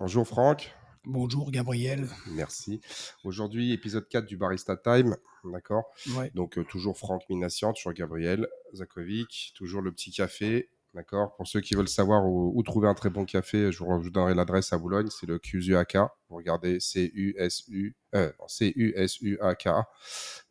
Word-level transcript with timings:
Bonjour 0.00 0.26
Franck. 0.26 0.74
Bonjour 1.04 1.50
Gabriel. 1.50 2.08
Merci. 2.30 2.80
Aujourd'hui, 3.22 3.74
épisode 3.74 4.08
4 4.08 4.24
du 4.24 4.38
Barista 4.38 4.74
Time. 4.74 5.14
D'accord? 5.44 5.84
Ouais. 6.16 6.30
Donc, 6.34 6.56
euh, 6.56 6.64
toujours 6.64 6.96
Franck 6.96 7.28
Minassian, 7.28 7.74
toujours 7.74 7.92
Gabriel 7.92 8.48
Zakovic, 8.72 9.52
toujours 9.54 9.82
le 9.82 9.92
petit 9.92 10.10
café. 10.10 10.70
D'accord 10.92 11.36
Pour 11.36 11.46
ceux 11.46 11.60
qui 11.60 11.76
veulent 11.76 11.88
savoir 11.88 12.26
où, 12.26 12.60
trouver 12.64 12.88
un 12.88 12.94
très 12.94 13.10
bon 13.10 13.24
café, 13.24 13.70
je 13.70 13.84
vous, 13.84 14.10
donnerai 14.10 14.34
l'adresse 14.34 14.72
à 14.72 14.78
Boulogne. 14.78 15.08
C'est 15.08 15.26
le 15.26 15.38
QZUAK. 15.38 15.96
Vous 16.28 16.36
regardez 16.36 16.80
C-U-S-U, 16.80 17.94
euh, 18.16 18.32
C-U-S-U-A-K. 18.48 19.68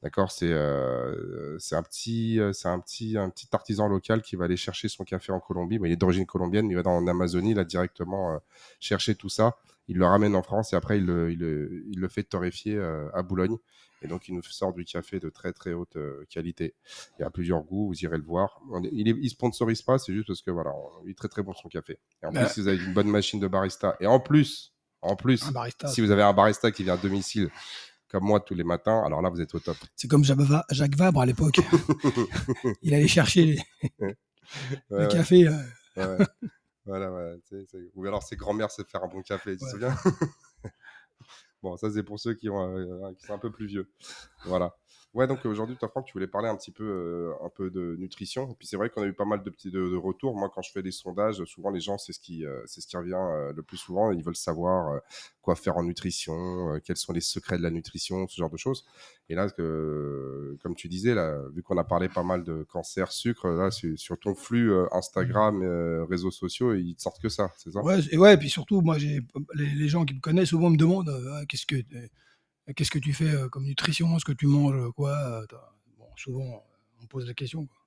D'accord 0.02 0.32
C'est 0.32 0.54
euh, 0.54 1.60
c'est 1.60 1.76
un, 1.76 1.84
petit, 1.84 2.40
euh, 2.40 2.54
un, 2.64 2.80
petit, 2.80 3.18
un 3.18 3.30
petit 3.30 3.50
artisan 3.52 3.90
local 3.90 4.22
qui 4.22 4.38
va 4.38 4.46
aller 4.46 4.56
chercher 4.56 4.88
son 4.88 5.04
café 5.04 5.34
en 5.34 5.42
Colombie. 5.42 5.78
Mais 5.78 5.90
il 5.90 5.92
est 5.92 5.98
d'origine 5.98 6.26
colombienne. 6.26 6.70
Il 6.70 6.76
va 6.76 6.84
dans 6.84 6.96
en 6.96 7.08
Amazonie, 7.08 7.54
là, 7.54 7.66
directement 7.66 8.36
euh, 8.36 8.38
chercher 8.80 9.16
tout 9.16 9.30
ça. 9.30 9.58
Il 9.90 9.98
le 9.98 10.06
ramène 10.06 10.36
en 10.36 10.44
France 10.44 10.72
et 10.72 10.78
après, 10.78 11.00
il 11.00 11.06
le, 11.06 12.08
fait 12.08 12.24
torréfier 12.24 12.80
à 13.14 13.24
Boulogne. 13.24 13.58
Et 14.02 14.08
donc, 14.08 14.28
il 14.28 14.36
nous 14.36 14.42
sort 14.44 14.74
du 14.74 14.86
café 14.86 15.20
de 15.20 15.30
très 15.30 15.52
très 15.54 15.74
haute 15.74 15.96
euh, 15.98 16.26
qualité. 16.30 16.74
Il 17.18 17.22
y 17.24 17.26
a 17.26 17.30
plusieurs 17.30 17.64
goûts, 17.64 17.88
vous 17.88 18.00
irez 18.04 18.18
le 18.18 18.24
voir. 18.24 18.62
On 18.72 18.84
est- 18.84 18.90
il, 18.92 19.08
il 19.08 19.30
sponsorise 19.30 19.82
pas, 19.82 19.98
c'est 20.00 20.14
juste 20.14 20.28
parce 20.28 20.42
que 20.42 20.52
voilà, 20.52 20.72
on- 20.74 21.06
il 21.06 21.12
est 21.12 21.18
très 21.18 21.28
très 21.28 21.44
bon 21.44 21.54
son 21.54 21.68
café. 21.70 22.00
Et 22.24 22.26
en 22.26 22.32
Bah. 22.32 22.46
plus, 22.46 22.54
si 22.54 22.62
vous 22.62 22.68
avez 22.70 22.84
une 22.84 22.94
bonne 22.94 23.10
machine 23.10 23.40
de 23.40 23.48
barista, 23.48 23.96
et 24.00 24.08
en 24.08 24.20
plus, 24.20 24.74
en 25.02 25.16
plus, 25.16 25.44
si 25.88 26.02
vous 26.02 26.12
avez 26.12 26.24
un 26.24 26.34
barista 26.34 26.72
qui 26.72 26.84
vient 26.84 26.94
à 26.94 26.98
domicile, 26.98 27.50
comme 28.10 28.24
moi 28.24 28.40
tous 28.40 28.56
les 28.56 28.64
matins, 28.64 29.04
alors 29.06 29.22
là, 29.22 29.30
vous 29.30 29.40
êtes 29.42 29.54
au 29.54 29.60
top. 29.60 29.78
C'est 29.96 30.08
comme 30.08 30.24
Jacques 30.24 30.40
Va- 30.40 30.66
Jacques 30.72 30.96
Vabre 30.96 31.22
à 31.22 31.26
l'époque. 31.26 31.60
Il 32.82 32.94
allait 32.94 33.08
chercher 33.08 33.46
les- 33.46 33.62
Ouais, 34.00 34.16
le 34.90 34.98
ouais, 34.98 35.08
café. 35.10 35.48
euh, 35.48 36.18
ouais. 36.18 36.26
voilà, 36.86 37.10
voilà. 37.10 37.36
Ou 37.96 38.06
alors, 38.08 38.24
c'est 38.24 38.36
grand-mère, 38.36 38.72
c'est 38.72 38.84
de 38.84 38.88
faire 38.90 39.04
un 39.04 39.08
bon 39.08 39.22
café, 39.22 39.56
tu 39.58 39.64
te 39.66 39.70
souviens? 39.70 39.96
Bon, 41.62 41.76
ça, 41.78 41.90
c'est 41.92 42.04
pour 42.04 42.20
ceux 42.20 42.34
qui, 42.34 42.50
ont, 42.50 42.78
euh, 42.78 43.12
sont 43.20 43.34
un 43.34 43.38
peu 43.40 43.52
plus 43.52 43.68
vieux. 43.68 43.90
Voilà. 44.46 44.76
Ouais, 45.16 45.26
donc 45.26 45.44
aujourd'hui, 45.46 45.76
toi, 45.76 45.90
Franck, 45.90 46.06
tu 46.06 46.14
voulais 46.14 46.28
parler 46.28 46.50
un 46.50 46.56
petit 46.56 46.72
peu, 46.72 46.84
euh, 46.84 47.34
un 47.44 47.50
peu 47.50 47.72
de 47.72 47.96
nutrition. 47.98 48.52
Et 48.52 48.56
puis 48.56 48.68
c'est 48.68 48.78
vrai 48.78 48.90
qu'on 48.92 49.02
a 49.02 49.08
eu 49.08 49.14
pas 49.14 49.26
mal 49.26 49.42
de 49.42 49.50
petits 49.50 49.72
de, 49.72 49.90
de 49.90 49.96
retours. 49.96 50.36
Moi, 50.36 50.52
quand 50.54 50.62
je 50.62 50.72
fais 50.72 50.84
des 50.84 50.92
sondages, 50.92 51.44
souvent 51.46 51.72
les 51.72 51.80
gens, 51.80 51.98
c'est 51.98 52.14
ce 52.14 52.20
qui, 52.20 52.46
euh, 52.46 52.62
c'est 52.68 52.80
ce 52.82 52.88
qui 52.88 52.96
revient 52.96 53.14
euh, 53.16 53.52
le 53.54 53.64
plus 53.64 53.78
souvent. 53.78 54.12
Ils 54.12 54.24
veulent 54.24 54.36
savoir 54.36 54.90
euh, 54.94 55.00
quoi 55.42 55.56
faire 55.56 55.78
en 55.78 55.84
nutrition, 55.84 56.76
euh, 56.76 56.80
quels 56.80 56.98
sont 56.98 57.12
les 57.12 57.22
secrets 57.22 57.58
de 57.58 57.64
la 57.64 57.72
nutrition, 57.72 58.28
ce 58.28 58.36
genre 58.36 58.52
de 58.52 58.58
choses. 58.58 58.86
Et 59.30 59.36
là, 59.36 59.50
que, 59.50 60.58
comme 60.62 60.76
tu 60.76 60.88
disais, 60.88 61.16
là, 61.16 61.40
vu 61.54 61.64
qu'on 61.64 61.78
a 61.78 61.84
parlé 61.84 62.08
pas 62.08 62.24
mal 62.24 62.44
de 62.44 62.64
cancer, 62.64 63.12
sucre, 63.12 63.48
là, 63.48 63.72
sur, 63.72 64.20
ton 64.20 64.36
flux 64.36 64.72
euh, 64.72 64.86
Instagram, 64.92 65.62
euh, 65.64 66.06
réseaux 66.06 66.32
sociaux, 66.32 66.74
ils 66.76 66.96
te 66.96 67.02
sortent 67.02 67.22
que 67.22 67.30
ça, 67.30 67.52
c'est 67.58 67.72
ça? 67.72 67.82
Ouais, 67.82 68.00
et 68.12 68.18
ouais, 68.18 68.36
et 68.36 68.38
puis 68.38 68.50
surtout, 68.50 68.82
moi, 68.82 68.98
j'ai 69.00 69.22
les, 69.56 69.70
les 69.70 69.88
gens 69.88 70.06
qui 70.06 70.14
me 70.14 70.20
connaissent 70.20 70.50
souvent 70.50 70.70
me 70.70 70.78
demandent 70.78 71.10
euh, 71.10 71.32
Ah, 71.34 71.46
qu'est-ce 71.48 71.66
que 71.66 71.76
euh, 71.76 72.08
qu'est-ce 72.74 72.92
que 72.92 73.00
tu 73.00 73.14
fais 73.14 73.30
euh, 73.30 73.50
comme 73.50 73.66
nutrition, 73.66 74.18
ce 74.20 74.26
que 74.26 74.32
tu 74.32 74.48
manges, 74.48 74.76
euh, 74.76 74.92
quoi? 74.92 75.12
euh, 75.18 75.46
Bon, 75.98 76.06
souvent, 76.16 76.64
on 77.02 77.06
pose 77.08 77.28
la 77.28 77.34
question. 77.34 77.66
Quoi. 77.66 77.78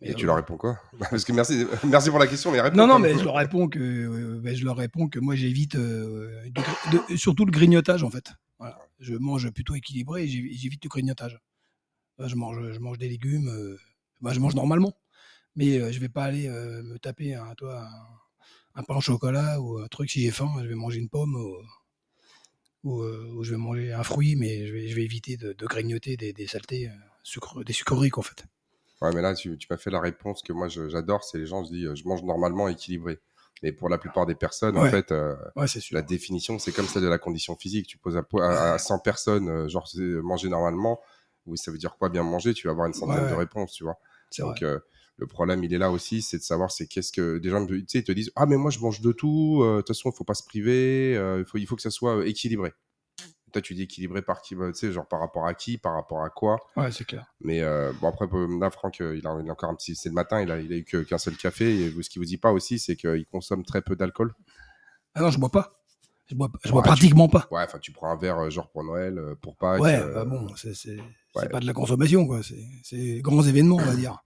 Mais, 0.00 0.10
Et 0.10 0.14
tu 0.14 0.26
leur 0.26 0.36
réponds 0.36 0.56
quoi? 0.56 0.80
Parce 1.10 1.24
que 1.24 1.32
merci, 1.32 1.66
merci 1.84 2.10
pour 2.10 2.18
la 2.18 2.26
question, 2.26 2.52
mais 2.52 2.58
Non, 2.70 2.86
non, 2.86 2.98
mais 2.98 3.16
je 3.18 3.24
leur 3.24 3.34
réponds 3.34 3.68
que, 3.68 4.38
ben, 4.38 4.54
je 4.54 4.64
leur 4.64 4.76
réponds 4.76 5.08
que 5.08 5.18
moi 5.18 5.34
j'évite 5.34 5.76
de- 5.76 6.50
de- 6.52 7.16
surtout 7.16 7.44
le 7.44 7.50
grignotage 7.50 8.02
en 8.02 8.10
fait. 8.10 8.32
Voilà. 8.58 8.78
Je 9.00 9.14
mange 9.14 9.50
plutôt 9.50 9.74
équilibré 9.74 10.24
et 10.24 10.28
j'évi- 10.28 10.56
j'évite 10.56 10.84
le 10.84 10.88
grignotage. 10.88 11.38
Je 12.18 12.34
mange, 12.34 12.72
je 12.72 12.78
mange 12.80 12.98
des 12.98 13.08
légumes, 13.08 13.50
ben, 14.20 14.32
je 14.32 14.40
mange 14.40 14.54
normalement, 14.54 14.92
mais 15.56 15.92
je 15.92 16.00
vais 16.00 16.08
pas 16.08 16.24
aller 16.24 16.48
me 16.48 16.96
taper 16.98 17.34
un, 17.34 17.54
toi, 17.54 17.82
un, 18.74 18.80
un 18.80 18.82
pain 18.84 18.96
au 18.96 19.00
chocolat 19.00 19.60
ou 19.60 19.78
un 19.78 19.86
truc 19.88 20.10
si 20.10 20.20
j'ai 20.22 20.30
faim, 20.30 20.50
je 20.62 20.66
vais 20.66 20.74
manger 20.74 20.98
une 21.00 21.08
pomme 21.08 21.34
ou, 21.34 21.56
ou, 22.84 23.02
euh, 23.02 23.32
ou 23.34 23.44
je 23.44 23.50
vais 23.52 23.56
manger 23.56 23.92
un 23.92 24.02
fruit, 24.02 24.36
mais 24.36 24.66
je 24.66 24.72
vais, 24.72 24.88
je 24.88 24.94
vais 24.96 25.04
éviter 25.04 25.36
de, 25.36 25.52
de 25.52 25.66
grignoter 25.66 26.16
des, 26.16 26.32
des 26.32 26.46
saletés, 26.46 26.88
euh, 26.88 26.92
sucre, 27.22 27.62
des 27.64 27.72
sucreries 27.72 28.10
en 28.16 28.22
fait. 28.22 28.44
Ouais, 29.00 29.12
mais 29.14 29.22
là, 29.22 29.34
tu, 29.34 29.56
tu 29.58 29.66
m'as 29.70 29.76
fait 29.76 29.90
la 29.90 30.00
réponse 30.00 30.42
que 30.42 30.52
moi 30.52 30.68
j'adore, 30.68 31.22
c'est 31.22 31.38
les 31.38 31.46
gens, 31.46 31.62
je 31.64 31.70
dis, 31.70 31.86
euh, 31.86 31.94
je 31.94 32.04
mange 32.04 32.22
normalement 32.22 32.68
équilibré. 32.68 33.18
Mais 33.62 33.72
pour 33.72 33.88
la 33.88 33.98
plupart 33.98 34.24
des 34.26 34.36
personnes, 34.36 34.76
en 34.78 34.84
fait, 34.84 35.10
euh, 35.10 35.34
Ouais, 35.56 35.66
c'est 35.66 35.80
sûr. 35.80 35.94
la 35.96 36.02
définition, 36.02 36.58
c'est 36.60 36.70
comme 36.70 36.86
celle 36.86 37.02
de 37.02 37.08
la 37.08 37.18
condition 37.18 37.56
physique. 37.56 37.88
Tu 37.88 37.98
poses 37.98 38.16
à, 38.16 38.24
à, 38.40 38.74
à 38.74 38.78
100 38.78 39.00
personnes, 39.00 39.48
euh, 39.48 39.68
genre 39.68 39.88
manger 40.22 40.48
normalement, 40.48 41.00
oui, 41.46 41.58
ça 41.58 41.72
veut 41.72 41.78
dire 41.78 41.96
quoi 41.96 42.08
bien 42.08 42.22
manger? 42.22 42.54
Tu 42.54 42.66
vas 42.68 42.72
avoir 42.72 42.86
une 42.86 42.92
centaine 42.94 43.28
de 43.28 43.34
réponses, 43.34 43.72
tu 43.72 43.82
vois. 43.82 43.98
C'est 44.30 44.42
vrai. 44.42 44.50
Donc, 44.52 44.62
euh, 44.62 44.78
le 45.18 45.26
problème, 45.26 45.62
il 45.64 45.74
est 45.74 45.78
là 45.78 45.90
aussi, 45.90 46.22
c'est 46.22 46.38
de 46.38 46.42
savoir 46.42 46.70
c'est 46.70 46.86
qu'est-ce 46.86 47.12
que 47.12 47.38
des 47.38 47.50
gens, 47.50 47.66
tu 47.66 47.84
sais, 47.88 47.98
ils 47.98 48.04
te 48.04 48.12
disent, 48.12 48.30
ah 48.36 48.46
mais 48.46 48.56
moi 48.56 48.70
je 48.70 48.78
mange 48.78 49.00
de 49.00 49.12
tout, 49.12 49.60
euh, 49.62 49.76
de 49.76 49.80
toute 49.82 49.88
façon, 49.88 50.10
il 50.10 50.16
faut 50.16 50.24
pas 50.24 50.34
se 50.34 50.44
priver, 50.44 51.16
euh, 51.16 51.40
il 51.40 51.44
faut, 51.44 51.58
il 51.58 51.66
faut 51.66 51.76
que 51.76 51.82
ça 51.82 51.90
soit 51.90 52.18
euh, 52.18 52.24
équilibré. 52.26 52.72
Toi, 53.52 53.62
tu 53.62 53.74
dis 53.74 53.82
équilibré 53.82 54.20
par 54.20 54.42
qui, 54.42 54.54
bah, 54.54 54.70
tu 54.72 54.78
sais, 54.78 54.92
genre 54.92 55.08
par 55.08 55.20
rapport 55.20 55.46
à 55.46 55.54
qui, 55.54 55.78
par 55.78 55.94
rapport 55.94 56.22
à 56.22 56.28
quoi. 56.28 56.58
Ouais, 56.76 56.92
c'est 56.92 57.04
clair. 57.06 57.24
Mais 57.40 57.62
euh, 57.62 57.92
bon, 58.00 58.08
après, 58.08 58.26
euh, 58.30 58.58
là, 58.60 58.70
Franck, 58.70 59.00
euh, 59.00 59.16
il 59.16 59.26
a, 59.26 59.38
il 59.42 59.48
a 59.48 59.52
encore 59.52 59.70
un 59.70 59.74
petit. 59.74 59.96
C'est 59.96 60.10
le 60.10 60.14
matin, 60.14 60.42
il 60.42 60.50
a, 60.50 60.60
il 60.60 60.70
a 60.70 60.76
eu 60.76 60.84
qu'un 60.84 61.16
seul 61.16 61.34
café. 61.34 61.86
Et 61.86 62.02
ce 62.02 62.10
qu'il 62.10 62.20
vous 62.20 62.26
dit 62.26 62.36
pas 62.36 62.52
aussi, 62.52 62.78
c'est 62.78 62.94
qu'il 62.94 63.24
consomme 63.32 63.64
très 63.64 63.80
peu 63.80 63.96
d'alcool. 63.96 64.34
Ah 65.14 65.22
non, 65.22 65.30
je 65.30 65.38
bois 65.38 65.48
pas. 65.48 65.80
Je 66.26 66.34
bois, 66.34 66.50
je 66.62 66.68
Ouais, 66.68 66.72
bois 66.72 66.82
tu- 66.82 66.88
pratiquement 66.88 67.28
pas. 67.28 67.48
Ouais, 67.50 67.62
enfin, 67.64 67.78
tu 67.78 67.90
prends 67.90 68.10
un 68.10 68.16
verre 68.16 68.38
euh, 68.38 68.50
genre 68.50 68.68
pour 68.70 68.84
Noël, 68.84 69.16
euh, 69.18 69.34
pour 69.34 69.56
Pâques. 69.56 69.80
Ouais, 69.80 69.96
euh, 69.98 70.12
bah 70.12 70.24
bon, 70.26 70.46
c'est 70.54 70.98
ouais. 71.34 71.48
pas 71.48 71.58
de 71.60 71.66
la 71.66 71.72
consommation, 71.72 72.26
quoi. 72.26 72.42
C'est 72.42 72.62
c'est 72.82 73.20
grands 73.22 73.42
événements, 73.42 73.76
on 73.76 73.84
va 73.84 73.94
dire. 73.96 74.22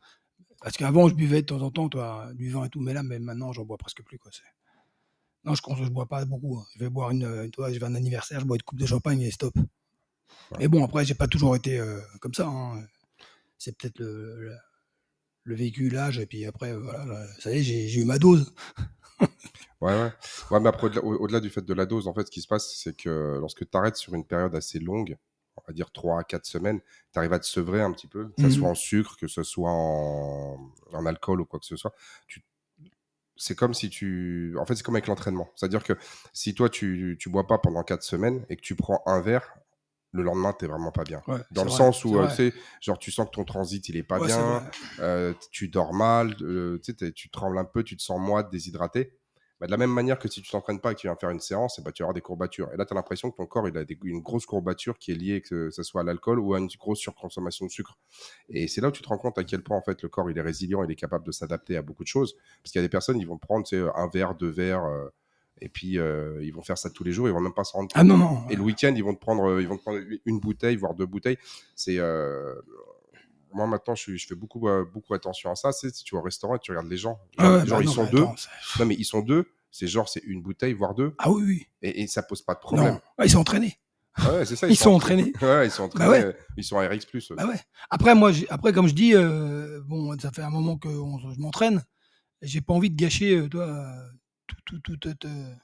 Parce 0.62 0.76
qu'avant, 0.76 1.08
je 1.08 1.14
buvais 1.14 1.42
de 1.42 1.46
temps 1.46 1.60
en 1.62 1.70
temps, 1.70 1.88
toi, 1.88 2.30
du 2.34 2.50
vin 2.50 2.64
et 2.64 2.68
tout, 2.68 2.80
mais 2.80 2.94
là, 2.94 3.02
mais 3.02 3.18
maintenant, 3.18 3.52
j'en 3.52 3.64
bois 3.64 3.78
presque 3.78 4.02
plus, 4.04 4.18
quoi. 4.18 4.30
Non, 5.44 5.54
je 5.54 5.82
ne 5.84 5.88
bois 5.88 6.06
pas 6.06 6.24
beaucoup. 6.24 6.58
hein. 6.58 6.64
Je 6.74 6.80
vais 6.80 6.90
boire 6.90 7.10
une, 7.10 7.24
une- 7.24 7.50
toi, 7.50 7.72
je 7.72 7.78
vais 7.78 7.84
à 7.84 7.88
un 7.88 7.94
anniversaire, 7.94 8.40
je 8.40 8.44
bois 8.46 8.56
une 8.56 8.62
coupe 8.62 8.78
de 8.78 8.86
champagne 8.86 9.20
et 9.22 9.30
stop. 9.30 9.54
Mais 10.58 10.68
bon, 10.68 10.84
après, 10.84 11.04
j'ai 11.04 11.14
pas 11.14 11.26
toujours 11.28 11.56
été 11.56 11.78
euh, 11.78 12.00
comme 12.20 12.34
ça. 12.34 12.46
hein. 12.46 12.84
C'est 13.58 13.76
peut-être 13.78 14.00
le, 14.00 14.40
le, 14.42 14.56
le 15.44 15.54
vécu, 15.56 15.90
l'âge, 15.90 16.18
et 16.18 16.26
puis 16.26 16.46
après, 16.46 16.72
euh, 16.72 16.80
voilà, 16.80 17.04
là, 17.06 17.26
ça 17.40 17.52
y 17.52 17.58
est, 17.58 17.62
j'ai 17.62 18.00
eu 18.00 18.04
ma 18.06 18.18
dose. 18.18 18.54
Ouais, 19.80 19.92
ouais. 19.92 20.12
Ouais, 20.50 20.60
mais 20.60 20.68
après, 20.68 20.86
au-delà, 20.86 21.04
au- 21.04 21.16
au-delà 21.24 21.40
du 21.40 21.50
fait 21.50 21.62
de 21.64 21.74
la 21.74 21.86
dose, 21.86 22.06
en 22.06 22.14
fait, 22.14 22.26
ce 22.26 22.30
qui 22.30 22.40
se 22.40 22.46
passe, 22.48 22.74
c'est 22.76 22.96
que 22.96 23.38
lorsque 23.40 23.68
tu 23.68 23.76
arrêtes 23.76 23.96
sur 23.96 24.14
une 24.14 24.24
période 24.24 24.54
assez 24.54 24.78
longue, 24.78 25.16
on 25.56 25.62
va 25.66 25.72
dire 25.72 25.90
3 25.92 26.20
à 26.20 26.24
4 26.24 26.46
semaines, 26.46 26.80
tu 27.12 27.18
arrives 27.18 27.32
à 27.32 27.38
te 27.38 27.46
sevrer 27.46 27.80
un 27.82 27.92
petit 27.92 28.06
peu, 28.06 28.26
que 28.28 28.40
ce 28.40 28.48
Mhm. 28.48 28.50
soit 28.50 28.68
en 28.68 28.74
sucre, 28.74 29.16
que 29.16 29.28
ce 29.28 29.42
soit 29.42 29.70
en, 29.70 30.58
en 30.92 31.06
alcool 31.06 31.40
ou 31.40 31.44
quoi 31.46 31.60
que 31.60 31.66
ce 31.66 31.76
soit. 31.76 31.94
Tu... 32.26 32.42
C'est 33.36 33.54
comme 33.56 33.74
si 33.74 33.88
tu. 33.90 34.56
En 34.60 34.66
fait, 34.66 34.74
c'est 34.76 34.82
comme 34.82 34.94
avec 34.96 35.06
l'entraînement. 35.08 35.48
C'est-à-dire 35.56 35.82
que 35.82 35.94
si 36.32 36.54
toi, 36.54 36.68
tu, 36.68 37.16
tu 37.18 37.30
bois 37.30 37.46
pas 37.46 37.58
pendant 37.58 37.82
4 37.82 38.02
semaines 38.02 38.44
et 38.50 38.56
que 38.56 38.60
tu 38.62 38.76
prends 38.76 39.02
un 39.06 39.20
verre, 39.20 39.54
le 40.12 40.22
lendemain, 40.22 40.52
t'es 40.52 40.66
vraiment 40.66 40.92
pas 40.92 41.04
bien. 41.04 41.22
Ouais, 41.26 41.38
Dans 41.50 41.64
le 41.64 41.70
vrai, 41.70 41.78
sens 41.78 42.04
où, 42.04 42.18
euh, 42.18 42.26
tu 42.28 42.34
sais, 42.36 42.54
genre, 42.82 42.98
tu 42.98 43.10
sens 43.10 43.26
que 43.26 43.32
ton 43.32 43.44
transit, 43.44 43.88
il 43.88 43.96
est 43.96 44.02
pas 44.02 44.20
Ouais, 44.20 44.26
bien, 44.26 44.62
euh, 45.00 45.34
tu 45.50 45.68
dors 45.68 45.94
mal, 45.94 46.36
euh, 46.42 46.78
tu 46.78 46.92
sais, 46.92 46.94
t'es- 46.94 47.12
tu 47.12 47.30
trembles 47.30 47.58
un 47.58 47.64
peu, 47.64 47.82
tu 47.82 47.96
te 47.96 48.02
sens 48.02 48.20
moite, 48.20 48.50
déshydraté. 48.50 49.18
Bah, 49.62 49.66
de 49.66 49.70
la 49.70 49.76
même 49.76 49.92
manière 49.92 50.18
que 50.18 50.26
si 50.26 50.42
tu 50.42 50.50
t'entraînes 50.50 50.80
pas 50.80 50.90
et 50.90 50.96
que 50.96 50.98
tu 51.00 51.06
viens 51.06 51.14
faire 51.14 51.30
une 51.30 51.38
séance, 51.38 51.80
bah, 51.84 51.92
tu 51.92 52.02
vas 52.02 52.06
avoir 52.06 52.14
des 52.14 52.20
courbatures. 52.20 52.68
Et 52.74 52.76
là, 52.76 52.84
tu 52.84 52.92
as 52.92 52.96
l'impression 52.96 53.30
que 53.30 53.36
ton 53.36 53.46
corps 53.46 53.68
il 53.68 53.78
a 53.78 53.84
des- 53.84 53.96
une 54.02 54.20
grosse 54.20 54.44
courbature 54.44 54.98
qui 54.98 55.12
est 55.12 55.14
liée, 55.14 55.40
que 55.40 55.70
ce 55.70 55.84
soit 55.84 56.00
à 56.00 56.04
l'alcool 56.04 56.40
ou 56.40 56.54
à 56.54 56.58
une 56.58 56.66
grosse 56.80 56.98
surconsommation 56.98 57.66
de 57.66 57.70
sucre. 57.70 57.96
Et 58.48 58.66
c'est 58.66 58.80
là 58.80 58.88
où 58.88 58.90
tu 58.90 59.02
te 59.02 59.08
rends 59.08 59.18
compte 59.18 59.38
à 59.38 59.44
quel 59.44 59.62
point 59.62 59.76
en 59.76 59.82
fait 59.82 60.02
le 60.02 60.08
corps 60.08 60.28
il 60.32 60.36
est 60.36 60.40
résilient, 60.42 60.82
il 60.82 60.90
est 60.90 60.96
capable 60.96 61.24
de 61.24 61.30
s'adapter 61.30 61.76
à 61.76 61.82
beaucoup 61.82 62.02
de 62.02 62.08
choses. 62.08 62.34
Parce 62.60 62.72
qu'il 62.72 62.80
y 62.80 62.82
a 62.82 62.84
des 62.84 62.90
personnes, 62.90 63.20
ils 63.20 63.26
vont 63.28 63.38
prendre 63.38 63.64
un 63.94 64.08
verre, 64.12 64.34
deux 64.34 64.50
verres, 64.50 64.84
euh, 64.84 65.06
et 65.60 65.68
puis 65.68 65.96
euh, 65.96 66.42
ils 66.42 66.52
vont 66.52 66.62
faire 66.62 66.76
ça 66.76 66.90
tous 66.90 67.04
les 67.04 67.12
jours, 67.12 67.28
ils 67.28 67.32
vont 67.32 67.40
même 67.40 67.54
pas 67.54 67.62
s'en 67.62 67.78
rendre 67.78 67.94
compte. 67.94 68.00
Ah 68.00 68.02
non, 68.02 68.18
non. 68.18 68.40
Et 68.50 68.56
le 68.56 68.62
week-end, 68.62 68.92
ils 68.96 69.04
vont 69.04 69.14
te 69.14 69.20
prendre, 69.20 69.44
euh, 69.48 69.62
ils 69.62 69.68
vont 69.68 69.76
te 69.76 69.82
prendre 69.82 70.00
une 70.26 70.40
bouteille, 70.40 70.74
voire 70.74 70.94
deux 70.94 71.06
bouteilles. 71.06 71.38
C'est 71.76 71.98
euh, 71.98 72.52
moi 73.54 73.66
maintenant, 73.66 73.94
je, 73.94 74.16
fais 74.16 74.34
beaucoup, 74.34 74.68
euh, 74.68 74.84
beaucoup 74.84 75.14
attention 75.14 75.50
à 75.50 75.54
ça. 75.54 75.72
C'est 75.72 75.94
si 75.94 76.04
tu 76.04 76.14
vas 76.14 76.20
au 76.20 76.24
restaurant 76.24 76.56
et 76.56 76.58
tu 76.58 76.70
regardes 76.72 76.88
les 76.90 76.96
gens, 76.96 77.20
Ah 77.38 77.44
genre, 77.44 77.52
ouais, 77.60 77.66
genre, 77.66 77.78
bah 77.78 77.84
ils 77.84 77.88
sont 77.94 78.04
deux. 78.10 78.22
attends, 78.22 78.34
Non 78.78 78.86
mais 78.86 78.94
ils 78.98 79.04
sont 79.04 79.20
deux. 79.20 79.46
C'est 79.70 79.86
genre 79.86 80.08
c'est 80.08 80.22
une 80.24 80.42
bouteille, 80.42 80.74
voire 80.74 80.94
deux, 80.94 81.14
Ah 81.18 81.30
oui, 81.30 81.42
oui. 81.44 81.66
et, 81.80 82.02
et 82.02 82.06
ça 82.06 82.22
pose 82.22 82.42
pas 82.42 82.54
de 82.54 82.58
problème. 82.60 82.94
Non. 82.94 83.00
Ah, 83.16 83.24
ils 83.24 83.30
sont 83.30 83.38
entraînés. 83.38 83.78
Ah 84.16 84.30
ouais, 84.34 84.44
c'est 84.44 84.56
ça. 84.56 84.66
Ils 84.68 84.76
sont 84.76 84.90
entraînés. 84.90 85.32
Ouais, 85.40 85.66
ils 85.66 85.70
sont 85.70 85.84
entraînés. 85.84 86.10
ouais. 86.10 86.24
euh, 86.26 86.32
Ils 86.58 86.64
sont 86.64 86.78
à 86.78 86.86
RX+. 86.86 87.06
eux. 87.14 87.34
Bah 87.34 87.46
ouais. 87.46 87.58
Après, 87.88 88.14
moi, 88.14 88.30
après, 88.50 88.74
comme 88.74 88.86
je 88.86 88.92
dis, 88.92 89.14
euh, 89.14 89.80
bon, 89.86 90.18
ça 90.18 90.30
fait 90.30 90.42
un 90.42 90.50
moment 90.50 90.76
que 90.76 90.88
on- 90.88 91.18
je 91.32 91.40
m'entraîne. 91.40 91.82
J'ai 92.42 92.60
pas 92.60 92.74
envie 92.74 92.90
de 92.90 92.96
gâcher, 92.96 93.36
euh, 93.38 93.48
toi, 93.48 93.62
euh, 93.62 94.08
tout, 94.46 94.56
tout, 94.66 94.78
tout, 94.80 94.96
tout, 94.98 95.26
euh, 95.26 95.54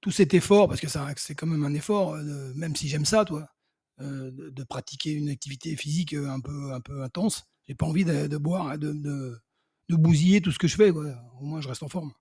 tout 0.00 0.10
cet 0.10 0.32
effort, 0.34 0.66
parce 0.68 0.80
que 0.80 0.86
c'est 1.16 1.34
quand 1.34 1.46
même 1.46 1.64
un 1.64 1.74
effort, 1.74 2.14
euh, 2.14 2.52
même 2.54 2.74
si 2.74 2.88
j'aime 2.88 3.04
ça, 3.04 3.24
toi, 3.26 3.40
euh, 3.40 3.44
de, 3.98 4.50
de 4.50 4.64
pratiquer 4.64 5.12
une 5.12 5.28
activité 5.28 5.76
physique 5.76 6.14
euh, 6.14 6.28
un 6.28 6.40
peu, 6.40 6.72
un 6.72 6.80
peu 6.80 7.02
intense. 7.02 7.44
J'ai 7.68 7.74
pas 7.74 7.86
envie 7.86 8.04
de, 8.04 8.26
de 8.26 8.36
boire, 8.36 8.78
de, 8.78 8.92
de, 8.92 9.38
de 9.88 9.96
bousiller 9.96 10.40
tout 10.40 10.50
ce 10.50 10.58
que 10.58 10.68
je 10.68 10.76
fais. 10.76 10.92
Quoi. 10.92 11.06
Au 11.40 11.44
moins, 11.44 11.60
je 11.60 11.68
reste 11.68 11.82
en 11.82 11.88
forme. 11.88 12.12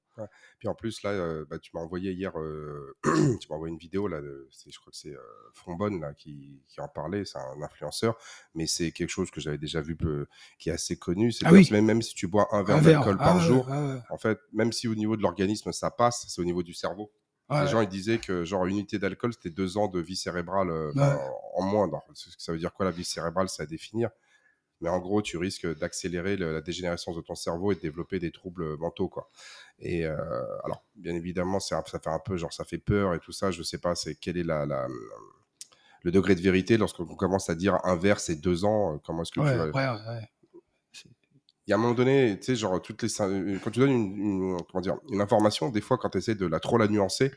Puis 0.59 0.67
en 0.67 0.75
plus, 0.75 1.01
là, 1.03 1.11
euh, 1.11 1.45
bah, 1.49 1.57
tu 1.59 1.71
m'as 1.73 1.81
envoyé 1.81 2.11
hier, 2.11 2.37
euh, 2.37 2.95
tu 3.03 3.47
m'as 3.49 3.55
envoyé 3.55 3.73
une 3.73 3.79
vidéo, 3.79 4.07
là, 4.07 4.21
de, 4.21 4.49
je 4.51 4.77
crois 4.79 4.91
que 4.91 4.97
c'est 4.97 5.13
euh, 5.13 5.21
Fonbonne 5.53 5.99
là, 5.99 6.13
qui, 6.13 6.61
qui 6.67 6.81
en 6.81 6.87
parlait, 6.87 7.25
c'est 7.25 7.37
un 7.37 7.61
influenceur, 7.61 8.17
mais 8.53 8.67
c'est 8.67 8.91
quelque 8.91 9.09
chose 9.09 9.31
que 9.31 9.41
j'avais 9.41 9.57
déjà 9.57 9.81
vu, 9.81 9.95
peu, 9.95 10.27
qui 10.59 10.69
est 10.69 10.73
assez 10.73 10.97
connu. 10.97 11.31
C'est 11.31 11.45
Ah 11.45 11.51
oui. 11.51 11.67
même, 11.71 11.85
même 11.85 12.01
si 12.01 12.13
tu 12.13 12.27
bois 12.27 12.47
un 12.51 12.63
verre 12.63 12.81
d'alcool 12.81 13.17
Ah 13.19 13.25
par 13.25 13.39
jour, 13.39 13.69
en 14.09 14.17
fait, 14.17 14.39
même 14.53 14.71
si 14.71 14.87
au 14.87 14.95
niveau 14.95 15.17
de 15.17 15.21
l'organisme 15.21 15.71
ça 15.71 15.91
passe, 15.91 16.25
c'est 16.27 16.41
au 16.41 16.45
niveau 16.45 16.63
du 16.63 16.73
cerveau. 16.73 17.11
Les 17.51 17.67
gens, 17.67 17.81
ils 17.81 17.89
disaient 17.89 18.17
que 18.17 18.43
genre 18.45 18.65
une 18.65 18.77
unité 18.77 18.99
d'alcool, 18.99 19.33
c'était 19.33 19.49
deux 19.49 19.77
ans 19.77 19.87
de 19.87 19.99
vie 19.99 20.15
cérébrale 20.15 20.69
euh, 20.69 20.91
en 21.55 21.63
moins. 21.63 21.89
ça 22.13 22.51
veut 22.51 22.57
dire 22.57 22.73
quoi 22.73 22.85
la 22.85 22.91
vie 22.91 23.03
cérébrale 23.03 23.49
C'est 23.49 23.63
à 23.63 23.65
définir. 23.65 24.09
Mais 24.79 24.89
en 24.89 24.99
gros, 24.99 25.21
tu 25.21 25.37
risques 25.37 25.67
d'accélérer 25.77 26.37
la 26.37 26.59
dégénérescence 26.59 27.15
de 27.15 27.21
ton 27.21 27.35
cerveau 27.35 27.71
et 27.71 27.75
de 27.75 27.81
développer 27.81 28.19
des 28.19 28.31
troubles 28.31 28.77
mentaux, 28.77 29.09
quoi. 29.09 29.29
Et 29.77 30.05
euh, 30.05 30.15
alors, 30.63 30.83
bien 30.95 31.13
évidemment, 31.13 31.59
ça 31.59 31.83
fait 31.83 32.07
un 32.07 32.19
peu 32.19 32.35
genre 32.37 32.51
ça 32.51 32.63
fait 32.63 32.79
peur 32.79 33.13
et 33.13 33.19
tout 33.19 33.31
ça. 33.31 33.51
Je 33.51 33.61
sais 33.61 33.77
pas, 33.77 33.93
c'est 33.93 34.15
quel 34.15 34.37
est 34.37 34.43
la, 34.43 34.65
le 36.03 36.11
degré 36.11 36.35
de 36.35 36.41
vérité 36.41 36.77
lorsqu'on 36.77 37.05
commence 37.05 37.49
à 37.49 37.55
dire 37.55 37.79
un 37.83 37.95
verre 37.95 38.19
c'est 38.19 38.35
deux 38.35 38.65
ans. 38.65 38.95
Euh, 38.95 38.97
comment 39.03 39.21
est-ce 39.21 39.31
que 39.31 39.39
ouais, 39.39 39.51
tu 39.51 39.71
vas... 39.71 40.21
ouais, 41.71 41.73
y 41.73 41.73
a 41.73 41.75
un 41.75 41.79
moment 41.79 41.93
donné, 41.93 42.37
tu 42.39 42.45
sais, 42.45 42.55
genre, 42.55 42.81
toutes 42.81 43.03
les, 43.03 43.09
quand 43.59 43.71
tu 43.71 43.79
donnes 43.79 43.91
une, 43.91 44.57
comment 44.71 44.81
dire, 44.81 44.97
une 45.09 45.21
information, 45.21 45.69
des 45.69 45.81
fois, 45.81 45.97
quand 45.97 46.09
tu 46.09 46.17
essaies 46.17 46.35
de 46.35 46.45
la 46.45 46.59
trop 46.59 46.77
la 46.77 46.87
nuancer, 46.87 47.31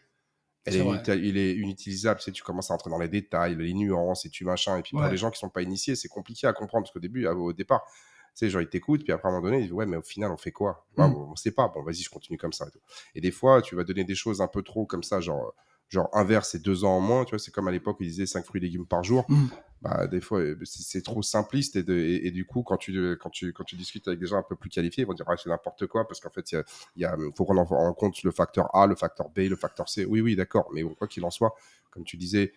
elle 0.67 0.77
est, 0.77 1.19
il 1.19 1.37
est 1.37 1.55
inutilisable. 1.55 2.21
Tu, 2.21 2.25
sais, 2.25 2.33
tu 2.33 2.43
commences 2.43 2.71
à 2.71 2.75
entrer 2.75 2.91
dans 2.91 2.99
les 2.99 3.09
détails, 3.09 3.55
les 3.57 3.75
nuances 3.75 4.25
et 4.25 4.31
tu 4.31 4.45
machin. 4.45 4.79
Et 4.79 4.83
puis 4.83 4.93
pour 4.93 5.05
les 5.07 5.17
gens 5.17 5.31
qui 5.31 5.39
sont 5.39 5.51
pas 5.51 5.63
initiés, 5.63 5.95
c'est 5.95 6.09
compliqué 6.09 6.47
à 6.47 6.53
comprendre 6.53 6.85
parce 6.85 6.93
qu'au 6.93 7.01
début, 7.01 7.27
au 7.27 7.53
départ, 7.53 7.83
tu 7.87 7.93
sais, 8.35 8.51
genre 8.51 8.63
ils 8.63 8.69
t'écoutent, 8.69 9.05
puis 9.05 9.13
après 9.13 9.29
à 9.29 9.31
un 9.31 9.35
moment 9.35 9.47
donné, 9.47 9.59
ils 9.59 9.65
disent 9.65 9.73
ouais, 9.73 9.87
mais 9.87 9.97
au 9.97 10.03
final, 10.03 10.33
on 10.33 10.37
fait 10.37 10.53
quoi? 10.53 10.87
Mmh. 10.97 11.03
On 11.03 11.37
sait 11.37 11.53
pas. 11.53 11.69
Bon, 11.69 11.83
vas-y, 11.83 11.97
je 12.03 12.11
continue 12.11 12.39
comme 12.39 12.53
ça. 12.53 12.67
Et, 13.15 13.19
et, 13.19 13.21
des 13.21 13.31
fois, 13.31 13.63
tu 13.63 13.77
vas 13.77 13.85
donner 13.85 14.05
des 14.05 14.15
choses 14.15 14.41
un 14.41 14.49
peu 14.49 14.63
trop 14.63 14.87
comme 14.87 15.03
ça, 15.03 15.21
genre 15.21 15.55
genre 15.95 16.09
un 16.13 16.25
verre 16.25 16.45
c'est 16.45 16.61
deux 16.61 16.85
ans 16.85 16.97
en 16.97 17.01
moins 17.01 17.25
tu 17.25 17.31
vois 17.31 17.39
c'est 17.39 17.51
comme 17.51 17.69
à 17.69 17.71
l'époque 17.71 17.97
ils 18.01 18.09
disaient 18.09 18.27
cinq 18.27 18.45
fruits 18.45 18.61
et 18.61 18.65
légumes 18.65 18.87
par 18.87 19.03
jour 19.03 19.25
mmh. 19.29 19.47
bah, 19.83 20.07
des 20.07 20.21
fois 20.21 20.41
euh, 20.41 20.59
c'est 20.65 21.03
trop 21.03 21.23
simpliste 21.23 21.77
et, 21.77 22.27
et, 22.27 22.31
du 22.31 22.45
coup 22.45 22.63
quand 22.63 22.77
tu 22.77 23.17
quand 23.17 23.31
tu 23.31 23.53
quand 23.53 23.65
tu 23.65 23.77
discutes 23.77 24.07
avec 24.09 24.21
des 24.21 24.27
gens 24.27 24.39
un 24.39 24.43
peu 24.43 24.57
plus 24.57 24.71
qualifiés 24.71 25.05
ils 25.05 25.07
vont 25.07 25.15
dire 25.15 25.27
ah, 25.29 25.37
c'est 25.37 25.49
n'importe 25.49 25.87
quoi 25.87 26.07
parce 26.07 26.21
qu'en 26.21 26.31
fait 26.31 26.53
il 26.53 26.63
y 27.03 27.05
a, 27.05 27.17
faut 27.37 27.45
prendre 27.45 27.73
en 27.73 27.93
compte 27.95 28.23
le 28.23 28.31
facteur 28.31 28.75
A 28.75 28.87
le 28.87 28.95
facteur 28.95 29.31
B 29.31 29.41
le 29.41 29.57
facteur 29.57 29.89
C 29.89 30.05
oui 30.05 30.21
oui 30.21 30.37
d'accord 30.37 30.69
mais 30.75 30.83
quoi 30.83 31.09
qu'il 31.09 31.25
en 31.25 31.31
soit 31.31 31.55
comme 31.91 32.05
tu 32.05 32.17
disais 32.17 32.53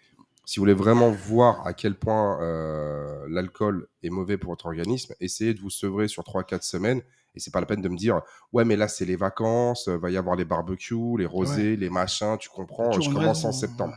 si 0.47 0.59
vous 0.59 0.61
voulez 0.61 0.73
vraiment 0.73 1.11
voir 1.11 1.67
à 1.67 1.73
quel 1.73 1.95
point 1.95 2.41
euh, 2.41 3.27
l'alcool 3.29 3.89
est 4.01 4.09
mauvais 4.09 4.37
pour 4.37 4.51
votre 4.51 4.67
organisme, 4.67 5.13
essayez 5.19 5.53
de 5.53 5.59
vous 5.59 5.69
sevrer 5.69 6.07
sur 6.07 6.23
3-4 6.23 6.61
semaines 6.61 7.01
et 7.37 7.39
c'est 7.39 7.51
pas 7.51 7.59
la 7.59 7.67
peine 7.67 7.81
de 7.81 7.89
me 7.89 7.95
dire, 7.95 8.21
ouais, 8.51 8.65
mais 8.65 8.75
là, 8.75 8.87
c'est 8.87 9.05
les 9.05 9.15
vacances, 9.15 9.87
va 9.87 10.09
y 10.09 10.17
avoir 10.17 10.35
les 10.35 10.45
barbecues, 10.45 11.17
les 11.17 11.27
rosés, 11.27 11.75
les 11.75 11.89
machins, 11.89 12.35
tu 12.39 12.49
comprends, 12.49 12.91
je 12.91 13.09
commence 13.09 13.45
en 13.45 13.51
septembre. 13.51 13.95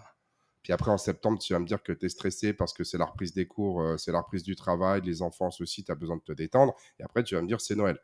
Puis 0.63 0.75
après, 0.75 0.91
en 0.91 0.99
septembre, 0.99 1.39
tu 1.39 1.55
vas 1.55 1.59
me 1.59 1.65
dire 1.65 1.83
que 1.83 1.93
tu 1.93 2.05
es 2.05 2.09
stressé 2.11 2.53
parce 2.53 2.75
que 2.75 2.85
c'est 2.85 2.99
la 2.99 3.07
reprise 3.07 3.33
des 3.33 3.47
cours, 3.47 3.81
euh, 3.81 3.97
c'est 3.97 4.13
la 4.13 4.21
reprise 4.21 4.43
du 4.43 4.57
travail, 4.57 5.01
les 5.03 5.23
enfants 5.23 5.49
aussi, 5.59 5.85
tu 5.85 5.91
as 5.91 5.95
besoin 5.95 6.17
de 6.17 6.23
te 6.23 6.33
détendre. 6.33 6.75
Et 6.99 7.03
après, 7.03 7.25
tu 7.25 7.35
vas 7.35 7.41
me 7.41 7.49
dire, 7.49 7.63
c'est 7.63 7.75
Noël. 7.75 7.95
De 7.95 8.01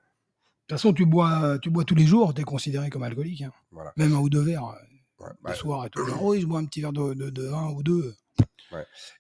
toute 0.69 0.79
façon, 0.79 0.94
tu 0.94 1.05
bois, 1.05 1.59
tu 1.61 1.69
bois 1.69 1.85
tous 1.85 1.94
les 1.94 2.06
jours, 2.06 2.32
tu 2.32 2.41
es 2.41 2.44
considéré 2.44 2.89
comme 2.89 3.03
alcoolique. 3.03 3.43
Hein. 3.43 3.53
Même 3.97 4.15
un 4.15 4.21
ou 4.21 4.31
deux 4.31 4.41
verres 4.41 4.75
euh, 5.21 5.27
le 5.27 5.37
bah, 5.43 5.55
soir 5.55 5.85
et 5.85 5.91
tout. 5.91 6.00
oui, 6.23 6.41
je 6.41 6.47
bois 6.47 6.61
un 6.61 6.65
petit 6.65 6.81
verre 6.81 6.94
de, 6.94 7.12
de, 7.12 7.75
ou 7.75 7.82
deux. 7.82 8.15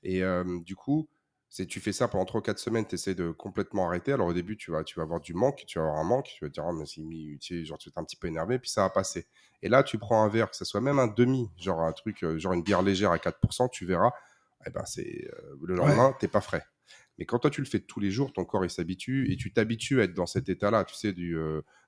Et 0.02 0.22
euh, 0.22 0.44
du 0.64 0.74
coup, 0.74 1.08
c'est 1.56 1.64
tu 1.64 1.80
fais 1.80 1.92
ça 1.92 2.06
pendant 2.06 2.26
3 2.26 2.42
4 2.42 2.58
semaines, 2.58 2.86
tu 2.86 2.96
essaies 2.96 3.14
de 3.14 3.30
complètement 3.30 3.86
arrêter. 3.86 4.12
Alors 4.12 4.26
au 4.26 4.34
début, 4.34 4.58
tu 4.58 4.70
vas, 4.72 4.84
tu 4.84 4.96
vas 4.96 5.04
avoir 5.04 5.20
du 5.20 5.32
manque, 5.32 5.64
tu 5.66 5.78
vas 5.78 5.86
avoir 5.86 6.00
un 6.00 6.04
manque, 6.04 6.26
tu 6.26 6.44
vas 6.44 6.50
dire, 6.50 6.64
oh, 6.68 6.72
mais 6.72 6.84
c'est 6.84 7.00
tu 7.40 7.64
genre, 7.64 7.78
tu 7.78 7.88
es 7.88 7.92
un 7.96 8.04
petit 8.04 8.16
peu 8.16 8.28
énervé, 8.28 8.58
puis 8.58 8.68
ça 8.68 8.82
va 8.82 8.90
passer. 8.90 9.26
Et 9.62 9.70
là, 9.70 9.82
tu 9.82 9.96
prends 9.96 10.22
un 10.22 10.28
verre, 10.28 10.50
que 10.50 10.56
ce 10.56 10.66
soit 10.66 10.82
même 10.82 10.98
un 10.98 11.06
demi, 11.06 11.50
genre 11.56 11.80
un 11.80 11.92
truc, 11.92 12.24
euh, 12.24 12.38
genre 12.38 12.52
une 12.52 12.62
bière 12.62 12.82
légère 12.82 13.10
à 13.10 13.16
4%, 13.16 13.70
tu 13.70 13.86
verras, 13.86 14.12
eh 14.66 14.70
ben, 14.70 14.84
c'est 14.84 15.30
euh, 15.32 15.56
le 15.64 15.76
lendemain, 15.76 16.12
tu 16.12 16.18
t'es 16.18 16.28
pas 16.28 16.42
frais. 16.42 16.62
Mais 17.16 17.24
quand 17.24 17.38
toi, 17.38 17.48
tu 17.48 17.62
le 17.62 17.66
fais 17.66 17.80
tous 17.80 18.00
les 18.00 18.10
jours, 18.10 18.34
ton 18.34 18.44
corps, 18.44 18.66
il 18.66 18.70
s'habitue 18.70 19.32
et 19.32 19.36
tu 19.36 19.50
t'habitues 19.50 20.02
à 20.02 20.04
être 20.04 20.12
dans 20.12 20.26
cet 20.26 20.50
état-là, 20.50 20.84
tu 20.84 20.94
sais, 20.94 21.14
du, 21.14 21.38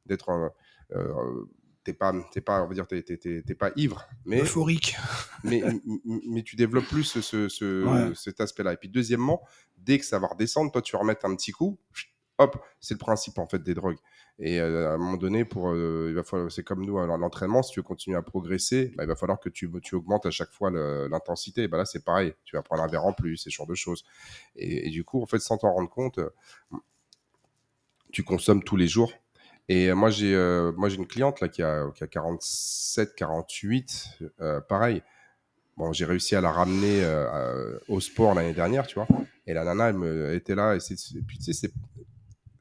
d'être 0.07 0.31
t'es 1.89 1.95
pas, 1.95 2.13
t'es 2.31 2.43
pas, 2.43 2.63
on 2.63 2.67
va 2.69 2.75
dire, 2.75 2.87
t'es, 2.87 3.03
t'es, 3.03 3.55
pas 3.55 3.71
ivre, 3.77 4.07
mais 4.27 4.43
euphorique. 4.43 4.95
mais, 5.45 5.63
mais 6.05 6.43
tu 6.43 6.55
développes 6.55 6.87
plus 6.87 7.05
ce, 7.05 7.49
ce, 7.49 8.13
cet 8.15 8.43
aspect-là. 8.43 8.75
Et 8.75 8.77
puis 8.77 8.91
deuxièmement, 8.91 9.43
dès 9.79 9.99
que 9.99 10.05
ça 10.05 10.19
va 10.19 10.27
redescendre, 10.27 10.71
toi 10.71 10.83
tu 10.83 10.93
vas 10.93 11.01
remettre 11.01 11.25
un 11.25 11.35
petit 11.35 11.53
coup. 11.53 11.79
Hop, 12.41 12.63
c'est 12.79 12.95
le 12.95 12.99
principe 12.99 13.39
en 13.39 13.49
fait 13.49 13.63
des 13.63 13.75
drogues. 13.75 13.97
Et 14.39 14.61
euh, 14.61 14.91
à 14.91 14.93
un 14.93 14.99
moment 14.99 15.17
donné, 15.17 15.45
pour, 15.45 15.71
euh, 15.71 16.07
il 16.11 16.15
va 16.15 16.23
falloir, 16.23 16.53
c'est 16.53 16.63
comme 16.63 16.85
nous 16.85 16.99
à 16.99 17.07
l'entraînement, 17.07 17.63
si 17.63 17.73
tu 17.73 17.81
veux 17.81 17.85
continuer 17.85 18.17
à 18.17 18.23
progresser, 18.23 18.93
bah, 18.97 19.05
il 19.05 19.09
va 19.09 19.17
falloir 19.17 19.41
que 19.41 19.49
tu, 19.49 19.69
tu 19.83 19.95
augmentes 19.97 20.27
à 20.27 20.31
chaque 20.31 20.53
fois 20.53 20.71
l'intensité. 20.71 21.67
Bah, 21.67 21.79
là, 21.79 21.85
c'est 21.85 22.05
pareil. 22.05 22.35
Tu 22.45 22.55
vas 22.55 22.63
prendre 22.63 22.83
un 22.83 22.87
verre 22.87 23.07
en 23.07 23.13
plus, 23.13 23.39
ce 23.39 23.51
genre 23.51 23.67
de 23.67 23.75
choses. 23.75 24.05
Et, 24.55 24.87
et, 24.87 24.91
du 24.91 25.03
coup, 25.05 25.21
en 25.21 25.27
fait, 25.27 25.41
sans 25.41 25.57
t'en 25.57 25.73
rendre 25.73 25.91
compte, 25.91 26.21
tu 28.13 28.23
consommes 28.23 28.63
tous 28.63 28.77
les 28.77 28.87
jours 28.87 29.13
et 29.69 29.89
euh, 29.89 29.95
moi, 29.95 30.11
j'ai 30.11 30.35
euh, 30.35 30.73
moi 30.77 30.89
j'ai 30.89 30.97
une 30.97 31.07
cliente 31.07 31.41
là 31.41 31.49
qui 31.49 31.63
a, 31.63 31.91
qui 31.95 32.03
a 32.03 32.07
47, 32.07 33.15
48, 33.15 34.21
euh, 34.41 34.61
pareil. 34.61 35.03
Bon, 35.77 35.93
j'ai 35.93 36.07
réussi 36.07 36.35
à 36.35 36.41
la 36.41 36.51
ramener 36.51 37.05
au 37.87 38.01
sport 38.01 38.35
l'année 38.35 38.53
dernière, 38.53 38.89
tu 38.89 38.97
vois. 38.97 39.07
Et 39.47 39.55
la 39.55 39.63
nana, 39.63 39.91
elle, 39.91 39.97
me, 39.97 40.35
était 40.35 40.57
là. 40.57 40.75
Et, 40.75 40.79
et 40.79 41.23
puis, 41.23 41.39
tu 41.39 41.53
sais, 41.53 41.71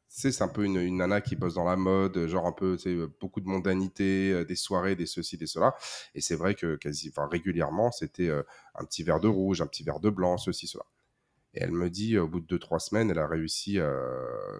c'est 0.07 0.41
un 0.43 0.47
peu 0.47 0.65
une, 0.65 0.75
une, 0.75 0.97
nana 0.97 1.19
qui 1.19 1.35
bosse 1.35 1.55
dans 1.55 1.63
la 1.63 1.75
mode, 1.75 2.27
genre 2.27 2.45
un 2.45 2.51
peu, 2.51 2.77
tu 2.77 2.83
sais, 2.83 3.07
beaucoup 3.19 3.41
de 3.41 3.47
mondanité, 3.47 4.45
des 4.45 4.55
soirées, 4.55 4.95
des 4.95 5.07
ceci, 5.07 5.35
des 5.35 5.47
cela. 5.47 5.73
Et 6.13 6.21
c'est 6.21 6.35
vrai 6.35 6.53
que 6.53 6.75
quasi, 6.75 7.09
enfin, 7.09 7.27
régulièrement, 7.27 7.91
c'était 7.91 8.29
un 8.29 8.85
petit 8.85 9.01
verre 9.01 9.19
de 9.19 9.27
rouge, 9.27 9.61
un 9.61 9.67
petit 9.67 9.83
verre 9.83 9.99
de 9.99 10.11
blanc, 10.11 10.37
ceci, 10.37 10.67
cela. 10.67 10.83
Et 11.57 11.63
elle 11.63 11.71
me 11.71 11.89
dit, 11.89 12.19
au 12.19 12.27
bout 12.27 12.39
de 12.39 12.55
2-3 12.55 12.77
semaines, 12.77 13.09
elle 13.09 13.17
a 13.17 13.25
réussi 13.25 13.79
euh, 13.79 13.89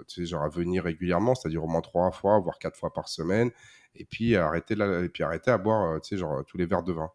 tu 0.07 0.21
sais, 0.21 0.25
genre 0.25 0.41
à 0.41 0.49
venir 0.49 0.83
régulièrement, 0.83 1.35
c'est-à-dire 1.35 1.63
au 1.63 1.67
moins 1.67 1.81
3 1.81 2.09
fois, 2.09 2.39
voire 2.39 2.57
4 2.57 2.75
fois 2.75 2.91
par 2.91 3.07
semaine, 3.07 3.51
et 3.93 4.03
puis 4.03 4.35
arrêter, 4.35 4.73
la, 4.73 5.01
et 5.01 5.09
puis 5.09 5.21
arrêter 5.21 5.51
à 5.51 5.59
boire 5.59 5.91
euh, 5.91 5.99
tu 5.99 6.09
sais, 6.09 6.17
genre, 6.17 6.43
tous 6.45 6.57
les 6.57 6.65
verres 6.65 6.81
de 6.81 6.93
vin. 6.93 7.11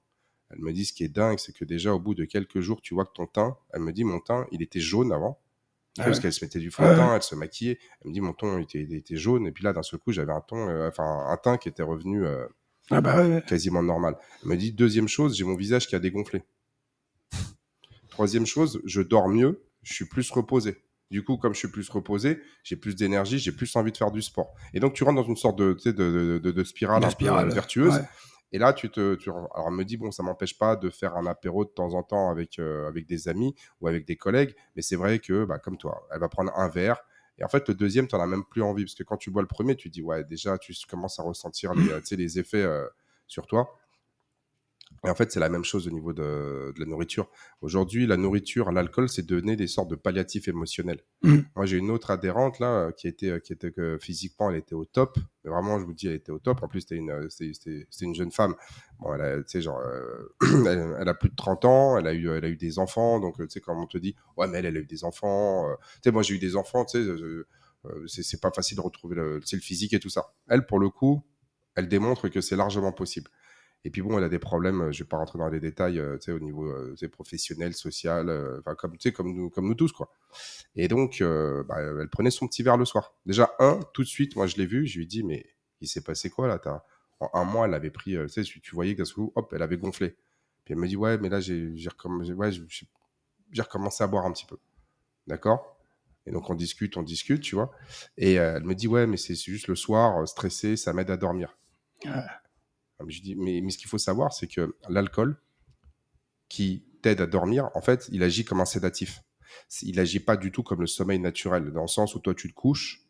Elle 0.50 0.60
me 0.60 0.72
dit, 0.72 0.84
ce 0.84 0.92
qui 0.92 1.02
est 1.02 1.08
dingue, 1.08 1.40
c'est 1.40 1.52
que 1.52 1.64
déjà 1.64 1.92
au 1.92 1.98
bout 1.98 2.14
de 2.14 2.24
quelques 2.24 2.60
jours, 2.60 2.80
tu 2.80 2.94
vois 2.94 3.04
que 3.06 3.12
ton 3.12 3.26
teint, 3.26 3.56
elle 3.72 3.80
me 3.80 3.92
dit, 3.92 4.04
mon 4.04 4.20
teint, 4.20 4.46
il 4.52 4.62
était 4.62 4.78
jaune 4.78 5.12
avant. 5.12 5.40
Ah 5.98 6.04
parce 6.04 6.20
qu'elle 6.20 6.32
se 6.32 6.44
mettait 6.44 6.60
du 6.60 6.70
fond 6.70 6.88
de 6.88 6.94
teint, 6.94 7.16
elle 7.16 7.22
se 7.22 7.34
maquillait. 7.34 7.78
Elle 8.02 8.10
me 8.10 8.14
dit, 8.14 8.20
mon 8.20 8.34
teint, 8.34 8.60
il 8.60 8.62
était, 8.62 8.96
était 8.96 9.16
jaune. 9.16 9.48
Et 9.48 9.52
puis 9.52 9.64
là, 9.64 9.72
d'un 9.72 9.82
seul 9.82 9.98
coup, 9.98 10.12
j'avais 10.12 10.32
un 10.32 10.40
ton, 10.40 10.68
euh, 10.68 10.88
enfin, 10.88 11.26
un 11.28 11.36
teint 11.36 11.58
qui 11.58 11.68
était 11.68 11.82
revenu 11.82 12.24
ah 12.90 13.00
bah 13.00 13.40
quasiment 13.42 13.82
normal. 13.82 14.16
Elle 14.42 14.50
me 14.50 14.56
dit, 14.56 14.72
deuxième 14.72 15.08
chose, 15.08 15.36
j'ai 15.36 15.44
mon 15.44 15.56
visage 15.56 15.88
qui 15.88 15.96
a 15.96 15.98
dégonflé. 15.98 16.42
Troisième 18.10 18.46
chose, 18.46 18.80
je 18.84 19.02
dors 19.02 19.28
mieux 19.28 19.60
je 19.82 19.92
suis 19.92 20.06
plus 20.06 20.30
reposé. 20.30 20.82
Du 21.10 21.22
coup, 21.22 21.36
comme 21.36 21.52
je 21.52 21.58
suis 21.58 21.68
plus 21.68 21.90
reposé, 21.90 22.40
j'ai 22.64 22.76
plus 22.76 22.96
d'énergie, 22.96 23.38
j'ai 23.38 23.52
plus 23.52 23.76
envie 23.76 23.92
de 23.92 23.96
faire 23.98 24.10
du 24.10 24.22
sport. 24.22 24.54
Et 24.72 24.80
donc, 24.80 24.94
tu 24.94 25.04
rentres 25.04 25.20
dans 25.20 25.28
une 25.28 25.36
sorte 25.36 25.58
de, 25.58 25.76
de, 25.84 26.38
de, 26.38 26.50
de, 26.50 26.64
spirale, 26.64 27.04
un 27.04 27.10
peu 27.10 27.28
euh, 27.28 27.44
vertueuse. 27.48 28.00
Et 28.50 28.58
là, 28.58 28.72
tu 28.72 28.90
te, 28.90 29.14
tu, 29.16 29.28
alors, 29.30 29.66
elle 29.68 29.74
me 29.74 29.84
dit, 29.84 29.98
bon, 29.98 30.10
ça 30.10 30.22
m'empêche 30.22 30.56
pas 30.58 30.74
de 30.74 30.88
faire 30.88 31.14
un 31.16 31.26
apéro 31.26 31.66
de 31.66 31.70
temps 31.70 31.92
en 31.92 32.02
temps 32.02 32.30
avec, 32.30 32.58
euh, 32.58 32.88
avec 32.88 33.06
des 33.06 33.28
amis 33.28 33.54
ou 33.80 33.88
avec 33.88 34.06
des 34.06 34.16
collègues. 34.16 34.54
Mais 34.74 34.80
c'est 34.82 34.96
vrai 34.96 35.18
que, 35.18 35.44
bah, 35.44 35.58
comme 35.58 35.76
toi, 35.76 36.06
elle 36.12 36.20
va 36.20 36.30
prendre 36.30 36.52
un 36.56 36.68
verre. 36.68 37.02
Et 37.38 37.44
en 37.44 37.48
fait, 37.48 37.68
le 37.68 37.74
deuxième, 37.74 38.06
tu 38.06 38.16
n'en 38.16 38.22
as 38.22 38.26
même 38.26 38.44
plus 38.44 38.62
envie. 38.62 38.84
Parce 38.84 38.94
que 38.94 39.02
quand 39.02 39.18
tu 39.18 39.30
bois 39.30 39.42
le 39.42 39.48
premier, 39.48 39.76
tu 39.76 39.90
dis, 39.90 40.02
ouais, 40.02 40.24
déjà, 40.24 40.56
tu 40.56 40.74
commences 40.88 41.18
à 41.18 41.22
ressentir 41.22 41.74
les, 41.74 42.16
les 42.16 42.38
effets 42.38 42.62
euh, 42.62 42.86
sur 43.26 43.46
toi. 43.46 43.74
Et 45.04 45.10
en 45.10 45.14
fait, 45.16 45.32
c'est 45.32 45.40
la 45.40 45.48
même 45.48 45.64
chose 45.64 45.88
au 45.88 45.90
niveau 45.90 46.12
de, 46.12 46.72
de 46.74 46.80
la 46.80 46.86
nourriture. 46.86 47.28
Aujourd'hui, 47.60 48.06
la 48.06 48.16
nourriture, 48.16 48.70
l'alcool, 48.70 49.08
c'est 49.08 49.26
donner 49.26 49.56
des 49.56 49.66
sortes 49.66 49.90
de 49.90 49.96
palliatifs 49.96 50.46
émotionnels. 50.46 51.00
Mm. 51.22 51.38
Moi, 51.56 51.66
j'ai 51.66 51.78
une 51.78 51.90
autre 51.90 52.12
adhérente 52.12 52.60
là 52.60 52.92
qui 52.92 53.08
était, 53.08 53.40
qui 53.40 53.52
était 53.52 53.72
que 53.72 53.98
physiquement, 54.00 54.50
elle 54.50 54.56
était 54.56 54.76
au 54.76 54.84
top. 54.84 55.18
Mais 55.44 55.50
vraiment, 55.50 55.80
je 55.80 55.84
vous 55.84 55.92
dis, 55.92 56.06
elle 56.06 56.14
était 56.14 56.30
au 56.30 56.38
top. 56.38 56.62
En 56.62 56.68
plus, 56.68 56.82
c'était 56.82 56.96
une, 56.96 57.28
c'était, 57.30 57.86
une 58.00 58.14
jeune 58.14 58.30
femme. 58.30 58.54
Bon, 59.00 59.12
elle 59.14 59.22
a, 59.22 59.60
genre, 59.60 59.80
euh, 59.80 60.28
elle, 61.00 61.08
a 61.08 61.14
plus 61.14 61.30
de 61.30 61.36
30 61.36 61.64
ans. 61.64 61.98
Elle 61.98 62.06
a 62.06 62.14
eu, 62.14 62.30
elle 62.30 62.44
a 62.44 62.48
eu 62.48 62.56
des 62.56 62.78
enfants. 62.78 63.18
Donc, 63.18 63.38
tu 63.38 63.46
sais, 63.48 63.60
quand 63.60 63.76
on 63.76 63.86
te 63.86 63.98
dit, 63.98 64.14
ouais, 64.36 64.46
mais 64.46 64.58
elle, 64.58 64.66
elle 64.66 64.76
a 64.76 64.80
eu 64.80 64.86
des 64.86 65.02
enfants. 65.02 65.68
Euh, 65.68 65.74
tu 65.94 66.00
sais, 66.04 66.10
moi, 66.12 66.22
j'ai 66.22 66.34
eu 66.34 66.38
des 66.38 66.54
enfants. 66.54 66.84
Tu 66.84 67.02
sais, 67.02 67.10
euh, 67.10 68.06
c'est, 68.06 68.40
pas 68.40 68.52
facile 68.52 68.76
de 68.76 68.82
retrouver 68.82 69.16
le, 69.16 69.40
le 69.40 69.58
physique 69.58 69.94
et 69.94 69.98
tout 69.98 70.10
ça. 70.10 70.32
Elle, 70.48 70.64
pour 70.64 70.78
le 70.78 70.90
coup, 70.90 71.24
elle 71.74 71.88
démontre 71.88 72.28
que 72.28 72.40
c'est 72.40 72.56
largement 72.56 72.92
possible. 72.92 73.28
Et 73.84 73.90
puis 73.90 74.00
bon, 74.00 74.16
elle 74.16 74.24
a 74.24 74.28
des 74.28 74.38
problèmes, 74.38 74.82
euh, 74.82 74.92
je 74.92 75.02
vais 75.02 75.08
pas 75.08 75.16
rentrer 75.16 75.38
dans 75.38 75.48
les 75.48 75.58
détails, 75.58 75.98
euh, 75.98 76.16
tu 76.16 76.26
sais, 76.26 76.32
au 76.32 76.38
niveau 76.38 76.66
euh, 76.66 76.94
professionnel, 77.10 77.74
social, 77.74 78.30
enfin 78.60 78.76
comme 78.76 78.96
tu 78.96 79.08
sais, 79.08 79.12
comme 79.12 79.34
nous, 79.34 79.50
comme 79.50 79.66
nous 79.66 79.74
tous 79.74 79.92
quoi. 79.92 80.12
Et 80.76 80.86
donc, 80.86 81.20
bah, 81.20 81.76
elle 81.80 82.08
prenait 82.08 82.30
son 82.30 82.46
petit 82.46 82.62
verre 82.62 82.76
le 82.76 82.84
soir. 82.84 83.14
Déjà 83.26 83.54
un, 83.58 83.80
tout 83.92 84.02
de 84.02 84.08
suite, 84.08 84.36
moi 84.36 84.46
je 84.46 84.56
l'ai 84.56 84.66
vu, 84.66 84.86
je 84.86 84.98
lui 84.98 85.04
ai 85.04 85.06
dit 85.06 85.24
mais 85.24 85.46
il 85.80 85.88
s'est 85.88 86.02
passé 86.02 86.30
quoi 86.30 86.46
là 86.46 86.60
as... 86.64 86.84
En 87.20 87.30
un 87.34 87.44
mois, 87.44 87.68
elle 87.68 87.74
avait 87.74 87.90
pris, 87.90 88.16
tu 88.16 88.28
sais, 88.28 88.42
tu 88.42 88.74
voyais 88.74 88.96
que 88.96 89.04
coup, 89.12 89.32
hop, 89.36 89.52
elle 89.54 89.62
avait 89.62 89.76
gonflé. 89.76 90.16
Puis 90.64 90.74
elle 90.74 90.80
me 90.80 90.88
dit 90.88 90.96
ouais, 90.96 91.18
mais 91.18 91.28
là 91.28 91.40
j'ai 91.40 91.72
recommencé, 91.88 92.32
ouais, 92.32 92.50
j'ai 92.50 93.62
recommencé 93.62 94.02
à 94.02 94.08
boire 94.08 94.26
un 94.26 94.32
petit 94.32 94.46
peu, 94.46 94.58
d'accord? 95.28 95.76
Et 96.26 96.32
donc 96.32 96.50
on 96.50 96.54
discute, 96.54 96.96
on 96.96 97.02
discute, 97.02 97.40
tu 97.40 97.54
vois. 97.54 97.72
Et 98.16 98.34
elle 98.34 98.64
me 98.64 98.74
dit 98.74 98.88
ouais, 98.88 99.06
mais 99.06 99.16
c'est 99.16 99.34
juste 99.34 99.68
le 99.68 99.76
soir, 99.76 100.26
stressé, 100.26 100.76
ça 100.76 100.92
m'aide 100.92 101.10
à 101.10 101.16
dormir. 101.16 101.56
Je 103.08 103.20
dis, 103.20 103.34
mais, 103.34 103.68
ce 103.70 103.78
qu'il 103.78 103.88
faut 103.88 103.98
savoir, 103.98 104.32
c'est 104.32 104.46
que 104.46 104.76
l'alcool 104.88 105.40
qui 106.48 106.84
t'aide 107.02 107.20
à 107.20 107.26
dormir, 107.26 107.70
en 107.74 107.80
fait, 107.80 108.08
il 108.12 108.22
agit 108.22 108.44
comme 108.44 108.60
un 108.60 108.66
sédatif. 108.66 109.22
Il 109.82 109.98
agit 110.00 110.20
pas 110.20 110.36
du 110.36 110.52
tout 110.52 110.62
comme 110.62 110.80
le 110.80 110.86
sommeil 110.86 111.18
naturel, 111.18 111.72
dans 111.72 111.82
le 111.82 111.88
sens 111.88 112.14
où 112.14 112.20
toi, 112.20 112.34
tu 112.34 112.48
te 112.48 112.54
couches, 112.54 113.00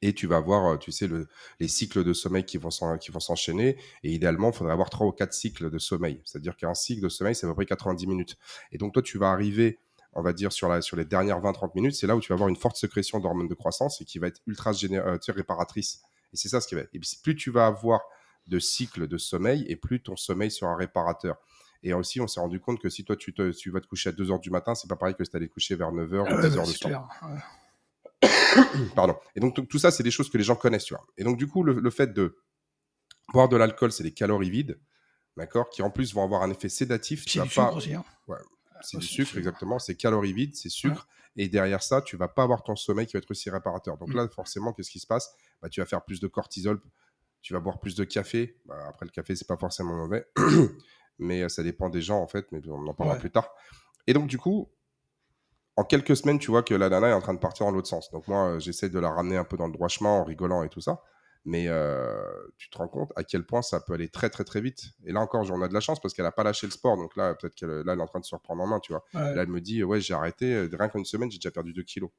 Et 0.00 0.14
tu 0.14 0.28
vas 0.28 0.36
avoir, 0.36 0.78
tu 0.78 0.92
sais, 0.92 1.08
le, 1.08 1.26
les 1.58 1.66
cycles 1.66 2.04
de 2.04 2.12
sommeil 2.12 2.44
qui 2.44 2.56
vont 2.58 2.70
s'enchaîner. 2.70 3.76
Et 4.04 4.12
idéalement, 4.12 4.50
il 4.50 4.56
faudrait 4.56 4.72
avoir 4.72 4.90
trois 4.90 5.08
ou 5.08 5.12
quatre 5.12 5.34
cycles 5.34 5.70
de 5.70 5.78
sommeil. 5.78 6.20
C'est-à-dire 6.24 6.56
qu'un 6.56 6.74
cycle 6.74 7.02
de 7.02 7.08
sommeil, 7.08 7.34
c'est 7.34 7.46
à 7.46 7.50
peu 7.50 7.54
près 7.54 7.66
90 7.66 8.06
minutes. 8.06 8.36
Et 8.70 8.78
donc, 8.78 8.94
toi, 8.94 9.02
tu 9.02 9.18
vas 9.18 9.30
arriver, 9.30 9.80
on 10.12 10.22
va 10.22 10.32
dire, 10.32 10.52
sur 10.52 10.70
les 10.70 11.04
dernières 11.04 11.40
20-30 11.40 11.72
minutes. 11.74 11.94
C'est 11.96 12.06
là 12.06 12.14
où 12.14 12.20
tu 12.20 12.28
vas 12.28 12.34
avoir 12.34 12.48
une 12.48 12.56
forte 12.56 12.76
sécrétion 12.76 13.18
d'hormones 13.18 13.48
de 13.48 13.54
croissance 13.54 14.00
et 14.00 14.04
qui 14.04 14.20
va 14.20 14.28
être 14.28 14.40
ultra 14.46 14.70
euh, 14.72 15.18
réparatrice. 15.28 16.02
Et 16.32 16.36
c'est 16.36 16.48
ça 16.48 16.60
ce 16.60 16.68
qui 16.68 16.74
va. 16.74 16.82
Et 16.92 17.00
plus 17.22 17.36
tu 17.36 17.50
vas 17.50 17.66
avoir 17.66 18.02
de 18.48 18.58
cycles 18.58 19.06
de 19.06 19.18
sommeil, 19.18 19.64
et 19.68 19.76
plus 19.76 20.02
ton 20.02 20.16
sommeil 20.16 20.50
sera 20.50 20.74
réparateur. 20.76 21.36
Et 21.82 21.92
aussi, 21.92 22.20
on 22.20 22.26
s'est 22.26 22.40
rendu 22.40 22.60
compte 22.60 22.80
que 22.80 22.88
si 22.88 23.04
toi, 23.04 23.16
tu, 23.16 23.32
te, 23.32 23.50
tu 23.52 23.70
vas 23.70 23.80
te 23.80 23.86
coucher 23.86 24.08
à 24.08 24.12
2 24.12 24.24
h 24.24 24.40
du 24.40 24.50
matin, 24.50 24.74
c'est 24.74 24.88
pas 24.88 24.96
pareil 24.96 25.14
que 25.14 25.24
si 25.24 25.30
tu 25.30 25.36
allais 25.36 25.46
te 25.46 25.52
coucher 25.52 25.76
vers 25.76 25.92
9 25.92 26.10
h 26.10 26.22
ou 26.22 26.48
10 26.48 26.56
h 26.56 26.66
du 26.66 26.72
soir. 26.72 27.08
Pardon. 28.96 29.16
Et 29.36 29.40
donc, 29.40 29.68
tout 29.68 29.78
ça, 29.78 29.90
c'est 29.90 30.02
des 30.02 30.10
choses 30.10 30.28
que 30.28 30.38
les 30.38 30.44
gens 30.44 30.56
connaissent, 30.56 30.84
tu 30.84 30.94
vois. 30.94 31.06
Et 31.16 31.24
donc, 31.24 31.36
du 31.36 31.46
coup, 31.46 31.62
le, 31.62 31.90
fait 31.90 32.12
de 32.12 32.36
boire 33.32 33.48
de 33.48 33.56
l'alcool, 33.56 33.92
c'est 33.92 34.02
des 34.02 34.12
calories 34.12 34.50
vides, 34.50 34.80
d'accord, 35.36 35.70
qui 35.70 35.82
en 35.82 35.90
plus 35.90 36.12
vont 36.14 36.24
avoir 36.24 36.42
un 36.42 36.50
effet 36.50 36.68
sédatif. 36.68 37.24
C'est 37.28 37.42
du 37.42 37.48
sucre 37.48 37.76
aussi, 37.76 37.94
hein. 37.94 38.04
ouais, 38.26 38.38
c'est 38.82 38.98
du 38.98 39.06
sucre, 39.06 39.36
exactement. 39.38 39.78
C'est 39.78 39.94
calories 39.94 40.32
vides, 40.32 40.56
c'est 40.56 40.70
sucre. 40.70 41.06
Et 41.36 41.48
derrière 41.48 41.82
ça, 41.84 42.02
tu 42.02 42.16
vas 42.16 42.26
pas 42.26 42.42
avoir 42.42 42.64
ton 42.64 42.74
sommeil 42.74 43.06
qui 43.06 43.12
va 43.12 43.18
être 43.18 43.30
aussi 43.30 43.48
réparateur. 43.48 43.96
Donc 43.96 44.08
mm. 44.08 44.16
là, 44.16 44.28
forcément, 44.28 44.72
qu'est-ce 44.72 44.90
qui 44.90 44.98
se 44.98 45.06
passe? 45.06 45.32
Bah, 45.62 45.68
Tu 45.68 45.78
vas 45.80 45.86
faire 45.86 46.04
plus 46.04 46.18
de 46.18 46.26
cortisol, 46.26 46.80
tu 47.42 47.52
vas 47.52 47.60
boire 47.60 47.80
plus 47.80 47.94
de 47.94 48.04
café. 48.04 48.58
Bah, 48.66 48.76
après, 48.88 49.06
le 49.06 49.10
café, 49.10 49.36
c'est 49.36 49.46
pas 49.46 49.56
forcément 49.56 49.94
mauvais. 49.94 50.26
mais 51.18 51.42
euh, 51.42 51.48
ça 51.48 51.62
dépend 51.62 51.88
des 51.88 52.02
gens, 52.02 52.20
en 52.20 52.26
fait. 52.26 52.46
Mais 52.52 52.60
on 52.68 52.86
en 52.86 52.94
parlera 52.94 53.16
plus 53.18 53.30
tard. 53.30 53.50
Et 54.06 54.12
donc, 54.12 54.26
du 54.26 54.38
coup, 54.38 54.70
en 55.76 55.84
quelques 55.84 56.16
semaines, 56.16 56.38
tu 56.38 56.50
vois 56.50 56.62
que 56.62 56.74
la 56.74 56.88
nana 56.88 57.08
est 57.08 57.12
en 57.12 57.20
train 57.20 57.34
de 57.34 57.38
partir 57.38 57.66
dans 57.66 57.72
l'autre 57.72 57.88
sens. 57.88 58.10
Donc 58.10 58.26
moi, 58.26 58.48
euh, 58.48 58.58
j'essaie 58.58 58.88
de 58.88 58.98
la 58.98 59.10
ramener 59.10 59.36
un 59.36 59.44
peu 59.44 59.56
dans 59.56 59.66
le 59.66 59.72
droit 59.72 59.88
chemin 59.88 60.10
en 60.10 60.24
rigolant 60.24 60.62
et 60.64 60.68
tout 60.68 60.80
ça. 60.80 61.02
Mais 61.44 61.68
euh, 61.68 62.20
tu 62.58 62.68
te 62.68 62.76
rends 62.76 62.88
compte 62.88 63.12
à 63.14 63.22
quel 63.22 63.46
point 63.46 63.62
ça 63.62 63.80
peut 63.80 63.92
aller 63.92 64.08
très 64.08 64.28
très 64.28 64.42
très 64.42 64.60
vite. 64.60 64.86
Et 65.04 65.12
là 65.12 65.20
encore, 65.20 65.48
on 65.50 65.62
a 65.62 65.68
de 65.68 65.72
la 65.72 65.80
chance 65.80 66.00
parce 66.00 66.12
qu'elle 66.12 66.24
n'a 66.24 66.32
pas 66.32 66.42
lâché 66.42 66.66
le 66.66 66.72
sport. 66.72 66.96
Donc 66.96 67.16
là, 67.16 67.34
peut-être 67.34 67.54
qu'elle 67.54 67.68
là, 67.68 67.92
elle 67.92 68.00
est 68.00 68.02
en 68.02 68.06
train 68.06 68.18
de 68.18 68.24
se 68.24 68.34
reprendre 68.34 68.60
en 68.60 68.66
main, 68.66 68.80
tu 68.80 68.92
vois. 68.92 69.04
Là, 69.14 69.42
elle 69.42 69.48
me 69.48 69.60
dit, 69.60 69.84
ouais, 69.84 70.00
j'ai 70.00 70.14
arrêté. 70.14 70.68
Rien 70.72 70.88
qu'une 70.88 71.04
semaine, 71.04 71.30
j'ai 71.30 71.38
déjà 71.38 71.52
perdu 71.52 71.72
2 71.72 71.84
kilos. 71.84 72.10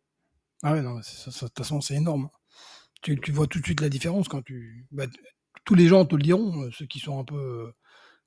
Ah 0.64 0.74
ouais, 0.74 0.82
non, 0.82 0.96
de 0.96 1.02
toute 1.02 1.58
façon, 1.58 1.82
c'est 1.82 1.96
énorme. 1.96 2.30
Tu, 3.02 3.18
vois 3.32 3.48
tout 3.48 3.60
de 3.60 3.66
suite 3.66 3.82
la 3.82 3.90
différence 3.90 4.28
quand 4.28 4.42
tu... 4.42 4.86
Bah, 4.92 5.06
tous 5.66 5.76
les 5.76 5.88
gens 5.88 6.06
te 6.06 6.16
le 6.16 6.22
diront, 6.22 6.64
euh, 6.64 6.72
ceux 6.72 6.86
qui 6.86 7.00
sont 7.00 7.20
un 7.20 7.24
peu 7.24 7.72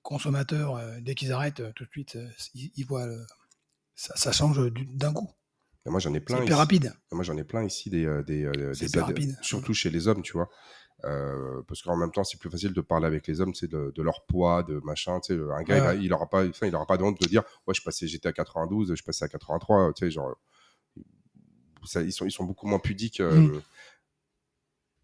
consommateurs, 0.03 0.81
dès 1.01 1.15
qu'ils 1.15 1.33
arrêtent, 1.33 1.63
tout 1.75 1.85
de 1.85 1.91
suite, 1.91 2.19
ils, 2.55 2.85
voient 2.85 3.07
ça, 3.95 4.33
change 4.33 4.61
d'un 4.73 5.13
coup. 5.13 5.31
moi, 5.87 6.01
j'en 6.01 6.15
ai 6.15 6.21
plein. 6.21 6.45
Rapide. 6.55 6.93
moi, 7.11 7.25
j'en 7.25 7.37
ai 7.37 7.45
plein 7.45 7.65
ici 7.65 7.91
des, 7.91 8.07
euh, 8.07 8.23
des, 8.23 8.45
euh, 8.45 8.73
des, 8.75 9.01
rapide. 9.01 9.37
surtout 9.43 9.75
chez 9.75 9.91
les 9.91 10.09
hommes, 10.09 10.23
tu 10.23 10.33
vois. 10.33 10.49
Euh, 11.05 11.63
parce 11.67 11.83
qu'en 11.83 11.97
même 11.97 12.13
temps, 12.13 12.25
c'est 12.25 12.39
plus 12.39 12.51
facile 12.51 12.73
de 12.73 12.81
parler 12.81 13.07
avec 13.07 13.27
les 13.27 13.41
hommes, 13.41 13.55
c'est 13.55 13.69
de, 13.69 13.93
de, 13.95 14.03
leur 14.03 14.25
poids, 14.27 14.63
de 14.63 14.81
machin. 14.85 15.19
Tu 15.21 15.35
sais, 15.35 15.41
un 15.41 15.63
gars, 15.63 15.95
il, 15.95 16.09
n'aura 16.11 16.29
pas, 16.29 16.45
il 16.45 16.75
aura 16.75 16.87
pas 16.87 16.97
de 16.97 17.03
honte 17.03 17.21
de 17.21 17.27
dire, 17.27 17.43
ouais, 17.67 17.75
je 17.75 17.83
passais, 17.83 18.07
j'étais 18.07 18.29
à 18.29 18.33
92, 18.33 18.95
je 18.95 19.03
passais 19.03 19.25
à 19.25 19.29
83. 19.29 19.93
Tu 19.95 20.05
sais, 20.05 20.11
genre, 20.11 20.37
ça, 21.85 22.03
ils 22.03 22.13
sont, 22.13 22.25
ils 22.25 22.31
sont 22.31 22.45
beaucoup 22.45 22.67
moins 22.67 22.79
pudiques. 22.79 23.21
Mmh 23.21 23.61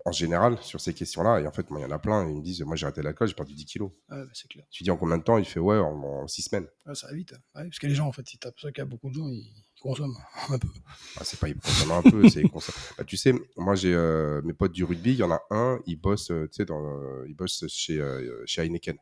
en 0.04 0.12
général 0.12 0.58
sur 0.62 0.80
ces 0.80 0.94
questions-là. 0.94 1.40
Et 1.40 1.46
en 1.46 1.52
fait, 1.52 1.70
moi, 1.70 1.80
il 1.80 1.82
y 1.82 1.86
en 1.86 1.90
a 1.90 1.98
plein. 1.98 2.28
Ils 2.28 2.36
me 2.36 2.42
disent, 2.42 2.62
moi, 2.62 2.76
j'ai 2.76 2.86
arrêté 2.86 3.02
l'alcool, 3.02 3.28
j'ai 3.28 3.34
perdu 3.34 3.54
10 3.54 3.64
kilos. 3.64 3.90
Ah, 4.08 4.24
bah, 4.24 4.30
c'est 4.32 4.48
clair. 4.48 4.64
Tu 4.70 4.82
dis 4.82 4.90
en 4.90 4.96
combien 4.96 5.18
de 5.18 5.22
temps? 5.22 5.38
Il 5.38 5.44
fait, 5.44 5.60
ouais, 5.60 5.78
en, 5.78 6.26
6 6.26 6.42
semaines. 6.42 6.66
Ah, 6.86 6.94
ça 6.94 7.08
va 7.08 7.14
vite. 7.14 7.32
Hein. 7.32 7.64
parce 7.64 7.78
que 7.78 7.86
les 7.86 7.94
gens, 7.94 8.06
en 8.06 8.12
fait, 8.12 8.26
si 8.28 8.38
t'as 8.38 8.50
ça 8.56 8.70
qu'il 8.70 8.78
y 8.78 8.80
a 8.80 8.84
beaucoup 8.84 9.10
de 9.10 9.14
gens, 9.14 9.28
ils 9.28 9.52
consomment 9.80 10.16
un 10.48 10.58
peu. 10.58 10.68
Ah, 11.16 11.24
c'est 11.24 11.38
pas 11.38 11.48
ils 11.48 11.56
consomment 11.56 11.92
un 11.92 12.02
peu, 12.02 12.28
c'est 12.28 12.42
bah, 12.98 13.04
tu 13.04 13.16
sais, 13.16 13.32
moi, 13.56 13.74
j'ai 13.74 13.94
euh, 13.94 14.42
mes 14.42 14.52
potes 14.52 14.72
du 14.72 14.84
rugby, 14.84 15.12
il 15.12 15.18
y 15.18 15.22
en 15.22 15.30
a 15.30 15.40
un, 15.50 15.80
il 15.86 15.96
bosse, 15.96 16.30
euh, 16.30 16.46
tu 16.48 16.56
sais, 16.56 16.64
dans, 16.64 16.80
euh, 16.80 17.24
il 17.28 17.34
bosse 17.34 17.64
chez, 17.68 18.02
chez 18.46 18.62
Heineken. 18.62 18.96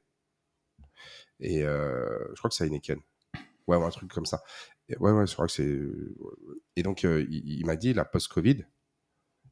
Et 1.40 1.60
je 1.60 2.34
crois 2.38 2.48
que 2.48 2.56
c'est 2.56 2.66
Heineken. 2.66 2.98
Ouais, 3.66 3.76
un 3.76 3.90
truc 3.90 4.12
comme 4.12 4.26
ça. 4.26 4.42
ouais, 4.88 5.10
ouais, 5.10 5.26
je 5.26 5.32
crois 5.34 5.46
que 5.46 5.52
c'est. 5.52 5.78
Et 6.76 6.82
donc, 6.82 7.02
il, 7.02 7.26
il 7.30 7.66
m'a 7.66 7.76
dit, 7.76 7.92
la 7.92 8.04
post-Covid, 8.04 8.64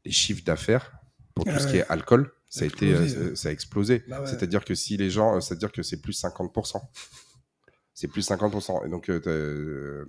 les 0.04 0.12
chiffres 0.12 0.44
d'affaires, 0.44 1.03
pour 1.34 1.44
tout 1.44 1.58
ce 1.58 1.66
qui 1.66 1.76
est 1.78 1.86
alcool, 1.88 2.32
ça 2.48 2.64
a, 2.64 2.68
été, 2.68 2.92
euh, 2.92 3.34
ça 3.34 3.48
a 3.48 3.52
explosé. 3.52 4.04
Bah 4.06 4.24
c'est-à-dire 4.26 4.64
que 4.64 4.74
si 4.74 4.96
les 4.96 5.10
gens, 5.10 5.40
c'est-à-dire 5.40 5.72
que 5.72 5.82
c'est 5.82 6.00
plus 6.00 6.22
50%. 6.22 6.80
C'est 7.92 8.08
plus 8.08 8.28
50%. 8.28 8.86
Et 8.86 8.88
donc, 8.88 9.10
euh, 9.10 9.20
euh, 9.26 10.04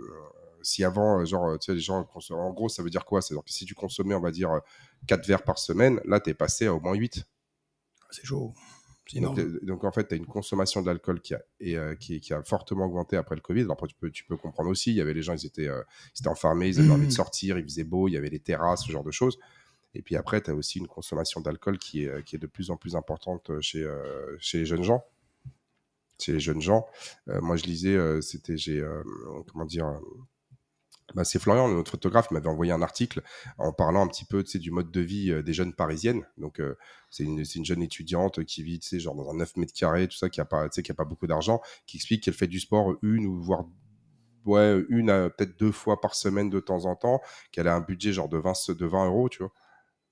si 0.62 0.84
avant, 0.84 1.26
genre, 1.26 1.58
tu 1.58 1.66
sais, 1.66 1.74
les 1.74 1.80
gens, 1.80 2.08
en 2.30 2.54
gros, 2.54 2.70
ça 2.70 2.84
veut 2.84 2.92
dire 2.92 3.06
quoi? 3.06 3.22
C'est-à-dire 3.22 3.44
que 3.44 3.52
si 3.52 3.66
tu 3.66 3.74
consommais, 3.74 4.14
on 4.14 4.22
va 4.22 4.32
dire, 4.32 4.62
4 5.08 5.26
verres 5.26 5.44
par 5.44 5.58
semaine, 5.58 6.00
là, 6.06 6.20
tu 6.20 6.30
es 6.30 6.34
passé 6.36 6.68
à 6.68 6.74
au 6.74 6.80
moins 6.80 6.94
8. 6.94 7.24
C'est 8.12 8.26
chaud. 8.26 8.54
Donc, 9.16 9.40
donc, 9.64 9.84
en 9.84 9.92
fait, 9.92 10.08
tu 10.08 10.16
as 10.16 10.18
une 10.18 10.26
consommation 10.26 10.82
d'alcool 10.82 11.22
qui 11.22 11.36
a, 11.36 11.42
et, 11.60 11.78
qui, 12.00 12.34
a 12.34 12.44
fortement 12.44 12.86
augmenté 12.86 13.18
après 13.18 13.36
le 13.36 13.42
Covid. 13.42 13.62
Alors, 13.62 13.78
tu 13.88 13.96
peux, 13.96 14.10
tu 14.10 14.24
peux 14.26 14.38
comprendre 14.38 14.70
aussi, 14.70 14.92
il 14.92 14.96
y 14.96 15.02
avait 15.02 15.14
les 15.14 15.22
gens, 15.22 15.34
ils 15.34 15.46
étaient, 15.46 15.66
ils 15.66 16.20
étaient 16.20 16.28
enfermés, 16.28 16.70
ils 16.70 16.80
avaient 16.80 16.92
envie 16.92 17.08
de 17.08 17.12
sortir, 17.12 17.58
il 17.58 17.64
faisait 17.64 17.84
beau, 17.84 18.08
il 18.08 18.12
y 18.14 18.18
avait 18.18 18.30
les 18.30 18.40
terrasses, 18.40 18.84
ce 18.86 18.92
genre 18.92 19.04
de 19.04 19.12
choses. 19.12 19.40
Et 19.96 20.02
puis 20.02 20.18
après, 20.18 20.42
tu 20.42 20.52
as 20.52 20.56
aussi 20.56 20.80
une 20.80 20.88
consommation 20.88 21.42
d'alcool 21.42 21.80
qui 21.80 22.04
est, 22.04 22.34
est 22.34 22.38
de 22.38 22.48
plus 22.48 22.70
en 22.70 22.78
plus 22.78 22.96
importante 22.96 23.50
chez, 23.62 23.82
euh, 23.82 24.36
chez 24.40 24.60
les 24.60 24.66
jeunes 24.66 24.84
gens. 24.84 25.06
Chez 26.20 26.34
les 26.34 26.40
jeunes 26.40 26.62
gens. 26.62 26.86
Euh, 27.30 27.42
moi, 27.42 27.56
je 27.56 27.64
lisais, 27.64 27.96
euh, 27.96 28.22
c'était, 28.22 28.58
j'ai, 28.58 28.86
comment 29.52 29.66
dire, 29.66 30.00
bah, 31.14 31.24
c'est 31.24 31.40
Florian, 31.40 31.70
notre 31.70 31.92
photographe, 31.92 32.30
m'avait 32.32 32.50
envoyé 32.50 32.74
un 32.74 32.82
article 32.82 33.22
en 33.58 33.72
parlant 33.72 34.04
un 34.04 34.08
petit 34.08 34.26
peu 34.26 34.44
du 34.44 34.72
mode 34.72 34.92
de 34.92 35.02
vie 35.02 35.44
des 35.44 35.54
jeunes 35.54 35.74
parisiennes. 35.74 36.28
Donc, 36.38 36.62
c'est 37.10 37.24
une, 37.24 37.44
une, 37.56 37.66
jeune 37.66 37.82
étudiante 37.82 38.44
qui 38.44 38.64
vit 38.64 38.82
genre 39.00 39.16
dans 39.16 39.30
un 39.30 39.36
9 39.36 39.56
mètres 39.58 39.74
carrés, 39.74 40.10
tout 40.10 40.18
ça, 40.18 40.30
qui 40.30 40.42
n'a 40.42 40.46
pas, 40.46 40.68
pas 40.70 41.06
beaucoup 41.06 41.28
d'argent, 41.28 41.62
qui 41.86 41.98
explique 41.98 42.24
qu'elle 42.24 42.34
fait 42.34 42.48
du 42.48 42.60
sport 42.60 42.96
une 43.02 43.26
ou 43.26 43.42
voire 43.42 43.66
ouais, 44.46 44.84
une 44.90 45.08
peut-être 45.38 45.58
deux 45.58 45.72
fois 45.72 46.02
par 46.02 46.16
semaine 46.16 46.50
de 46.50 46.60
temps 46.60 46.84
en 46.86 46.96
temps, 46.98 47.22
qu'elle 47.54 47.70
a 47.70 47.76
un 47.76 47.82
budget 47.82 48.12
genre 48.12 48.30
de 48.30 48.38
20, 48.38 48.72
de 48.72 48.86
20 48.86 49.06
euros, 49.06 49.30
tu 49.30 49.40
vois. 49.40 49.54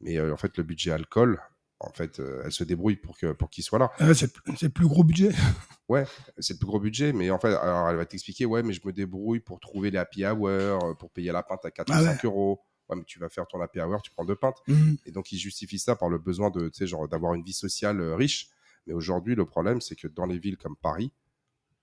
Mais 0.03 0.17
euh, 0.17 0.33
en 0.33 0.37
fait, 0.37 0.57
le 0.57 0.63
budget 0.63 0.91
alcool, 0.91 1.39
en 1.79 1.91
fait, 1.91 2.19
euh, 2.19 2.41
elle 2.45 2.51
se 2.51 2.63
débrouille 2.63 2.97
pour 2.97 3.17
que 3.17 3.31
pour 3.31 3.49
qu'il 3.49 3.63
soit 3.63 3.79
là. 3.79 3.91
Ah 3.99 4.13
c'est 4.13 4.29
le 4.61 4.69
plus 4.69 4.87
gros 4.87 5.03
budget. 5.03 5.31
ouais, 5.89 6.05
c'est 6.37 6.53
le 6.53 6.59
plus 6.59 6.67
gros 6.67 6.79
budget, 6.79 7.13
mais 7.13 7.31
en 7.31 7.39
fait, 7.39 7.53
alors 7.55 7.89
elle 7.89 7.95
va 7.95 8.05
t'expliquer, 8.05 8.45
ouais, 8.45 8.63
mais 8.63 8.73
je 8.73 8.81
me 8.85 8.91
débrouille 8.91 9.39
pour 9.39 9.59
trouver 9.59 9.91
les 9.91 9.97
happy 9.97 10.25
hour, 10.25 10.47
euh, 10.47 10.93
pour 10.93 11.09
payer 11.11 11.31
la 11.31 11.41
pinte 11.41 11.65
à 11.65 11.71
4 11.71 11.89
ou 11.89 12.03
5 12.03 12.25
euros. 12.25 12.61
Ouais, 12.89 12.97
mais 12.97 13.03
tu 13.05 13.17
vas 13.17 13.29
faire 13.29 13.47
ton 13.47 13.61
happy 13.61 13.79
hour, 13.79 14.01
tu 14.01 14.11
prends 14.11 14.25
deux 14.25 14.35
pintes. 14.35 14.57
Mmh. 14.67 14.95
Et 15.05 15.11
donc, 15.11 15.31
il 15.31 15.37
justifie 15.37 15.79
ça 15.79 15.95
par 15.95 16.09
le 16.09 16.17
besoin 16.17 16.49
de, 16.49 16.69
genre, 16.81 17.07
d'avoir 17.07 17.33
une 17.33 17.43
vie 17.43 17.53
sociale 17.53 18.01
riche. 18.13 18.49
Mais 18.85 18.93
aujourd'hui, 18.93 19.35
le 19.35 19.45
problème, 19.45 19.79
c'est 19.79 19.95
que 19.95 20.09
dans 20.09 20.25
les 20.25 20.37
villes 20.37 20.57
comme 20.57 20.75
Paris, 20.75 21.13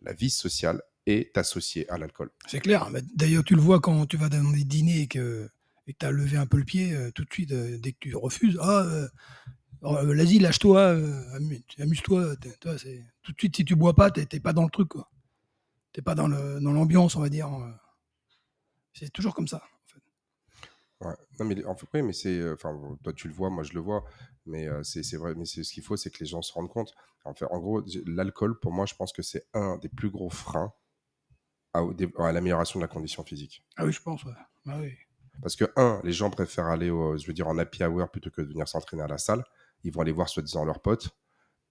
la 0.02 0.12
vie 0.12 0.28
sociale 0.28 0.82
est 1.06 1.36
associée 1.38 1.88
à 1.88 1.96
l'alcool. 1.96 2.30
C'est 2.46 2.60
clair. 2.60 2.90
D'ailleurs, 3.14 3.44
tu 3.44 3.54
le 3.54 3.62
vois 3.62 3.80
quand 3.80 4.04
tu 4.04 4.18
vas 4.18 4.28
dans 4.28 4.50
des 4.50 4.64
dîners 4.64 5.00
et 5.00 5.06
que 5.06 5.48
et 5.90 5.92
que 5.92 5.98
tu 5.98 6.06
as 6.06 6.12
levé 6.12 6.36
un 6.36 6.46
peu 6.46 6.56
le 6.56 6.64
pied 6.64 6.94
euh, 6.94 7.10
tout 7.10 7.24
de 7.24 7.32
suite 7.32 7.50
euh, 7.50 7.76
dès 7.78 7.92
que 7.92 7.98
tu 7.98 8.14
refuses, 8.14 8.56
ah, 8.62 8.84
euh, 8.86 9.08
vas-y, 9.82 10.38
lâche-toi, 10.38 10.96
amuse-toi. 11.78 12.36
tout 12.36 13.32
de 13.32 13.38
suite, 13.38 13.56
si 13.56 13.64
tu 13.64 13.74
bois 13.74 13.94
pas, 13.94 14.10
tu 14.12 14.20
n'es 14.20 14.40
pas 14.40 14.52
dans 14.52 14.62
le 14.62 14.70
truc. 14.70 14.92
Tu 14.92 15.00
n'es 15.98 16.02
pas 16.04 16.14
dans 16.14 16.28
l'ambiance, 16.28 17.16
on 17.16 17.20
va 17.20 17.28
dire. 17.28 17.50
C'est 18.92 19.10
toujours 19.10 19.34
comme 19.34 19.48
ça. 19.48 19.62
Ouais. 21.00 21.14
Non, 21.40 21.46
mais 21.46 21.64
en 21.64 21.74
fait, 21.74 21.86
oui, 21.94 22.02
mais 22.02 22.12
c'est, 22.12 22.52
enfin, 22.52 22.78
toi 23.02 23.12
tu 23.14 23.26
le 23.26 23.34
vois, 23.34 23.48
moi 23.50 23.64
je 23.64 23.72
le 23.72 23.80
vois, 23.80 24.04
mais 24.46 24.68
c'est 24.82 25.16
vrai, 25.16 25.34
mais 25.34 25.46
c'est 25.46 25.64
ce 25.64 25.72
qu'il 25.72 25.82
faut, 25.82 25.96
c'est 25.96 26.10
que 26.10 26.20
les 26.20 26.26
gens 26.26 26.42
se 26.42 26.52
rendent 26.52 26.68
compte. 26.68 26.94
En 27.24 27.34
fait, 27.34 27.46
en 27.46 27.58
gros, 27.58 27.82
l'alcool, 28.06 28.60
pour 28.60 28.72
moi, 28.72 28.86
je 28.86 28.94
pense 28.94 29.12
que 29.12 29.22
c'est 29.22 29.46
un 29.54 29.78
des 29.78 29.88
plus 29.88 30.10
gros 30.10 30.30
freins 30.30 30.72
à, 31.72 31.80
à 32.18 32.32
l'amélioration 32.32 32.78
de 32.78 32.84
la 32.84 32.88
condition 32.88 33.24
physique. 33.24 33.64
Ah 33.76 33.86
oui, 33.86 33.92
je 33.92 34.02
pense, 34.02 34.22
ouais. 34.24 34.32
Ah 34.66 34.78
oui. 34.78 34.92
Parce 35.42 35.56
que, 35.56 35.64
un, 35.76 36.00
les 36.04 36.12
gens 36.12 36.30
préfèrent 36.30 36.66
aller, 36.66 36.90
au, 36.90 37.16
je 37.16 37.26
veux 37.26 37.32
dire, 37.32 37.48
en 37.48 37.58
happy 37.58 37.84
hour 37.84 38.08
plutôt 38.10 38.30
que 38.30 38.42
de 38.42 38.48
venir 38.48 38.68
s'entraîner 38.68 39.02
à 39.02 39.08
la 39.08 39.18
salle. 39.18 39.44
Ils 39.84 39.92
vont 39.92 40.02
aller 40.02 40.12
voir 40.12 40.28
soi-disant 40.28 40.64
leurs 40.64 40.80
potes. 40.80 41.10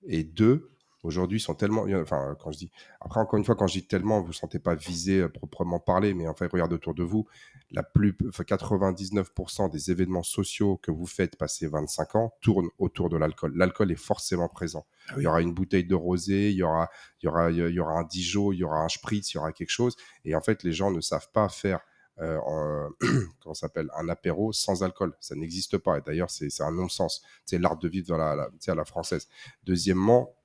Et 0.03 0.23
deux, 0.23 0.71
aujourd'hui, 1.03 1.37
ils 1.37 1.41
sont 1.41 1.55
tellement. 1.55 1.85
Enfin, 2.01 2.35
quand 2.39 2.51
je 2.51 2.57
dis. 2.57 2.71
Après, 3.01 3.19
encore 3.19 3.37
une 3.37 3.45
fois, 3.45 3.55
quand 3.55 3.67
je 3.67 3.79
dis 3.79 3.87
tellement, 3.87 4.17
vous 4.17 4.23
ne 4.23 4.27
vous 4.27 4.33
sentez 4.33 4.59
pas 4.59 4.75
visé 4.75 5.19
euh, 5.19 5.29
proprement 5.29 5.79
parler, 5.79 6.13
mais 6.13 6.27
en 6.27 6.33
fait, 6.33 6.51
regardez 6.51 6.75
autour 6.75 6.95
de 6.95 7.03
vous. 7.03 7.27
La 7.71 7.83
plus, 7.83 8.13
99% 8.13 9.69
des 9.69 9.91
événements 9.91 10.23
sociaux 10.23 10.77
que 10.77 10.91
vous 10.91 11.05
faites 11.05 11.35
passer 11.35 11.67
25 11.67 12.15
ans 12.15 12.33
tournent 12.41 12.69
autour 12.79 13.09
de 13.09 13.17
l'alcool. 13.17 13.53
L'alcool 13.55 13.91
est 13.91 13.95
forcément 13.95 14.49
présent. 14.49 14.85
Ah 15.09 15.13
il 15.17 15.23
y 15.23 15.27
aura 15.27 15.41
une 15.41 15.53
bouteille 15.53 15.85
de 15.85 15.95
rosé, 15.95 16.49
il 16.49 16.55
y 16.55 16.63
aura, 16.63 16.89
il 17.21 17.27
y 17.27 17.29
aura, 17.29 17.51
il 17.51 17.57
y 17.57 17.79
aura 17.79 17.99
un 17.99 18.03
Dijon, 18.03 18.51
il 18.51 18.57
y 18.57 18.63
aura 18.63 18.79
un 18.79 18.89
Spritz, 18.89 19.33
il 19.33 19.37
y 19.37 19.39
aura 19.39 19.51
quelque 19.51 19.69
chose. 19.69 19.95
Et 20.25 20.35
en 20.35 20.41
fait, 20.41 20.63
les 20.63 20.73
gens 20.73 20.89
ne 20.89 21.01
savent 21.01 21.29
pas 21.31 21.47
faire 21.47 21.81
euh, 22.21 22.89
comment 23.41 23.53
s'appelle 23.53 23.89
un 23.95 24.09
apéro 24.09 24.51
sans 24.53 24.83
alcool. 24.83 25.13
Ça 25.19 25.35
n'existe 25.35 25.77
pas. 25.77 25.97
Et 25.97 26.01
d'ailleurs, 26.01 26.29
c'est 26.29 26.61
un 26.61 26.71
non-sens. 26.71 27.21
C'est 27.45 27.59
l'art 27.59 27.77
de 27.77 27.87
vivre 27.87 28.17
la, 28.17 28.35
la, 28.35 28.49
à 28.67 28.75
la 28.75 28.85
française. 28.85 29.27
Deuxièmement, 29.63 30.35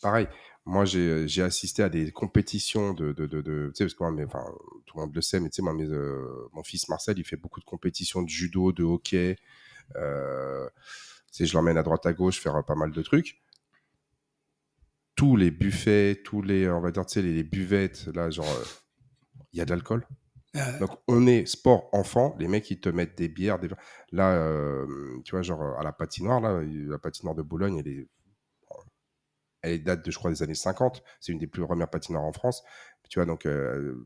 pareil. 0.00 0.28
Moi, 0.64 0.84
j'ai 0.84 1.42
assisté 1.42 1.82
à 1.82 1.88
des 1.88 2.12
compétitions 2.12 2.92
de, 2.92 3.12
tu 3.12 3.70
sais, 3.74 3.84
parce 3.84 3.94
que 3.94 4.02
moi, 4.02 4.12
mais, 4.12 4.24
enfin, 4.26 4.44
tout 4.84 4.98
le 4.98 5.04
monde 5.04 5.14
le 5.14 5.22
sait, 5.22 5.40
mais 5.40 5.48
tu 5.48 5.62
sais, 5.62 5.68
euh, 5.68 6.48
mon 6.52 6.62
fils 6.62 6.90
Marcel, 6.90 7.18
il 7.18 7.24
fait 7.24 7.36
beaucoup 7.36 7.60
de 7.60 7.64
compétitions 7.64 8.22
de 8.22 8.28
judo, 8.28 8.72
de 8.72 8.84
hockey, 8.84 9.36
Euh, 9.96 10.68
tu 11.32 11.44
sais, 11.44 11.46
je 11.46 11.54
l'emmène 11.54 11.78
à 11.78 11.82
droite 11.82 12.04
à 12.04 12.12
gauche 12.12 12.38
faire 12.40 12.62
pas 12.66 12.74
mal 12.74 12.92
de 12.92 13.02
trucs. 13.02 13.40
Tous 15.14 15.36
les 15.36 15.50
buffets, 15.50 16.20
tous 16.22 16.42
les, 16.42 16.68
on 16.68 16.80
va 16.80 16.90
dire, 16.90 17.06
tu 17.06 17.14
sais, 17.14 17.22
les, 17.22 17.32
les 17.32 17.44
buvettes, 17.44 18.06
là, 18.14 18.28
genre, 18.30 18.46
euh, 18.46 18.64
il 19.52 19.58
y 19.58 19.62
a 19.62 19.64
de 19.64 19.70
l'alcool. 19.70 20.06
Euh, 20.56 20.78
Donc, 20.80 20.90
on 21.08 21.26
est 21.26 21.46
sport 21.46 21.88
enfant, 21.92 22.34
les 22.38 22.48
mecs, 22.48 22.70
ils 22.70 22.80
te 22.80 22.88
mettent 22.88 23.16
des 23.18 23.28
bières. 23.28 23.58
Des... 23.58 23.68
Là, 24.12 24.32
euh, 24.34 24.86
tu 25.24 25.32
vois, 25.32 25.42
genre, 25.42 25.78
à 25.78 25.82
la 25.82 25.92
patinoire, 25.92 26.40
là, 26.40 26.60
la 26.62 26.98
patinoire 26.98 27.34
de 27.34 27.42
Boulogne, 27.42 27.78
elle 27.78 27.88
est. 27.88 28.08
Elle 29.62 29.82
date 29.82 30.04
de, 30.04 30.10
je 30.10 30.18
crois, 30.18 30.30
des 30.30 30.42
années 30.42 30.54
50. 30.54 31.02
C'est 31.20 31.32
une 31.32 31.38
des 31.38 31.46
plus 31.46 31.62
premières 31.64 31.90
patinoires 31.90 32.24
en 32.24 32.32
France. 32.32 32.62
Tu 33.08 33.18
vois, 33.18 33.26
donc. 33.26 33.46
euh, 33.46 34.04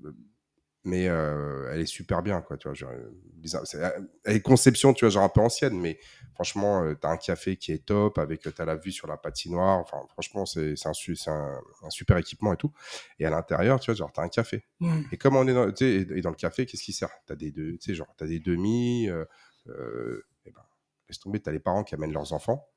mais 0.85 1.09
euh, 1.09 1.71
elle 1.73 1.81
est 1.81 1.87
super 1.87 2.23
bien, 2.23 2.41
quoi. 2.43 2.57
Tu 2.57 2.69
vois, 2.69 2.75
genre, 2.75 2.91
bizarre. 3.35 3.67
C'est- 3.67 3.79
elle 4.25 4.37
est 4.37 4.41
conception, 4.41 4.93
tu 4.95 5.05
vois, 5.05 5.11
genre 5.11 5.23
un 5.25 5.29
peu 5.29 5.41
ancienne, 5.41 5.79
mais 5.81 5.99
franchement, 6.35 6.83
euh, 6.85 6.95
t'as 6.95 7.11
un 7.11 7.17
café 7.17 7.57
qui 7.57 7.73
est 7.73 7.85
top, 7.85 8.19
avec 8.19 8.43
t'as 8.55 8.65
la 8.65 8.77
vue 8.77 8.93
sur 8.93 9.07
la 9.07 9.17
patinoire. 9.17 9.79
Enfin, 9.79 9.99
franchement, 10.11 10.45
c'est 10.47 10.75
un, 10.87 10.93
un, 11.33 11.61
un 11.85 11.91
super 11.91 12.17
équipement 12.17 12.53
et 12.53 12.57
tout. 12.57 12.73
Et 13.19 13.27
à 13.27 13.31
l'intérieur, 13.31 13.79
tu 13.81 13.91
vois, 13.91 13.97
genre, 13.97 14.13
t'as 14.13 14.23
un 14.23 14.29
café. 14.29 14.65
hmm. 14.81 15.03
Et 15.13 15.17
comme 15.19 15.37
on 15.37 15.47
est 15.47 15.55
dans, 15.55 15.71
tu 15.71 15.85
sais, 15.85 15.91
et 16.15 16.19
et 16.19 16.21
dans 16.23 16.31
le 16.31 16.37
café, 16.37 16.67
qu'est-ce 16.67 16.83
qui 16.83 16.93
sert? 16.93 17.11
Des, 17.31 17.51
deux- 17.53 17.73
tu 17.79 17.91
sais, 17.91 17.95
genre, 17.95 18.13
t'as 18.17 18.27
des 18.27 18.41
demi. 18.41 19.09
Euh, 19.09 19.25
euh, 19.69 20.25
et 20.45 20.51
ben, 20.51 20.63
laisse 21.09 21.21
tomber, 21.21 21.41
t'as 21.41 21.53
les 21.53 21.61
parents 21.61 21.85
qui 21.85 21.95
amènent 21.95 22.13
leurs 22.13 22.33
enfants. 22.33 22.69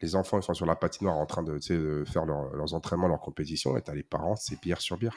Les 0.00 0.16
enfants, 0.16 0.38
ils 0.38 0.42
sont 0.42 0.54
sur 0.54 0.66
la 0.66 0.76
patinoire 0.76 1.16
en 1.16 1.24
train 1.26 1.42
de, 1.42 1.58
tu 1.58 2.04
faire 2.04 2.26
leur- 2.26 2.54
leurs 2.54 2.74
entraînements, 2.74 3.08
leurs 3.08 3.20
compétitions, 3.20 3.76
et 3.76 3.82
t'as 3.82 3.94
les 3.94 4.02
parents, 4.02 4.36
c'est 4.36 4.60
bière 4.60 4.80
sur 4.80 4.98
bière. 4.98 5.16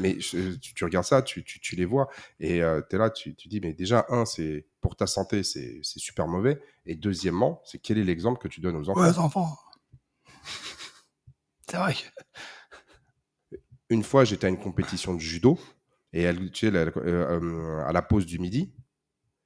Mais 0.00 0.18
je- 0.20 0.54
tu, 0.56 0.74
tu 0.74 0.84
regardes 0.84 1.06
ça, 1.06 1.22
tu, 1.22 1.44
tu, 1.44 1.60
tu 1.60 1.76
les 1.76 1.84
vois, 1.84 2.08
et 2.40 2.62
euh, 2.62 2.80
t'es 2.80 2.98
là, 2.98 3.10
tu, 3.10 3.34
tu 3.34 3.48
dis, 3.48 3.60
mais 3.60 3.72
déjà, 3.72 4.06
un, 4.08 4.24
c'est 4.24 4.66
pour 4.80 4.96
ta 4.96 5.06
santé, 5.06 5.42
c'est 5.42 5.80
super 5.84 6.26
mauvais. 6.28 6.60
Et 6.86 6.94
deuxièmement, 6.96 7.62
c'est 7.64 7.78
quel 7.78 7.98
est 7.98 8.04
l'exemple 8.04 8.40
que 8.40 8.48
tu 8.48 8.60
donnes 8.60 8.76
aux 8.76 8.88
enfants? 8.88 9.00
Ouais, 9.00 9.10
les 9.10 9.18
enfants. 9.18 9.56
C'est 11.70 11.76
vrai. 11.78 11.94
que- 11.94 13.56
une 13.90 14.02
fois, 14.02 14.24
j'étais 14.24 14.46
à 14.46 14.50
une 14.50 14.58
compétition 14.58 15.14
de 15.14 15.20
judo 15.20 15.58
et 16.12 16.22
elle, 16.22 16.50
tu 16.50 16.66
sais, 16.66 16.70
la- 16.70 16.80
euh, 16.80 16.92
euh, 17.40 17.84
à 17.86 17.92
la 17.92 18.02
pause 18.02 18.26
du 18.26 18.38
midi, 18.38 18.72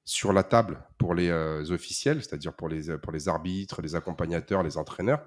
sur 0.05 0.33
la 0.33 0.43
table 0.43 0.83
pour 0.97 1.15
les 1.15 1.29
euh, 1.29 1.65
officiels, 1.71 2.23
c'est-à-dire 2.23 2.55
pour 2.55 2.69
les, 2.69 2.97
pour 2.99 3.12
les 3.12 3.29
arbitres, 3.29 3.83
les 3.83 3.95
accompagnateurs, 3.95 4.62
les 4.62 4.77
entraîneurs, 4.79 5.25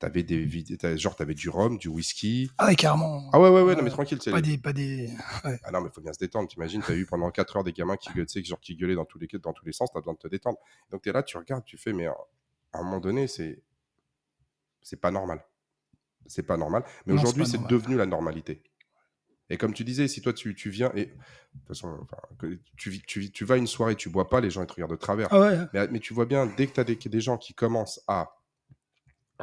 t'avais 0.00 0.24
des 0.24 0.48
genre 0.96 1.14
t'avais 1.14 1.34
du 1.34 1.48
rhum, 1.48 1.78
du 1.78 1.88
whisky. 1.88 2.50
Ah 2.58 2.66
ouais, 2.66 2.74
carrément. 2.74 3.30
Ah 3.32 3.38
ouais 3.38 3.50
ouais 3.50 3.62
ouais, 3.62 3.76
non 3.76 3.82
mais 3.82 3.90
tranquille, 3.90 4.18
c'est 4.20 4.32
Pas 4.32 4.40
des, 4.40 4.58
pas 4.58 4.72
des. 4.72 5.10
ah 5.44 5.70
non 5.70 5.82
mais 5.82 5.90
faut 5.90 6.00
bien 6.00 6.12
se 6.12 6.18
détendre. 6.18 6.48
T'imagines, 6.48 6.82
t'as 6.84 6.94
eu 6.94 7.06
pendant 7.06 7.30
4 7.30 7.58
heures 7.58 7.64
des 7.64 7.72
gamins 7.72 7.96
qui 7.96 8.10
tu 8.26 8.44
genre 8.44 8.60
qui 8.60 8.74
gueulaient 8.74 8.94
dans 8.96 9.04
tous 9.04 9.18
les 9.18 9.28
dans 9.40 9.52
tous 9.52 9.64
les 9.64 9.72
sens, 9.72 9.90
t'as 9.92 10.00
besoin 10.00 10.14
de 10.14 10.18
te 10.18 10.28
détendre. 10.28 10.58
Donc 10.90 11.02
t'es 11.02 11.12
là, 11.12 11.22
tu 11.22 11.36
regardes, 11.36 11.64
tu 11.64 11.76
fais, 11.76 11.92
mais 11.92 12.08
euh, 12.08 12.12
à 12.72 12.80
un 12.80 12.82
moment 12.82 12.98
donné, 12.98 13.28
c'est 13.28 13.62
c'est 14.82 15.00
pas 15.00 15.10
normal. 15.10 15.44
C'est 16.26 16.42
pas 16.42 16.56
normal. 16.56 16.84
Mais 17.06 17.12
aujourd'hui, 17.12 17.46
c'est 17.46 17.62
devenu 17.66 17.96
la 17.96 18.06
normalité. 18.06 18.62
Et 19.52 19.56
comme 19.56 19.74
tu 19.74 19.82
disais, 19.84 20.06
si 20.06 20.22
toi 20.22 20.32
tu, 20.32 20.54
tu 20.54 20.70
viens 20.70 20.92
et 20.94 21.06
de 21.06 21.12
toute 21.12 21.66
façon, 21.68 21.98
enfin, 22.02 22.18
tu, 22.76 23.02
tu, 23.02 23.32
tu 23.32 23.44
vas 23.44 23.56
à 23.56 23.58
une 23.58 23.66
soirée, 23.66 23.96
tu 23.96 24.08
bois 24.08 24.30
pas, 24.30 24.40
les 24.40 24.48
gens 24.48 24.62
ils 24.62 24.66
te 24.66 24.74
regardent 24.74 24.92
de 24.92 24.96
travers. 24.96 25.26
Ah 25.32 25.40
ouais. 25.40 25.58
Mais, 25.72 25.88
mais 25.88 25.98
tu 25.98 26.14
vois 26.14 26.24
bien, 26.24 26.46
dès 26.46 26.68
que 26.68 26.72
tu 26.74 26.80
as 26.80 26.84
des, 26.84 26.94
des 26.94 27.20
gens 27.20 27.36
qui 27.36 27.52
commencent 27.52 28.00
à, 28.06 28.39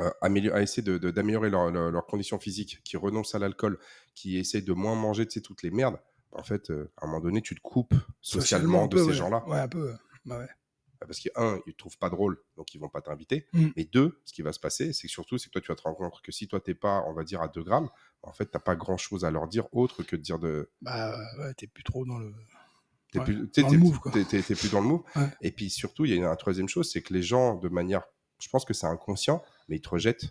euh, 0.01 0.09
à 0.53 0.61
essayer 0.61 0.83
de- 0.83 0.97
de- 0.97 1.11
d'améliorer 1.11 1.49
leur- 1.49 1.71
leur- 1.71 1.91
leurs 1.91 2.05
conditions 2.05 2.39
physiques, 2.39 2.81
qui 2.83 2.97
renoncent 2.97 3.35
à 3.35 3.39
l'alcool, 3.39 3.79
qui 4.15 4.37
essaient 4.37 4.61
de 4.61 4.73
moins 4.73 4.95
manger 4.95 5.25
tu 5.27 5.33
sais, 5.35 5.41
toutes 5.41 5.63
les 5.63 5.71
merdes, 5.71 5.99
en 6.31 6.43
fait, 6.43 6.69
euh, 6.71 6.91
à 6.97 7.05
un 7.05 7.07
moment 7.07 7.21
donné, 7.21 7.41
tu 7.41 7.55
te 7.55 7.61
coupes 7.61 7.93
socialement, 8.21 8.87
de 8.87 8.97
ces 8.97 9.03
ouais. 9.05 9.13
gens-là. 9.13 9.43
Ouais, 9.47 9.59
un 9.59 9.67
peu. 9.67 9.93
Bah 10.25 10.39
ouais. 10.39 10.47
Parce 10.99 11.19
que, 11.19 11.29
un, 11.35 11.59
ils 11.67 11.73
te 11.73 11.77
trouvent 11.77 11.97
pas 11.99 12.09
drôle, 12.09 12.41
donc 12.55 12.73
ils 12.73 12.79
vont 12.79 12.89
pas 12.89 13.01
t'inviter. 13.01 13.45
Mm. 13.53 13.67
Mais 13.77 13.85
deux, 13.85 14.19
ce 14.25 14.33
qui 14.33 14.41
va 14.41 14.51
se 14.51 14.59
passer, 14.59 14.93
c'est 14.93 15.05
que 15.07 15.11
surtout, 15.13 15.37
c'est 15.37 15.47
que 15.47 15.51
toi, 15.53 15.61
tu 15.61 15.67
vas 15.71 15.75
te 15.75 15.83
rendre 15.83 15.95
compte 15.97 16.21
que 16.23 16.31
si 16.31 16.47
toi, 16.47 16.59
t'es 16.59 16.73
pas, 16.73 17.03
on 17.07 17.13
va 17.13 17.23
dire, 17.23 17.39
à 17.41 17.47
2 17.47 17.61
grammes, 17.63 17.89
en 18.23 18.33
fait, 18.33 18.47
t'as 18.47 18.57
pas 18.59 18.75
grand-chose 18.75 19.23
à 19.23 19.29
leur 19.29 19.47
dire 19.47 19.67
autre 19.73 20.01
que 20.01 20.15
de 20.15 20.21
dire 20.21 20.39
de, 20.39 20.71
Bah 20.81 21.15
ouais, 21.39 21.53
t'es 21.53 21.67
plus 21.67 21.83
trop 21.83 22.03
dans 22.03 22.17
le. 22.17 22.33
T'es 23.11 23.19
Ouais, 23.19 23.25
plus, 23.25 23.35
dans 23.61 23.69
le 23.69 23.77
move, 23.77 23.99
quoi. 23.99 24.11
plus 24.11 24.71
dans 24.71 24.81
le 24.81 24.87
move. 24.87 25.03
Et 25.41 25.51
puis 25.51 25.69
surtout, 25.69 26.03
il 26.05 26.09
y 26.11 26.13
a 26.13 26.17
une, 26.17 26.25
une 26.25 26.35
troisième 26.35 26.67
chose, 26.67 26.91
c'est 26.91 27.01
que 27.03 27.13
les 27.13 27.21
gens, 27.21 27.55
de 27.55 27.69
manière, 27.69 28.03
je 28.39 28.49
pense 28.49 28.65
que 28.65 28.73
c'est 28.73 28.87
inconscient, 28.87 29.43
mais 29.69 29.77
ils 29.77 29.81
te 29.81 29.89
rejettent. 29.89 30.29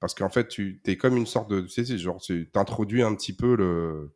Parce 0.00 0.14
qu'en 0.14 0.28
fait, 0.28 0.46
tu 0.48 0.80
es 0.86 0.96
comme 0.96 1.16
une 1.16 1.26
sorte 1.26 1.50
de, 1.50 1.60
tu 1.62 1.84
sais, 1.84 1.98
genre, 1.98 2.20
tu 2.20 2.48
introduis 2.54 3.02
un 3.02 3.14
petit 3.14 3.32
peu 3.32 3.56
le, 3.56 4.12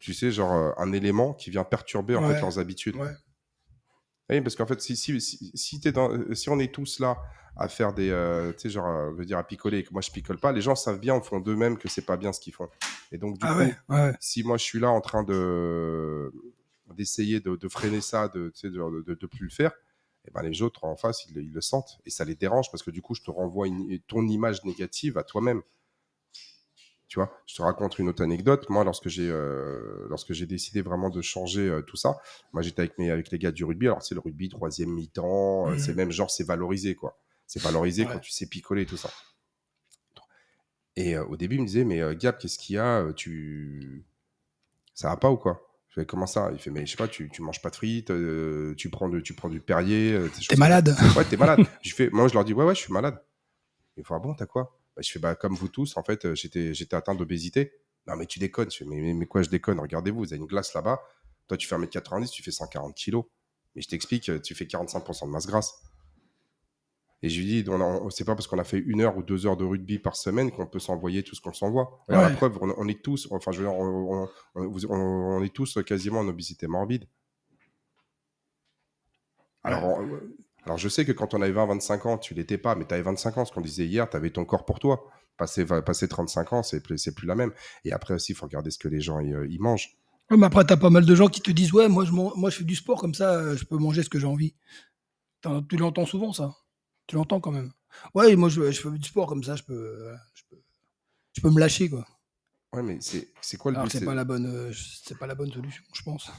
tu- 0.00 0.12
sais, 0.14 0.30
genre 0.32 0.52
euh, 0.52 0.72
un 0.76 0.92
élément 0.92 1.34
qui 1.34 1.50
vient 1.50 1.64
perturber 1.64 2.16
en 2.16 2.22
Ouais. 2.26 2.34
fait 2.34 2.40
leurs 2.40 2.58
habitudes. 2.58 2.96
Ouais. 2.96 3.12
Oui, 4.30 4.40
parce 4.42 4.56
qu'en 4.56 4.66
fait, 4.66 4.80
si, 4.80 4.96
si, 4.96 5.20
si, 5.20 5.50
si 5.54 5.80
t'es 5.80 5.92
dans, 5.92 6.10
euh, 6.12 6.34
si 6.34 6.50
on 6.50 6.58
est 6.58 6.72
tous 6.74 6.98
là 7.00 7.16
à 7.56 7.68
faire 7.68 7.92
des, 7.94 8.10
euh, 8.10 8.52
tu 8.52 8.60
sais, 8.60 8.70
genre, 8.70 8.86
euh, 8.86 9.10
je 9.12 9.16
veux 9.18 9.24
dire, 9.24 9.38
à 9.38 9.44
picoler 9.44 9.78
et 9.78 9.82
que 9.84 9.92
moi 9.92 10.02
je 10.02 10.10
picole 10.10 10.38
pas, 10.38 10.52
les 10.52 10.60
gens 10.60 10.74
savent 10.74 11.00
bien 11.00 11.14
au 11.14 11.22
fond 11.22 11.40
d'eux-mêmes 11.40 11.78
que 11.78 11.88
c'est 11.88 12.04
pas 12.04 12.16
bien 12.16 12.32
ce 12.32 12.40
qu'ils 12.40 12.52
font. 12.52 12.68
Et 13.10 13.18
donc, 13.18 13.38
du 13.38 13.46
Ah 13.46 13.54
coup, 13.54 13.92
ouais, 13.94 14.14
si 14.20 14.42
moi 14.42 14.56
je 14.58 14.64
suis 14.64 14.78
là 14.80 14.90
en 14.90 15.00
train 15.00 15.22
de 15.22 16.32
d'essayer 16.94 17.40
de, 17.40 17.56
de 17.56 17.68
freiner 17.68 18.00
ça, 18.00 18.28
de, 18.28 18.52
de, 18.64 19.02
de, 19.06 19.14
de 19.14 19.26
plus 19.26 19.44
le 19.44 19.50
faire, 19.50 19.72
et 20.28 20.30
ben 20.32 20.42
les 20.42 20.62
autres 20.62 20.84
en 20.84 20.96
face, 20.96 21.26
ils, 21.26 21.34
le- 21.34 21.42
ils 21.42 21.52
le 21.52 21.62
sentent 21.62 21.98
et 22.06 22.10
ça 22.10 22.24
les 22.26 22.36
dérange 22.36 22.70
parce 22.70 22.84
que 22.84 22.92
du 22.92 23.02
coup, 23.02 23.14
je 23.16 23.22
te 23.22 23.30
renvoie 23.32 23.66
une- 23.68 23.98
ton 24.08 24.26
image 24.28 24.64
négative 24.64 25.18
à 25.18 25.24
toi-même. 25.24 25.62
Tu 27.06 27.18
vois, 27.18 27.32
je 27.46 27.54
te 27.54 27.62
raconte 27.62 27.98
une 27.98 28.08
autre 28.10 28.22
anecdote. 28.22 28.68
Moi, 28.68 28.84
lorsque 28.84 29.08
j'ai 29.08 29.30
euh, 29.30 30.06
lorsque 30.10 30.34
j'ai 30.34 30.44
décidé 30.46 30.82
vraiment 30.82 31.08
de 31.08 31.22
changer 31.22 31.66
euh, 31.66 31.80
tout 31.80 31.96
ça, 31.96 32.18
moi 32.52 32.60
j'étais 32.62 32.80
avec 32.82 32.98
mes 32.98 33.10
avec 33.10 33.30
les 33.30 33.38
gars 33.38 33.50
du 33.50 33.64
rugby. 33.64 33.86
Alors 33.86 34.02
c'est 34.02 34.14
le 34.14 34.20
rugby 34.20 34.50
troisième 34.50 34.90
mi-temps, 34.90 35.70
euh, 35.70 35.72
Mhm. 35.72 35.78
c'est 35.78 35.94
même 35.94 36.10
genre 36.12 36.30
c'est 36.30 36.44
valorisé 36.44 36.94
quoi. 36.94 37.18
C'est 37.46 37.62
valorisé 37.62 38.04
Ouais. 38.04 38.12
quand 38.12 38.18
tu 38.18 38.30
sais 38.30 38.46
picoler 38.46 38.82
et 38.82 38.86
tout 38.86 38.98
ça. 38.98 39.08
Et 40.96 41.16
euh, 41.16 41.24
au 41.24 41.36
début, 41.38 41.56
il 41.56 41.62
me 41.62 41.66
disait 41.66 41.84
mais 41.84 42.00
Gab, 42.16 42.36
qu'est-ce 42.38 42.58
qu'il 42.58 42.76
y 42.76 42.78
a 42.78 43.10
Tu 43.14 44.04
ça 44.94 45.10
va 45.10 45.16
pas 45.18 45.30
ou 45.30 45.38
quoi? 45.38 45.67
Comment 46.04 46.26
ça? 46.26 46.50
Il 46.52 46.58
fait 46.58 46.70
mais 46.70 46.84
je 46.86 46.90
sais 46.92 46.96
pas, 46.96 47.08
tu, 47.08 47.28
tu 47.30 47.42
manges 47.42 47.62
pas 47.62 47.70
de 47.70 47.76
frites, 47.76 48.10
euh, 48.10 48.74
tu 48.76 48.90
prends 48.90 49.08
de, 49.08 49.20
tu 49.20 49.34
prends 49.34 49.48
du 49.48 49.60
Perrier. 49.60 50.12
euh, 50.12 50.28
T'es 50.48 50.56
malade. 50.56 50.94
Ouais, 51.16 51.24
t'es 51.24 51.36
malade. 51.38 51.60
je 51.82 51.94
fais, 51.94 52.10
moi 52.10 52.28
je 52.28 52.34
leur 52.34 52.44
dis 52.44 52.52
ouais 52.52 52.64
ouais, 52.64 52.74
je 52.74 52.80
suis 52.80 52.92
malade. 52.92 53.22
Ils 53.96 54.04
font 54.04 54.14
ah 54.14 54.18
bon, 54.20 54.34
t'as 54.34 54.46
quoi? 54.46 54.78
Bah, 54.96 55.02
Je 55.04 55.10
fais 55.10 55.18
bah 55.18 55.34
comme 55.34 55.54
vous 55.54 55.68
tous, 55.68 55.96
en 55.96 56.02
fait, 56.02 56.24
euh, 56.24 56.34
j'étais 56.34 56.74
j'étais 56.74 56.94
atteint 56.96 57.14
d'obésité. 57.14 57.72
Non 58.06 58.16
mais 58.16 58.26
tu 58.26 58.38
déconnes. 58.38 58.70
Je 58.70 58.78
fais 58.78 58.84
mais, 58.84 59.00
mais, 59.00 59.14
mais 59.14 59.26
quoi 59.26 59.42
je 59.42 59.48
déconne? 59.50 59.80
Regardez-vous, 59.80 60.18
vous 60.18 60.32
avez 60.32 60.40
une 60.40 60.46
glace 60.46 60.72
là-bas. 60.74 61.00
Toi 61.48 61.56
tu 61.56 61.66
fais 61.66 61.76
1m90, 61.76 62.30
tu 62.30 62.42
fais 62.42 62.50
140 62.50 62.94
kilos. 62.94 63.24
Mais 63.74 63.82
je 63.82 63.88
t'explique, 63.88 64.28
euh, 64.30 64.38
tu 64.40 64.54
fais 64.54 64.64
45% 64.64 65.26
de 65.26 65.30
masse 65.30 65.46
grasse. 65.46 65.74
Et 67.22 67.28
je 67.28 67.40
lui 67.40 67.46
dis, 67.46 67.70
c'est 68.10 68.24
pas 68.24 68.36
parce 68.36 68.46
qu'on 68.46 68.58
a 68.58 68.64
fait 68.64 68.78
une 68.78 69.00
heure 69.00 69.16
ou 69.16 69.22
deux 69.24 69.46
heures 69.46 69.56
de 69.56 69.64
rugby 69.64 69.98
par 69.98 70.14
semaine 70.14 70.52
qu'on 70.52 70.66
peut 70.66 70.78
s'envoyer 70.78 71.24
tout 71.24 71.34
ce 71.34 71.40
qu'on 71.40 71.52
s'envoie. 71.52 72.04
Ouais. 72.08 72.16
La 72.16 72.30
preuve, 72.30 72.58
on, 72.60 72.72
on 72.76 72.86
est 72.86 73.02
tous, 73.02 73.26
enfin, 73.32 73.50
je 73.50 73.62
veux 73.62 73.64
dire, 73.64 73.74
on, 73.74 75.42
est 75.42 75.52
tous 75.52 75.78
quasiment 75.84 76.20
en 76.20 76.28
obésité 76.28 76.68
morbide. 76.68 77.06
Alors, 79.64 80.00
alors, 80.64 80.78
je 80.78 80.88
sais 80.88 81.04
que 81.04 81.12
quand 81.12 81.34
on 81.34 81.42
avait 81.42 81.52
20-25 81.52 82.08
ans, 82.08 82.18
tu 82.18 82.34
l'étais 82.34 82.58
pas, 82.58 82.74
mais 82.74 82.86
tu 82.86 82.94
avais 82.94 83.02
25 83.02 83.38
ans. 83.38 83.44
Ce 83.44 83.52
qu'on 83.52 83.60
disait 83.60 83.86
hier, 83.86 84.08
tu 84.08 84.16
avais 84.16 84.30
ton 84.30 84.44
corps 84.44 84.64
pour 84.64 84.78
toi. 84.78 85.10
Passer, 85.36 85.64
passer 85.64 86.08
35 86.08 86.52
ans, 86.52 86.62
c'est 86.62 86.82
plus, 86.82 87.02
plus 87.10 87.26
la 87.26 87.34
même. 87.34 87.52
Et 87.84 87.92
après 87.92 88.14
aussi, 88.14 88.32
il 88.32 88.34
faut 88.34 88.46
regarder 88.46 88.70
ce 88.70 88.78
que 88.78 88.88
les 88.88 89.00
gens 89.00 89.18
ils, 89.20 89.34
euh, 89.34 89.48
mangent. 89.60 89.96
Ouais, 90.30 90.36
mais 90.36 90.46
après, 90.46 90.64
t'as 90.64 90.76
pas 90.76 90.90
mal 90.90 91.06
de 91.06 91.14
gens 91.14 91.28
qui 91.28 91.40
te 91.40 91.50
disent 91.50 91.72
Ouais, 91.72 91.88
moi 91.88 92.04
je, 92.04 92.12
moi, 92.12 92.50
je 92.50 92.56
fais 92.56 92.64
du 92.64 92.74
sport 92.74 93.00
comme 93.00 93.14
ça, 93.14 93.34
euh, 93.34 93.56
je 93.56 93.64
peux 93.64 93.78
manger 93.78 94.02
ce 94.02 94.08
que 94.08 94.18
j'ai 94.18 94.26
envie. 94.26 94.54
Tu 95.68 95.76
l'entends 95.76 96.06
souvent, 96.06 96.32
ça 96.32 96.54
Tu 97.08 97.16
l'entends 97.16 97.40
quand 97.40 97.50
même. 97.50 97.72
Ouais, 98.14 98.36
moi 98.36 98.48
je, 98.48 98.70
je 98.70 98.80
fais 98.80 98.90
du 98.90 99.08
sport 99.08 99.26
comme 99.26 99.42
ça, 99.42 99.56
je 99.56 99.64
peux, 99.64 99.74
euh, 99.74 100.14
je 100.34 100.42
peux, 100.48 100.62
je 101.32 101.40
peux 101.40 101.50
me 101.50 101.58
lâcher, 101.58 101.88
quoi. 101.90 102.06
Ouais, 102.72 102.82
mais 102.82 102.98
c'est 103.00 103.56
quoi 103.56 103.72
le 103.72 103.78
Alors 103.78 103.88
but 103.88 103.98
c'est 103.98 104.04
pas, 104.04 104.14
la 104.14 104.24
bonne, 104.24 104.46
euh, 104.46 104.72
c'est 104.72 105.18
pas 105.18 105.26
la 105.26 105.34
bonne 105.34 105.50
solution, 105.50 105.82
je 105.92 106.02
pense. 106.02 106.30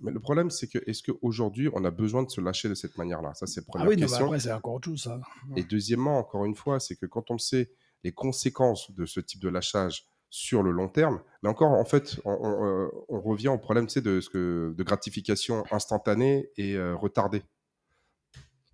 Mais 0.00 0.12
le 0.12 0.20
problème, 0.20 0.50
c'est 0.50 0.68
que 0.68 0.78
est-ce 0.86 1.02
qu'aujourd'hui, 1.02 1.68
on 1.72 1.84
a 1.84 1.90
besoin 1.90 2.22
de 2.22 2.30
se 2.30 2.40
lâcher 2.40 2.68
de 2.68 2.74
cette 2.74 2.96
manière-là? 2.98 3.34
Ça, 3.34 3.46
c'est 3.46 3.60
la 3.62 3.64
Ah 3.66 3.72
première 3.72 3.88
oui, 3.88 3.96
non, 3.96 4.02
mais 4.02 4.06
question. 4.06 4.26
après, 4.26 4.38
c'est 4.40 4.52
encore 4.52 4.74
autre 4.74 4.84
chose, 4.90 5.02
ça. 5.02 5.20
Et 5.56 5.64
deuxièmement, 5.64 6.18
encore 6.18 6.44
une 6.44 6.54
fois, 6.54 6.78
c'est 6.78 6.94
que 6.94 7.06
quand 7.06 7.30
on 7.30 7.38
sait 7.38 7.72
les 8.04 8.12
conséquences 8.12 8.92
de 8.92 9.06
ce 9.06 9.18
type 9.18 9.40
de 9.40 9.48
lâchage 9.48 10.06
sur 10.30 10.62
le 10.62 10.70
long 10.70 10.88
terme, 10.88 11.20
mais 11.42 11.48
encore, 11.48 11.72
en 11.72 11.84
fait, 11.86 12.20
on, 12.24 12.32
on, 12.32 12.66
euh, 12.66 12.88
on 13.08 13.20
revient 13.20 13.48
au 13.48 13.58
problème 13.58 13.86
de, 13.86 14.20
ce 14.20 14.28
que, 14.28 14.74
de 14.76 14.82
gratification 14.84 15.64
instantanée 15.72 16.50
et 16.58 16.76
euh, 16.76 16.94
retardée. 16.94 17.42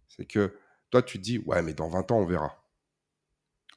C'est 0.09 0.27
que 0.27 0.53
toi, 0.95 1.03
tu 1.03 1.19
te 1.19 1.25
dis, 1.25 1.39
ouais, 1.39 1.61
mais 1.61 1.75
dans 1.75 1.89
20 1.89 2.09
ans, 2.13 2.19
on 2.19 2.25
verra. 2.25 2.57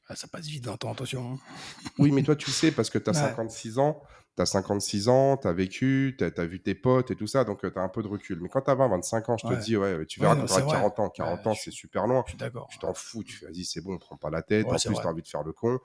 Ah, 0.08 0.16
ça 0.16 0.28
passe 0.28 0.46
vite, 0.46 0.68
20 0.68 0.86
ans, 0.86 0.94
attention. 0.94 1.34
hein. 1.34 1.40
Oui, 1.98 2.12
mais 2.12 2.22
toi, 2.22 2.36
tu 2.36 2.52
sais, 2.52 2.72
parce 2.72 2.92
que 2.92 3.00
tu 3.00 3.10
as 3.10 3.14
Ouais. 3.14 3.20
56 3.22 3.80
ans, 3.80 4.04
tu 4.36 4.44
as 4.44 4.46
56 4.46 5.10
ans, 5.10 5.36
tu 5.36 5.48
as 5.48 5.54
vécu, 5.54 6.16
tu 6.16 6.24
as, 6.24 6.46
vu 6.46 6.62
tes 6.62 6.76
potes 6.76 7.10
et 7.10 7.16
tout 7.16 7.26
ça, 7.26 7.44
donc 7.44 7.62
tu 7.62 7.66
as 7.76 7.82
un 7.82 7.90
peu 7.90 8.04
de 8.04 8.08
recul. 8.08 8.40
Mais 8.40 8.50
quand 8.50 8.62
tu 8.62 8.70
as 8.70 8.76
20, 8.76 8.88
25 8.88 9.30
ans, 9.30 9.38
je 9.38 9.48
te 9.48 9.54
Ouais. 9.54 9.60
dis, 9.60 9.76
ouais, 9.76 10.06
tu 10.06 10.20
Ouais, 10.20 10.28
verras 10.28 10.36
non, 10.36 10.42
quand 10.42 10.46
tu 10.46 10.54
c'est 10.54 10.62
auras 10.62 10.70
vrai. 10.70 10.78
40 10.78 11.00
ans. 11.00 11.10
40 11.10 11.40
Ouais, 11.40 11.52
ans, 11.54 11.56
c'est 11.56 11.72
super 11.72 12.06
loin. 12.06 12.22
Je 12.28 12.30
suis 12.34 12.38
d'accord. 12.38 12.68
Tu 12.70 12.78
t'en 12.78 12.94
fous, 12.94 13.24
tu 13.24 13.34
fais, 13.36 13.48
vas-y, 13.48 13.66
c'est 13.66 13.82
bon, 13.82 13.98
prends 13.98 14.16
pas 14.18 14.30
la 14.30 14.44
tête. 14.44 14.68
Ouais, 14.68 14.74
en 14.74 14.76
plus, 14.76 14.80
tu 14.80 15.08
as 15.08 15.10
envie 15.10 15.24
de 15.24 15.28
faire 15.28 15.42
le 15.44 15.54
con. 15.54 15.80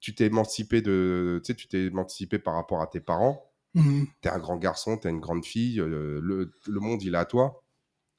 Tu 0.00 0.14
t'es 0.14 0.24
émancipé 0.24 0.80
de, 0.80 1.42
tu 1.44 1.52
sais, 1.52 1.54
tu 1.56 1.68
t'es 1.68 1.82
émancipé 1.84 2.38
par 2.38 2.54
rapport 2.54 2.80
à 2.80 2.86
tes 2.86 3.00
parents. 3.00 3.52
Mhm. 3.74 4.06
T'es 4.22 4.30
un 4.30 4.38
grand 4.38 4.56
garçon, 4.56 4.96
t'es 4.96 5.10
une 5.10 5.20
grande 5.20 5.44
fille, 5.44 5.78
euh, 5.78 6.20
le, 6.22 6.54
le 6.66 6.80
monde, 6.80 7.02
il 7.02 7.14
est 7.14 7.18
à 7.18 7.26
toi. 7.26 7.62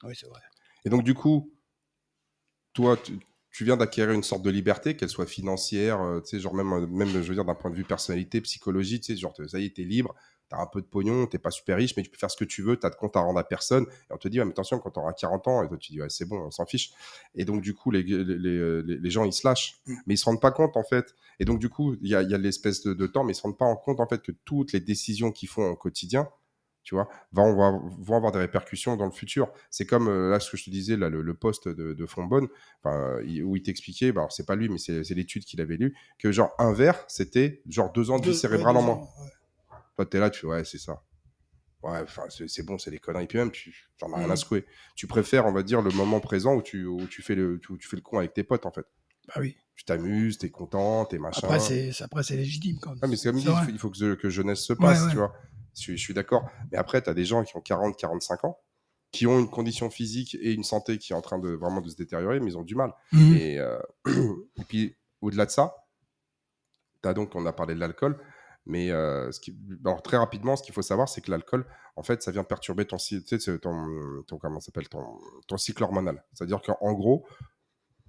Oui, 0.04 0.14
c'est 0.14 0.28
vrai. 0.28 0.40
Et 0.84 0.90
donc, 0.90 1.02
du 1.02 1.14
coup, 1.14 1.52
toi, 2.76 2.98
tu, 3.50 3.64
viens 3.64 3.78
d'acquérir 3.78 4.12
une 4.14 4.22
sorte 4.22 4.42
de 4.42 4.50
liberté, 4.50 4.96
qu'elle 4.96 5.08
soit 5.08 5.24
financière, 5.24 6.02
euh, 6.02 6.20
tu 6.20 6.28
sais, 6.28 6.40
genre 6.40 6.54
même, 6.54 6.86
même, 6.86 7.22
je 7.22 7.32
d'un 7.32 7.54
point 7.54 7.70
de 7.70 7.76
vue 7.76 7.84
personnalité, 7.84 8.42
psychologie, 8.42 9.00
tu 9.00 9.14
sais, 9.14 9.18
genre, 9.18 9.34
ça 9.48 9.58
y 9.58 9.64
est, 9.64 9.74
t'es 9.74 9.82
libre, 9.82 10.14
t'as 10.50 10.58
un 10.58 10.66
peu 10.66 10.82
de 10.82 10.86
pognon, 10.86 11.26
t'es 11.26 11.38
pas 11.38 11.50
super 11.50 11.78
riche, 11.78 11.96
mais 11.96 12.02
tu 12.02 12.10
peux 12.10 12.18
faire 12.18 12.30
ce 12.30 12.36
que 12.36 12.44
tu 12.44 12.60
veux, 12.60 12.76
t'as 12.76 12.90
de 12.90 12.94
compte 12.94 13.16
à 13.16 13.20
rendre 13.20 13.38
à 13.38 13.48
personne. 13.48 13.84
Et 13.84 14.12
on 14.12 14.18
te 14.18 14.28
dit, 14.28 14.38
mais 14.40 14.50
attention, 14.50 14.78
quand 14.78 14.90
t'auras 14.90 15.14
40 15.14 15.48
ans, 15.48 15.64
et 15.64 15.68
toi, 15.68 15.78
tu 15.78 15.92
dis, 15.92 16.02
ouais, 16.02 16.10
c'est 16.10 16.26
bon, 16.26 16.36
on 16.36 16.50
s'en 16.50 16.66
fiche. 16.66 16.92
Et 17.34 17.46
donc, 17.46 17.62
du 17.62 17.72
coup, 17.72 17.90
les, 17.90 18.02
les 18.02 19.10
gens, 19.10 19.24
ils 19.24 19.32
se 19.32 19.48
lâchent. 19.48 19.80
Mais 20.06 20.14
ils 20.14 20.18
se 20.18 20.26
rendent 20.26 20.40
pas 20.40 20.52
compte, 20.52 20.76
en 20.76 20.84
fait. 20.84 21.14
Et 21.40 21.46
donc, 21.46 21.58
du 21.58 21.70
coup, 21.70 21.96
il 22.02 22.10
y 22.10 22.14
a, 22.14 22.22
l'espèce 22.22 22.82
de, 22.82 22.92
de 22.92 23.06
temps, 23.06 23.24
mais 23.24 23.32
ils 23.32 23.36
se 23.36 23.42
rendent 23.42 23.58
pas 23.58 23.64
en 23.64 23.76
compte, 23.76 24.00
en 24.00 24.06
fait, 24.06 24.22
que 24.22 24.32
toutes 24.44 24.74
les 24.74 24.80
décisions 24.80 25.32
qu'ils 25.32 25.48
font 25.48 25.70
au 25.70 25.76
quotidien, 25.76 26.28
tu 26.86 26.94
vois, 26.94 27.08
vont 27.32 27.50
avoir, 27.50 27.80
vont 27.98 28.16
avoir 28.16 28.30
des 28.30 28.38
répercussions 28.38 28.96
dans 28.96 29.06
le 29.06 29.10
futur. 29.10 29.52
C'est 29.70 29.86
comme 29.86 30.06
euh, 30.08 30.30
là 30.30 30.38
ce 30.38 30.50
que 30.52 30.56
je 30.56 30.64
te 30.64 30.70
disais, 30.70 30.96
là, 30.96 31.08
le, 31.10 31.20
le 31.20 31.34
poste 31.34 31.68
de, 31.68 31.92
de 31.94 32.06
Fonbonne, 32.06 32.46
où 32.84 33.56
il 33.56 33.62
t'expliquait, 33.62 34.10
alors, 34.10 34.30
c'est 34.30 34.46
pas 34.46 34.54
lui, 34.54 34.68
mais 34.68 34.78
c'est 34.78 35.02
l'étude 35.14 35.44
qu'il 35.44 35.60
avait 35.60 35.76
lu, 35.76 35.96
que 36.18 36.30
genre 36.30 36.52
un 36.58 36.72
verre, 36.72 37.04
c'était 37.08 37.60
genre 37.68 37.92
deux 37.92 38.10
ans 38.10 38.18
de 38.20 38.26
vie 38.30 38.34
cérébrale 38.36 38.76
en 38.76 38.82
moins. 38.82 39.00
ouais. 39.00 39.78
Toi, 39.96 40.06
t'es 40.06 40.20
là, 40.20 40.30
tu 40.30 40.40
fais, 40.42 40.46
ouais, 40.46 40.64
c'est 40.64 40.78
ça. 40.78 41.02
Ouais, 41.82 42.04
c'est 42.48 42.64
bon, 42.64 42.78
c'est 42.78 42.90
des 42.90 42.98
conneries. 42.98 43.26
Puis 43.26 43.38
même, 43.38 43.50
tu 43.50 43.88
n'en 44.02 44.12
as 44.12 44.16
rien 44.18 44.26
à 44.26 44.30
Mhm. 44.30 44.36
secouer. 44.36 44.66
Tu 44.94 45.06
préfères, 45.06 45.46
on 45.46 45.52
va 45.52 45.62
dire, 45.62 45.82
le 45.82 45.90
moment 45.90 46.20
présent 46.20 46.54
où 46.54 46.62
tu, 46.62 46.86
où 46.86 47.06
tu, 47.08 47.20
fais, 47.22 47.34
le, 47.34 47.60
où 47.68 47.76
tu 47.76 47.88
fais 47.88 47.96
le 47.96 48.02
con 48.02 48.18
avec 48.18 48.32
tes 48.32 48.44
potes, 48.44 48.64
en 48.66 48.70
fait. 48.72 48.86
Bah 49.28 49.34
oui. 49.40 49.56
Tu 49.74 49.84
t'amuses, 49.84 50.38
t'es 50.38 50.50
content, 50.50 51.04
t'es 51.04 51.18
machin. 51.18 51.40
Après, 51.48 51.58
c'est 52.22 52.36
légitime 52.36 52.78
quand 52.80 52.90
même. 52.90 52.98
Ah, 53.02 53.06
mais 53.08 53.16
c'est 53.16 53.28
comme 53.28 53.38
dit, 53.38 53.44
il 53.46 53.52
faut, 53.64 53.70
il 53.70 53.78
faut 53.78 53.90
que, 53.90 54.14
que 54.14 54.30
jeunesse 54.30 54.60
se 54.60 54.72
passe, 54.72 55.00
Ouais, 55.00 55.04
ouais. 55.06 55.10
tu 55.10 55.16
vois. 55.18 55.34
Je, 55.76 55.80
suis- 55.82 55.96
je 55.98 56.02
suis 56.02 56.14
d'accord. 56.14 56.48
Mais 56.72 56.78
après, 56.78 57.02
tu 57.02 57.10
as 57.10 57.14
des 57.14 57.24
gens 57.24 57.44
qui 57.44 57.56
ont 57.56 57.60
40, 57.60 57.96
45 57.96 58.44
ans, 58.44 58.58
qui 59.12 59.26
ont 59.26 59.38
une 59.38 59.48
condition 59.48 59.90
physique 59.90 60.34
et 60.40 60.52
une 60.52 60.64
santé 60.64 60.98
qui 60.98 61.12
est 61.12 61.16
en 61.16 61.20
train 61.22 61.38
de 61.38 61.50
vraiment 61.50 61.80
de 61.80 61.88
se 61.88 61.96
détériorer, 61.96 62.40
mais 62.40 62.50
ils 62.52 62.58
ont 62.58 62.62
du 62.64 62.74
mal. 62.74 62.92
Mhm. 63.12 63.36
Et, 63.36 63.58
euh, 63.58 63.78
et 64.06 64.64
puis, 64.68 64.96
au-delà 65.20 65.46
de 65.46 65.50
ça, 65.50 65.74
tu 67.02 67.08
as 67.08 67.14
donc, 67.14 67.34
on 67.34 67.44
a 67.46 67.52
parlé 67.52 67.74
de 67.74 67.80
l'alcool, 67.80 68.18
mais 68.64 68.90
euh, 68.90 69.30
ce 69.30 69.38
qui, 69.40 69.56
alors, 69.84 70.02
très 70.02 70.16
rapidement, 70.16 70.56
ce 70.56 70.62
qu'il 70.62 70.74
faut 70.74 70.82
savoir, 70.82 71.08
c'est 71.08 71.20
que 71.20 71.30
l'alcool, 71.30 71.66
en 71.94 72.02
fait, 72.02 72.22
ça 72.22 72.30
vient 72.32 72.44
perturber 72.44 72.84
ton, 72.84 72.96
tu 72.96 73.20
sais, 73.24 73.58
ton, 73.58 74.22
ton, 74.26 74.38
comment 74.38 74.60
s'appelle, 74.60 74.88
ton, 74.88 75.18
ton 75.46 75.56
cycle 75.56 75.82
hormonal. 75.82 76.24
C'est-à-dire 76.34 76.60
qu'en 76.62 76.92
gros, 76.92 77.26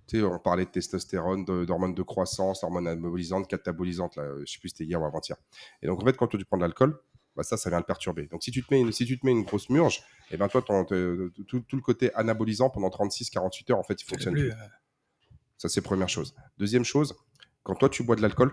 tu 0.07 0.19
sais, 0.19 0.23
on 0.23 0.39
parlait 0.39 0.65
de 0.65 0.71
testostérone, 0.71 1.45
d'hormones 1.45 1.93
de 1.93 2.01
croissance, 2.03 2.63
hormones 2.63 2.87
anabolisantes, 2.87 3.47
catabolisantes, 3.47 4.15
là, 4.15 4.23
je 4.45 4.51
sais 4.51 4.59
plus 4.59 4.69
si 4.69 4.75
c'était 4.77 4.85
hier 4.85 5.01
ou 5.01 5.05
avant-hier. 5.05 5.37
Et 5.81 5.87
donc, 5.87 6.01
en 6.01 6.05
fait, 6.05 6.17
quand 6.17 6.27
tu 6.27 6.43
prends 6.45 6.57
de 6.57 6.63
l'alcool, 6.63 6.99
bah, 7.37 7.43
ça, 7.43 7.55
ça 7.55 7.69
vient 7.69 7.79
le 7.79 7.85
perturber. 7.85 8.25
Donc, 8.27 8.43
si 8.43 8.51
tu 8.51 8.61
te 8.63 8.73
mets 8.73 8.81
une, 8.81 8.91
si 8.91 9.05
tu 9.05 9.17
te 9.17 9.25
mets 9.25 9.31
une 9.31 9.43
grosse 9.43 9.69
murge, 9.69 10.03
et 10.31 10.35
ben 10.37 10.47
toi, 10.49 10.61
ton- 10.61 10.83
te- 10.83 11.29
tout, 11.47 11.61
tout 11.61 11.75
le 11.77 11.81
côté 11.81 12.13
anabolisant 12.15 12.69
pendant 12.69 12.89
36-48 12.89 13.71
heures, 13.71 13.77
en 13.79 13.83
fait, 13.83 14.01
il 14.01 14.05
fonctionne 14.05 14.33
plus, 14.33 14.51
euh, 14.51 14.55
Ça, 15.57 15.69
c'est 15.69 15.81
première 15.81 16.09
chose. 16.09 16.35
Deuxième 16.57 16.83
chose, 16.83 17.15
quand 17.63 17.75
toi, 17.75 17.87
tu 17.89 18.03
bois 18.03 18.15
de 18.15 18.21
l'alcool, 18.21 18.51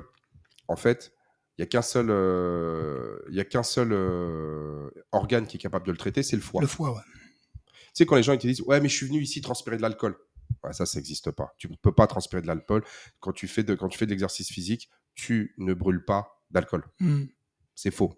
en 0.68 0.76
fait, 0.76 1.12
il 1.56 1.62
n'y 1.62 1.64
a 1.64 1.66
qu'un 1.66 1.82
seul, 1.82 2.08
euh, 2.10 3.18
y 3.30 3.40
a 3.40 3.44
qu'un 3.44 3.62
seul 3.62 3.92
euh, 3.92 4.90
organe 5.12 5.46
qui 5.46 5.56
est 5.56 5.60
capable 5.60 5.86
de 5.86 5.92
le 5.92 5.98
traiter, 5.98 6.22
c'est 6.22 6.36
le 6.36 6.42
foie. 6.42 6.60
Le 6.60 6.66
foie, 6.66 6.92
ouais. 6.94 7.00
Tu 7.54 7.80
sais, 7.94 8.06
quand 8.06 8.16
les 8.16 8.22
gens 8.22 8.32
ils 8.32 8.38
te 8.38 8.46
disent 8.46 8.60
Ouais, 8.62 8.80
mais 8.80 8.88
je 8.88 8.96
suis 8.96 9.06
venu 9.06 9.20
ici 9.20 9.40
transpirer 9.40 9.76
de 9.76 9.82
l'alcool. 9.82 10.16
Ouais, 10.64 10.72
ça, 10.72 10.84
ça 10.84 10.98
n'existe 10.98 11.30
pas. 11.30 11.54
Tu 11.58 11.68
ne 11.70 11.76
peux 11.76 11.92
pas 11.92 12.06
transpirer 12.06 12.42
de 12.42 12.46
l'alcool. 12.46 12.82
Quand 13.20 13.32
tu 13.32 13.46
fais 13.46 13.62
de, 13.62 13.74
quand 13.74 13.88
tu 13.88 13.98
fais 13.98 14.06
de 14.06 14.10
l'exercice 14.10 14.50
physique, 14.50 14.90
tu 15.14 15.54
ne 15.58 15.74
brûles 15.74 16.04
pas 16.04 16.42
d'alcool. 16.50 16.84
Mhm. 17.00 17.28
C'est 17.76 17.90
faux. 17.92 18.14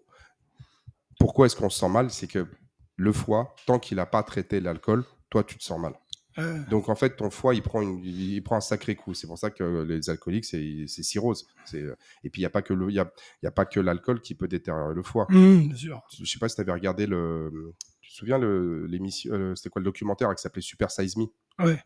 Pourquoi 1.27 1.47
est-ce 1.47 1.57
qu'on 1.57 1.71
se 1.71 1.81
sent 1.81 1.89
mal 1.89 2.09
C'est 2.11 2.29
que 2.29 2.47
le 2.95 3.13
foie, 3.13 3.53
tant 3.67 3.81
qu'il 3.81 3.97
n'a 3.97 4.07
pas 4.07 4.23
traité 4.23 4.61
l'alcool, 4.61 5.03
toi, 5.29 5.43
tu 5.43 5.59
te 5.59 5.65
sens 5.65 5.81
mal. 5.81 5.93
Euh, 6.39 6.61
Donc, 6.71 6.89
en 6.89 6.95
fait, 6.95 7.17
ton 7.17 7.31
foie, 7.31 7.53
il 7.57 7.63
prend, 7.63 7.83
une- 7.83 7.99
il 8.05 8.41
prend 8.45 8.55
un 8.55 8.61
sacré 8.61 8.95
coup. 8.95 9.13
C'est 9.13 9.27
pour 9.27 9.37
ça 9.37 9.51
que 9.51 9.83
les 9.83 10.09
alcooliques, 10.09 10.45
c'est 10.45 10.85
c'est 10.87 11.03
cirrhose. 11.03 11.49
C'est- 11.65 11.83
Et 12.23 12.31
puis, 12.31 12.43
il 12.43 12.45
n'y 12.45 12.47
a 12.47 12.51
pas 12.51 12.63
que 12.63 12.75
le- 12.75 12.93
y 12.93 13.01
a, 13.01 13.11
y 13.43 13.47
a 13.49 13.51
pas 13.51 13.65
que 13.67 13.81
l'alcool 13.81 14.21
qui 14.21 14.37
peut 14.37 14.47
détériorer 14.47 14.95
le 14.95 15.03
foie. 15.03 15.27
mhm, 15.31 15.67
bien 15.67 15.77
sûr. 15.77 16.01
Je 16.17 16.25
sais 16.25 16.39
pas 16.39 16.49
si 16.49 16.55
tu 16.55 16.61
avais 16.61 16.71
regardé 16.73 17.07
le. 17.09 17.75
Tu 18.01 18.11
te 18.13 18.15
souviens 18.19 18.39
le- 18.39 18.87
l'émission 18.87 19.33
euh, 19.35 19.55
C'était 19.57 19.69
quoi 19.71 19.81
le 19.81 19.85
documentaire 19.87 20.33
qui 20.37 20.41
s'appelait 20.43 20.63
Super 20.63 20.93
Size 20.93 21.17
Me? 21.17 21.25
Ouais. 21.59 21.83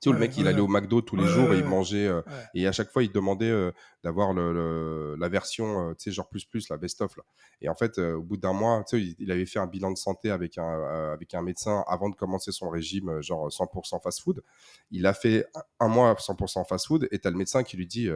Sais, 0.00 0.08
où 0.10 0.12
le 0.12 0.18
mec, 0.18 0.36
il 0.36 0.46
allait 0.46 0.60
au 0.60 0.68
McDo 0.68 1.00
tous 1.00 1.16
les 1.16 1.26
jours 1.26 1.52
et 1.52 1.58
il 1.58 1.64
mangeait. 1.64 2.06
euh, 2.06 2.22
et 2.54 2.66
à 2.66 2.72
chaque 2.72 2.90
fois, 2.90 3.02
il 3.02 3.10
demandait 3.12 3.50
euh, 3.50 3.72
d'avoir 4.04 4.32
le, 4.32 4.52
le- 4.52 5.16
la 5.18 5.28
version, 5.28 5.90
euh, 5.90 5.94
tu 5.94 6.04
sais, 6.04 6.10
genre 6.12 6.28
plus 6.28 6.44
plus, 6.44 6.68
la 6.68 6.76
best-of. 6.76 7.18
Et 7.60 7.68
en 7.68 7.74
fait, 7.74 7.98
au 7.98 8.22
bout 8.22 8.36
d'un 8.36 8.52
mois, 8.52 8.82
tu 8.88 8.96
sais, 8.98 9.02
il, 9.02 9.16
il 9.18 9.30
avait 9.32 9.46
fait 9.46 9.58
un 9.58 9.66
bilan 9.66 9.90
de 9.90 9.98
santé 9.98 10.30
avec 10.30 10.58
un, 10.58 11.12
avec 11.12 11.34
un 11.34 11.42
médecin 11.42 11.84
avant 11.86 12.08
de 12.08 12.14
commencer 12.14 12.52
son 12.52 12.68
régime, 12.70 13.20
genre 13.22 13.48
100% 13.50 14.00
fast-food. 14.02 14.42
Il 14.90 15.06
a 15.06 15.12
fait 15.14 15.46
un, 15.80 15.88
mois 15.88 16.14
100% 16.14 16.64
fast-food 16.68 17.08
et 17.10 17.18
tu 17.18 17.26
as 17.28 17.30
le 17.30 17.36
médecin 17.36 17.62
qui 17.62 17.76
lui 17.76 17.86
dit 17.86 18.08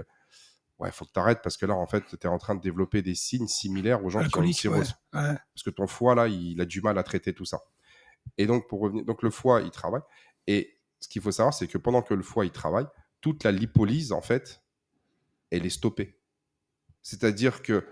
Ouais, 0.81 0.91
faut 0.91 1.05
que 1.05 1.13
tu 1.13 1.21
arrêtes 1.21 1.41
parce 1.41 1.57
que 1.57 1.67
là, 1.67 1.75
en 1.75 1.87
fait, 1.87 2.03
tu 2.09 2.17
es 2.17 2.27
en 2.27 2.39
train 2.39 2.57
de 2.57 2.61
développer 2.61 3.01
des 3.01 3.15
signes 3.15 3.47
similaires 3.47 4.05
aux 4.05 4.11
gens 4.11 4.25
qui 4.25 4.37
ont 4.37 4.43
une 4.43 4.49
ouais. 4.49 4.53
cirrhose 4.53 4.95
Ouais. 5.13 5.21
parce 5.55 5.63
que 5.65 5.71
ton 5.71 5.87
foie 5.87 6.17
là, 6.17 6.27
il 6.27 6.61
a 6.61 6.65
du 6.65 6.81
mal 6.81 6.99
à 6.99 7.05
traiter 7.05 7.33
tout 7.33 7.45
ça. 7.45 7.61
Et 8.39 8.47
donc 8.47 8.67
pour 8.69 8.81
revenir, 8.81 9.05
donc 9.05 9.23
le 9.23 9.31
foie, 9.31 9.61
il 9.63 9.71
travaille. 9.71 10.01
Et 10.49 10.77
ce 11.05 11.09
qu'il 11.09 11.21
faut 11.23 11.33
savoir, 11.33 11.53
c'est 11.55 11.67
que 11.69 11.79
pendant 11.79 12.03
que 12.03 12.14
le 12.14 12.23
foie 12.23 12.45
il 12.47 12.51
travaille, 12.51 12.87
toute 13.21 13.45
la 13.45 13.53
lipolyse 13.53 14.11
en 14.12 14.21
fait, 14.23 14.62
elle 15.51 15.64
est 15.67 15.71
stoppée. 15.71 16.19
C'est-à-dire 17.03 17.62
que 17.62 17.85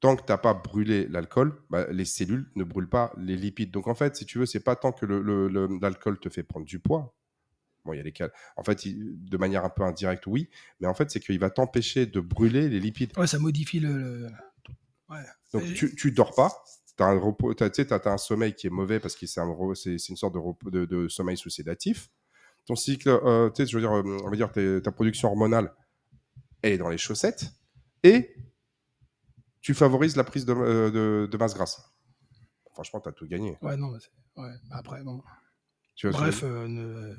tant 0.00 0.16
que 0.16 0.22
tu 0.26 0.32
n'as 0.32 0.38
pas 0.38 0.52
brûlé 0.54 1.06
l'alcool, 1.08 1.62
bah, 1.70 1.86
les 1.90 2.04
cellules 2.04 2.50
ne 2.56 2.64
brûlent 2.64 2.88
pas 2.88 3.12
les 3.16 3.36
lipides. 3.36 3.70
Donc 3.70 3.86
en 3.86 3.94
fait, 3.94 4.16
si 4.16 4.26
tu 4.26 4.38
veux, 4.38 4.46
c'est 4.46 4.60
pas 4.60 4.76
tant 4.76 4.92
que 4.92 5.06
l'alcool 5.80 6.18
te 6.18 6.28
fait 6.28 6.42
prendre 6.42 6.66
du 6.66 6.78
poids. 6.80 7.14
Bon, 7.84 7.92
il 7.92 7.98
y 7.98 8.00
a 8.00 8.02
les 8.02 8.12
cas. 8.12 8.30
En 8.56 8.64
fait, 8.64 8.84
il- 8.84 9.14
de 9.24 9.36
manière 9.36 9.64
un 9.64 9.70
peu 9.70 9.84
indirecte, 9.84 10.26
oui, 10.26 10.50
mais 10.80 10.88
en 10.88 10.94
fait, 10.94 11.08
c'est 11.10 11.20
qu'il 11.20 11.38
va 11.38 11.50
t'empêcher 11.50 12.04
de 12.06 12.18
brûler 12.18 12.68
les 12.68 12.80
lipides. 12.80 13.16
Ouais, 13.16 13.28
ça 13.28 13.38
modifie 13.38 13.78
le. 13.80 13.92
le- 13.96 14.28
Ouais. 15.08 15.22
Donc 15.52 15.62
tu, 15.72 15.94
tu 15.94 16.10
dors 16.10 16.34
pas, 16.34 16.64
tu 16.96 17.02
as 17.04 18.00
un 18.12 18.18
sommeil 18.18 18.54
qui 18.54 18.66
est 18.66 18.70
mauvais 18.70 18.98
parce 18.98 19.14
que 19.14 19.24
c'est 19.28 19.38
un 19.40 19.46
une 19.48 19.98
sorte 20.16 20.34
de, 20.34 20.70
de, 20.70 20.84
de 20.84 21.06
sommeil 21.08 21.36
sous 21.36 21.48
sédatif. 21.48 22.10
Ton 22.66 22.74
cycle, 22.76 23.08
euh, 23.08 23.48
tu 23.50 23.62
sais, 23.64 23.70
je 23.70 23.76
veux 23.76 23.80
dire, 23.82 23.92
euh, 23.92 24.18
on 24.24 24.30
va 24.30 24.36
dire 24.36 24.50
tes- 24.50 24.80
ta 24.82 24.90
production 24.92 25.28
hormonale, 25.28 25.72
elle 26.62 26.72
est 26.72 26.78
dans 26.78 26.88
les 26.88 26.98
chaussettes 26.98 27.46
et 28.02 28.34
tu 29.60 29.72
favorises 29.74 30.16
la 30.16 30.24
prise 30.24 30.44
de, 30.44 30.52
euh, 30.52 30.90
de- 30.90 31.26
de 31.30 31.36
masse 31.38 31.54
grasse. 31.54 31.80
Franchement, 32.72 33.00
tu 33.00 33.08
as 33.08 33.12
tout 33.12 33.26
gagné. 33.26 33.56
Ouais, 33.62 33.76
non, 33.76 33.92
ouais. 34.36 34.50
Après, 34.70 35.02
bon. 35.02 35.22
Tu 35.94 36.08
vois 36.08 36.18
Bref, 36.20 36.42
euh, 36.42 36.66
ne- 36.68 37.14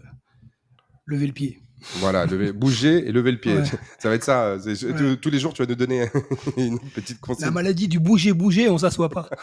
levez 1.06 1.28
le 1.28 1.34
pied. 1.34 1.60
Voilà, 2.00 2.26
lever- 2.26 2.52
bouger 2.54 3.08
et 3.08 3.12
lever 3.12 3.32
le 3.32 3.40
pied. 3.40 3.56
Ouais. 3.56 3.64
Ça 4.00 4.10
va 4.10 4.16
être 4.16 4.24
ça. 4.24 4.58
Ouais. 4.58 4.76
tous- 4.76 5.16
Tous 5.18 5.30
les 5.30 5.40
jours, 5.40 5.54
tu 5.54 5.62
vas 5.64 5.68
nous 5.68 5.76
donner 5.76 6.10
une 6.58 6.80
petite 6.92 7.18
La 7.22 7.28
consigne. 7.28 7.50
maladie 7.52 7.88
du 7.88 8.00
bouger, 8.00 8.34
bouger, 8.34 8.70
on 8.70 8.78
s'assoit 8.78 9.10
pas. 9.10 9.30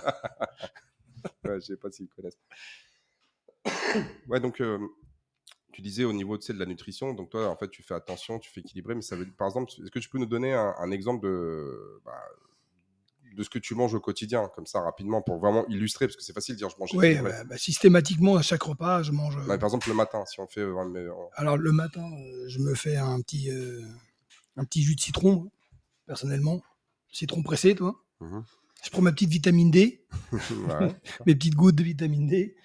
Ouais, 1.47 1.61
je 1.61 1.67
sais 1.67 1.77
pas 1.77 1.91
s'ils 1.91 2.09
connaissent. 2.09 2.39
ouais, 4.29 4.41
donc 4.41 4.61
euh, 4.61 4.79
tu 5.75 5.83
disais 5.83 6.05
au 6.05 6.13
niveau 6.13 6.39
tu 6.39 6.47
sais, 6.47 6.53
de 6.53 6.59
la 6.59 6.67
nutrition, 6.67 7.13
donc 7.15 7.31
toi, 7.31 7.49
en 7.51 7.57
fait, 7.57 7.69
tu 7.69 7.83
fais 7.83 7.95
attention, 7.95 8.39
tu 8.39 8.51
fais 8.51 8.61
équilibrer, 8.61 8.95
mais 8.95 9.03
ça 9.03 9.17
veut 9.17 9.25
dire, 9.25 9.35
par 9.37 9.49
exemple, 9.49 9.73
est-ce 9.83 9.91
que 9.91 9.99
tu 9.99 10.09
peux 10.09 10.19
nous 10.19 10.27
donner 10.27 10.55
un, 10.55 10.75
un 10.79 10.91
exemple 10.91 11.27
de, 11.27 12.01
bah, 12.05 12.13
de 13.35 13.43
ce 13.43 13.51
que 13.51 13.59
tu 13.59 13.75
manges 13.75 13.95
au 13.95 14.01
quotidien, 14.01 14.49
comme 14.55 14.67
ça, 14.67 14.81
rapidement, 14.81 15.21
pour 15.21 15.39
vraiment 15.39 15.67
illustrer, 15.67 16.07
parce 16.07 16.17
que 16.17 16.23
c'est 16.23 16.33
facile 16.33 16.55
de 16.55 16.59
dire 16.59 16.71
je 16.71 16.77
mange 16.79 16.91
Oui, 16.95 17.17
bah, 17.17 17.45
bah, 17.45 17.59
systématiquement, 17.59 18.37
à 18.37 18.43
chaque 18.43 18.63
repas, 18.63 19.03
je 19.03 19.13
mange. 19.13 19.37
euh, 19.37 19.47
par 19.59 19.65
exemple, 19.65 19.89
le 19.89 19.95
matin, 19.95 20.25
si 20.27 20.41
on 20.41 20.47
fait. 20.47 20.65
Alors, 21.35 21.57
le 21.57 21.73
matin, 21.73 22.09
euh, 22.13 22.49
je 22.49 22.59
me 22.61 22.75
fais 22.75 22.97
un 22.97 23.21
petit, 23.21 23.51
euh, 23.51 23.83
un 24.57 24.65
petit 24.65 24.83
jus 24.83 24.95
de 24.95 25.01
citron, 25.01 25.51
personnellement. 26.07 26.63
Citron 27.11 27.43
pressé, 27.43 27.75
toi. 27.75 28.01
Mhm. 28.21 28.45
Je 28.85 28.91
prends 28.91 29.03
ma 29.03 29.13
petite 29.13 29.31
vitamine 29.31 29.71
D, 29.71 30.05
mes 31.27 31.35
petites 31.35 31.55
gouttes 31.55 31.77
de 31.77 31.83
vitamine 31.83 32.27
D. 32.27 32.57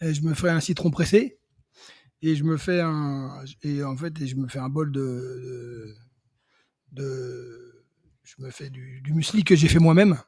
Je 0.00 0.20
me 0.22 0.34
fais 0.34 0.50
un 0.50 0.60
citron 0.60 0.90
pressé. 0.90 1.38
Et 2.22 2.34
je 2.34 2.44
me 2.44 2.56
fais 2.56 2.80
un. 2.80 3.42
Et 3.62 3.82
en 3.84 3.96
fait, 3.96 4.26
je 4.26 4.34
me 4.36 4.48
fais 4.48 4.58
un 4.58 4.68
bol 4.68 4.90
de. 4.92 5.00
de, 5.00 5.94
de- 6.92 7.84
je 8.24 8.34
me 8.42 8.50
fais 8.50 8.68
du, 8.70 9.00
du 9.00 9.14
muesli 9.14 9.42
que 9.44 9.56
j'ai 9.56 9.68
fait 9.68 9.78
moi-même. 9.78 10.20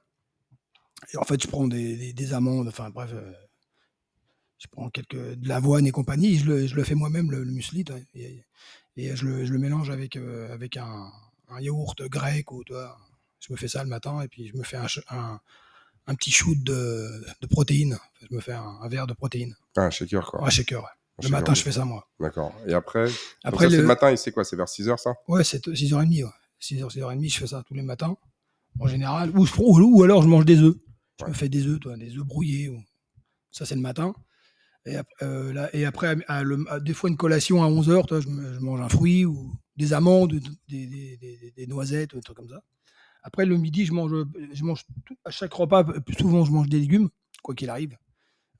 Et 1.12 1.16
en 1.18 1.24
fait, 1.24 1.42
je 1.42 1.48
prends 1.48 1.66
des, 1.68 1.96
des- 1.96 2.12
des 2.12 2.32
amandes, 2.32 2.68
enfin 2.68 2.90
bref. 2.90 3.10
euh, 3.12 3.32
je 4.58 4.66
prends 4.70 4.88
quelques, 4.90 5.16
de 5.36 5.48
l'avoine 5.48 5.86
et 5.86 5.90
compagnie. 5.90 6.38
Je 6.38 6.46
le, 6.46 6.66
je 6.66 6.74
le 6.76 6.84
fais 6.84 6.94
moi-même, 6.94 7.30
le, 7.30 7.42
le 7.44 7.50
muesli. 7.50 7.84
Et, 8.14 8.44
et 8.96 9.16
je, 9.16 9.26
le, 9.26 9.44
je 9.46 9.52
le 9.52 9.58
mélange 9.58 9.90
avec, 9.90 10.16
euh, 10.16 10.52
avec 10.52 10.76
un, 10.76 11.10
un 11.48 11.60
yaourt 11.60 12.00
grec. 12.08 12.52
Ou, 12.52 12.62
toi, 12.64 12.96
je 13.40 13.52
me 13.52 13.58
fais 13.58 13.68
ça 13.68 13.82
le 13.82 13.88
matin. 13.90 14.20
Et 14.22 14.28
puis, 14.28 14.48
je 14.48 14.56
me 14.56 14.62
fais 14.62 14.76
un, 14.76 14.86
un, 15.08 15.40
un 16.06 16.14
petit 16.14 16.30
shoot 16.30 16.62
de, 16.62 17.24
de 17.40 17.46
protéines. 17.46 17.98
Je 18.20 18.34
me 18.34 18.40
fais 18.40 18.52
un, 18.52 18.78
un 18.82 18.88
verre 18.88 19.06
de 19.06 19.14
protéines. 19.14 19.56
Ah, 19.76 19.82
un 19.82 19.90
shaker, 19.90 20.30
quoi. 20.30 20.46
Un 20.46 20.50
shaker. 20.50 20.82
ouais. 20.82 20.88
Le 21.22 21.28
matin, 21.28 21.54
je 21.54 21.62
fais 21.62 21.72
ça, 21.72 21.84
moi. 21.84 22.08
D'accord. 22.18 22.52
Et 22.66 22.72
après, 22.72 23.06
Après, 23.44 23.66
ça, 23.66 23.70
le... 23.70 23.82
le 23.82 23.86
matin, 23.86 24.10
et 24.10 24.16
c'est 24.16 24.32
quoi 24.32 24.44
C'est 24.44 24.56
vers 24.56 24.66
6h, 24.66 24.98
ça? 24.98 25.14
Ouais, 25.28 25.44
c'est 25.44 25.66
6h30. 25.66 26.24
Ouais. 26.24 26.30
6h, 26.60 26.92
6h30, 26.92 27.32
je 27.32 27.38
fais 27.38 27.46
ça 27.46 27.62
tous 27.66 27.74
les 27.74 27.82
matins. 27.82 28.16
En 28.78 28.86
général. 28.86 29.30
Ou, 29.36 29.46
je 29.46 29.52
ou 29.58 30.02
alors, 30.02 30.22
je 30.22 30.28
mange 30.28 30.44
des 30.44 30.58
œufs. 30.58 30.76
Je 31.20 31.26
me 31.26 31.32
fais 31.32 31.48
des 31.48 31.66
œufs, 31.66 31.80
toi, 31.80 31.96
des 31.96 32.16
œufs 32.16 32.24
brouillés. 32.24 32.68
Ou... 32.68 32.80
Ça, 33.50 33.66
c'est 33.66 33.74
le 33.74 33.80
matin. 33.80 34.14
Et, 34.86 34.96
euh, 35.22 35.52
là, 35.52 35.68
et 35.74 35.84
après, 35.84 36.16
à 36.26 36.42
le, 36.42 36.64
des 36.80 36.94
fois, 36.94 37.10
une 37.10 37.16
collation 37.16 37.62
à 37.62 37.68
11h, 37.68 38.06
toi, 38.06 38.20
je, 38.20 38.26
je, 38.26 38.60
mange 38.60 38.80
un 38.80 38.88
fruit 38.88 39.24
ou 39.26 39.52
des 39.76 39.92
amandes, 39.92 40.32
des, 40.68 40.86
des, 40.86 41.16
des, 41.16 41.52
des 41.54 41.66
noisettes, 41.66 42.14
un 42.14 42.20
truc 42.20 42.36
comme 42.36 42.48
ça. 42.48 42.62
Après, 43.22 43.44
le 43.44 43.56
midi, 43.58 43.84
je 43.84 43.92
mange, 43.92 44.12
je 44.52 44.64
mange 44.64 44.84
tout, 45.04 45.16
à 45.24 45.30
chaque 45.30 45.52
repas, 45.52 45.84
souvent, 46.18 46.44
je 46.44 46.52
mange 46.52 46.68
des 46.68 46.80
légumes, 46.80 47.10
quoi 47.42 47.54
qu'il 47.54 47.68
arrive. 47.68 47.96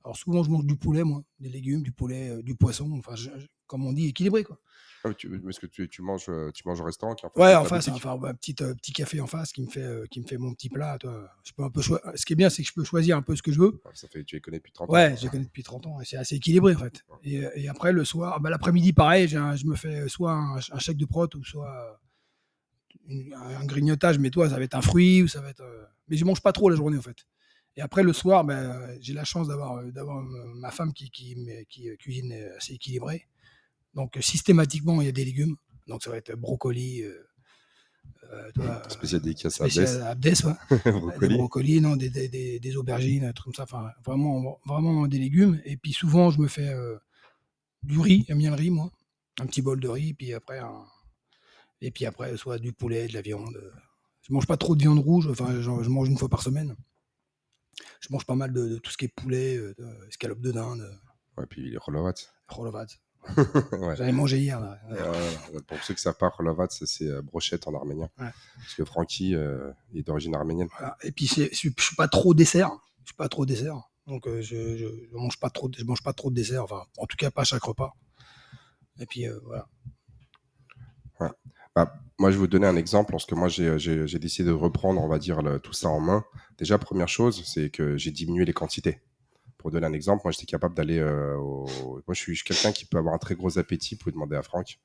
Alors, 0.03 0.17
souvent, 0.17 0.43
je 0.43 0.49
mange 0.49 0.65
du 0.65 0.75
poulet, 0.75 1.03
moi, 1.03 1.23
des 1.39 1.49
légumes, 1.49 1.83
du 1.83 1.91
poulet, 1.91 2.29
euh, 2.29 2.41
du 2.41 2.55
poisson, 2.55 2.91
enfin, 2.97 3.15
je, 3.15 3.29
comme 3.67 3.85
on 3.85 3.93
dit, 3.93 4.07
équilibré, 4.07 4.43
quoi. 4.43 4.59
Ah, 5.03 5.13
tu, 5.15 5.33
est-ce 5.49 5.59
que 5.59 5.65
tu, 5.65 5.89
tu, 5.89 6.01
manges, 6.01 6.25
euh, 6.29 6.51
tu 6.51 6.63
manges 6.67 6.79
au 6.79 6.83
restaurant 6.83 7.15
qui 7.15 7.25
en 7.25 7.31
Ouais, 7.35 7.55
en 7.55 7.65
face, 7.65 7.87
enfin, 7.87 8.19
un 8.21 8.33
petit, 8.35 8.55
euh, 8.61 8.75
petit 8.75 8.93
café 8.93 9.19
en 9.19 9.25
face 9.25 9.51
qui 9.51 9.63
me 9.63 9.67
fait, 9.67 9.81
euh, 9.81 10.05
qui 10.11 10.19
me 10.21 10.27
fait 10.27 10.37
mon 10.37 10.53
petit 10.53 10.69
plat. 10.69 10.97
Toi. 10.99 11.27
Je 11.43 11.53
peux 11.53 11.63
un 11.63 11.71
peu 11.71 11.81
Ce 11.81 12.25
qui 12.25 12.33
est 12.33 12.35
bien, 12.35 12.49
c'est 12.49 12.61
que 12.61 12.67
je 12.67 12.73
peux 12.73 12.83
choisir 12.83 13.17
un 13.17 13.23
peu 13.23 13.35
ce 13.35 13.41
que 13.41 13.51
je 13.51 13.59
veux. 13.59 13.81
ça 13.93 14.07
fait, 14.07 14.23
tu 14.23 14.35
les 14.35 14.41
connais 14.41 14.57
depuis 14.57 14.71
30 14.71 14.89
ans. 14.89 14.93
Ouais, 14.93 15.15
je 15.17 15.23
les 15.23 15.29
connais 15.29 15.45
depuis 15.45 15.63
30 15.63 15.87
ans 15.87 16.01
et 16.01 16.05
c'est 16.05 16.17
assez 16.17 16.35
équilibré 16.35 16.75
en 16.75 16.79
fait. 16.79 17.03
Et, 17.23 17.43
et 17.55 17.67
après, 17.67 17.93
le 17.93 18.05
soir, 18.05 18.39
bah, 18.41 18.49
l'après-midi, 18.49 18.93
pareil, 18.93 19.27
je 19.27 19.65
me 19.65 19.75
fais 19.75 20.07
soit 20.07 20.33
un, 20.33 20.57
un, 20.57 20.79
chèque 20.79 20.97
de 20.97 21.05
prot 21.05 21.27
ou 21.35 21.43
soit 21.43 21.99
une, 23.07 23.33
un 23.33 23.65
grignotage, 23.65 24.19
mais 24.19 24.29
toi, 24.29 24.49
ça 24.49 24.57
va 24.57 24.63
être 24.63 24.75
un 24.75 24.81
fruit 24.81 25.23
ou 25.23 25.27
ça 25.27 25.41
va 25.41 25.49
être. 25.49 25.63
Mais 26.09 26.17
je 26.17 26.25
mange 26.25 26.41
pas 26.41 26.51
trop 26.51 26.69
la 26.69 26.75
journée 26.75 26.97
en 26.97 27.01
fait. 27.01 27.25
Et 27.77 27.81
après, 27.81 28.03
le 28.03 28.13
soir, 28.13 28.43
ben, 28.43 28.97
j'ai 28.99 29.13
la 29.13 29.23
chance 29.23 29.47
d'avoir, 29.47 29.83
d'avoir 29.85 30.21
ma 30.55 30.71
femme 30.71 30.93
qui, 30.93 31.09
qui, 31.09 31.35
qui, 31.69 31.89
cuisine 31.97 32.33
assez 32.57 32.73
équilibré. 32.73 33.27
Donc, 33.93 34.17
systématiquement, 34.21 35.01
il 35.01 35.05
y 35.05 35.09
a 35.09 35.13
des 35.13 35.25
légumes. 35.25 35.55
Donc 35.87 36.03
ça 36.03 36.09
va 36.09 36.17
être 36.17 36.35
brocoli. 36.35 37.01
Euh, 37.01 37.27
euh, 38.31 38.51
toi, 38.53 38.81
spécial 38.89 39.21
dédicace 39.21 39.59
à 39.59 39.65
Abdes. 40.09 40.25
ouais. 40.25 40.91
brocoli. 40.91 41.27
Des 41.27 41.35
brocolis, 41.35 41.81
non, 41.81 41.95
des, 41.95 42.09
des, 42.09 42.59
des, 42.59 42.77
aubergines, 42.77 43.25
un 43.25 43.33
truc 43.33 43.45
comme 43.45 43.53
ça. 43.53 43.63
Enfin, 43.63 43.89
vraiment, 44.05 44.59
vraiment 44.65 45.07
des 45.07 45.19
légumes. 45.19 45.61
Et 45.65 45.77
puis 45.77 45.93
souvent, 45.93 46.29
je 46.31 46.39
me 46.39 46.47
fais 46.47 46.69
euh, 46.69 46.97
du 47.83 47.99
riz. 47.99 48.25
J'aime 48.27 48.37
bien 48.37 48.51
le 48.51 48.55
riz, 48.55 48.69
moi. 48.69 48.91
Un 49.39 49.45
petit 49.47 49.61
bol 49.61 49.79
de 49.79 49.87
riz. 49.87 50.13
Puis 50.13 50.33
après, 50.33 50.59
un... 50.59 50.85
et 51.81 51.91
puis 51.91 52.05
après, 52.05 52.35
soit 52.37 52.57
du 52.57 52.73
poulet, 52.73 53.07
de 53.07 53.13
la 53.13 53.21
viande. 53.21 53.57
Je 54.21 54.33
mange 54.33 54.47
pas 54.47 54.57
trop 54.57 54.75
de 54.75 54.81
viande 54.81 54.99
rouge. 54.99 55.27
Enfin, 55.29 55.55
je, 55.55 55.61
je 55.61 55.89
mange 55.89 56.07
une 56.07 56.17
fois 56.17 56.29
par 56.29 56.41
semaine. 56.41 56.75
Je 57.99 58.07
mange 58.11 58.25
pas 58.25 58.35
mal 58.35 58.51
de, 58.51 58.67
de 58.67 58.77
tout 58.77 58.91
ce 58.91 58.97
qui 58.97 59.05
est 59.05 59.13
poulet, 59.15 59.57
de, 59.57 60.07
escalope 60.07 60.41
de 60.41 60.51
dinde. 60.51 60.99
Ouais, 61.37 61.45
puis 61.45 61.69
les 61.69 61.77
rolovats. 61.77 62.13
Rolovats. 62.47 62.87
J'avais 63.97 64.11
mangé 64.11 64.39
hier. 64.39 64.59
Là. 64.59 64.79
pour 65.67 65.83
ceux 65.83 65.93
qui 65.93 66.01
savent 66.01 66.17
pas, 66.17 66.29
Rolavat, 66.29 66.67
c'est 66.69 67.05
euh, 67.05 67.21
brochette 67.21 67.67
en 67.67 67.75
arménien. 67.75 68.09
Parce 68.17 68.73
que 68.75 68.85
Francky 68.85 69.35
euh, 69.35 69.71
est 69.93 70.03
d'origine 70.03 70.35
arménienne. 70.35 70.69
Et 71.03 71.11
puis, 71.11 71.27
je 71.27 71.49
suis 71.51 71.95
pas 71.95 72.07
trop 72.07 72.33
dessert. 72.33 72.71
Je 73.03 73.09
suis 73.09 73.15
pas 73.15 73.29
trop 73.29 73.45
dessert. 73.45 73.75
Donc, 74.07 74.27
euh, 74.27 74.41
je, 74.41 74.77
je, 74.77 75.15
mange 75.15 75.39
pas 75.39 75.49
trop, 75.49 75.69
je 75.75 75.83
mange 75.83 76.01
pas 76.01 76.13
trop 76.13 76.29
de 76.29 76.35
dessert. 76.35 76.63
Enfin, 76.63 76.83
en 76.97 77.05
tout 77.05 77.17
cas, 77.17 77.29
pas 77.29 77.41
à 77.41 77.45
chaque 77.45 77.63
repas. 77.63 77.93
Et 78.99 79.05
puis, 79.05 79.25
voilà. 79.45 79.67
Bah, 81.75 81.93
moi, 82.19 82.29
je 82.31 82.35
vais 82.35 82.41
vous 82.41 82.47
donner 82.47 82.67
un 82.67 82.75
exemple. 82.75 83.11
Lorsque 83.11 83.33
moi, 83.33 83.47
j'ai 83.47 84.19
décidé 84.19 84.49
de 84.49 84.53
reprendre, 84.53 85.01
on 85.01 85.07
va 85.07 85.19
dire, 85.19 85.41
tout 85.63 85.73
ça 85.73 85.89
en 85.89 85.99
main. 85.99 86.23
Déjà, 86.57 86.77
première 86.77 87.09
chose, 87.09 87.43
c'est 87.45 87.69
que 87.69 87.97
j'ai 87.97 88.11
diminué 88.11 88.45
les 88.45 88.53
quantités. 88.53 89.01
Pour 89.61 89.69
donner 89.69 89.85
un 89.85 89.93
exemple, 89.93 90.21
moi 90.25 90.31
j'étais 90.31 90.47
capable 90.47 90.73
d'aller 90.73 90.97
euh, 90.97 91.35
au... 91.37 91.67
Moi 92.07 92.15
je 92.15 92.19
suis, 92.19 92.41
quelqu'un 92.41 92.71
qui 92.71 92.85
peut 92.85 92.97
avoir 92.97 93.13
un 93.13 93.19
très 93.19 93.35
gros 93.35 93.59
appétit, 93.59 93.95
pour 93.95 94.11
demander 94.11 94.35
à 94.35 94.41
Franck. 94.41 94.79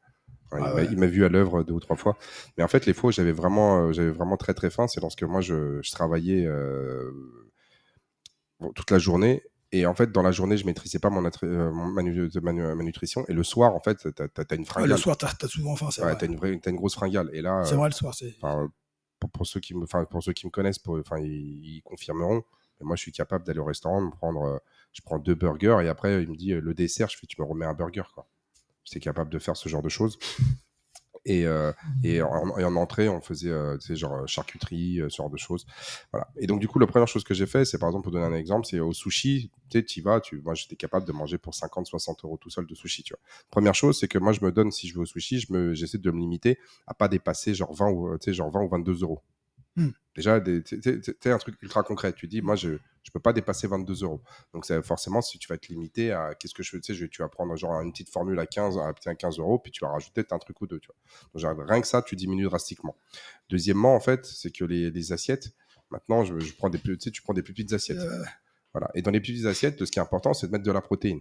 Ah 0.52 0.82
il 0.82 0.98
m'a 0.98 1.06
vu 1.06 1.24
à 1.24 1.30
l'œuvre 1.30 1.62
deux 1.62 1.72
ou 1.72 1.80
trois 1.80 1.96
fois. 1.96 2.16
Mais 2.56 2.62
en 2.62 2.68
fait, 2.68 2.84
les 2.84 2.92
fois 2.92 3.08
où 3.08 3.12
j'avais 3.12 3.32
vraiment, 3.32 3.78
euh, 3.78 3.92
j'avais 3.92 4.10
vraiment 4.10 4.36
très 4.36 4.52
très 4.54 4.68
faim, 4.68 4.86
c'est 4.86 5.00
lorsque 5.00 5.22
moi 5.22 5.40
je, 5.40 5.80
travaillais 5.90 6.44
euh, 6.46 7.10
toute 8.74 8.90
la 8.90 8.98
journée. 8.98 9.42
Et 9.72 9.84
en 9.84 9.94
fait, 9.94 10.12
dans 10.12 10.22
la 10.22 10.30
journée, 10.30 10.56
je 10.56 10.64
maîtrisais 10.64 10.98
pas 10.98 11.10
mon, 11.10 11.20
ma, 11.20 12.02
nutrition. 12.82 13.24
Et 13.28 13.32
le 13.32 13.42
soir, 13.42 13.74
en 13.74 13.80
fait, 13.80 13.98
tu 13.98 14.22
as, 14.22 14.54
une 14.54 14.64
fringale. 14.64 14.90
le 14.90 14.96
soir, 14.96 15.16
tu 15.16 15.26
as, 15.26 15.48
souvent 15.48 15.74
faim, 15.74 15.88
c'est 15.90 16.04
ouais, 16.04 16.16
Tu 16.16 16.24
as, 16.24 16.70
une 16.70 16.76
grosse 16.76 16.94
fringale. 16.94 17.30
Et 17.32 17.42
là, 17.42 17.64
c'est 17.64 17.74
vrai, 17.74 17.88
le 17.88 17.94
soir, 17.94 18.14
c'est. 18.14 18.36
Pour, 19.18 19.30
pour, 19.30 19.46
ceux 19.46 19.60
qui 19.60 19.74
me, 19.74 19.86
pour 20.04 20.22
ceux 20.22 20.34
qui 20.34 20.46
me 20.46 20.50
connaissent, 20.50 20.78
pour, 20.78 21.00
ils, 21.18 21.24
ils 21.24 21.82
confirmeront 21.82 22.44
moi, 22.84 22.96
je 22.96 23.02
suis 23.02 23.12
capable 23.12 23.44
d'aller 23.44 23.58
au 23.58 23.64
restaurant, 23.64 24.00
me 24.00 24.10
prendre, 24.10 24.42
euh, 24.42 24.58
je 24.92 25.00
prends 25.02 25.18
deux 25.18 25.34
burgers 25.34 25.78
et 25.82 25.88
après, 25.88 26.22
il 26.22 26.28
me 26.28 26.36
dit 26.36 26.52
euh, 26.52 26.60
le 26.60 26.74
dessert, 26.74 27.08
je 27.08 27.16
fais, 27.16 27.26
tu 27.26 27.40
me 27.40 27.46
remets 27.46 27.66
un 27.66 27.74
burger. 27.74 28.02
Quoi. 28.14 28.28
J'étais 28.84 29.00
capable 29.00 29.30
de 29.30 29.38
faire 29.38 29.56
ce 29.56 29.68
genre 29.68 29.82
de 29.82 29.88
choses. 29.88 30.18
Et, 31.26 31.44
euh, 31.44 31.72
et, 32.04 32.22
en, 32.22 32.48
en, 32.50 32.76
entrée, 32.76 33.08
on 33.08 33.20
faisait 33.20 33.50
euh, 33.50 33.76
genre 33.90 34.26
charcuterie, 34.26 35.00
ce 35.08 35.16
genre 35.16 35.28
de 35.28 35.36
choses. 35.36 35.66
Voilà. 36.12 36.28
Et 36.38 36.46
donc, 36.46 36.60
du 36.60 36.68
coup, 36.68 36.78
la 36.78 36.86
première 36.86 37.08
chose 37.08 37.24
que 37.24 37.34
j'ai 37.34 37.46
fait, 37.46 37.64
c'est 37.64 37.78
par 37.78 37.88
exemple, 37.88 38.04
pour 38.04 38.12
donner 38.12 38.24
un 38.24 38.34
exemple, 38.34 38.66
c'est 38.66 38.78
au 38.78 38.92
sushi. 38.92 39.50
Tu 39.68 39.78
sais, 39.78 39.84
tu 39.84 40.00
vas, 40.00 40.20
tu, 40.20 40.40
moi, 40.42 40.54
j'étais 40.54 40.76
capable 40.76 41.04
de 41.04 41.12
manger 41.12 41.36
pour 41.36 41.54
50, 41.54 41.86
60 41.86 42.24
euros 42.24 42.36
tout 42.36 42.48
seul 42.48 42.64
de 42.64 42.74
sushi. 42.74 43.02
Tu 43.02 43.12
vois. 43.12 43.20
Première 43.50 43.74
chose, 43.74 43.98
c'est 43.98 44.08
que 44.08 44.18
moi, 44.18 44.32
je 44.32 44.44
me 44.44 44.52
donne, 44.52 44.70
si 44.70 44.86
je 44.86 44.94
vais 44.94 45.00
au 45.00 45.06
sushi, 45.06 45.40
je 45.40 45.52
me, 45.52 45.74
j'essaie 45.74 45.98
de 45.98 46.10
me 46.12 46.20
limiter 46.20 46.58
à 46.86 46.94
pas 46.94 47.08
dépasser 47.08 47.54
genre 47.54 47.74
20 47.74 47.90
ou, 47.90 48.16
genre 48.28 48.50
20 48.50 48.62
ou 48.62 48.68
22 48.68 49.02
euros. 49.02 49.20
Hmm. 49.76 49.90
Déjà, 50.16 50.40
tu 50.40 50.62
un 51.26 51.38
truc 51.38 51.60
ultra 51.62 51.82
concret. 51.82 52.12
Tu 52.14 52.26
dis, 52.26 52.40
moi, 52.40 52.56
je 52.56 52.70
ne 52.70 52.78
peux 53.12 53.20
pas 53.20 53.34
dépasser 53.34 53.66
22 53.66 54.02
euros. 54.02 54.22
Donc, 54.54 54.66
forcément, 54.82 55.20
si 55.20 55.38
tu 55.38 55.46
vas 55.48 55.58
te 55.58 55.68
limiter 55.68 56.12
à 56.12 56.34
qu'est-ce 56.34 56.54
que 56.54 56.62
je 56.62 56.70
fais, 56.70 56.80
tu 56.80 56.96
sais, 56.96 57.08
tu 57.08 57.20
vas 57.20 57.28
prendre 57.28 57.54
genre 57.56 57.80
une 57.82 57.92
petite 57.92 58.08
formule 58.08 58.38
à 58.38 58.46
15, 58.46 58.78
à 58.78 59.14
15 59.14 59.38
euros, 59.38 59.58
puis 59.58 59.70
tu 59.70 59.84
vas 59.84 59.90
rajouter 59.90 60.24
un 60.30 60.38
truc 60.38 60.58
ou 60.62 60.66
deux. 60.66 60.80
Tu 60.80 60.88
vois. 60.88 61.52
Donc, 61.52 61.68
rien 61.68 61.80
que 61.82 61.86
ça, 61.86 62.00
tu 62.00 62.16
diminues 62.16 62.44
drastiquement. 62.44 62.96
Deuxièmement, 63.50 63.94
en 63.94 64.00
fait, 64.00 64.24
c'est 64.24 64.50
que 64.50 64.64
les, 64.64 65.12
assiettes, 65.12 65.50
maintenant, 65.90 66.24
je, 66.24 66.34
prends 66.56 66.70
des, 66.70 66.80
tu, 66.80 66.96
sais, 66.98 67.10
tu 67.10 67.20
prends 67.20 67.34
des 67.34 67.42
plus 67.42 67.52
petites 67.52 67.74
assiettes. 67.74 67.98
Euh. 67.98 68.24
Voilà. 68.72 68.90
Et 68.94 69.02
dans 69.02 69.10
les 69.10 69.20
plus 69.20 69.32
petites 69.32 69.46
assiettes, 69.46 69.84
ce 69.84 69.90
qui 69.90 69.98
est 69.98 70.02
important, 70.02 70.32
c'est 70.32 70.46
de 70.46 70.52
mettre 70.52 70.64
de 70.64 70.72
la 70.72 70.80
protéine. 70.80 71.20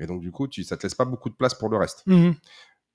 Et 0.00 0.06
donc, 0.06 0.20
du 0.20 0.32
coup, 0.32 0.48
tu, 0.48 0.64
ça 0.64 0.76
te 0.76 0.82
laisse 0.82 0.96
pas 0.96 1.04
beaucoup 1.04 1.30
de 1.30 1.34
place 1.36 1.54
pour 1.54 1.68
le 1.68 1.76
reste. 1.76 2.02
Mmh 2.06 2.32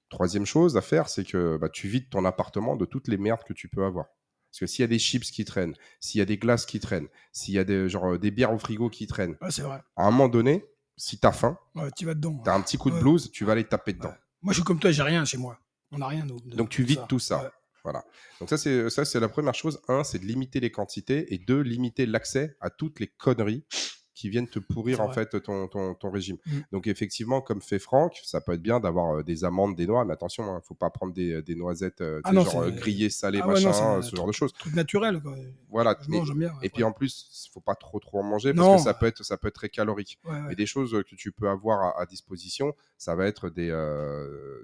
Troisième 0.09 0.45
chose 0.45 0.77
à 0.77 0.81
faire, 0.81 1.09
c'est 1.09 1.25
que 1.25 1.57
bah, 1.57 1.67
tu 1.67 1.89
vides 1.89 2.09
ton 2.09 2.23
appartement 2.23 2.77
de 2.77 2.85
toutes 2.85 3.09
les 3.09 3.17
merdes 3.17 3.43
que 3.43 3.51
tu 3.51 3.67
peux 3.67 3.83
avoir. 3.83 4.05
Parce 4.51 4.59
que 4.59 4.67
s'il 4.67 4.83
y 4.83 4.85
a 4.85 4.87
des 4.87 4.99
chips 4.99 5.29
qui 5.31 5.45
traînent, 5.45 5.75
s'il 5.99 6.19
y 6.19 6.21
a 6.21 6.25
des 6.25 6.37
glaces 6.37 6.65
qui 6.65 6.79
traînent, 6.79 7.07
s'il 7.31 7.53
y 7.53 7.59
a 7.59 7.63
des, 7.63 7.89
genre, 7.89 8.13
euh, 8.13 8.17
des 8.17 8.31
bières 8.31 8.53
au 8.53 8.57
frigo 8.57 8.89
qui 8.89 9.07
traînent, 9.07 9.35
c'est 9.49 9.61
vrai. 9.61 9.81
à 9.95 10.03
un 10.03 10.11
moment 10.11 10.29
donné, 10.29 10.65
si 10.95 11.19
tu 11.19 11.27
as 11.27 11.31
faim, 11.31 11.57
tu 11.95 12.05
vas 12.05 12.13
dedans. 12.13 12.41
Tu 12.43 12.49
as 12.49 12.53
un 12.53 12.61
petit 12.61 12.77
coup 12.77 12.89
de 12.89 12.99
blues, 12.99 13.29
tu 13.31 13.45
vas 13.45 13.51
aller 13.51 13.65
taper 13.65 13.93
dedans. 13.93 14.13
Moi, 14.41 14.53
je 14.53 14.59
suis 14.59 14.63
comme 14.63 14.79
toi, 14.79 14.91
j'ai 14.91 15.03
rien 15.03 15.25
chez 15.25 15.37
moi. 15.37 15.59
On 15.91 15.99
n'a 15.99 16.07
rien. 16.07 16.25
Donc, 16.25 16.69
tu 16.69 16.83
vides 16.83 17.07
tout 17.07 17.19
ça. 17.19 17.51
Voilà. 17.83 18.03
Donc 18.41 18.49
ça 18.49 18.57
c'est 18.57 18.89
ça 18.89 19.05
c'est 19.05 19.21
la 19.21 19.29
première 19.29 19.55
chose. 19.55 19.79
Un, 19.87 20.03
c'est 20.03 20.19
de 20.19 20.25
limiter 20.25 20.59
les 20.59 20.71
quantités 20.71 21.33
et 21.33 21.37
deux, 21.37 21.61
limiter 21.61 22.05
l'accès 22.05 22.57
à 22.59 22.69
toutes 22.69 22.99
les 22.99 23.07
conneries 23.07 23.63
qui 24.17 24.29
viennent 24.29 24.47
te 24.47 24.57
pourrir 24.57 24.99
en 25.01 25.11
fait 25.11 25.39
ton, 25.43 25.67
ton, 25.67 25.93
ton 25.93 26.09
régime. 26.09 26.37
Mmh. 26.47 26.57
Donc 26.71 26.87
effectivement, 26.87 27.39
comme 27.39 27.61
fait 27.61 27.77
Franck, 27.77 28.19
ça 28.23 28.41
peut 28.41 28.53
être 28.53 28.63
bien 28.63 28.79
d'avoir 28.79 29.17
euh, 29.17 29.23
des 29.23 29.43
amandes, 29.43 29.75
des 29.75 29.85
noix, 29.85 30.05
mais 30.05 30.13
attention, 30.13 30.43
il 30.43 30.49
hein, 30.49 30.55
ne 30.55 30.61
faut 30.61 30.73
pas 30.73 30.89
prendre 30.89 31.13
des, 31.13 31.43
des 31.43 31.53
noisettes 31.53 32.01
euh, 32.01 32.19
ah 32.23 32.33
genre 32.33 32.63
euh, 32.63 32.71
grillées, 32.71 33.11
salées, 33.11 33.41
ah 33.43 33.45
machin, 33.47 34.01
ce 34.01 34.15
genre 34.15 34.25
de 34.25 34.31
choses. 34.31 34.53
Truc 34.53 34.73
naturel 34.73 35.21
quoi. 35.21 35.35
Voilà. 35.69 35.95
bien, 36.07 36.51
et 36.63 36.69
puis 36.69 36.83
en 36.83 36.91
plus, 36.91 37.45
il 37.45 37.51
faut 37.51 37.59
pas 37.59 37.75
trop 37.75 37.99
trop 37.99 38.19
en 38.19 38.23
manger 38.23 38.55
parce 38.55 38.77
que 38.77 38.83
ça 38.89 38.95
peut 38.95 39.05
être 39.05 39.23
ça 39.23 39.37
peut 39.37 39.49
être 39.49 39.55
très 39.55 39.69
calorique. 39.69 40.19
Mais 40.47 40.55
des 40.55 40.65
choses 40.65 41.03
que 41.07 41.15
tu 41.15 41.31
peux 41.31 41.47
avoir 41.47 41.99
à, 41.99 42.07
disposition, 42.07 42.73
ça 42.97 43.13
va 43.13 43.27
être 43.27 43.51
des 43.51 43.67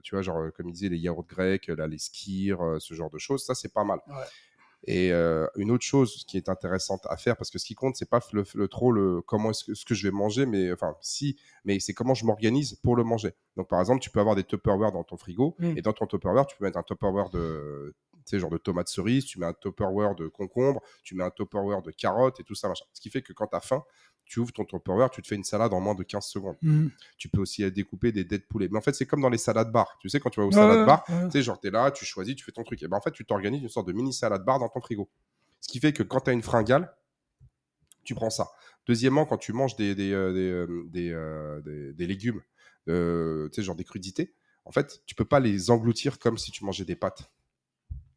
tu 0.01 0.15
vois 0.15 0.23
genre 0.23 0.51
comme 0.57 0.69
il 0.69 0.73
disait 0.73 0.89
les 0.89 0.97
yaourts 0.97 1.27
grecs, 1.27 1.67
là, 1.67 1.85
les 1.85 1.99
skirs, 1.99 2.77
ce 2.79 2.95
genre 2.95 3.11
de 3.11 3.19
choses, 3.19 3.45
ça 3.45 3.53
c'est 3.53 3.71
pas 3.71 3.83
mal. 3.83 3.99
Et 4.85 5.13
euh, 5.13 5.47
une 5.55 5.71
autre 5.71 5.85
chose 5.85 6.25
qui 6.27 6.37
est 6.37 6.49
intéressante 6.49 7.05
à 7.09 7.15
faire, 7.17 7.37
parce 7.37 7.49
que 7.49 7.57
ce 7.57 7.65
qui 7.65 7.75
compte, 7.75 7.95
c'est 7.95 8.09
pas 8.09 8.19
le, 8.33 8.43
le, 8.55 8.67
trop 8.67 8.91
le 8.91 9.21
comment 9.21 9.51
est-ce 9.51 9.63
que, 9.63 9.73
ce 9.73 9.85
que 9.85 9.95
je 9.95 10.07
vais 10.07 10.11
manger, 10.11 10.45
mais 10.45 10.71
enfin 10.73 10.95
si, 11.01 11.37
mais 11.63 11.79
c'est 11.79 11.93
comment 11.93 12.13
je 12.13 12.25
m'organise 12.25 12.75
pour 12.83 12.95
le 12.95 13.03
manger. 13.03 13.33
Donc 13.55 13.69
par 13.69 13.79
exemple, 13.79 14.01
tu 14.01 14.09
peux 14.09 14.19
avoir 14.19 14.35
des 14.35 14.43
Tupperware 14.43 14.91
dans 14.91 15.03
ton 15.03 15.15
frigo, 15.15 15.55
mmh. 15.59 15.77
et 15.77 15.81
dans 15.81 15.93
ton 15.93 16.05
Tupperware, 16.05 16.45
tu 16.47 16.57
peux 16.57 16.65
mettre 16.65 16.77
un 16.77 16.83
Tupperware 16.83 17.29
de 17.29 17.95
tu 18.25 18.31
sais, 18.31 18.39
genre 18.39 18.49
de 18.49 18.57
tomates 18.57 18.87
cerises, 18.87 19.25
tu 19.25 19.39
mets 19.39 19.45
un 19.45 19.53
Tupperware 19.53 20.15
de 20.15 20.27
concombre, 20.27 20.81
tu 21.03 21.15
mets 21.15 21.23
un 21.23 21.29
Tupperware 21.29 21.81
de 21.81 21.91
carottes 21.91 22.39
et 22.39 22.43
tout 22.43 22.55
ça, 22.55 22.69
machin. 22.69 22.85
Ce 22.93 23.01
qui 23.01 23.09
fait 23.09 23.21
que 23.21 23.33
quand 23.33 23.47
tu 23.47 23.55
as 23.55 23.61
faim, 23.61 23.83
tu 24.25 24.39
ouvres 24.39 24.51
ton 24.51 24.65
Tupperware, 24.65 25.09
tu 25.09 25.21
te 25.21 25.27
fais 25.27 25.35
une 25.35 25.43
salade 25.43 25.73
en 25.73 25.79
moins 25.79 25.95
de 25.95 26.03
15 26.03 26.25
secondes. 26.25 26.57
Mmh. 26.61 26.87
Tu 27.17 27.29
peux 27.29 27.41
aussi 27.41 27.69
découper 27.71 28.11
des 28.11 28.23
dés 28.23 28.37
de 28.37 28.43
poulet. 28.43 28.67
Mais 28.71 28.77
en 28.77 28.81
fait, 28.81 28.93
c'est 28.93 29.05
comme 29.05 29.21
dans 29.21 29.29
les 29.29 29.37
salades 29.37 29.71
bar. 29.71 29.97
Tu 29.99 30.09
sais, 30.09 30.19
quand 30.19 30.29
tu 30.29 30.39
vas 30.39 30.45
au 30.45 30.51
salade 30.51 30.85
bar, 30.85 31.03
tu 31.05 31.31
sais, 31.31 31.41
genre, 31.41 31.59
tu 31.59 31.67
es 31.67 31.71
là, 31.71 31.91
tu 31.91 32.05
choisis, 32.05 32.35
tu 32.35 32.43
fais 32.43 32.51
ton 32.51 32.63
truc. 32.63 32.81
Et 32.81 32.87
ben 32.87 32.97
en 32.97 33.01
fait, 33.01 33.11
tu 33.11 33.25
t'organises 33.25 33.61
une 33.61 33.69
sorte 33.69 33.87
de 33.87 33.93
mini 33.93 34.13
salade 34.13 34.43
bar 34.43 34.59
dans 34.59 34.69
ton 34.69 34.81
frigo. 34.81 35.09
Ce 35.59 35.67
qui 35.67 35.79
fait 35.79 35.93
que 35.93 36.03
quand 36.03 36.21
tu 36.21 36.29
as 36.29 36.33
une 36.33 36.41
fringale, 36.41 36.93
tu 38.03 38.15
prends 38.15 38.29
ça. 38.29 38.49
Deuxièmement, 38.85 39.25
quand 39.25 39.37
tu 39.37 39.53
manges 39.53 39.75
des, 39.75 39.95
des, 39.95 40.11
euh, 40.11 40.33
des, 40.33 41.09
euh, 41.09 41.61
euh, 41.65 41.93
des, 41.93 42.07
légumes, 42.07 42.41
tu 42.85 43.49
sais, 43.53 43.63
genre 43.63 43.75
des 43.75 43.85
crudités, 43.85 44.35
en 44.65 44.71
fait, 44.71 45.01
tu 45.05 45.15
peux 45.15 45.25
pas 45.25 45.39
les 45.39 45.71
engloutir 45.71 46.19
comme 46.19 46.37
si 46.37 46.51
tu 46.51 46.65
mangeais 46.65 46.85
des 46.85 46.95
pâtes. 46.95 47.31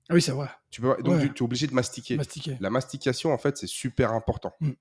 Ah 0.09 0.15
oui, 0.15 0.23
c'est 0.23 0.33
vrai. 0.33 0.49
Tu 0.71 0.81
peux, 0.81 0.97
donc, 1.03 1.21
tu, 1.21 1.27
es 1.27 1.43
obligé 1.43 1.67
de 1.67 1.75
mastiquer. 1.75 2.19
La 2.61 2.71
mastication, 2.71 3.33
en 3.33 3.39
fait, 3.39 3.57
c'est 3.57 3.67
super 3.67 4.13
important. 4.13 4.53
Mmh 4.61 4.73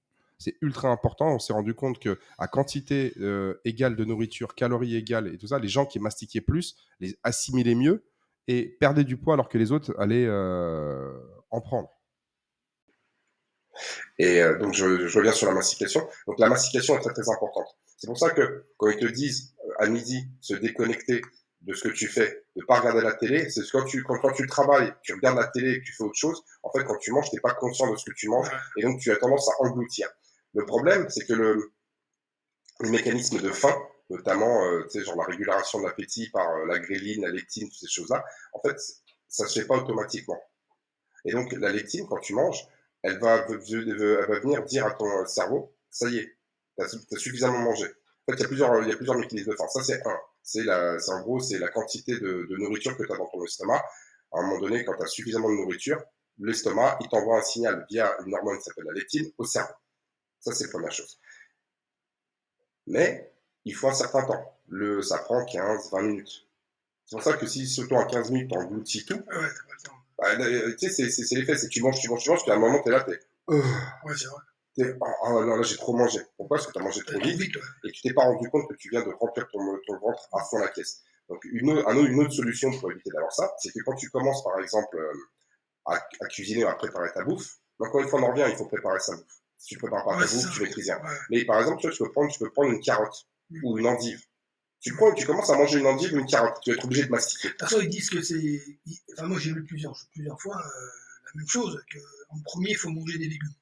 c'est 0.45 0.57
ultra 0.61 0.89
important. 0.89 1.33
On 1.33 1.39
s'est 1.39 1.53
rendu 1.53 1.73
compte 1.73 1.99
que 1.99 2.19
à 2.37 2.47
quantité 2.47 3.13
euh, 3.19 3.59
égale 3.65 3.95
de 3.95 4.05
nourriture, 4.05 4.53
calories 4.53 4.95
égales 4.95 5.33
et 5.33 5.37
tout 5.37 5.47
ça, 5.47 5.57
les 5.57 5.67
gens 5.67 5.87
qui 5.87 5.99
mastiquaient 5.99 6.41
plus, 6.41 6.75
les 6.99 7.17
assimilaient 7.23 7.75
mieux 7.75 8.05
et 8.47 8.77
perdaient 8.79 9.03
du 9.03 9.17
poids 9.17 9.33
alors 9.33 9.49
que 9.49 9.57
les 9.57 9.71
autres 9.71 9.95
allaient 9.97 10.27
euh, 10.27 11.11
en 11.49 11.61
prendre. 11.61 11.89
Et 14.19 14.41
euh, 14.41 14.59
donc, 14.59 14.73
je, 14.73 15.07
je, 15.07 15.17
reviens 15.17 15.33
sur 15.33 15.47
la 15.47 15.55
mastication. 15.55 16.07
Donc, 16.27 16.37
la 16.39 16.47
mastication 16.47 16.95
est 16.95 17.01
très, 17.01 17.13
très 17.13 17.29
importante. 17.29 17.67
C'est 17.97 18.07
pour 18.07 18.19
ça 18.19 18.29
que 18.29 18.65
quand 18.77 18.89
ils 18.89 18.99
te 18.99 19.07
disent 19.07 19.55
à 19.79 19.87
midi 19.87 20.29
se 20.41 20.53
déconnecter 20.53 21.21
de 21.61 21.73
ce 21.73 21.87
que 21.87 21.93
tu 21.93 22.07
fais, 22.07 22.43
de 22.55 22.63
pas 22.65 22.79
regarder 22.79 23.01
la 23.01 23.13
télé, 23.13 23.49
c'est 23.49 23.63
quand 23.71 23.83
tu, 23.83 24.03
quand, 24.03 24.19
quand, 24.19 24.31
tu 24.31 24.45
travailles, 24.45 24.93
tu 25.01 25.13
regardes 25.13 25.37
la 25.37 25.47
télé 25.47 25.71
et 25.71 25.79
que 25.79 25.85
tu 25.85 25.93
fais 25.93 26.03
autre 26.03 26.17
chose, 26.17 26.43
en 26.61 26.69
fait, 26.71 26.83
quand 26.83 26.97
tu 26.97 27.11
manges, 27.11 27.29
tu 27.31 27.35
n'es 27.35 27.41
pas 27.41 27.55
conscient 27.55 27.91
de 27.91 27.97
ce 27.97 28.05
que 28.05 28.15
tu 28.15 28.29
manges 28.29 28.49
et 28.77 28.83
donc 28.83 28.99
tu 28.99 29.11
as 29.11 29.15
tendance 29.15 29.49
à 29.49 29.63
engloutir. 29.63 30.07
Le 30.55 30.65
problème, 30.65 31.09
c'est 31.09 31.25
que 31.25 31.33
le, 31.33 31.73
mécanisme 32.79 33.41
de 33.41 33.51
faim, 33.51 33.75
notamment, 34.09 34.65
euh, 34.65 34.87
genre 34.95 35.17
la 35.17 35.25
régulation 35.25 35.79
de 35.79 35.85
l'appétit 35.85 36.29
par 36.29 36.49
euh, 36.49 36.65
la 36.65 36.79
gréline, 36.79 37.23
la 37.23 37.29
lectine, 37.29 37.67
toutes 37.67 37.77
ces 37.77 37.89
choses-là, 37.89 38.23
en 38.53 38.61
fait, 38.61 38.77
ça 39.27 39.47
se 39.47 39.59
fait 39.59 39.67
pas 39.67 39.75
automatiquement. 39.75 40.41
Et 41.25 41.33
donc, 41.33 41.51
la 41.53 41.71
lectine, 41.71 42.07
quand 42.07 42.19
tu 42.19 42.33
manges, 42.33 42.65
elle 43.01 43.19
va, 43.19 43.45
venir 43.45 44.63
dire 44.63 44.85
à 44.85 44.91
ton 44.91 45.25
cerveau, 45.25 45.75
ça 45.89 46.07
y 46.09 46.19
est, 46.19 46.37
tu 46.77 46.85
as, 46.85 47.17
suffisamment 47.17 47.59
mangé. 47.59 47.87
En 48.27 48.31
fait, 48.31 48.37
il 48.37 48.41
y 48.41 48.45
a 48.45 48.47
plusieurs, 48.47 49.17
mécanismes 49.17 49.51
de 49.51 49.55
faim. 49.57 49.67
Ça, 49.67 49.83
c'est 49.83 50.07
un. 50.07 50.17
C'est 50.41 50.69
en 50.69 51.21
gros, 51.21 51.39
c'est 51.39 51.57
la 51.57 51.69
quantité 51.69 52.13
de, 52.19 52.47
de 52.49 52.57
nourriture 52.57 52.95
que 52.95 53.03
tu 53.03 53.11
as 53.11 53.17
dans 53.17 53.27
ton 53.27 53.43
estomac. 53.43 53.83
À 54.31 54.39
un 54.39 54.43
moment 54.43 54.59
donné, 54.59 54.85
quand 54.85 54.95
tu 54.95 55.03
as 55.03 55.07
suffisamment 55.07 55.49
de 55.49 55.55
nourriture, 55.55 56.01
l'estomac, 56.37 56.97
il 57.01 57.09
t'envoie 57.09 57.39
un 57.39 57.41
signal 57.41 57.85
via 57.89 58.15
une 58.25 58.33
hormone 58.33 58.57
qui 58.59 58.63
s'appelle 58.63 58.85
la 58.85 58.93
lectine 58.93 59.29
au 59.37 59.43
cerveau. 59.43 59.73
Ça, 60.45 60.53
c'est 60.53 60.65
la 60.65 60.69
première 60.69 60.91
chose. 60.91 61.19
Mais 62.85 63.33
il 63.65 63.73
faut 63.73 63.87
un 63.87 63.93
certain 63.93 64.23
temps. 64.25 64.59
Le, 64.67 65.01
ça 65.01 65.17
prend 65.17 65.43
15, 65.43 65.89
20 65.91 66.01
minutes. 66.03 66.47
C'est 67.05 67.15
pour 67.15 67.23
ça 67.23 67.33
que 67.33 67.47
si 67.47 67.67
surtout 67.67 67.95
en 67.95 68.05
15 68.05 68.31
minutes, 68.31 68.51
tu 68.51 68.57
engloutis 68.57 69.05
tout, 69.05 69.15
ouais, 69.15 69.23
pas 69.25 69.41
le 69.41 69.83
temps. 69.83 69.95
Bah, 70.17 70.73
tu 70.77 70.89
sais, 70.89 71.09
c'est 71.09 71.35
l'effet, 71.35 71.57
c'est 71.57 71.67
que 71.67 71.73
tu 71.73 71.81
manges, 71.81 71.99
tu 71.99 72.09
manges, 72.09 72.23
tu 72.23 72.29
manges, 72.29 72.43
puis 72.43 72.51
à 72.51 72.55
un 72.55 72.59
moment, 72.59 72.81
tu 72.81 72.89
es 72.89 72.91
là, 72.91 73.03
tu 73.03 73.11
es. 73.11 73.19
ouais, 73.55 74.13
c'est 74.15 74.27
vrai. 74.27 74.41
Oh, 74.99 75.07
oh, 75.23 75.45
non, 75.45 75.55
là, 75.55 75.61
j'ai 75.63 75.77
trop 75.77 75.93
mangé. 75.95 76.19
Pourquoi? 76.37 76.57
Parce 76.57 76.67
que 76.67 76.73
tu 76.73 76.79
as 76.79 76.83
mangé 76.83 77.01
trop 77.01 77.19
vite, 77.19 77.39
vite 77.39 77.55
ouais. 77.55 77.61
et 77.85 77.91
tu 77.91 78.01
t'es 78.01 78.13
pas 78.13 78.23
rendu 78.23 78.49
compte 78.49 78.67
que 78.69 78.75
tu 78.75 78.89
viens 78.89 79.03
de 79.03 79.11
remplir 79.19 79.47
ton, 79.51 79.59
ton 79.87 79.97
ventre 79.99 80.27
à 80.33 80.43
fond 80.43 80.57
la 80.57 80.67
caisse. 80.67 81.01
Donc, 81.29 81.43
une, 81.45 81.69
une 81.69 82.19
autre 82.19 82.33
solution 82.33 82.71
pour 82.79 82.91
éviter 82.91 83.09
d'avoir 83.11 83.31
ça, 83.31 83.51
c'est 83.59 83.71
que 83.71 83.79
quand 83.83 83.95
tu 83.95 84.09
commences, 84.09 84.43
par 84.43 84.59
exemple, 84.59 84.97
euh, 84.97 85.13
à, 85.85 85.95
à, 85.95 86.27
cuisiner, 86.27 86.65
à 86.65 86.73
préparer 86.73 87.11
ta 87.13 87.23
bouffe, 87.23 87.57
encore 87.79 88.01
une 88.01 88.07
fois, 88.09 88.19
on 88.19 88.23
en 88.23 88.31
revient, 88.31 88.47
il 88.49 88.55
faut 88.55 88.67
préparer 88.67 88.99
sa 88.99 89.15
bouffe. 89.15 89.41
Si 89.65 89.73
tu 89.73 89.79
prépares 89.79 90.05
pas 90.05 90.19
ta 90.19 90.27
bouffe, 90.27 90.53
tu 90.53 90.61
maîtrises 90.61 90.91
rien. 90.91 91.01
Mais 91.31 91.43
par 91.43 91.59
exemple, 91.59 91.81
tu, 91.81 91.87
vois, 91.87 91.95
tu, 91.95 92.03
peux 92.03 92.11
prendre, 92.11 92.31
tu 92.31 92.37
peux 92.37 92.51
prendre 92.51 92.71
une 92.71 92.81
carotte 92.81 93.25
mmh. 93.49 93.59
ou 93.63 93.79
une 93.79 93.87
endive. 93.87 94.21
Tu, 94.79 94.93
prends, 94.93 95.11
tu 95.11 95.25
commences 95.25 95.49
à 95.49 95.57
manger 95.57 95.79
une 95.79 95.87
endive 95.87 96.13
ou 96.13 96.19
une 96.19 96.27
carotte, 96.27 96.59
tu 96.61 96.69
vas 96.69 96.75
être 96.75 96.85
obligé 96.85 97.05
de 97.05 97.09
mastiquer. 97.09 97.47
De 97.47 97.53
toute 97.53 97.61
façon, 97.61 97.81
ils 97.81 97.89
disent 97.89 98.11
que 98.11 98.21
c'est. 98.21 98.61
Enfin, 99.13 99.25
moi, 99.25 99.39
j'ai 99.39 99.49
lu 99.49 99.65
plusieurs, 99.65 99.97
plusieurs 100.11 100.39
fois 100.39 100.55
euh, 100.55 100.89
la 101.25 101.39
même 101.39 101.47
chose, 101.47 101.83
qu'en 101.91 102.39
premier, 102.41 102.69
il 102.69 102.77
faut 102.77 102.91
manger 102.91 103.17
des 103.17 103.27
légumes. 103.27 103.55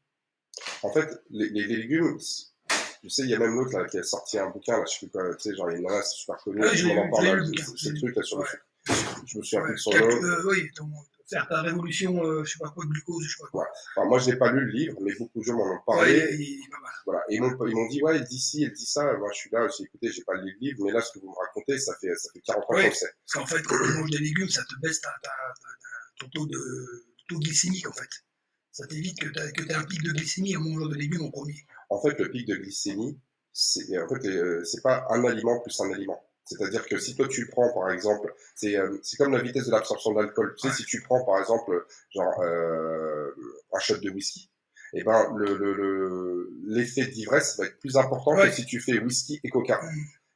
En 0.82 0.92
fait, 0.92 1.24
les, 1.30 1.48
les, 1.48 1.68
les 1.68 1.78
légumes, 1.78 2.18
tu 3.00 3.10
sais, 3.10 3.22
il 3.22 3.30
y 3.30 3.34
a 3.34 3.40
même 3.40 3.56
l'autre 3.56 3.86
qui 3.86 3.98
a 3.98 4.04
sorti 4.04 4.38
un 4.40 4.50
bouquin, 4.50 4.80
là, 4.80 4.84
je 4.86 4.92
sais 4.92 5.00
plus 5.00 5.10
quoi, 5.10 5.34
tu 5.36 5.50
sais, 5.50 5.56
genre, 5.56 5.72
il 5.72 5.76
y 5.76 5.76
a 5.76 5.80
une 5.80 5.86
nana, 5.86 6.02
c'est 6.02 6.18
super 6.18 6.36
connu, 6.44 6.60
ah, 6.66 6.74
je 6.74 6.88
m'en 6.88 7.10
parle, 7.10 7.28
là, 7.28 7.46
ce 7.78 7.90
truc 7.96 8.14
là 8.14 8.24
sur 8.24 8.40
ouais. 8.40 8.46
le 8.88 8.94
Je 9.26 9.38
me 9.38 9.44
souviens 9.44 9.62
ouais, 9.62 9.68
plus 9.68 9.76
de 9.76 9.80
son 9.80 9.92
nom. 9.92 10.24
Euh, 10.24 10.44
oui, 10.50 10.70
faire 11.30 11.48
ta 11.48 11.62
révolution, 11.62 12.24
euh, 12.24 12.44
je 12.44 12.54
sais 12.54 12.60
pas 12.60 12.70
quoi, 12.70 12.86
glucose, 12.86 13.24
je 13.26 13.36
sais 13.36 13.44
pas 13.44 13.50
quoi. 13.50 13.68
Alors, 13.96 14.10
moi, 14.10 14.20
je 14.20 14.30
n'ai 14.30 14.38
pas 14.38 14.52
lu 14.52 14.66
le 14.66 14.72
livre, 14.72 14.98
mais 15.02 15.14
beaucoup 15.16 15.40
de 15.40 15.44
gens 15.44 15.56
m'en 15.56 15.66
ont 15.66 15.80
parlé. 15.86 16.20
Ouais, 16.20 16.34
il, 16.34 16.42
il, 16.42 16.60
il, 16.60 16.70
voilà. 17.06 17.22
Et 17.30 17.36
ils 17.36 17.42
m'ont 17.42 17.88
dit, 17.88 18.02
ouais, 18.02 18.16
elle 18.16 18.24
dit 18.24 18.40
ci, 18.40 18.64
elle 18.64 18.74
dit 18.74 18.86
ça. 18.86 19.14
Moi, 19.18 19.30
je 19.34 19.38
suis 19.38 19.50
là, 19.52 19.68
j'ai 19.76 19.84
écouté, 19.84 20.12
j'ai 20.12 20.24
pas 20.24 20.36
lu 20.36 20.52
le 20.52 20.60
livre, 20.60 20.84
mais 20.86 20.92
là, 20.92 21.02
ce 21.02 21.12
que 21.14 21.20
vous 21.20 21.30
me 21.30 21.36
racontez, 21.36 21.78
ça 21.78 21.94
fait, 22.00 22.14
ça 22.16 22.30
fait 22.34 22.42
40 22.42 22.64
ans 22.64 22.76
ouais. 22.76 22.90
qu'on 22.90 22.96
sait. 22.96 23.14
Parce 23.26 23.34
qu'en 23.34 23.56
fait, 23.56 23.64
quand 23.64 23.76
tu 23.84 24.00
manges 24.00 24.12
des 24.12 24.20
légumes, 24.20 24.50
ça 24.50 24.64
te 24.64 24.80
baisse 24.82 25.02
ta, 25.02 25.10
ta, 25.22 25.30
ta, 25.30 25.70
ton 26.20 26.30
taux, 26.30 26.46
de, 26.48 27.06
taux 27.28 27.40
glycémique, 27.40 27.88
en 27.88 27.94
fait. 27.94 28.10
Ça 28.72 28.88
t'évite 28.88 29.20
que 29.20 29.28
tu 29.28 29.70
aies 29.70 29.74
un 29.74 29.84
pic 29.84 30.02
de 30.02 30.12
glycémie 30.12 30.56
en 30.58 30.62
mangeant 30.62 30.88
des 30.88 30.98
légumes 30.98 31.24
en 31.24 31.32
premier. 31.32 31.56
En 31.90 32.02
fait, 32.02 32.20
le 32.20 32.32
pic 32.32 32.48
de 32.48 32.56
glycémie, 32.56 33.20
c'est 33.52 34.02
en 34.02 34.08
fait, 34.08 34.26
euh, 34.28 34.64
c'est 34.64 34.82
pas 34.82 35.06
un 35.12 35.24
aliment 35.26 35.60
plus 35.60 35.80
un 35.80 35.92
aliment. 35.92 36.24
C'est-à-dire 36.46 36.86
que 36.86 36.98
si 36.98 37.16
toi 37.16 37.28
tu 37.28 37.48
prends 37.48 37.72
par 37.74 37.92
exemple, 37.92 38.34
c'est 38.56 38.76
euh, 38.78 38.98
comme 39.18 39.34
la 39.34 39.42
vitesse 39.42 39.68
de 39.68 39.72
l'absorption 39.72 40.12
de 40.12 40.20
l'alcool. 40.20 40.56
Tu 40.58 40.68
sais, 40.68 40.76
si 40.76 40.86
tu 40.86 41.02
prends 41.02 41.24
par 41.24 41.40
exemple 41.40 41.86
genre 42.14 42.42
euh, 42.42 43.32
un 43.74 43.80
shot 43.80 43.98
de 43.98 44.10
whisky, 44.10 44.50
et 44.94 45.00
eh 45.00 45.04
ben 45.04 45.34
le 45.36 46.52
l'effet 46.68 47.02
le, 47.02 47.08
d'ivresse 47.08 47.58
va 47.58 47.66
être 47.66 47.80
plus 47.80 47.98
important 47.98 48.36
ouais. 48.36 48.50
que 48.50 48.56
si 48.56 48.66
tu 48.66 48.80
fais 48.80 49.00
whisky 49.00 49.40
et 49.44 49.50
coca. 49.50 49.80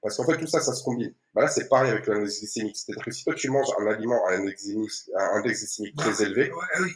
Parce 0.01 0.15
qu'en 0.15 0.25
fait 0.25 0.37
tout 0.37 0.47
ça, 0.47 0.61
ça 0.61 0.73
se 0.73 0.83
combine. 0.83 1.13
Ben 1.35 1.41
là 1.41 1.47
c'est 1.49 1.67
pareil 1.67 1.91
avec 1.91 2.07
l'index 2.07 2.39
glycémique. 2.39 2.77
C'est-à-dire 2.77 3.03
que 3.03 3.11
si 3.11 3.23
toi 3.23 3.35
tu 3.35 3.49
manges 3.49 3.67
un 3.79 3.87
aliment 3.87 4.25
à 4.27 4.31
un 4.31 4.39
index 4.39 4.63
glycémique, 4.65 5.93
un 5.97 6.01
très 6.01 6.23
élevé, 6.23 6.51
ouais, 6.51 6.81
oui. 6.81 6.91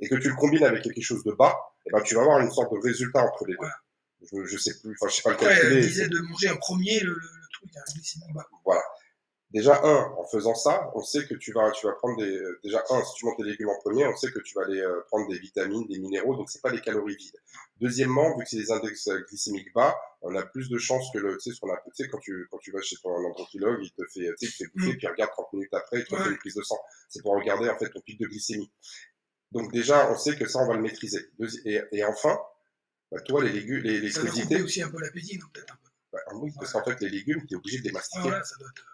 et 0.00 0.08
que 0.08 0.16
tu 0.16 0.28
le 0.28 0.36
combines 0.36 0.64
avec 0.64 0.82
quelque 0.82 1.00
chose 1.00 1.24
de 1.24 1.32
bas, 1.32 1.56
et 1.86 1.90
ben 1.90 2.02
tu 2.02 2.14
vas 2.14 2.20
avoir 2.20 2.40
une 2.40 2.50
sorte 2.50 2.72
de 2.72 2.78
résultat 2.78 3.24
entre 3.24 3.46
les 3.46 3.54
deux. 3.54 3.66
Je, 4.32 4.44
je 4.44 4.58
sais 4.58 4.74
plus, 4.80 4.96
enfin 5.00 5.10
je 5.10 5.16
sais 5.16 5.22
pas 5.22 5.30
le 5.30 5.36
calculer. 5.36 5.74
Ouais, 5.74 5.80
disait 5.80 6.08
de 6.08 6.18
manger 6.20 6.50
en 6.50 6.56
premier 6.56 7.00
le, 7.00 7.12
le 7.12 7.43
glycémie 7.94 8.32
bas. 8.34 8.46
Voilà. 8.64 8.82
Déjà, 9.54 9.80
un, 9.84 10.12
en 10.18 10.24
faisant 10.24 10.56
ça, 10.56 10.90
on 10.96 11.00
sait 11.00 11.24
que 11.26 11.34
tu 11.34 11.52
vas, 11.52 11.70
tu 11.70 11.86
vas 11.86 11.92
prendre 11.92 12.18
des, 12.18 12.42
déjà, 12.64 12.82
un, 12.90 13.04
si 13.04 13.14
tu 13.14 13.24
montes 13.24 13.36
tes 13.36 13.44
légumes 13.44 13.68
en 13.68 13.78
premier, 13.78 14.04
on 14.04 14.16
sait 14.16 14.32
que 14.32 14.40
tu 14.40 14.52
vas 14.54 14.64
aller 14.64 14.80
euh, 14.80 15.00
prendre 15.06 15.28
des 15.28 15.38
vitamines, 15.38 15.86
des 15.86 16.00
minéraux, 16.00 16.34
donc 16.34 16.50
c'est 16.50 16.60
pas 16.60 16.72
des 16.72 16.80
calories 16.80 17.14
vides. 17.14 17.40
Deuxièmement, 17.80 18.36
vu 18.36 18.42
que 18.42 18.50
c'est 18.50 18.56
des 18.56 18.72
index 18.72 19.08
glycémiques 19.28 19.72
bas, 19.72 19.94
on 20.22 20.34
a 20.34 20.44
plus 20.44 20.68
de 20.68 20.76
chances 20.76 21.08
que 21.12 21.18
le, 21.18 21.36
tu 21.36 21.50
sais, 21.50 21.54
ce 21.54 21.60
qu'on 21.60 21.72
a, 21.72 21.76
tu 21.76 22.02
sais, 22.02 22.08
quand 22.08 22.18
tu, 22.18 22.48
quand 22.50 22.58
tu 22.58 22.72
vas 22.72 22.80
chez 22.80 22.96
ton 23.00 23.10
endocrinologue, 23.10 23.78
il 23.80 23.92
te 23.92 24.02
fait, 24.12 24.34
tu 24.40 24.46
sais, 24.46 24.46
il 24.46 24.50
te 24.50 24.56
fait 24.56 24.70
bouffer, 24.74 24.92
mmh. 24.92 24.96
puis 24.96 25.06
il 25.06 25.10
regarde 25.10 25.30
30 25.30 25.52
minutes 25.52 25.74
après, 25.74 26.00
il 26.00 26.04
te 26.04 26.14
ouais. 26.16 26.24
fait 26.24 26.30
une 26.30 26.38
prise 26.38 26.54
de 26.54 26.62
sang. 26.62 26.80
C'est 27.08 27.22
pour 27.22 27.36
regarder, 27.36 27.68
en 27.68 27.78
fait, 27.78 27.90
ton 27.90 28.00
pic 28.00 28.18
de 28.18 28.26
glycémie. 28.26 28.72
Donc 29.52 29.72
déjà, 29.72 30.10
on 30.10 30.18
sait 30.18 30.36
que 30.36 30.48
ça, 30.48 30.58
on 30.58 30.66
va 30.66 30.74
le 30.74 30.82
maîtriser. 30.82 31.30
Et, 31.64 31.80
et 31.92 32.04
enfin, 32.04 32.36
bah, 33.12 33.20
toi, 33.20 33.44
les 33.44 33.52
légumes, 33.52 33.84
les, 33.84 34.00
les 34.00 34.10
ça 34.10 34.22
crudités. 34.22 34.60
aussi 34.62 34.82
un 34.82 34.90
peu 34.90 35.00
l'appétit, 35.00 35.38
non, 35.38 35.46
peut-être 35.52 35.78
Bah, 36.14 36.20
parce 36.56 36.72
qu'en 36.72 36.84
fait, 36.84 37.00
les 37.00 37.10
légumes, 37.10 37.44
tu 37.46 37.54
es 37.54 37.56
obligé 37.56 37.78
de 37.78 37.84
les 37.84 37.92
mastiquer. 37.92 38.30
Ah, 38.30 38.38
ouais, 38.38 38.44
ça 38.44 38.56
doit 38.58 38.68
être 38.68 38.84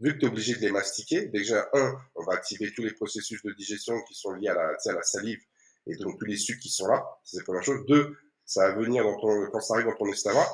vu 0.00 0.12
que 0.12 0.18
tu 0.18 0.26
es 0.26 0.28
obligé 0.28 0.54
de 0.54 0.60
les 0.60 0.72
mastiquer, 0.72 1.26
déjà, 1.26 1.68
un, 1.72 1.94
on 2.14 2.24
va 2.24 2.34
activer 2.34 2.72
tous 2.74 2.82
les 2.82 2.92
processus 2.92 3.42
de 3.42 3.52
digestion 3.52 4.00
qui 4.02 4.14
sont 4.14 4.32
liés 4.32 4.48
à 4.48 4.54
la, 4.54 4.76
à 4.84 4.92
la 4.92 5.02
salive 5.02 5.40
et 5.86 5.96
donc 5.96 6.18
tous 6.18 6.26
les 6.26 6.36
sucres 6.36 6.60
qui 6.60 6.68
sont 6.68 6.88
là, 6.88 7.04
c'est 7.24 7.38
la 7.38 7.44
première 7.44 7.62
chose. 7.62 7.84
Deux, 7.86 8.16
ça 8.44 8.68
va 8.68 8.74
venir 8.74 9.04
dans 9.04 9.18
ton, 9.18 9.50
quand 9.50 9.60
ça 9.60 9.74
arrive 9.74 9.86
dans 9.86 9.94
ton 9.94 10.10
estomac, 10.10 10.46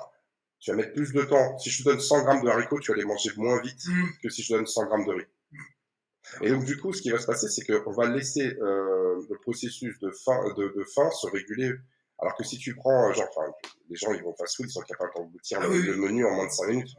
tu 0.60 0.70
vas 0.70 0.76
mettre 0.76 0.92
plus 0.92 1.12
de 1.12 1.22
temps. 1.22 1.58
Si 1.58 1.70
je 1.70 1.82
te 1.82 1.88
donne 1.88 2.00
100 2.00 2.22
grammes 2.22 2.44
de 2.44 2.48
haricots, 2.48 2.78
tu 2.78 2.92
vas 2.92 2.98
les 2.98 3.04
manger 3.04 3.30
moins 3.36 3.60
vite 3.60 3.84
mmh. 3.86 4.04
que 4.22 4.28
si 4.28 4.42
je 4.42 4.48
te 4.48 4.54
donne 4.54 4.66
100 4.66 4.86
grammes 4.86 5.06
de 5.06 5.12
riz. 5.12 5.26
Et 6.42 6.50
donc, 6.50 6.64
du 6.64 6.78
coup, 6.78 6.92
ce 6.92 7.02
qui 7.02 7.10
va 7.10 7.18
se 7.18 7.26
passer, 7.26 7.48
c'est 7.48 7.64
qu'on 7.64 7.92
va 7.92 8.08
laisser 8.08 8.54
euh, 8.60 9.20
le 9.28 9.38
processus 9.40 9.98
de 9.98 10.10
faim, 10.10 10.40
de, 10.56 10.72
de 10.76 10.84
faim 10.84 11.10
se 11.10 11.26
réguler. 11.26 11.72
Alors 12.18 12.36
que 12.36 12.44
si 12.44 12.58
tu 12.58 12.74
prends, 12.76 13.12
genre, 13.12 13.28
enfin, 13.34 13.52
les 13.88 13.96
gens, 13.96 14.12
ils 14.12 14.22
vont 14.22 14.34
fast 14.36 14.56
food, 14.56 14.66
ils 14.68 14.72
sont 14.72 14.82
capables 14.82 15.12
d'engloutir 15.16 15.58
ah, 15.60 15.66
le, 15.66 15.70
oui. 15.70 15.82
le 15.82 15.96
menu 15.96 16.24
en 16.24 16.30
moins 16.30 16.46
de 16.46 16.52
5 16.52 16.66
minutes. 16.68 16.94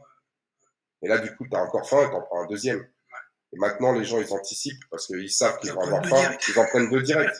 Et 1.02 1.08
là, 1.08 1.18
du 1.18 1.34
coup, 1.36 1.46
tu 1.48 1.56
as 1.56 1.62
encore 1.62 1.88
faim 1.88 2.02
et 2.02 2.08
tu 2.08 2.14
en 2.14 2.22
prends 2.22 2.42
un 2.42 2.46
deuxième. 2.46 2.86
Et 3.52 3.58
maintenant, 3.58 3.92
les 3.92 4.04
gens, 4.04 4.20
ils 4.20 4.32
anticipent 4.32 4.82
parce 4.90 5.06
qu'ils 5.06 5.30
savent 5.30 5.58
qu'ils 5.60 5.72
vont 5.72 5.82
avoir 5.82 6.04
faim, 6.04 6.16
direct. 6.16 6.48
ils 6.48 6.58
en 6.58 6.66
prennent 6.66 6.90
deux 6.90 7.02
directs. 7.02 7.36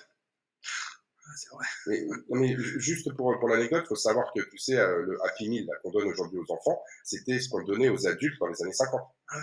Ouais. 1.52 1.66
Mais, 1.86 2.06
mais, 2.30 2.56
juste 2.58 3.12
pour, 3.16 3.38
pour 3.38 3.48
l'anecdote, 3.48 3.82
il 3.84 3.88
faut 3.88 3.96
savoir 3.96 4.32
que, 4.34 4.40
tu 4.50 4.58
sais, 4.58 4.76
euh, 4.76 5.02
le 5.02 5.18
Happy 5.24 5.48
Meal 5.48 5.66
qu'on 5.82 5.90
donne 5.90 6.08
aujourd'hui 6.08 6.38
aux 6.38 6.52
enfants, 6.52 6.82
c'était 7.04 7.38
ce 7.40 7.48
qu'on 7.48 7.62
donnait 7.62 7.88
aux 7.88 8.06
adultes 8.06 8.38
dans 8.40 8.46
les 8.46 8.62
années 8.62 8.72
50. 8.72 9.00
Ouais. 9.00 9.40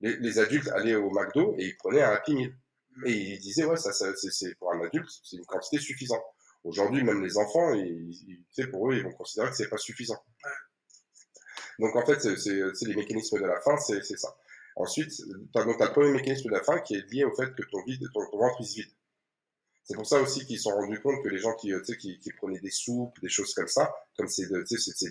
Les, 0.00 0.16
les, 0.16 0.38
adultes 0.38 0.68
allaient 0.68 0.94
au 0.94 1.10
McDo 1.10 1.54
et 1.58 1.66
ils 1.66 1.76
prenaient 1.76 2.02
un 2.02 2.12
Happy 2.12 2.34
Meal. 2.34 2.54
Mmh. 2.96 3.06
Et 3.06 3.12
ils 3.12 3.38
disaient, 3.38 3.64
ouais, 3.64 3.76
ça, 3.76 3.92
ça 3.92 4.14
c'est 4.16 4.54
pour 4.56 4.72
un 4.72 4.80
adulte, 4.82 5.08
c'est 5.22 5.36
une 5.36 5.46
quantité 5.46 5.78
suffisante. 5.78 6.22
Aujourd'hui, 6.64 7.02
même 7.02 7.22
les 7.22 7.38
enfants, 7.38 7.72
ils, 7.74 8.10
ils, 8.28 8.44
tu 8.52 8.62
sais, 8.62 8.66
pour 8.68 8.90
eux, 8.90 8.96
ils 8.96 9.02
vont 9.02 9.12
considérer 9.12 9.50
que 9.50 9.56
c'est 9.56 9.68
pas 9.68 9.78
suffisant. 9.78 10.22
Donc 11.78 11.96
en 11.96 12.04
fait, 12.04 12.20
c'est 12.20 12.86
les 12.86 12.94
mécanismes 12.94 13.40
de 13.40 13.46
la 13.46 13.60
faim, 13.60 13.76
c'est 13.78 14.02
ça. 14.02 14.36
Ensuite, 14.76 15.10
tu 15.10 15.22
as, 15.54 15.60
as, 15.60 15.64
le 15.64 15.92
premier 15.92 16.12
mécanisme 16.12 16.48
de 16.48 16.54
la 16.54 16.62
faim 16.62 16.78
qui 16.80 16.94
est 16.94 17.10
lié 17.12 17.24
au 17.24 17.34
fait 17.34 17.54
que 17.54 17.62
ton, 17.70 17.82
vide, 17.84 18.06
ton, 18.12 18.20
ton 18.30 18.38
ventre 18.38 18.62
se 18.62 18.74
vide. 18.74 18.90
C'est 19.84 19.96
pour 19.96 20.06
ça 20.06 20.20
aussi 20.20 20.46
qu'ils 20.46 20.58
se 20.58 20.64
sont 20.64 20.70
rendus 20.70 21.00
compte 21.00 21.22
que 21.24 21.28
les 21.28 21.38
gens 21.38 21.54
qui, 21.54 21.72
qui, 21.98 22.20
qui 22.20 22.32
prenaient 22.34 22.60
des 22.60 22.70
soupes, 22.70 23.18
des 23.22 23.28
choses 23.28 23.52
comme 23.54 23.66
ça, 23.66 23.92
comme 24.16 24.28
c'est 24.28 24.46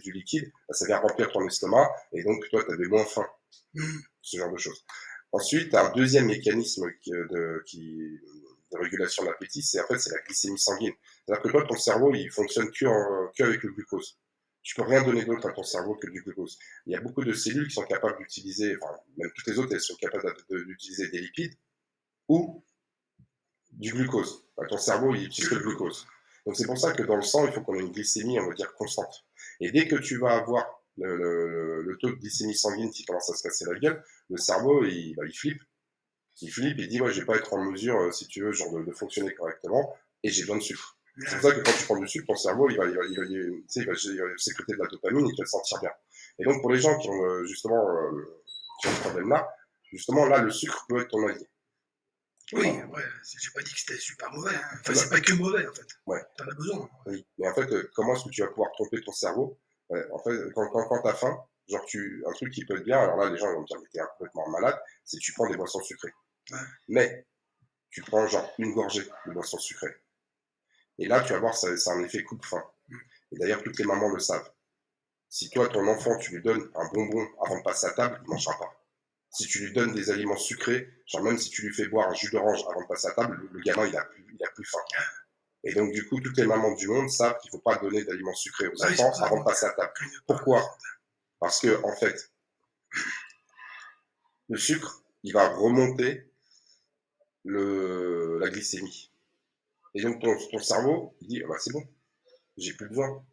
du 0.01 0.11
liquide, 0.13 0.49
bah, 0.67 0.73
ça 0.73 0.85
vient 0.85 0.99
remplir 0.99 1.31
ton 1.31 1.45
estomac 1.45 1.89
et 2.13 2.23
donc 2.23 2.47
toi, 2.49 2.63
tu 2.63 2.71
avais 2.71 2.87
moins 2.87 3.03
faim. 3.03 3.27
Mmh. 3.73 3.83
Ce 4.21 4.37
genre 4.37 4.51
de 4.51 4.57
choses. 4.57 4.85
Ensuite, 5.31 5.71
tu 5.71 5.75
as 5.75 5.85
un 5.85 5.91
deuxième 5.91 6.27
mécanisme 6.27 6.89
de, 7.07 7.63
qui, 7.65 8.19
de 8.71 8.77
régulation 8.77 9.23
de 9.23 9.29
l'appétit, 9.29 9.61
c'est 9.61 9.79
en 9.79 9.85
c'est 9.97 10.11
la 10.11 10.21
glycémie 10.21 10.59
sanguine. 10.59 10.93
C'est-à-dire 11.25 11.43
que 11.43 11.49
toi, 11.49 11.65
ton 11.65 11.77
cerveau, 11.77 12.13
il 12.13 12.29
fonctionne 12.31 12.69
que, 12.71 13.43
avec 13.43 13.63
le 13.63 13.71
glucose 13.71 14.19
tu 14.61 14.75
peux 14.75 14.83
rien 14.83 15.03
donner 15.03 15.25
d'autre 15.25 15.47
à 15.47 15.51
ton 15.51 15.63
cerveau 15.63 15.95
que 15.95 16.07
du 16.09 16.21
glucose. 16.21 16.59
Il 16.85 16.93
y 16.93 16.95
a 16.95 17.01
beaucoup 17.01 17.23
de 17.23 17.33
cellules 17.33 17.67
qui 17.67 17.73
sont 17.73 17.85
capables 17.85 18.17
d'utiliser, 18.17 18.75
enfin, 18.81 18.93
même 19.17 19.31
toutes 19.35 19.47
les 19.47 19.59
autres, 19.59 19.73
elles 19.73 19.81
sont 19.81 19.95
capables 19.95 20.33
d'utiliser 20.49 21.09
des 21.09 21.21
lipides 21.21 21.53
ou 22.27 22.63
du 23.71 23.93
glucose. 23.93 24.45
Ton 24.67 24.77
cerveau, 24.77 25.15
il 25.15 25.25
utilise 25.25 25.49
que 25.49 25.55
le 25.55 25.61
glucose. 25.61 26.05
Donc 26.45 26.57
c'est 26.57 26.65
pour 26.65 26.77
ça 26.77 26.91
que 26.91 27.03
dans 27.03 27.15
le 27.15 27.21
sang, 27.21 27.47
il 27.47 27.53
faut 27.53 27.61
qu'on 27.61 27.75
ait 27.75 27.81
une 27.81 27.91
glycémie, 27.91 28.39
on 28.39 28.47
va 28.47 28.53
dire, 28.53 28.73
constante. 28.73 29.25
Et 29.59 29.71
dès 29.71 29.87
que 29.87 29.95
tu 29.95 30.17
vas 30.17 30.35
avoir 30.35 30.83
le 30.97 31.97
taux 31.99 32.09
de 32.09 32.15
glycémie 32.15 32.55
sanguine 32.55 32.91
qui 32.91 33.05
commence 33.05 33.29
à 33.29 33.35
se 33.35 33.43
casser 33.43 33.65
la 33.65 33.79
gueule, 33.79 34.03
le 34.29 34.37
cerveau, 34.37 34.83
il, 34.83 35.15
bah, 35.15 35.23
il 35.25 35.35
flippe. 35.35 35.61
Il 36.41 36.51
flippe, 36.51 36.77
il 36.79 36.87
dit, 36.87 36.97
je 36.97 37.19
vais 37.19 37.25
pas 37.25 37.35
être 37.35 37.53
en 37.53 37.63
mesure, 37.71 38.13
si 38.13 38.27
tu 38.27 38.41
veux, 38.41 38.51
genre 38.51 38.71
de, 38.73 38.83
de 38.83 38.91
fonctionner 38.91 39.33
correctement, 39.33 39.95
et 40.23 40.29
j'ai 40.29 40.41
besoin 40.43 40.57
de 40.57 40.61
sucre. 40.61 40.97
C'est 41.27 41.39
pour 41.39 41.49
ça 41.49 41.55
que 41.55 41.61
quand 41.61 41.71
tu 41.77 41.85
prends 41.85 41.97
du 41.97 42.07
sucre, 42.07 42.27
ton 42.27 42.35
cerveau, 42.35 42.69
il 42.69 42.77
va, 42.77 42.85
il 42.85 42.95
va, 42.95 43.03
il 43.05 43.17
va, 43.17 43.25
il 43.25 43.85
va, 43.85 43.93
il 43.93 44.19
va 44.21 44.37
sécréter 44.37 44.73
de 44.73 44.77
la 44.77 44.87
dopamine 44.87 45.27
et 45.27 45.33
tu 45.33 45.41
vas 45.41 45.45
te 45.45 45.49
sentir 45.49 45.79
bien. 45.81 45.91
Et 46.37 46.45
donc, 46.45 46.61
pour 46.61 46.71
les 46.71 46.79
gens 46.79 46.97
qui 46.97 47.09
ont 47.09 47.25
euh, 47.25 47.45
justement 47.45 47.89
euh, 47.89 48.41
qui 48.81 48.87
ont 48.87 48.91
ce 48.91 49.01
problème-là, 49.01 49.53
justement, 49.91 50.25
là, 50.25 50.41
le 50.41 50.51
sucre 50.51 50.85
peut 50.87 51.01
être 51.01 51.09
ton 51.09 51.27
allié. 51.27 51.45
Oui, 52.53 52.67
ouais, 52.67 53.03
j'ai 53.23 53.51
pas 53.53 53.61
dit 53.61 53.73
que 53.73 53.79
c'était 53.79 53.99
super 53.99 54.31
mauvais. 54.31 54.55
Hein. 54.55 54.77
Enfin, 54.79 54.93
c'est 54.95 55.09
pas 55.09 55.19
que 55.19 55.33
mauvais, 55.33 55.67
en 55.67 55.73
fait. 55.73 55.87
Ouais. 56.07 56.21
T'en 56.37 56.45
as 56.47 56.55
besoin. 56.55 56.89
Oui. 57.05 57.25
Mais 57.37 57.49
en 57.49 57.53
fait, 57.53 57.71
euh, 57.71 57.91
comment 57.93 58.15
est-ce 58.15 58.23
que 58.23 58.29
tu 58.29 58.41
vas 58.41 58.47
pouvoir 58.47 58.71
tromper 58.71 59.01
ton 59.01 59.11
cerveau? 59.11 59.59
Ouais, 59.89 60.03
En 60.13 60.19
fait, 60.19 60.31
quand, 60.55 60.67
quand, 60.69 60.87
quand 60.87 61.01
t'as 61.03 61.13
faim, 61.13 61.37
genre, 61.67 61.85
tu, 61.85 62.23
un 62.27 62.31
truc 62.31 62.51
qui 62.53 62.65
peut 62.65 62.77
être 62.77 62.85
bien, 62.85 62.97
alors 62.97 63.17
là, 63.17 63.29
les 63.29 63.37
gens 63.37 63.51
vont 63.53 63.61
me 63.61 63.67
dire, 63.67 63.77
mais 63.81 63.89
t'es 63.91 63.99
complètement 64.17 64.49
malade, 64.49 64.79
c'est 65.03 65.17
que 65.17 65.21
tu 65.23 65.33
prends 65.33 65.47
des 65.49 65.57
boissons 65.57 65.81
sucrées. 65.81 66.13
Mais, 66.87 67.25
tu 67.89 68.01
prends 68.01 68.27
genre 68.27 68.51
une 68.59 68.73
gorgée 68.73 69.03
de 69.25 69.31
boisson 69.33 69.57
sucrée. 69.57 69.95
Et 70.97 71.07
là, 71.07 71.21
tu 71.21 71.33
vas 71.33 71.39
voir, 71.39 71.55
ça- 71.55 71.75
c'est 71.77 71.89
un 71.91 72.03
effet 72.03 72.23
coupe-faim. 72.23 72.63
Et 73.31 73.37
d'ailleurs, 73.37 73.63
toutes 73.63 73.77
les 73.79 73.85
mamans 73.85 74.09
le 74.09 74.19
savent. 74.19 74.51
Si 75.29 75.49
toi, 75.49 75.67
ton 75.69 75.87
enfant, 75.87 76.17
tu 76.17 76.31
lui 76.35 76.41
donnes 76.41 76.69
un 76.75 76.87
bonbon 76.93 77.27
avant 77.45 77.57
de 77.59 77.63
passer 77.63 77.87
à 77.87 77.91
table, 77.91 78.17
il 78.21 78.23
ne 78.25 78.29
mangera 78.29 78.57
pas. 78.57 78.75
Si 79.31 79.45
tu 79.47 79.59
lui 79.59 79.73
donnes 79.73 79.93
des 79.93 80.09
aliments 80.09 80.37
sucrés, 80.37 80.89
genre 81.05 81.23
même 81.23 81.37
si 81.37 81.51
tu 81.51 81.61
lui 81.61 81.73
fais 81.73 81.87
boire 81.87 82.09
un 82.09 82.13
jus 82.15 82.31
d'orange 82.31 82.63
avant 82.69 82.81
de 82.81 82.87
passer 82.87 83.07
à 83.07 83.11
table, 83.11 83.37
le, 83.39 83.47
le 83.51 83.59
gamin, 83.61 83.85
il 83.85 83.95
a 83.95 84.03
plus, 84.05 84.25
il 84.33 84.43
a 84.43 84.49
plus 84.49 84.65
faim. 84.65 84.79
Et 85.63 85.73
donc, 85.73 85.91
du 85.91 86.07
coup, 86.07 86.19
toutes 86.19 86.37
les 86.37 86.47
mamans 86.47 86.73
du 86.73 86.87
monde 86.87 87.09
savent 87.09 87.37
qu'il 87.39 87.49
ne 87.49 87.57
faut 87.57 87.61
pas 87.61 87.75
donner 87.77 88.03
d'aliments 88.05 88.33
sucrés 88.33 88.67
aux 88.67 88.81
Ah 88.81 88.87
oui, 88.89 88.93
enfants 88.99 89.13
ça. 89.13 89.25
avant 89.25 89.39
de 89.39 89.43
passer 89.45 89.65
à 89.67 89.71
table. 89.73 89.93
Pourquoi? 90.25 90.77
Parce 91.39 91.59
que, 91.59 91.79
en 91.83 91.95
fait, 91.95 92.31
le 94.49 94.57
sucre, 94.57 95.03
il 95.23 95.33
va 95.33 95.47
remonter 95.49 96.28
le, 97.45 98.37
la 98.39 98.49
glycémie. 98.49 99.11
Et 99.95 100.01
donc, 100.03 100.21
ton, 100.21 100.35
ton 100.51 100.59
cerveau, 100.59 101.15
il 101.21 101.27
dit, 101.29 101.41
ah 101.43 101.47
bah, 101.49 101.55
c'est 101.59 101.73
bon, 101.73 101.83
j'ai 102.57 102.73
plus 102.73 102.89
besoin. 102.89 103.23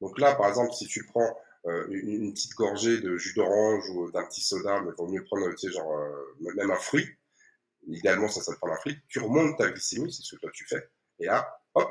Donc 0.00 0.18
là, 0.20 0.34
par 0.36 0.48
exemple, 0.48 0.72
si 0.74 0.86
tu 0.86 1.04
prends 1.06 1.38
euh, 1.66 1.86
une, 1.90 2.24
une 2.24 2.34
petite 2.34 2.54
gorgée 2.54 3.00
de 3.00 3.16
jus 3.18 3.34
d'orange 3.34 3.88
ou 3.90 4.10
d'un 4.12 4.24
petit 4.26 4.42
soda, 4.42 4.80
mais 4.82 4.92
vaut 4.98 5.08
mieux 5.08 5.24
prendre, 5.24 5.50
tu 5.52 5.68
sais, 5.68 5.72
genre, 5.72 5.92
euh, 5.98 6.36
même 6.56 6.70
un 6.70 6.76
fruit, 6.78 7.06
idéalement, 7.88 8.28
ça, 8.28 8.42
ça 8.42 8.52
te 8.54 8.58
prend 8.58 8.72
un 8.72 8.76
fruit, 8.78 8.98
tu 9.08 9.20
remontes 9.20 9.58
ta 9.58 9.70
glycémie, 9.70 10.12
c'est 10.12 10.22
ce 10.22 10.36
que 10.36 10.40
toi 10.42 10.50
tu 10.54 10.66
fais, 10.66 10.88
et 11.20 11.26
là, 11.26 11.48
hop, 11.74 11.88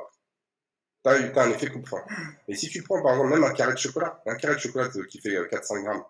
t'as 1.03 1.19
eu- 1.19 1.31
t'as 1.31 1.45
un 1.45 1.51
effet 1.51 1.69
coupe-faim. 1.69 2.03
Et 2.47 2.55
si 2.55 2.69
tu 2.69 2.81
prends, 2.83 3.01
par 3.03 3.13
exemple, 3.13 3.29
même 3.33 3.43
un 3.43 3.53
carré 3.53 3.73
de 3.73 3.77
chocolat, 3.79 4.21
un 4.25 4.35
carré 4.35 4.55
de 4.55 4.59
chocolat 4.59 4.89
euh, 4.95 5.05
qui 5.05 5.19
fait 5.21 5.35
euh, 5.35 5.45
4-5 5.47 5.83
grammes, 5.83 6.03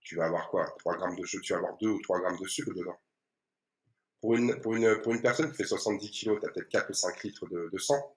tu 0.00 0.16
vas 0.16 0.26
avoir 0.26 0.48
quoi? 0.50 0.74
3 0.80 0.96
grammes 0.96 1.16
de 1.16 1.24
tu 1.26 1.52
vas 1.52 1.58
avoir 1.58 1.76
2 1.78 1.90
ou 1.90 2.00
3 2.02 2.20
grammes 2.20 2.38
de 2.38 2.46
sucre 2.48 2.72
dedans. 2.74 2.98
Pour 4.20 4.34
une, 4.34 4.60
pour 4.60 4.74
une, 4.74 5.00
pour 5.02 5.14
une 5.14 5.22
personne 5.22 5.50
qui 5.50 5.56
fait 5.56 5.64
70 5.64 6.10
kilos, 6.10 6.38
tu 6.40 6.46
as 6.46 6.52
peut-être 6.52 6.68
4 6.68 6.90
ou 6.90 6.94
5 6.94 7.22
litres 7.24 7.46
de, 7.48 7.70
de 7.72 7.78
sang. 7.78 8.14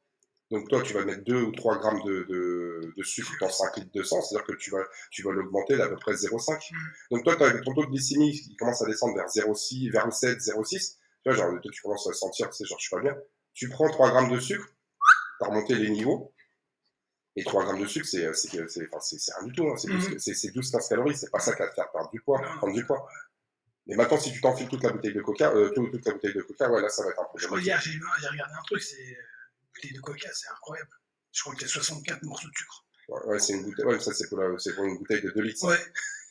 Donc 0.52 0.68
toi, 0.70 0.82
tu 0.84 0.94
vas 0.94 1.04
mettre 1.06 1.24
2 1.24 1.42
ou 1.42 1.52
3 1.52 1.78
grammes 1.80 2.02
de, 2.04 2.24
de, 2.30 2.94
de 2.96 3.04
sucre 3.04 3.32
dans 3.40 3.50
5 3.50 3.78
litres 3.78 3.92
de 3.94 4.04
sang, 4.04 4.22
c'est-à-dire 4.22 4.46
que 4.46 4.54
tu 4.54 4.70
vas, 4.72 4.84
tu 5.10 5.24
vas 5.24 5.32
l'augmenter 5.32 5.78
d'à 5.78 5.88
peu 5.88 5.96
près 5.96 6.14
0,5. 6.14 6.70
Donc 7.10 7.24
toi, 7.24 7.36
t'as- 7.38 7.58
ton 7.62 7.74
taux 7.74 7.86
de 7.86 7.90
glycémie 7.92 8.34
qui 8.40 8.56
commence 8.58 8.82
à 8.82 8.86
descendre 8.86 9.16
vers 9.16 9.28
0,6, 9.30 9.90
vers 9.90 10.12
7, 10.14 10.40
0,6. 10.42 10.98
Tu 11.24 11.30
vois, 11.30 11.34
genre, 11.38 11.60
toi, 11.62 11.72
tu 11.72 11.82
commences 11.82 12.08
à 12.08 12.14
sentir, 12.14 12.50
tu 12.50 12.58
sais, 12.58 12.66
genre, 12.66 12.78
je 12.80 12.84
suis 12.88 12.96
pas 12.96 13.02
bien. 13.02 13.18
Tu 13.54 13.70
prends 13.70 13.90
3 13.90 14.10
grammes 14.12 14.32
de 14.32 14.40
sucre, 14.40 14.66
tu 15.40 15.46
as 15.46 15.48
remonté 15.48 15.76
les 15.76 15.90
niveaux. 15.90 16.34
Et 17.36 17.44
3 17.44 17.64
grammes 17.64 17.82
de 17.82 17.88
sucre, 17.88 18.06
c'est 18.08 18.20
rien 18.20 19.48
du 19.48 19.54
tout. 19.54 19.68
Hein. 19.68 19.78
C'est 19.78 19.88
Mhm. 19.90 20.00
12 20.00 20.18
c'est- 20.20 20.34
c'est 20.36 20.52
12-15 20.52 20.88
calories. 20.88 21.16
C'est 21.18 21.32
pas 21.32 21.40
ça 21.40 21.54
qui 21.54 21.60
va 21.64 21.70
te 21.70 21.74
faire 21.74 21.92
perdre 21.92 22.12
du 22.12 22.22
poids. 22.22 22.40
Prendre 22.58 22.74
du 22.74 22.86
poids. 22.86 23.08
Mais 23.88 23.96
maintenant, 23.96 24.18
si 24.18 24.32
tu 24.32 24.40
t'enfiles 24.40 24.70
toute 24.70 24.84
la 24.84 24.92
bouteille 24.92 25.14
de 25.14 25.22
coca, 25.22 25.52
euh, 25.52 25.70
tout- 25.76 25.88
toute 25.90 26.06
la 26.06 26.14
bouteille 26.14 26.34
de 26.34 26.42
coca, 26.42 26.70
ouais, 26.72 26.82
là, 26.82 26.90
ça 26.90 27.04
va 27.04 27.10
être 27.10 27.20
un 27.20 27.26
problème. 27.26 27.60
hier, 27.62 27.80
j'ai 27.82 27.92
regardé 28.00 28.54
un 28.58 28.64
truc, 28.64 28.82
c'est 28.82 29.18
bouteille 29.76 29.94
de 29.94 30.00
coca, 30.00 30.30
c'est 30.34 30.48
incroyable. 30.50 30.90
Je 31.34 31.42
crois 31.42 31.54
qu'il 31.54 31.64
y 31.64 31.66
a 31.66 31.68
64 31.70 32.24
morceaux 32.24 32.48
de 32.48 32.56
sucre. 32.56 32.86
Ouais, 33.10 33.20
ouais, 33.26 33.40
c'est 33.40 33.54
une 33.54 33.64
bouteille. 33.64 33.86
Ouais, 33.86 34.00
ça, 34.00 34.14
c'est 34.14 34.30
pour, 34.30 34.40
la- 34.40 34.50
pour 34.76 34.86
une 34.86 34.98
bouteille 34.98 35.22
de 35.22 35.32
2 35.32 35.42
litres. 35.42 35.66
Ouais. 35.68 35.78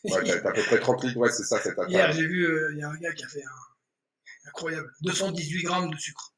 Ouais, 0.05 0.25
t'as 0.41 0.49
à 0.49 0.53
peu 0.53 0.63
près 0.63 0.81
30 0.81 1.05
litres. 1.05 1.17
Ouais, 1.19 1.31
c'est 1.31 1.45
ça. 1.45 1.61
C'est 1.63 1.75
ta 1.75 1.87
Hier, 1.87 2.11
j'ai 2.13 2.27
vu, 2.27 2.45
euh, 2.47 2.71
il 2.73 2.79
y 2.79 2.83
a 2.83 2.89
un 2.89 2.97
gars 2.97 3.13
qui 3.13 3.25
a 3.25 3.29
fait 3.29 3.45
un. 3.45 4.49
Incroyable. 4.49 4.91
218 5.03 5.63
grammes 5.65 5.91
de 5.91 5.97
sucre. 5.99 6.35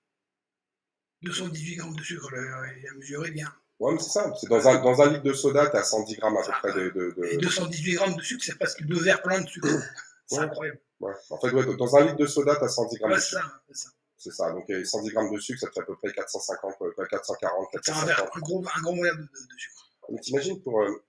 218 1.22 1.76
grammes 1.76 1.96
de 1.96 2.02
sucre, 2.02 2.30
le- 2.32 2.78
il 2.78 2.86
a 2.88 2.94
mesuré 2.94 3.30
bien. 3.30 3.50
Ouais, 3.78 3.92
mais 3.94 3.98
c'est 4.00 4.10
ça. 4.10 4.32
C'est 4.40 4.48
dans 4.48 4.66
un, 4.68 4.82
dans 4.82 5.00
un 5.00 5.10
litre 5.12 5.22
de 5.22 5.32
soda, 5.32 5.66
t'as 5.68 5.82
110 5.82 6.16
grammes 6.16 6.36
à 6.36 6.42
peu 6.42 6.52
près 6.62 6.72
de. 6.74 6.90
de, 6.90 7.14
de- 7.16 7.24
Et 7.32 7.36
218 7.38 7.94
grammes 7.94 8.16
de 8.16 8.22
sucre, 8.22 8.44
c'est 8.44 8.56
presque 8.58 8.82
deux 8.82 9.00
verres 9.00 9.22
pleins 9.22 9.40
de 9.40 9.48
sucre. 9.48 9.68
C'est 10.26 10.38
Ouais. 10.38 10.44
incroyable. 10.44 10.80
Ouais. 11.00 11.12
En 11.30 11.38
fait, 11.40 11.50
ouais, 11.50 11.76
dans 11.76 11.96
un 11.96 12.04
litre 12.04 12.16
de 12.16 12.26
soda, 12.26 12.56
t'as 12.56 12.68
110 12.68 12.98
grammes 12.98 13.12
de 13.12 13.16
c'est 13.16 13.26
sucre. 13.30 13.42
ça. 13.42 13.62
c'est 13.68 13.76
ça. 13.76 13.88
C'est 14.16 14.30
ça. 14.32 14.52
Donc, 14.52 14.68
euh, 14.70 14.84
110 14.84 15.10
grammes 15.10 15.34
de 15.34 15.38
sucre, 15.40 15.60
ça 15.60 15.66
te 15.68 15.74
fait 15.74 15.80
à 15.80 15.84
peu 15.84 15.96
près 15.96 16.12
450, 16.12 16.74
euh, 16.82 16.92
440, 17.10 17.68
C'est 17.82 17.92
un 17.92 18.04
verre, 18.06 18.16
450. 18.16 18.36
un 18.36 18.40
gros, 18.40 18.64
un 18.76 18.80
gros 18.82 19.02
verre 19.02 19.16
de, 19.16 19.22
de- 19.22 19.26
de 19.26 19.58
sucre. 19.58 19.90
Mais 20.10 20.20
t'imagines 20.20 20.62
pour, 20.62 20.82
euh, 20.82 21.04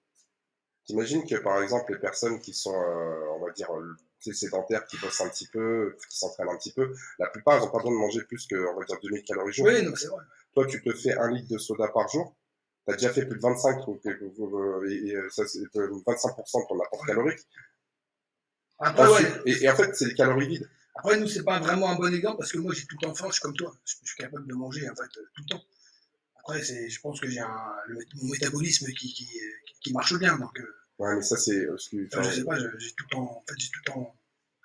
t'imagines 0.86 1.26
que 1.26 1.36
par 1.36 1.62
exemple 1.62 1.94
les 1.94 2.00
personnes 2.00 2.40
qui 2.40 2.54
sont, 2.54 2.74
euh, 2.76 3.30
on 3.36 3.46
va 3.46 3.52
dire, 3.52 3.74
euh, 3.76 3.96
tu 4.20 4.34
sédentaires, 4.34 4.86
qui 4.88 4.98
bossent 4.98 5.22
un 5.22 5.30
petit 5.30 5.48
peu, 5.48 5.96
qui 6.10 6.18
s'entraînent 6.18 6.50
un 6.50 6.58
petit 6.58 6.74
peu, 6.74 6.94
la 7.20 7.28
plupart, 7.28 7.58
ils 7.58 7.64
ont 7.64 7.70
pas 7.70 7.78
besoin 7.78 7.92
de 7.92 7.98
manger 7.98 8.24
plus 8.24 8.48
que, 8.48 8.56
on 8.74 8.80
va 8.80 8.86
dire, 8.86 8.98
2000 9.02 9.24
calories 9.24 9.54
jour. 9.54 9.68
Oui, 9.68 9.84
non, 9.84 9.96
c'est 9.96 10.08
vrai. 10.08 10.24
Toi, 10.54 10.66
tu 10.66 10.82
te 10.82 10.92
fais 10.94 11.14
un 11.18 11.30
litre 11.32 11.50
de 11.52 11.58
soda 11.58 11.88
par 11.90 12.08
jour. 12.10 12.36
T'as 12.86 12.94
déjà 12.94 13.12
fait 13.12 13.26
plus 13.26 13.38
de 13.38 13.42
25, 13.42 13.86
donc, 13.86 14.00
euh, 14.06 14.34
euh, 14.40 14.90
et, 14.90 15.10
et, 15.10 15.16
euh, 15.16 15.30
ça, 15.30 15.46
c'est 15.48 15.60
euh, 15.76 15.90
25% 16.08 16.64
de 16.64 16.68
ton 16.68 16.80
apport 16.80 17.06
calorique. 17.06 17.40
Après, 18.80 19.04
ouais, 19.08 19.10
Ensuite- 19.14 19.42
et, 19.46 19.64
et 19.64 19.70
en 19.70 19.76
fait, 19.76 19.96
c'est 19.96 20.06
des 20.08 20.14
calories 20.16 20.48
vides. 20.48 20.70
après, 20.96 21.18
nous, 21.18 21.28
c'est 21.28 21.44
pas 21.44 21.60
vraiment 21.60 21.90
un 21.90 21.96
bon 21.96 22.14
exemple 22.14 22.38
parce 22.40 22.52
que 22.52 22.58
moi, 22.58 22.74
j'ai 22.74 22.86
tout 22.86 22.98
le 23.02 23.08
temps 23.08 23.16
faim, 23.16 23.28
je 23.30 23.34
suis 23.34 23.42
comme 23.42 23.56
toi. 23.56 23.76
Je, 23.86 23.96
je 24.04 24.08
suis 24.08 24.18
capable 24.18 24.48
de 24.48 24.54
manger, 24.54 24.90
en 24.90 24.96
fait, 24.96 25.04
euh, 25.20 25.26
tout 25.36 25.42
le 25.44 25.50
temps. 25.50 25.64
Après, 26.40 26.62
c'est, 26.64 26.90
je 26.90 27.02
pense 27.02 27.20
que 27.20 27.28
j'ai 27.30 27.40
un, 27.40 27.74
le- 27.88 28.00
mon 28.22 28.30
métabolisme 28.32 28.88
qui, 28.88 29.14
qui, 29.14 29.26
qui- 29.26 29.40
qui 29.82 29.94
marche 29.94 30.18
bien. 30.20 30.38
Donc, 30.38 30.60
euh, 30.60 30.76
Ouais, 31.00 31.14
mais 31.16 31.22
ça, 31.22 31.36
c'est, 31.38 31.66
euh, 31.66 31.76
enfin, 32.14 32.22
je 32.24 32.36
sais 32.36 32.44
pas, 32.46 32.58
je- 32.58 32.78
j'ai 32.78 32.92
tout 32.92 33.04
le 33.06 33.10
temps, 33.10 33.24
en 33.24 33.44
fait, 33.48 33.56
j'ai 33.58 33.68
tout 33.70 33.80
le 33.86 33.92
temps. 33.94 34.16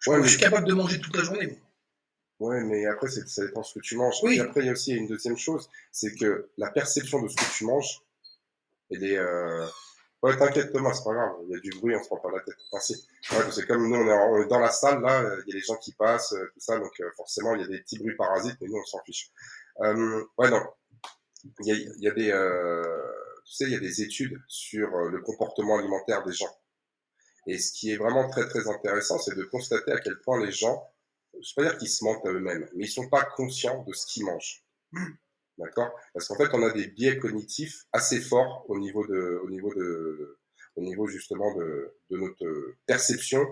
Ouais, 0.06 0.22
je 0.22 0.28
suis 0.28 0.38
capable 0.38 0.66
de 0.66 0.74
manger 0.74 1.00
toute 1.00 1.16
la 1.16 1.22
journée. 1.24 1.46
moi. 1.46 2.50
Ouais, 2.50 2.64
mais 2.64 2.86
après, 2.86 3.08
c'est- 3.10 3.26
ça 3.28 3.44
dépend 3.44 3.62
ce 3.62 3.74
que 3.74 3.80
tu 3.80 3.96
manges. 3.96 4.14
Oui. 4.22 4.36
Et 4.36 4.40
après, 4.40 4.60
il 4.60 4.66
y 4.66 4.68
a 4.68 4.72
aussi 4.72 4.92
une 4.92 5.06
deuxième 5.08 5.36
chose, 5.36 5.68
c'est 5.92 6.14
que 6.14 6.48
la 6.56 6.70
perception 6.70 7.20
de 7.22 7.28
ce 7.28 7.36
que 7.36 7.56
tu 7.58 7.64
manges, 7.64 8.00
elle 8.90 9.04
est... 9.04 9.16
Euh... 9.18 9.66
Ouais, 10.22 10.36
t'inquiète 10.36 10.72
Thomas, 10.72 10.92
c'est 10.92 11.04
pas 11.04 11.14
grave, 11.14 11.32
il 11.44 11.50
y 11.50 11.54
a 11.56 11.60
du 11.60 11.70
bruit, 11.80 11.96
on 11.96 12.02
se 12.02 12.08
prend 12.08 12.18
pas 12.18 12.30
la 12.30 12.40
tête. 12.40 12.56
Ouais, 13.32 13.50
c'est 13.52 13.66
comme 13.66 13.88
nous, 13.88 13.96
on 13.96 14.06
est, 14.06 14.12
en- 14.12 14.32
on 14.32 14.42
est 14.42 14.46
dans 14.48 14.58
la 14.60 14.70
salle, 14.70 15.00
là, 15.00 15.22
euh, 15.22 15.42
il 15.46 15.50
y 15.50 15.56
a 15.56 15.60
les 15.60 15.64
gens 15.64 15.76
qui 15.76 15.92
passent, 15.92 16.32
euh, 16.34 16.50
tout 16.52 16.60
ça, 16.60 16.78
donc 16.78 16.92
euh, 17.00 17.10
forcément, 17.16 17.54
il 17.54 17.62
y 17.62 17.64
a 17.64 17.68
des 17.68 17.80
petits 17.80 17.98
bruits 17.98 18.16
parasites, 18.16 18.56
mais 18.60 18.68
nous, 18.68 18.76
on 18.78 18.84
s'en 18.84 19.00
fiche. 19.04 19.30
Euh, 19.80 20.22
ouais, 20.38 20.50
non. 20.50 20.62
Il 21.60 21.66
y 21.66 21.72
a, 21.72 21.74
il 21.74 22.02
y 22.02 22.08
a 22.08 22.12
des... 22.12 22.30
Euh... 22.32 22.82
Tu 23.46 23.54
sais, 23.54 23.64
il 23.64 23.72
y 23.72 23.76
a 23.76 23.80
des 23.80 24.02
études 24.02 24.38
sur 24.46 24.90
le 24.90 25.20
comportement 25.22 25.78
alimentaire 25.78 26.22
des 26.24 26.32
gens. 26.32 26.54
Et 27.46 27.58
ce 27.58 27.72
qui 27.72 27.90
est 27.92 27.96
vraiment 27.96 28.28
très, 28.28 28.46
très 28.48 28.68
intéressant, 28.68 29.18
c'est 29.18 29.34
de 29.34 29.44
constater 29.44 29.92
à 29.92 29.98
quel 30.00 30.20
point 30.20 30.38
les 30.44 30.52
gens 30.52 30.86
je 31.40 31.54
vais 31.56 31.64
pas 31.64 31.70
dire 31.70 31.78
qu'ils 31.78 31.88
se 31.88 32.04
mentent 32.04 32.24
à 32.26 32.30
eux-mêmes, 32.30 32.68
mais 32.74 32.84
ils 32.84 32.90
sont 32.90 33.08
pas 33.08 33.24
conscients 33.24 33.84
de 33.84 33.92
ce 33.94 34.06
qu'ils 34.06 34.24
mangent. 34.24 34.64
D'accord? 35.60 35.90
Parce 36.14 36.26
qu'en 36.26 36.36
fait, 36.36 36.48
on 36.54 36.62
a 36.62 36.72
des 36.72 36.86
biais 36.86 37.18
cognitifs 37.18 37.84
assez 37.92 38.20
forts 38.20 38.64
au 38.68 38.78
niveau 38.78 39.06
de, 39.06 39.40
au 39.44 39.50
niveau 39.50 39.72
de, 39.74 40.38
au 40.76 40.80
niveau 40.80 41.06
justement 41.06 41.54
de, 41.54 41.94
notre 42.10 42.76
perception 42.86 43.46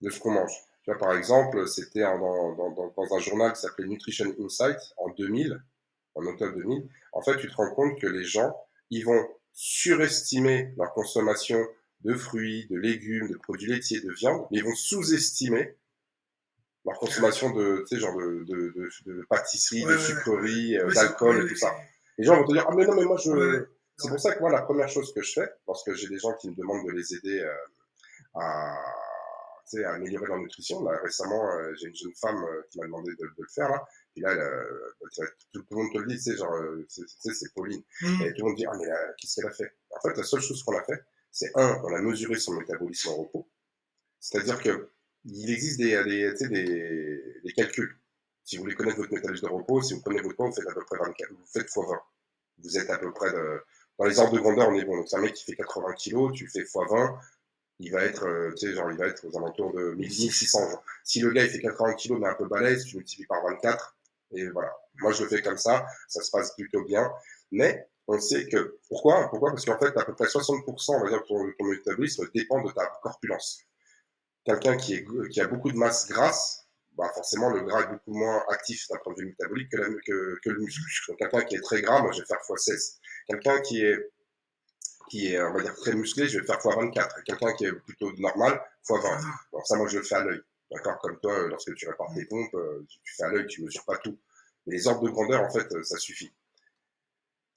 de 0.00 0.10
ce 0.10 0.20
qu'on 0.20 0.30
mange. 0.30 0.54
Tu 0.84 0.90
vois, 0.90 0.98
par 0.98 1.16
exemple, 1.16 1.66
c'était 1.66 2.02
dans, 2.02 2.54
dans 2.54 3.14
un 3.16 3.18
journal 3.18 3.52
qui 3.52 3.60
s'appelait 3.62 3.88
Nutrition 3.88 4.32
Insight 4.38 4.78
en 4.96 5.10
2000, 5.10 5.60
en 6.14 6.26
octobre 6.26 6.54
2000. 6.56 6.88
En 7.12 7.22
fait, 7.22 7.36
tu 7.38 7.48
te 7.48 7.56
rends 7.56 7.74
compte 7.74 8.00
que 8.00 8.06
les 8.06 8.24
gens, 8.24 8.54
ils 8.90 9.04
vont 9.04 9.26
surestimer 9.52 10.72
leur 10.76 10.92
consommation 10.92 11.66
de 12.02 12.14
fruits, 12.14 12.66
de 12.70 12.76
légumes, 12.76 13.28
de 13.28 13.36
produits 13.36 13.70
laitiers, 13.70 14.00
de 14.00 14.12
viande, 14.12 14.46
mais 14.50 14.58
ils 14.58 14.64
vont 14.64 14.74
sous-estimer 14.74 15.74
leur 16.84 16.98
consommation 16.98 17.50
de, 17.50 17.84
tu 17.88 17.96
sais, 17.96 18.00
genre 18.00 18.16
de, 18.16 18.44
de, 18.44 18.72
de, 18.76 18.88
de 19.06 19.22
pâtisserie, 19.28 19.84
Ouais, 19.86 19.92
de 19.94 19.98
sucreries, 19.98 20.76
euh, 20.78 20.84
Ouais, 20.86 20.94
c'est- 20.94 21.00
d'alcool 21.00 21.44
et 21.44 21.48
tout 21.48 21.56
ça. 21.56 21.74
Les 22.18 22.24
gens 22.24 22.36
vont 22.36 22.44
te 22.46 22.52
dire, 22.52 22.64
ah 22.68 22.74
mais 22.76 22.84
non, 22.86 22.94
mais 22.94 23.04
moi 23.04 23.16
je... 23.16 23.66
C'est 23.96 24.08
pour 24.08 24.18
ça 24.18 24.34
que 24.34 24.40
moi, 24.40 24.50
la 24.50 24.62
première 24.62 24.88
chose 24.88 25.12
que 25.14 25.22
je 25.22 25.32
fais, 25.34 25.48
lorsque 25.68 25.92
j'ai 25.94 26.08
des 26.08 26.18
gens 26.18 26.32
qui 26.34 26.50
me 26.50 26.54
demandent 26.56 26.84
de 26.84 26.90
les 26.92 27.14
aider 27.14 27.40
euh, 27.40 27.54
à, 28.34 28.74
tu 29.70 29.78
sais, 29.78 29.84
à 29.84 29.92
améliorer 29.92 30.26
leur 30.26 30.38
nutrition, 30.38 30.82
là, 30.84 30.98
récemment, 31.02 31.48
euh, 31.52 31.72
j'ai 31.76 31.86
une 31.88 31.94
jeune 31.94 32.14
femme 32.20 32.42
euh, 32.44 32.62
qui 32.70 32.78
m'a 32.80 32.86
demandé 32.86 33.12
de, 33.12 33.16
de 33.24 33.30
le 33.38 33.48
faire, 33.54 33.68
là, 33.68 33.84
et 34.16 34.20
là, 34.20 34.30
euh, 34.30 34.64
sais, 35.12 35.22
tout, 35.52 35.64
le 35.70 35.76
monde 35.76 35.92
te 35.92 35.98
le 35.98 36.06
dit, 36.06 36.16
tu 36.16 36.22
sais, 36.22 36.36
genre, 36.36 36.52
euh, 36.54 36.84
c'est- 36.88 37.02
tu 37.06 37.14
sais, 37.20 37.34
c'est 37.34 37.54
Pauline. 37.54 37.82
Mm. 38.02 38.22
Et 38.22 38.32
tout 38.34 38.42
le 38.42 38.44
monde 38.48 38.56
dit, 38.56 38.66
ah 38.66 38.72
mais 38.76 38.84
qu'est-ce 39.18 39.36
qu'elle 39.36 39.46
a 39.48 39.52
fait? 39.52 39.72
En 39.90 40.00
fait, 40.00 40.16
la 40.16 40.24
seule 40.24 40.40
chose 40.40 40.62
qu'on 40.64 40.76
a 40.76 40.82
fait, 40.82 41.00
c'est 41.30 41.52
un, 41.54 41.80
on 41.84 41.94
a 41.94 42.00
mesuré 42.00 42.36
son 42.36 42.54
métabolisme 42.54 43.08
en 43.10 43.16
repos. 43.16 43.48
C'est-à-dire 44.18 44.60
que 44.60 44.90
il 45.24 45.50
existe 45.50 45.78
des, 45.78 46.02
des, 46.04 46.48
des, 46.48 47.40
des 47.42 47.52
calculs. 47.52 47.96
Si 48.44 48.56
vous 48.56 48.64
voulez 48.64 48.74
connaître 48.74 48.98
votre 48.98 49.12
métabolisme 49.12 49.46
de 49.46 49.52
repos, 49.52 49.82
si 49.82 49.94
vous 49.94 50.02
prenez 50.02 50.20
votre 50.20 50.36
poids, 50.36 50.46
vous 50.46 50.54
faites 50.54 50.68
à 50.68 50.74
peu 50.74 50.84
près 50.84 50.98
24, 50.98 51.30
vous 51.30 51.46
faites 51.46 51.64
x 51.64 51.76
20. 51.76 52.00
Vous 52.58 52.78
êtes 52.78 52.90
à 52.90 52.98
peu 52.98 53.12
près 53.12 53.32
de, 53.32 53.60
dans 53.98 54.04
les 54.04 54.18
ordres 54.18 54.34
de 54.34 54.40
grandeur, 54.40 54.68
on 54.68 54.74
est 54.74 54.84
bon. 54.84 54.96
Donc, 54.96 55.08
c'est 55.08 55.16
un 55.16 55.20
mec 55.20 55.34
qui 55.34 55.44
fait 55.44 55.56
80 55.56 55.92
kilos, 55.94 56.32
tu 56.34 56.46
fais 56.48 56.60
x 56.60 56.76
20, 56.76 57.18
il 57.80 57.90
va 57.92 58.02
être, 58.04 58.26
euh, 58.26 58.52
tu 58.52 58.66
sais, 58.66 58.74
genre, 58.74 58.90
il 58.90 58.98
va 58.98 59.06
être 59.06 59.24
aux 59.26 59.36
alentours 59.36 59.72
de 59.72 59.94
1600. 59.94 60.70
Genre. 60.70 60.84
Si 61.02 61.20
le 61.20 61.30
gars, 61.30 61.44
il 61.44 61.50
fait 61.50 61.60
80 61.60 61.94
kilos, 61.94 62.18
mais 62.20 62.28
un 62.28 62.34
peu 62.34 62.46
balèze, 62.46 62.84
tu 62.84 62.96
multiplies 62.96 63.26
par 63.26 63.42
24, 63.44 63.96
Et 64.32 64.48
voilà. 64.48 64.72
Moi, 65.00 65.12
je 65.12 65.24
le 65.24 65.28
fais 65.28 65.42
comme 65.42 65.58
ça. 65.58 65.86
Ça 66.08 66.22
se 66.22 66.30
passe 66.30 66.54
plutôt 66.54 66.84
bien. 66.84 67.10
Mais 67.50 67.88
on 68.06 68.20
sait 68.20 68.46
que. 68.46 68.78
Pourquoi? 68.88 69.28
Pourquoi? 69.30 69.50
Parce 69.50 69.64
qu'en 69.64 69.78
fait, 69.78 69.96
à 69.96 70.04
peu 70.04 70.14
près 70.14 70.26
60% 70.26 70.96
on 70.96 71.00
va 71.00 71.08
dire, 71.08 71.20
de 71.22 71.26
ton, 71.26 71.52
ton 71.58 71.64
métabolisme 71.64 72.28
dépend 72.34 72.62
de 72.62 72.70
ta 72.72 72.86
corpulence. 73.02 73.64
Quelqu'un 74.44 74.76
qui, 74.76 75.04
qui 75.30 75.40
a 75.40 75.46
beaucoup 75.46 75.70
de 75.70 75.76
masse 75.76 76.08
grasse, 76.08 76.66
bah 76.96 77.10
forcément, 77.14 77.50
le 77.50 77.60
gras 77.62 77.82
est 77.82 77.88
beaucoup 77.88 78.14
moins 78.14 78.44
actif 78.48 78.86
d'un 78.88 78.98
point 78.98 79.12
de 79.14 79.20
vue 79.20 79.26
métabolique 79.26 79.70
que, 79.70 79.76
que, 80.06 80.38
que 80.42 80.50
le 80.50 80.60
muscle. 80.60 81.14
Quelqu'un 81.18 81.42
qui 81.42 81.56
est 81.56 81.60
très 81.60 81.82
gras, 81.82 82.00
moi, 82.02 82.12
je 82.12 82.20
vais 82.20 82.26
faire 82.26 82.38
x16. 82.38 82.98
Quelqu'un 83.26 83.60
qui 83.60 83.82
est 83.82 84.10
qui 85.08 85.32
est, 85.32 85.42
on 85.42 85.52
va 85.52 85.62
dire, 85.62 85.74
très 85.74 85.94
musclé, 85.94 86.28
je 86.28 86.38
vais 86.38 86.46
faire 86.46 86.58
x24. 86.58 87.22
Quelqu'un 87.24 87.52
qui 87.54 87.66
est 87.66 87.72
plutôt 87.72 88.12
normal, 88.18 88.60
x20. 88.88 89.22
Donc 89.52 89.66
ça, 89.66 89.76
moi, 89.76 89.86
je 89.88 89.98
le 89.98 90.04
fais 90.04 90.14
à 90.14 90.24
l'œil. 90.24 90.40
D'accord? 90.70 90.98
Comme 91.00 91.18
toi, 91.20 91.32
euh, 91.32 91.48
lorsque 91.48 91.74
tu 91.74 91.88
répares 91.88 92.12
tes 92.14 92.24
pompes, 92.24 92.54
euh, 92.54 92.84
tu 92.88 93.14
fais 93.16 93.24
à 93.24 93.28
l'œil, 93.28 93.46
tu 93.46 93.62
mesures 93.62 93.84
pas 93.84 93.96
tout. 93.98 94.18
Mais 94.66 94.76
les 94.76 94.86
ordres 94.86 95.04
de 95.04 95.10
grandeur, 95.10 95.42
en 95.42 95.50
fait, 95.50 95.72
euh, 95.72 95.82
ça 95.82 95.98
suffit. 95.98 96.32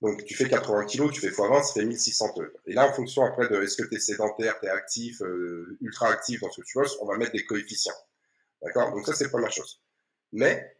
Donc, 0.01 0.23
tu 0.25 0.35
fais 0.35 0.47
80 0.47 0.85
kg, 0.85 1.11
tu 1.11 1.21
fais 1.21 1.29
x20, 1.29 1.63
ça 1.63 1.73
fait 1.73 1.85
1600 1.85 2.33
tonnes. 2.33 2.51
Et 2.67 2.73
là, 2.73 2.87
en 2.87 2.93
fonction 2.93 3.23
après 3.25 3.49
de 3.49 3.61
est-ce 3.63 3.81
que 3.81 3.87
tu 3.87 3.95
es 3.95 3.99
sédentaire, 3.99 4.59
tu 4.59 4.67
es 4.67 4.69
actif, 4.69 5.21
ultra 5.81 6.09
actif 6.09 6.41
dans 6.41 6.51
ce 6.51 6.61
que 6.61 6.65
tu 6.65 6.77
bosses, 6.77 6.97
on 7.01 7.05
va 7.05 7.17
mettre 7.17 7.31
des 7.31 7.45
coefficients. 7.45 7.95
D'accord? 8.61 8.91
Donc, 8.91 9.05
ça, 9.07 9.13
c'est 9.13 9.23
la 9.23 9.29
première 9.31 9.51
chose. 9.51 9.81
Mais, 10.33 10.77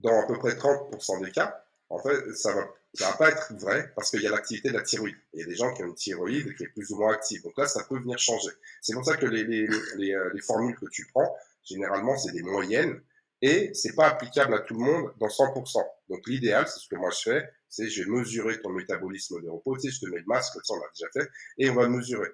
dans 0.00 0.22
à 0.22 0.26
peu 0.26 0.38
près 0.38 0.52
30% 0.52 1.24
des 1.24 1.30
cas, 1.30 1.64
en 1.88 1.98
fait, 1.98 2.34
ça 2.34 2.52
va 2.54 2.68
ça 2.94 3.10
va 3.10 3.16
pas 3.16 3.28
être 3.30 3.52
vrai 3.54 3.92
parce 3.94 4.10
qu'il 4.10 4.22
y 4.22 4.26
a 4.26 4.30
l'activité 4.30 4.70
de 4.70 4.74
la 4.74 4.82
thyroïde. 4.82 5.16
Il 5.32 5.40
y 5.40 5.42
a 5.42 5.46
des 5.46 5.54
gens 5.54 5.72
qui 5.72 5.82
ont 5.82 5.86
une 5.86 5.94
thyroïde 5.94 6.56
qui 6.56 6.64
est 6.64 6.68
plus 6.68 6.90
ou 6.90 6.96
moins 6.96 7.12
active. 7.12 7.42
Donc 7.42 7.56
là, 7.56 7.66
ça 7.66 7.84
peut 7.84 7.98
venir 7.98 8.18
changer. 8.18 8.50
C'est 8.80 8.94
pour 8.94 9.04
ça 9.04 9.16
que 9.16 9.26
les, 9.26 9.44
les, 9.44 9.68
les, 9.96 10.12
euh, 10.12 10.30
les 10.34 10.40
formules 10.40 10.76
que 10.76 10.86
tu 10.90 11.06
prends, 11.06 11.36
généralement, 11.62 12.16
c'est 12.16 12.32
des 12.32 12.42
moyennes 12.42 13.00
et 13.42 13.72
c'est 13.74 13.94
pas 13.94 14.08
applicable 14.08 14.54
à 14.54 14.60
tout 14.60 14.74
le 14.74 14.80
monde 14.80 15.12
dans 15.18 15.28
100%. 15.28 15.84
Donc 16.08 16.26
l'idéal, 16.26 16.66
c'est 16.66 16.80
ce 16.80 16.88
que 16.88 16.96
moi 16.96 17.10
je 17.10 17.30
fais, 17.30 17.48
c'est 17.70 17.88
je 17.88 18.02
vais 18.02 18.10
mesurer 18.10 18.60
ton 18.60 18.70
métabolisme 18.70 19.40
de 19.40 19.48
repos. 19.48 19.76
Tu 19.76 19.90
sais, 19.90 19.96
je 19.96 20.00
te 20.00 20.10
mets 20.10 20.18
le 20.18 20.26
masque, 20.26 20.58
ça 20.62 20.74
on 20.74 20.76
l'a 20.76 20.88
déjà 20.94 21.10
fait, 21.12 21.30
et 21.58 21.70
on 21.70 21.74
va 21.74 21.88
mesurer. 21.88 22.28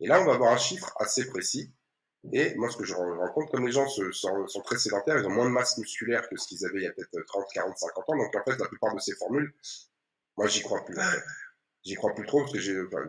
Et 0.00 0.06
là, 0.06 0.20
on 0.20 0.24
va 0.24 0.34
avoir 0.34 0.52
un 0.52 0.58
chiffre 0.58 0.92
assez 1.00 1.26
précis 1.26 1.72
et 2.30 2.54
moi, 2.54 2.70
ce 2.70 2.76
que 2.76 2.84
je 2.84 2.94
rencontre, 2.94 3.50
comme 3.50 3.66
les 3.66 3.72
gens 3.72 3.88
sont, 3.88 4.62
très 4.64 4.78
sédentaires, 4.78 5.18
ils 5.18 5.26
ont 5.26 5.30
moins 5.30 5.46
de 5.46 5.50
masse 5.50 5.76
musculaire 5.78 6.28
que 6.28 6.36
ce 6.36 6.46
qu'ils 6.46 6.64
avaient 6.64 6.78
il 6.78 6.84
y 6.84 6.86
a 6.86 6.92
peut-être 6.92 7.26
30, 7.26 7.44
40, 7.52 7.76
50 7.76 8.04
ans. 8.08 8.16
Donc, 8.16 8.36
en 8.36 8.44
fait, 8.44 8.58
la 8.58 8.68
plupart 8.68 8.94
de 8.94 9.00
ces 9.00 9.14
formules, 9.16 9.52
moi, 10.36 10.46
j'y 10.46 10.62
crois 10.62 10.84
plus. 10.84 10.96
J'y 11.84 11.94
crois 11.96 12.14
plus 12.14 12.26
trop 12.26 12.40
parce 12.40 12.52
que 12.52 12.60
j'ai, 12.60 12.80
enfin, 12.80 13.04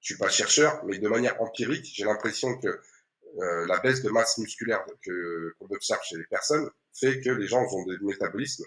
je 0.00 0.06
suis 0.06 0.18
pas 0.18 0.28
chercheur, 0.28 0.84
mais 0.84 0.98
de 0.98 1.08
manière 1.08 1.40
empirique, 1.40 1.90
j'ai 1.94 2.04
l'impression 2.04 2.58
que 2.58 2.68
euh, 2.68 3.66
la 3.66 3.80
baisse 3.80 4.02
de 4.02 4.10
masse 4.10 4.36
musculaire 4.36 4.84
que 5.02 5.54
qu'on 5.58 5.66
observe 5.74 6.02
chez 6.02 6.16
les 6.16 6.26
personnes 6.26 6.70
fait 6.92 7.20
que 7.20 7.30
les 7.30 7.46
gens 7.46 7.62
ont 7.62 7.84
des 7.84 7.96
métabolismes 8.02 8.64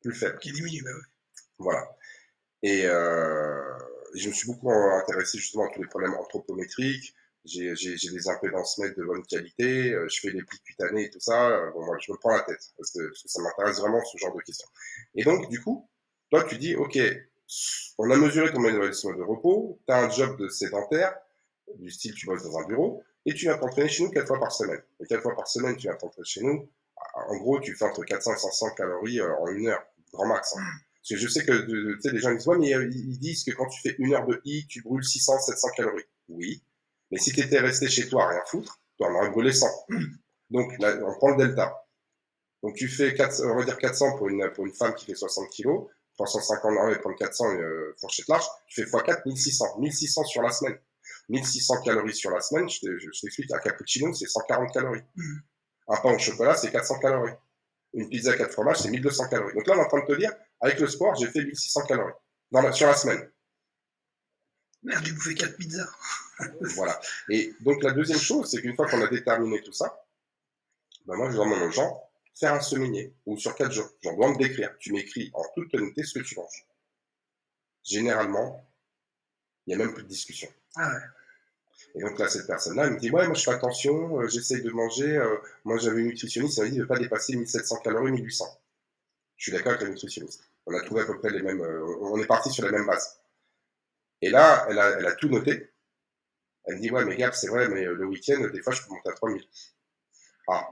plus 0.00 0.14
faibles. 0.14 0.38
Qui 0.38 0.52
diminuent, 0.52 0.82
bah 0.82 0.90
oui. 0.94 1.02
Voilà. 1.60 1.86
Et 2.62 2.86
euh, 2.86 3.62
je 4.14 4.28
me 4.28 4.34
suis 4.34 4.46
beaucoup 4.48 4.70
intéressé 4.72 5.38
justement 5.38 5.66
à 5.66 5.72
tous 5.72 5.82
les 5.82 5.88
problèmes 5.88 6.14
anthropométriques, 6.14 7.14
j'ai 7.44 7.74
des 7.74 8.28
impédances 8.28 8.78
nettes 8.78 8.98
de 8.98 9.04
bonne 9.04 9.24
qualité, 9.24 9.92
euh, 9.92 10.06
je 10.08 10.20
fais 10.20 10.32
des 10.32 10.42
plis 10.42 10.60
cutanés 10.60 11.04
et 11.04 11.10
tout 11.10 11.20
ça. 11.20 11.48
Euh, 11.48 11.70
bon, 11.70 11.84
moi, 11.86 11.96
je 12.00 12.12
me 12.12 12.18
prends 12.18 12.32
la 12.32 12.42
tête 12.42 12.60
parce 12.76 12.90
que, 12.90 13.12
ça 13.14 13.42
m'intéresse 13.42 13.78
vraiment 13.78 14.02
ce 14.04 14.18
genre 14.18 14.34
de 14.34 14.42
questions. 14.42 14.68
Et 15.14 15.24
donc, 15.24 15.48
du 15.48 15.62
coup, 15.62 15.88
toi, 16.30 16.44
tu 16.44 16.58
dis, 16.58 16.74
OK, 16.76 16.98
on 17.98 18.10
a 18.10 18.16
mesuré 18.16 18.52
ton 18.52 18.60
métabolisme 18.60 19.16
de 19.16 19.22
repos, 19.22 19.80
tu 19.86 19.92
as 19.92 20.04
un 20.04 20.10
job 20.10 20.38
de 20.38 20.48
sédentaire, 20.48 21.14
du 21.76 21.90
style 21.90 22.14
tu 22.14 22.26
bosses 22.26 22.42
dans 22.42 22.58
un 22.58 22.66
bureau, 22.66 23.02
et 23.26 23.34
tu 23.34 23.46
viens 23.46 23.56
t'entraîner 23.56 23.88
chez 23.88 24.04
nous 24.04 24.10
quatre 24.10 24.28
fois 24.28 24.40
par 24.40 24.52
semaine. 24.52 24.82
Et 25.00 25.06
quatre 25.06 25.22
fois 25.22 25.34
par 25.34 25.48
semaine, 25.48 25.76
tu 25.76 25.82
viens 25.82 25.94
t'entraîner 25.94 26.26
chez 26.26 26.42
nous. 26.42 26.68
En 27.14 27.36
gros, 27.36 27.60
tu 27.60 27.74
fais 27.74 27.84
entre 27.84 28.02
400 28.02 28.34
et 28.34 28.38
500 28.38 28.74
calories 28.76 29.20
en 29.22 29.46
une 29.48 29.68
heure, 29.68 29.82
grand 30.12 30.26
max. 30.26 30.54
Hein. 30.56 30.62
Parce 31.02 31.10
que 31.10 31.16
je 31.16 31.28
sais 31.28 31.44
que 31.44 31.52
tu 31.62 32.00
sais, 32.00 32.12
les 32.12 32.18
gens 32.20 32.32
disent, 32.32 32.46
ouais, 32.46 32.58
mais 32.58 32.70
ils 32.70 33.18
disent 33.18 33.44
que 33.44 33.52
quand 33.52 33.66
tu 33.68 33.80
fais 33.80 33.96
une 33.98 34.12
heure 34.12 34.26
de 34.26 34.40
I, 34.44 34.66
tu 34.66 34.82
brûles 34.82 35.04
600, 35.04 35.40
700 35.40 35.68
calories. 35.76 36.04
Oui, 36.28 36.62
mais 37.10 37.18
si 37.18 37.32
tu 37.32 37.40
étais 37.40 37.58
resté 37.58 37.88
chez 37.88 38.08
toi 38.08 38.24
à 38.24 38.28
rien 38.28 38.42
foutre, 38.46 38.80
tu 38.98 39.04
en 39.04 39.14
aurais 39.14 39.30
brûlé 39.30 39.52
100. 39.52 39.66
Donc 40.50 40.72
là, 40.78 40.96
on 41.04 41.14
prend 41.16 41.30
le 41.30 41.46
delta. 41.46 41.86
Donc 42.62 42.74
tu 42.74 42.88
fais 42.88 43.14
4, 43.14 43.42
on 43.46 43.56
va 43.56 43.64
dire 43.64 43.78
400 43.78 44.18
pour 44.18 44.28
une, 44.28 44.50
pour 44.54 44.66
une 44.66 44.72
femme 44.72 44.94
qui 44.94 45.06
fait 45.06 45.14
60 45.14 45.48
kg, 45.50 45.86
350, 46.14 46.72
non, 46.72 46.94
prendre 47.00 47.16
400 47.16 47.54
euh, 47.56 47.94
fourchette 47.98 48.28
large, 48.28 48.44
tu 48.66 48.82
fais 48.82 48.90
x4, 48.90 49.22
1600. 49.24 49.78
1600 49.78 50.24
sur 50.24 50.42
la 50.42 50.50
semaine. 50.50 50.78
1600 51.30 51.82
calories 51.82 52.14
sur 52.14 52.30
la 52.30 52.40
semaine, 52.40 52.68
je 52.68 53.20
t'explique, 53.20 53.52
un 53.52 53.58
cappuccino, 53.58 54.12
c'est 54.12 54.26
140 54.26 54.72
calories. 54.72 55.02
Un 55.88 55.96
pain 55.96 56.14
au 56.14 56.18
chocolat, 56.18 56.54
c'est 56.54 56.70
400 56.70 56.98
calories. 56.98 57.32
Une 57.94 58.08
pizza 58.08 58.32
à 58.32 58.36
4 58.36 58.52
fromages, 58.52 58.78
c'est 58.78 58.90
1200 58.90 59.28
calories. 59.28 59.54
Donc 59.54 59.66
là, 59.66 59.74
on 59.76 59.80
est 59.80 59.84
en 59.84 59.88
train 59.88 60.00
de 60.00 60.06
te 60.06 60.18
dire, 60.18 60.32
avec 60.60 60.78
le 60.78 60.86
sport, 60.86 61.14
j'ai 61.16 61.26
fait 61.26 61.44
1600 61.44 61.86
calories 61.86 62.12
dans 62.50 62.72
sur 62.72 62.86
la 62.86 62.94
semaine. 62.94 63.30
Merde, 64.82 65.04
j'ai 65.04 65.12
bouffé 65.12 65.34
4 65.34 65.56
pizzas. 65.56 65.88
voilà. 66.74 67.00
Et 67.28 67.54
donc 67.60 67.82
la 67.82 67.92
deuxième 67.92 68.18
chose, 68.18 68.50
c'est 68.50 68.60
qu'une 68.60 68.74
fois 68.74 68.88
qu'on 68.88 69.02
a 69.02 69.08
déterminé 69.08 69.60
tout 69.62 69.72
ça, 69.72 70.04
ben 71.06 71.16
moi 71.16 71.30
je 71.30 71.36
demande 71.36 71.62
aux 71.62 71.70
gens 71.70 72.02
faire 72.38 72.54
un 72.54 72.60
semainier 72.60 73.14
ou 73.26 73.36
sur 73.36 73.54
4 73.54 73.70
jours. 73.72 73.90
J'en 74.02 74.16
dois 74.16 74.30
me 74.30 74.38
décrire. 74.38 74.74
Tu 74.78 74.92
m'écris 74.92 75.30
en 75.34 75.44
toute 75.54 75.74
honnêteté 75.74 76.02
ce 76.04 76.18
que 76.18 76.24
tu 76.24 76.36
manges. 76.36 76.66
Généralement, 77.84 78.66
il 79.66 79.76
n'y 79.76 79.82
a 79.82 79.84
même 79.84 79.94
plus 79.94 80.04
de 80.04 80.08
discussion. 80.08 80.48
Ah 80.76 80.92
ouais. 80.92 81.00
Et 81.94 82.00
donc 82.00 82.18
là, 82.18 82.28
cette 82.28 82.46
personne-là, 82.46 82.86
elle 82.86 82.94
me 82.94 82.98
dit 82.98 83.10
Ouais, 83.10 83.26
moi 83.26 83.34
je 83.34 83.42
fais 83.42 83.52
attention, 83.52 84.20
euh, 84.20 84.28
j'essaye 84.28 84.62
de 84.62 84.70
manger. 84.70 85.16
Euh, 85.16 85.36
moi 85.64 85.78
j'avais 85.78 86.00
une 86.00 86.08
nutritionniste, 86.08 86.58
elle 86.58 86.64
m'a 86.64 86.70
dit 86.70 86.76
de 86.76 86.82
ne 86.82 86.88
pas 86.88 86.98
dépasser 86.98 87.36
1700 87.36 87.76
calories, 87.78 88.12
1800. 88.12 88.46
Je 89.36 89.44
suis 89.44 89.52
d'accord 89.52 89.72
avec 89.72 89.82
la 89.82 89.88
nutritionniste. 89.88 90.49
On 90.66 90.74
a 90.74 90.82
trouvé 90.82 91.02
à 91.02 91.06
peu 91.06 91.18
près 91.18 91.30
les 91.30 91.42
mêmes. 91.42 91.60
Euh, 91.60 91.84
on 92.00 92.18
est 92.18 92.26
parti 92.26 92.50
sur 92.50 92.64
la 92.64 92.72
même 92.72 92.86
base. 92.86 93.20
Et 94.22 94.30
là, 94.30 94.66
elle 94.68 95.06
a, 95.06 95.12
tout 95.12 95.28
noté. 95.28 95.70
Elle 96.64 96.76
me 96.76 96.80
dit, 96.80 96.90
ouais, 96.90 97.04
mais 97.04 97.16
Gab, 97.16 97.32
c'est 97.32 97.48
vrai, 97.48 97.68
mais 97.68 97.84
le 97.84 98.06
week-end, 98.06 98.46
des 98.52 98.62
fois, 98.62 98.72
je 98.72 98.82
peux 98.82 98.90
monter 98.92 99.08
à 99.08 99.12
3000. 99.12 99.42
Ah. 100.48 100.68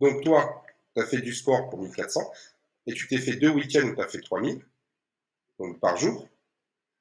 Donc, 0.00 0.22
toi, 0.22 0.64
tu 0.94 1.02
as 1.02 1.06
fait 1.06 1.20
du 1.20 1.32
sport 1.32 1.70
pour 1.70 1.80
1400 1.80 2.30
et 2.86 2.92
tu 2.92 3.08
t'es 3.08 3.18
fait 3.18 3.36
deux 3.36 3.50
week-ends 3.50 3.88
où 3.88 3.94
tu 3.94 4.02
as 4.02 4.08
fait 4.08 4.20
3000 4.20 4.64
donc 5.58 5.80
par 5.80 5.96
jour. 5.96 6.28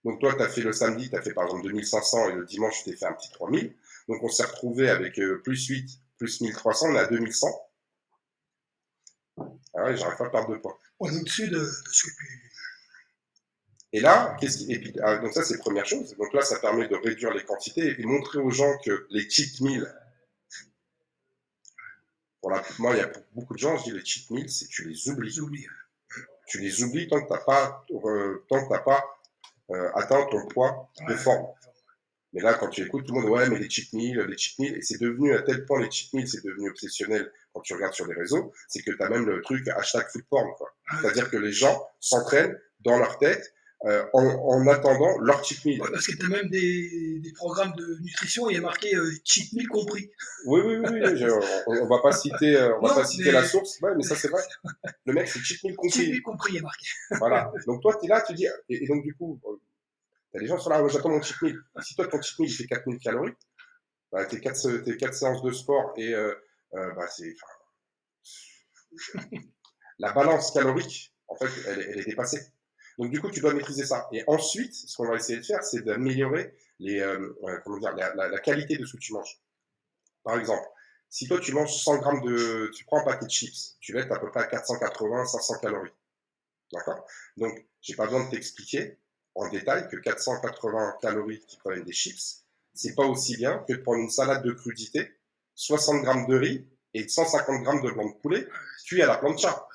Donc, 0.03 0.19
toi, 0.19 0.33
tu 0.35 0.41
as 0.41 0.49
fait 0.49 0.61
le 0.61 0.71
samedi, 0.71 1.09
tu 1.09 1.15
as 1.15 1.21
fait 1.21 1.33
par 1.33 1.45
exemple 1.45 1.63
2500 1.63 2.29
et 2.29 2.33
le 2.33 2.45
dimanche, 2.45 2.83
tu 2.83 2.91
t'es 2.91 2.95
fait 2.95 3.05
un 3.05 3.13
petit 3.13 3.31
3000. 3.31 3.75
Donc, 4.07 4.23
on 4.23 4.29
s'est 4.29 4.45
retrouvé 4.45 4.89
avec 4.89 5.19
euh, 5.19 5.41
plus 5.43 5.67
8, 5.67 5.99
plus 6.17 6.41
1300, 6.41 6.87
on 6.89 6.95
est 6.95 6.99
à 6.99 7.07
2100. 7.07 7.47
Ah 9.73 9.85
ouais, 9.85 9.97
j'arrive 9.97 10.17
pas 10.17 10.27
à 10.27 10.29
perdre 10.29 10.51
de 10.53 10.57
poids. 10.57 10.79
On 10.99 11.09
est 11.09 11.19
au-dessus 11.19 11.47
de, 11.47 11.59
de 11.59 11.71
ce 11.91 12.07
que 12.07 12.11
et 13.93 13.99
là, 13.99 14.37
qu'est-ce 14.39 14.59
qui... 14.59 14.71
et 14.71 14.79
puis, 14.79 14.93
ah, 15.03 15.17
donc 15.17 15.33
ça 15.33 15.43
c'est 15.43 15.57
première 15.57 15.85
chose. 15.85 16.15
Donc 16.17 16.33
là, 16.33 16.41
ça 16.41 16.59
permet 16.59 16.87
de 16.87 16.95
réduire 16.95 17.33
les 17.33 17.43
quantités 17.43 17.99
et 17.99 18.05
montrer 18.05 18.39
aux 18.39 18.49
gens 18.49 18.77
que 18.85 19.05
les 19.09 19.29
cheat 19.29 19.59
meals, 19.61 19.93
pour 22.39 22.51
la... 22.51 22.63
moi, 22.79 22.95
il 22.95 22.99
y 22.99 23.01
a 23.01 23.11
beaucoup 23.33 23.53
de 23.53 23.59
gens, 23.59 23.77
je 23.77 23.83
dis 23.83 23.91
les 23.91 24.05
cheat 24.05 24.29
meals, 24.31 24.49
c'est 24.49 24.67
tu 24.67 24.87
les 24.87 25.09
oublies. 25.09 25.67
Tu 26.47 26.59
les 26.59 26.83
oublies 26.83 27.07
tant 27.07 27.21
que 27.21 27.29
t'as 27.29 27.43
pas, 27.43 27.85
euh, 27.91 28.45
tant 28.49 28.67
que 28.67 28.83
pas 28.83 29.03
euh, 29.71 29.91
atteint 29.95 30.25
ton 30.25 30.45
poids 30.47 30.89
de 31.07 31.15
forme. 31.15 31.47
Mais 32.33 32.41
là, 32.41 32.53
quand 32.53 32.69
tu 32.69 32.81
écoutes, 32.81 33.05
tout 33.05 33.13
le 33.13 33.21
monde, 33.21 33.29
ouais, 33.29 33.49
mais 33.49 33.59
les 33.59 33.69
cheat 33.69 33.91
meals, 33.93 34.19
les 34.21 34.37
cheat 34.37 34.57
meals, 34.59 34.77
et 34.77 34.81
c'est 34.81 34.99
devenu 34.99 35.33
à 35.33 35.41
tel 35.41 35.65
point 35.65 35.81
les 35.81 35.91
cheat 35.91 36.13
meals, 36.13 36.27
c'est 36.27 36.43
devenu 36.43 36.69
obsessionnel 36.69 37.31
quand 37.53 37.61
tu 37.61 37.73
regardes 37.73 37.93
sur 37.93 38.07
les 38.07 38.15
réseaux, 38.15 38.53
c'est 38.69 38.81
que 38.81 38.91
tu 38.91 39.01
as 39.01 39.09
même 39.09 39.25
le 39.25 39.41
truc 39.41 39.67
hashtag 39.67 40.07
foodporn, 40.07 40.49
quoi. 40.57 40.73
Ah 40.89 40.99
C'est-à-dire 41.01 41.29
que 41.29 41.37
les 41.37 41.51
gens 41.51 41.85
s'entraînent 41.99 42.57
dans 42.79 42.97
leur 42.97 43.17
tête 43.17 43.53
euh, 43.85 44.05
en, 44.13 44.23
en, 44.23 44.67
attendant 44.67 45.17
leur 45.19 45.43
cheat 45.43 45.65
meal. 45.65 45.79
parce 45.79 46.05
que 46.05 46.15
tu 46.15 46.25
as 46.25 46.29
même 46.29 46.49
des, 46.49 47.19
des, 47.19 47.33
programmes 47.33 47.73
de 47.75 47.97
nutrition, 48.01 48.49
il 48.49 48.53
y 48.53 48.57
a 48.57 48.61
marqué 48.61 48.95
euh, 48.95 49.11
cheat 49.25 49.51
meal 49.53 49.67
compris. 49.67 50.11
Oui, 50.45 50.61
oui, 50.63 50.77
oui, 50.77 51.17
je, 51.17 51.27
on, 51.67 51.83
on, 51.83 51.87
va 51.87 51.99
pas 51.99 52.11
citer, 52.11 52.55
euh, 52.55 52.77
on 52.77 52.87
va 52.87 52.93
pas 52.93 53.05
citer 53.05 53.31
la 53.31 53.43
source, 53.43 53.81
ouais, 53.81 53.91
mais 53.97 54.03
ça 54.03 54.15
c'est 54.15 54.27
vrai. 54.27 54.43
Le 55.05 55.13
mec, 55.13 55.27
c'est 55.27 55.39
cheat 55.39 55.63
meal 55.63 55.75
compris. 55.75 55.99
Cheat 55.99 56.11
meal 56.11 56.21
compris, 56.21 56.53
il 56.53 56.55
y 56.57 56.59
a 56.59 56.61
marqué. 56.61 56.85
voilà. 57.17 57.51
Donc 57.65 57.81
toi, 57.81 57.97
tu 57.99 58.05
es 58.05 58.09
là, 58.09 58.21
tu 58.21 58.33
dis, 58.35 58.45
et, 58.69 58.83
et 58.83 58.87
donc 58.87 59.03
du 59.03 59.15
coup, 59.15 59.41
des 60.39 60.47
gens 60.47 60.57
sont 60.57 60.69
là, 60.69 60.85
j'attends 60.87 61.09
mon 61.09 61.21
cheat 61.21 61.41
meal. 61.41 61.59
Si 61.81 61.95
toi, 61.95 62.07
ton 62.07 62.21
cheat 62.21 62.39
meal, 62.39 62.49
il 62.49 62.53
fait 62.53 62.65
4000 62.65 62.99
calories, 62.99 63.33
bah, 64.11 64.25
tes 64.25 64.39
4, 64.39 64.83
tes 64.83 64.97
4 64.97 65.13
séances 65.13 65.41
de 65.43 65.51
sport 65.51 65.93
et, 65.97 66.13
euh, 66.13 66.33
euh, 66.73 66.91
bah, 66.93 67.07
la 69.99 70.11
balance 70.13 70.51
calorique, 70.51 71.13
en 71.27 71.35
fait, 71.35 71.49
elle, 71.67 71.99
est 71.99 72.05
dépassée. 72.05 72.41
Donc 72.97 73.09
du 73.09 73.21
coup, 73.21 73.29
tu 73.29 73.39
dois 73.39 73.53
maîtriser 73.53 73.85
ça. 73.85 74.07
Et 74.11 74.23
ensuite, 74.27 74.73
ce 74.73 74.95
qu'on 74.97 75.07
va 75.07 75.15
essayer 75.15 75.39
de 75.39 75.45
faire, 75.45 75.63
c'est 75.63 75.81
d'améliorer 75.81 76.53
les, 76.79 76.99
euh, 76.99 77.33
la, 77.81 78.13
la, 78.15 78.39
qualité 78.39 78.77
de 78.77 78.85
ce 78.85 78.93
que 78.93 79.01
tu 79.01 79.13
manges. 79.13 79.39
Par 80.23 80.37
exemple, 80.37 80.67
si 81.09 81.27
toi 81.27 81.39
tu 81.39 81.53
manges 81.53 81.75
100 81.75 81.97
grammes 81.97 82.21
de, 82.21 82.69
tu 82.73 82.85
prends 82.85 83.01
un 83.01 83.03
paquet 83.03 83.25
de 83.25 83.31
chips, 83.31 83.77
tu 83.79 83.93
vas 83.93 84.01
être 84.01 84.11
à 84.11 84.19
peu 84.19 84.29
près 84.29 84.41
à 84.41 84.47
480, 84.47 85.25
500 85.25 85.59
calories. 85.59 85.91
D'accord? 86.73 87.05
Donc, 87.37 87.65
j'ai 87.81 87.95
pas 87.95 88.05
besoin 88.05 88.25
de 88.25 88.29
t'expliquer 88.29 88.97
en 89.35 89.49
détail 89.49 89.87
que 89.89 89.97
480 89.97 90.97
calories 91.01 91.39
qui 91.47 91.57
proviennent 91.57 91.85
des 91.85 91.93
chips, 91.93 92.43
c'est 92.73 92.95
pas 92.95 93.05
aussi 93.05 93.37
bien 93.37 93.63
que 93.67 93.73
de 93.73 93.81
prendre 93.81 93.99
une 93.99 94.09
salade 94.09 94.43
de 94.43 94.51
crudité, 94.51 95.11
60 95.55 96.03
grammes 96.03 96.27
de 96.27 96.37
riz 96.37 96.65
et 96.93 97.07
150 97.07 97.63
grammes 97.63 97.81
de 97.81 97.91
blanc 97.91 98.09
de 98.09 98.15
poulet 98.21 98.47
cuit 98.85 99.01
à 99.01 99.07
la 99.07 99.17
plancha. 99.17 99.67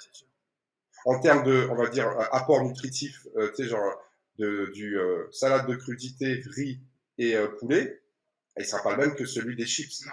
En 1.04 1.20
termes 1.20 1.44
de, 1.44 1.68
on 1.70 1.76
va 1.76 1.88
dire, 1.88 2.08
apport 2.32 2.64
nutritif, 2.64 3.26
euh, 3.36 3.50
tu 3.54 3.62
sais, 3.62 3.68
genre 3.68 4.02
de, 4.38 4.70
du 4.74 4.98
euh, 4.98 5.28
salade 5.30 5.68
de 5.68 5.76
crudité, 5.76 6.42
riz 6.46 6.80
et 7.18 7.36
euh, 7.36 7.46
poulet, 7.46 8.02
il 8.58 8.64
sera 8.64 8.82
pas 8.82 8.96
le 8.96 8.98
même 8.98 9.14
que 9.14 9.24
celui 9.24 9.54
des 9.54 9.66
chips. 9.66 10.04
Non. 10.06 10.12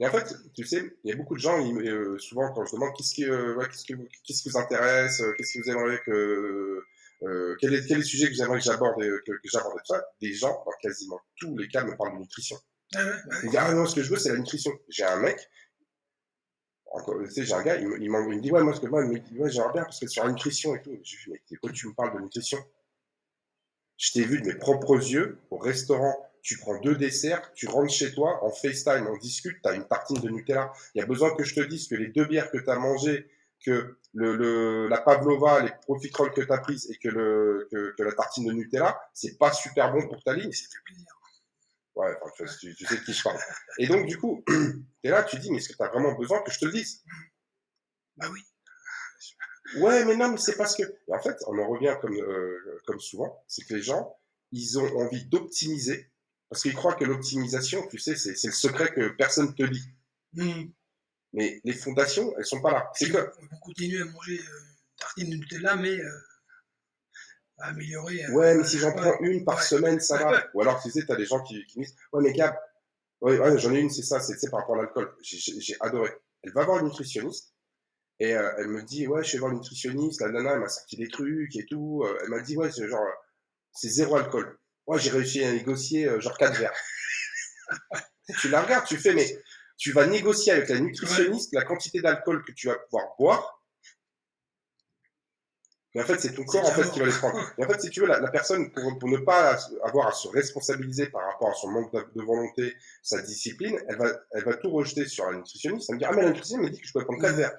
Et 0.00 0.08
en 0.08 0.10
fait, 0.10 0.34
tu 0.54 0.66
sais, 0.66 0.96
il 1.04 1.10
y 1.10 1.12
a 1.12 1.16
beaucoup 1.16 1.36
de 1.36 1.40
gens, 1.40 1.56
souvent 2.18 2.52
quand 2.52 2.64
je 2.64 2.72
demande 2.72 2.90
qu'est-ce 2.96 3.14
qui, 3.14 3.22
qu'est-ce, 3.22 3.84
que, 3.84 3.94
qu'est-ce 4.24 4.42
qui 4.42 4.48
vous 4.48 4.58
intéresse, 4.58 5.22
qu'est-ce 5.36 5.58
que 5.58 5.62
vous 5.62 5.70
aimeriez 5.70 5.98
que, 6.04 6.84
quel, 7.60 7.74
est, 7.74 7.86
quel 7.86 7.96
est 7.96 8.00
le 8.00 8.02
sujet 8.02 8.28
que 8.28 8.34
j'aimerais 8.34 8.58
que 8.58 8.64
j'aborde, 8.64 9.00
que, 9.00 9.32
que 9.32 9.48
j'aborde 9.50 9.78
tout 9.78 9.94
ça, 9.94 10.04
des 10.20 10.32
gens, 10.32 10.62
dans 10.64 10.72
quasiment 10.82 11.20
tous 11.36 11.56
les 11.56 11.68
cas, 11.68 11.84
me 11.84 11.96
parlent 11.96 12.14
de 12.14 12.20
nutrition. 12.20 12.56
Ah, 12.94 13.04
ouais, 13.04 13.50
bah 13.52 13.60
ah 13.60 13.74
non, 13.74 13.86
ce 13.86 13.94
que 13.94 14.02
je 14.02 14.10
veux, 14.10 14.18
c'est 14.18 14.30
la 14.30 14.38
nutrition. 14.38 14.72
J'ai 14.88 15.04
un 15.04 15.16
mec, 15.16 15.38
tu 17.02 17.30
sais, 17.30 17.44
j'ai 17.44 17.54
un 17.54 17.62
gars, 17.62 17.76
il 17.76 17.88
me, 17.88 18.00
il, 18.00 18.10
me 18.10 18.40
dit, 18.40 18.52
ouais, 18.52 18.62
moi, 18.62 18.74
ce 18.74 18.80
que 18.80 18.86
moi, 18.86 19.04
il 19.04 19.10
me 19.10 19.18
dit, 19.18 19.38
ouais, 19.38 19.50
j'aimerais 19.50 19.72
bien 19.72 19.82
parce 19.82 19.98
que 19.98 20.06
sur 20.06 20.24
la 20.24 20.30
nutrition 20.30 20.74
et 20.74 20.82
tout. 20.82 20.96
Je 21.02 21.30
lui 21.30 21.32
dis, 21.32 21.40
mais 21.50 21.56
quoi, 21.56 21.70
tu 21.72 21.88
me 21.88 21.94
parles 21.94 22.14
de 22.16 22.20
nutrition? 22.20 22.58
Je 23.96 24.12
t'ai 24.12 24.24
vu 24.24 24.40
de 24.40 24.46
mes 24.46 24.54
propres 24.54 24.96
yeux 24.96 25.38
au 25.50 25.58
restaurant. 25.58 26.16
Tu 26.42 26.58
prends 26.58 26.78
deux 26.80 26.94
desserts, 26.94 27.52
tu 27.54 27.66
rentres 27.66 27.92
chez 27.92 28.12
toi, 28.12 28.44
en 28.44 28.50
FaceTime, 28.50 29.06
on 29.08 29.16
discute, 29.16 29.56
tu 29.62 29.68
as 29.68 29.72
une 29.72 29.86
tartine 29.86 30.20
de 30.20 30.28
Nutella. 30.28 30.72
Il 30.94 30.98
y 30.98 31.02
a 31.02 31.06
besoin 31.06 31.34
que 31.34 31.42
je 31.42 31.54
te 31.54 31.60
dise 31.60 31.88
que 31.88 31.94
les 31.94 32.08
deux 32.08 32.26
bières 32.26 32.50
que 32.50 32.58
tu 32.58 32.68
as 32.68 32.78
mangées, 32.78 33.26
que 33.64 33.98
le, 34.12 34.36
le, 34.36 34.88
la 34.88 35.00
Pavlova, 35.00 35.60
les 35.62 35.72
profiteroles 35.82 36.32
que 36.32 36.42
tu 36.42 36.52
as 36.52 36.58
prises 36.58 36.90
et 36.90 36.96
que, 36.96 37.08
le, 37.08 37.68
que, 37.70 37.94
que, 37.96 38.02
la 38.02 38.12
tartine 38.12 38.46
de 38.46 38.52
Nutella, 38.52 39.00
c'est 39.12 39.38
pas 39.38 39.52
super 39.52 39.92
bon 39.92 40.06
pour 40.06 40.22
ta 40.22 40.34
ligne. 40.34 40.52
Ouais, 41.96 42.16
tu, 42.60 42.74
tu, 42.74 42.86
sais 42.86 42.96
de 42.96 43.04
qui 43.04 43.12
je 43.12 43.22
parle. 43.22 43.38
Et 43.78 43.86
donc, 43.86 44.06
du 44.06 44.18
coup, 44.18 44.42
tu 44.48 44.84
es 45.04 45.10
là, 45.10 45.22
tu 45.22 45.38
dis, 45.38 45.50
mais 45.50 45.58
est-ce 45.58 45.68
que 45.68 45.76
tu 45.76 45.82
as 45.82 45.88
vraiment 45.88 46.12
besoin 46.14 46.42
que 46.42 46.50
je 46.50 46.58
te 46.58 46.66
le 46.66 46.72
dise? 46.72 47.02
Bah 48.16 48.26
oui. 48.32 48.40
Ouais, 49.76 50.04
mais 50.04 50.16
non, 50.16 50.30
mais 50.30 50.38
c'est 50.38 50.56
parce 50.56 50.76
que. 50.76 50.82
Et 50.82 51.12
en 51.12 51.20
fait, 51.20 51.36
on 51.46 51.58
en 51.58 51.68
revient 51.68 51.96
comme, 52.00 52.14
euh, 52.14 52.80
comme 52.86 53.00
souvent, 53.00 53.42
c'est 53.48 53.64
que 53.64 53.74
les 53.74 53.82
gens, 53.82 54.16
ils 54.52 54.78
ont 54.78 54.98
envie 54.98 55.24
d'optimiser, 55.26 56.10
parce 56.48 56.62
qu'ils 56.62 56.74
croient 56.74 56.94
que 56.94 57.04
l'optimisation, 57.04 57.86
tu 57.88 57.98
sais, 57.98 58.14
c'est 58.16 58.46
le 58.46 58.52
secret 58.52 58.92
que 58.92 59.08
personne 59.08 59.48
ne 59.48 59.52
te 59.52 59.64
dit. 59.64 59.88
Mmh. 60.34 60.64
Mais 61.34 61.60
les 61.64 61.72
fondations, 61.72 62.32
elles 62.38 62.46
sont 62.46 62.62
pas 62.62 62.70
là. 62.70 62.90
C'est 62.94 63.10
que. 63.10 63.32
On 63.52 63.56
continue 63.58 64.00
à 64.00 64.04
manger 64.04 64.38
euh, 64.38 64.60
tartine 64.98 65.30
de 65.30 65.36
Nutella, 65.36 65.76
mais. 65.76 66.00
Euh, 66.00 66.10
améliorer. 67.58 68.24
Euh, 68.24 68.32
ouais, 68.32 68.54
mais 68.54 68.64
si 68.64 68.78
j'en 68.78 68.92
prends 68.92 69.18
une 69.20 69.44
par 69.44 69.62
semaine, 69.62 70.00
ça 70.00 70.16
va. 70.16 70.44
Ou 70.54 70.62
alors, 70.62 70.80
tu 70.80 70.90
sais, 70.90 71.04
tu 71.04 71.12
as 71.12 71.16
des 71.16 71.26
gens 71.26 71.42
qui, 71.42 71.66
qui 71.66 71.80
me 71.80 71.84
disent 71.84 71.96
Ouais, 72.12 72.22
mais 72.22 72.32
Gab, 72.32 72.54
j'en 73.20 73.74
ai 73.74 73.80
une, 73.80 73.90
c'est 73.90 74.02
ça, 74.02 74.20
c'est 74.20 74.48
par 74.48 74.60
rapport 74.60 74.76
à 74.76 74.82
l'alcool. 74.82 75.12
J'ai 75.22 75.76
adoré. 75.80 76.10
Elle 76.42 76.52
va 76.52 76.64
voir 76.64 76.78
une 76.78 76.86
nutritionniste 76.86 77.54
et 78.20 78.34
euh, 78.34 78.52
elle 78.58 78.68
me 78.68 78.82
dit 78.82 79.08
Ouais, 79.08 79.24
je 79.24 79.32
vais 79.32 79.38
voir 79.38 79.50
une 79.50 79.58
nutritionniste, 79.58 80.20
la 80.20 80.28
nana, 80.28 80.52
elle 80.52 80.60
m'a 80.60 80.68
sorti 80.68 80.96
des 80.96 81.08
trucs 81.08 81.56
et 81.56 81.66
tout. 81.66 82.06
Elle 82.22 82.28
m'a 82.28 82.40
dit 82.40 82.56
Ouais, 82.56 82.70
c'est 82.70 82.88
genre, 82.88 83.06
c'est 83.72 83.88
zéro 83.88 84.16
alcool. 84.16 84.56
Ouais, 84.86 85.00
j'ai 85.00 85.10
réussi 85.10 85.42
à 85.42 85.52
négocier 85.52 86.08
genre 86.20 86.38
4 86.38 86.58
verres. 86.58 86.74
tu 88.40 88.50
la 88.50 88.62
regardes, 88.62 88.86
tu 88.86 88.98
fais, 88.98 89.14
mais 89.14 89.26
tu 89.76 89.92
vas 89.92 90.06
négocier 90.06 90.52
avec 90.52 90.68
la 90.68 90.80
nutritionniste 90.80 91.52
la 91.52 91.64
quantité 91.64 92.00
d'alcool 92.00 92.44
que 92.44 92.52
tu 92.52 92.68
vas 92.68 92.76
pouvoir 92.76 93.14
boire 93.18 93.64
mais 95.94 96.02
en 96.02 96.06
fait, 96.06 96.18
c'est 96.18 96.34
ton 96.34 96.44
corps 96.44 96.66
en 96.66 96.72
fait 96.72 96.90
qui 96.90 96.98
va 96.98 97.06
les 97.06 97.12
prendre. 97.12 97.38
Et 97.56 97.64
en 97.64 97.68
fait, 97.68 97.80
si 97.80 97.90
tu 97.90 98.00
veux, 98.00 98.06
la, 98.06 98.28
personne, 98.28 98.72
pour, 98.72 98.98
pour, 98.98 99.08
ne 99.08 99.18
pas 99.18 99.56
avoir 99.84 100.08
à 100.08 100.12
se 100.12 100.26
responsabiliser 100.26 101.06
par 101.06 101.24
rapport 101.24 101.50
à 101.50 101.54
son 101.54 101.70
manque 101.70 101.92
de, 101.92 102.22
volonté, 102.22 102.74
sa 103.00 103.22
discipline, 103.22 103.78
elle 103.88 103.96
va, 103.96 104.08
elle 104.32 104.44
va 104.44 104.54
tout 104.54 104.70
rejeter 104.70 105.06
sur 105.06 105.30
la 105.30 105.36
nutritionniste. 105.36 105.88
Elle 105.90 105.94
me 105.94 106.00
dit, 106.00 106.04
ah, 106.04 106.12
mais 106.12 106.22
la 106.22 106.30
nutritionniste 106.30 106.68
me 106.68 106.74
dit 106.74 106.80
que 106.80 106.88
je 106.88 106.92
peux 106.92 107.04
prendre 107.04 107.22
4 107.22 107.36
verres. 107.36 107.56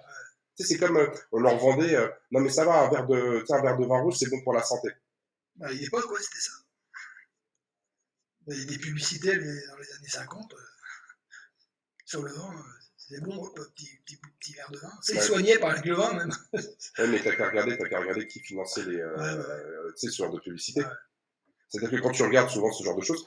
Tu 0.57 0.63
sais, 0.63 0.74
c'est 0.74 0.80
comme, 0.80 0.97
euh, 0.97 1.07
on 1.32 1.39
leur 1.39 1.57
vendait, 1.57 1.95
euh, 1.95 2.09
non, 2.32 2.41
mais 2.41 2.49
ça 2.49 2.66
va, 2.66 2.82
un 2.82 2.89
verre 2.89 3.07
de, 3.07 3.45
un 3.49 3.61
verre 3.61 3.78
de 3.78 3.86
vin 3.86 4.01
rouge, 4.01 4.16
c'est 4.18 4.30
bon 4.30 4.41
pour 4.43 4.53
la 4.53 4.63
santé. 4.63 4.89
Il 5.72 5.89
pas 5.89 6.01
quoi, 6.01 6.20
c'était 6.20 6.39
ça. 6.39 6.51
Il 8.47 8.59
y 8.59 8.61
a 8.63 8.66
des 8.66 8.78
publicités 8.78 9.34
dans 9.34 9.43
les 9.78 9.91
années 9.93 10.09
50, 10.09 10.53
euh, 10.53 10.57
sur 12.06 12.24
le 12.24 12.32
vin, 12.32 12.56
c'est 12.97 13.22
bon, 13.22 13.49
petit, 13.51 13.89
petit, 14.06 14.18
petit, 14.39 14.53
verre 14.53 14.72
de 14.72 14.78
vin. 14.78 14.91
C'est 15.01 15.20
soigné 15.20 15.58
par 15.60 15.76
le 15.84 15.93
vin 15.93 16.14
même. 16.14 16.32
ouais, 16.53 17.08
mais 17.08 17.22
t'as 17.22 17.36
qu'à 17.36 17.49
regarder, 17.49 17.78
t'as 17.78 17.89
qu'à 17.89 17.99
regarder 17.99 18.28
qui 18.28 18.39
finançait 18.39 18.86
les, 18.86 18.99
euh, 18.99 19.91
tu 19.97 20.08
sais, 20.08 20.12
ce 20.12 20.24
genre 20.24 20.32
de 20.32 20.39
publicité. 20.39 20.82
C'est-à-dire 21.70 21.99
que 21.99 22.03
quand 22.03 22.12
tu 22.12 22.24
regardes 22.24 22.49
souvent 22.49 22.72
ce 22.72 22.84
genre 22.84 22.95
de 22.95 23.03
choses, 23.03 23.26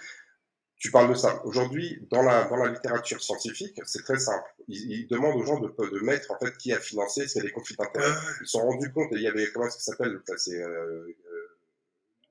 tu 0.78 0.92
parles 0.92 1.10
de 1.10 1.14
ça. 1.14 1.44
Aujourd'hui, 1.44 2.06
dans 2.10 2.22
la, 2.22 2.44
dans 2.44 2.56
la 2.56 2.70
littérature 2.70 3.20
scientifique, 3.20 3.80
c'est 3.84 4.04
très 4.04 4.18
simple. 4.18 4.48
Ils, 4.68 5.08
demandent 5.08 5.36
aux 5.36 5.44
gens 5.44 5.58
de, 5.58 5.68
de 5.68 6.00
mettre, 6.04 6.30
en 6.30 6.38
fait, 6.38 6.56
qui 6.56 6.72
a 6.72 6.78
financé, 6.78 7.26
c'est 7.26 7.42
les 7.42 7.50
conflits 7.50 7.76
d'intérêts. 7.76 8.14
Ils 8.40 8.46
se 8.46 8.52
sont 8.52 8.60
rendus 8.60 8.92
compte, 8.92 9.12
et 9.12 9.16
il 9.16 9.22
y 9.22 9.26
avait, 9.26 9.50
comment 9.52 9.66
est-ce 9.66 9.76
qu'il 9.76 9.84
s'appelle, 9.84 10.20
c'est, 10.36 10.62
euh, 10.62 10.68
euh, 10.68 11.58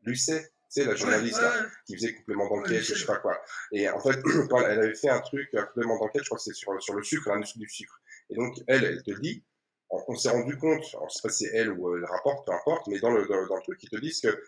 Lucet, 0.04 0.50
sais, 0.70 0.86
la 0.86 0.96
journaliste 0.96 1.42
qui 1.86 1.96
faisait 1.96 2.14
complément 2.16 2.48
d'enquête, 2.50 2.84
je 2.84 2.94
sais 2.94 3.06
pas 3.06 3.18
quoi. 3.18 3.42
Et 3.72 3.90
en 3.90 4.00
fait, 4.00 4.22
quand 4.50 4.62
elle 4.62 4.80
avait 4.80 4.96
fait 4.96 5.10
un 5.10 5.20
truc, 5.20 5.50
un 5.54 5.64
complément 5.64 5.98
d'enquête, 6.00 6.24
je 6.24 6.30
crois 6.30 6.38
que 6.38 6.44
c'est 6.44 6.54
sur, 6.54 6.82
sur 6.82 6.94
le 6.94 7.04
sucre, 7.04 7.30
l'industrie 7.30 7.60
du 7.60 7.70
sucre. 7.70 8.02
Et 8.30 8.36
donc, 8.36 8.56
elle, 8.68 8.84
elle 8.84 9.04
te 9.04 9.12
dit, 9.20 9.44
on, 9.90 10.16
s'est 10.16 10.30
rendu 10.30 10.58
compte, 10.58 10.84
alors, 10.94 11.10
je 11.10 11.16
sais 11.16 11.22
pas 11.22 11.30
si 11.30 11.46
c'est 11.46 11.56
elle 11.56 11.72
ou 11.72 11.96
elle 11.96 12.06
rapporte, 12.06 12.46
peu 12.46 12.54
importe, 12.54 12.88
mais 12.88 13.00
dans 13.00 13.12
le, 13.12 13.26
dans, 13.26 13.56
le 13.56 13.62
truc, 13.62 13.82
ils 13.84 13.90
te 13.90 13.98
disent 13.98 14.20
que 14.20 14.44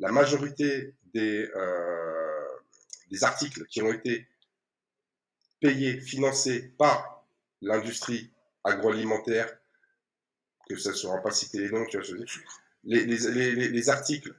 la 0.00 0.10
majorité 0.10 0.94
des, 1.12 1.48
euh, 1.54 2.48
des 3.10 3.22
articles 3.22 3.64
qui 3.66 3.82
ont 3.82 3.92
été 3.92 4.26
payés, 5.60 6.00
financés 6.00 6.74
par 6.76 7.24
l'industrie 7.62 8.32
agroalimentaire, 8.64 9.48
que 10.68 10.76
ça 10.76 10.90
ne 10.90 10.94
sera 10.94 11.22
pas 11.22 11.30
cité 11.30 11.58
les 11.58 11.70
noms, 11.70 11.84
tu 11.86 11.98
vois, 11.98 12.06
les, 12.84 13.04
les, 13.06 13.16
les, 13.30 13.68
les 13.68 13.88
articles 13.88 14.34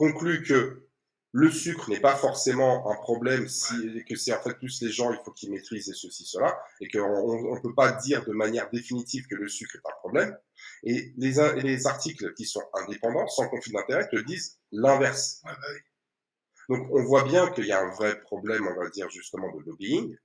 conclut 0.00 0.42
que 0.42 0.88
le 1.32 1.50
sucre 1.50 1.90
n'est 1.90 2.00
pas 2.00 2.16
forcément 2.16 2.90
un 2.90 2.96
problème, 2.96 3.46
si, 3.48 4.02
que 4.08 4.16
c'est 4.16 4.32
en 4.32 4.40
fait 4.40 4.54
plus 4.54 4.80
les 4.82 4.90
gens, 4.90 5.12
il 5.12 5.20
faut 5.22 5.30
qu'ils 5.30 5.52
maîtrisent 5.52 5.92
ceci, 5.94 6.24
cela, 6.24 6.58
et 6.80 6.88
qu'on 6.88 7.54
ne 7.54 7.60
peut 7.60 7.74
pas 7.74 7.92
dire 7.92 8.24
de 8.24 8.32
manière 8.32 8.68
définitive 8.70 9.26
que 9.28 9.36
le 9.36 9.46
sucre 9.46 9.76
est 9.76 9.88
un 9.88 9.96
problème. 9.98 10.36
Et 10.84 11.12
les, 11.18 11.34
les 11.62 11.86
articles 11.86 12.32
qui 12.32 12.46
sont 12.46 12.62
indépendants, 12.82 13.28
sans 13.28 13.48
conflit 13.48 13.72
d'intérêt, 13.72 14.08
te 14.08 14.16
disent 14.16 14.58
l'inverse. 14.72 15.42
Bah 15.44 15.54
Donc 16.70 16.88
on 16.90 17.04
voit 17.04 17.24
bien 17.24 17.50
qu'il 17.50 17.66
y 17.66 17.72
a 17.72 17.80
un 17.80 17.90
vrai 17.90 18.20
problème, 18.22 18.66
on 18.66 18.80
va 18.82 18.88
dire 18.88 19.08
justement 19.10 19.54
de 19.54 19.62
lobbying. 19.64 20.16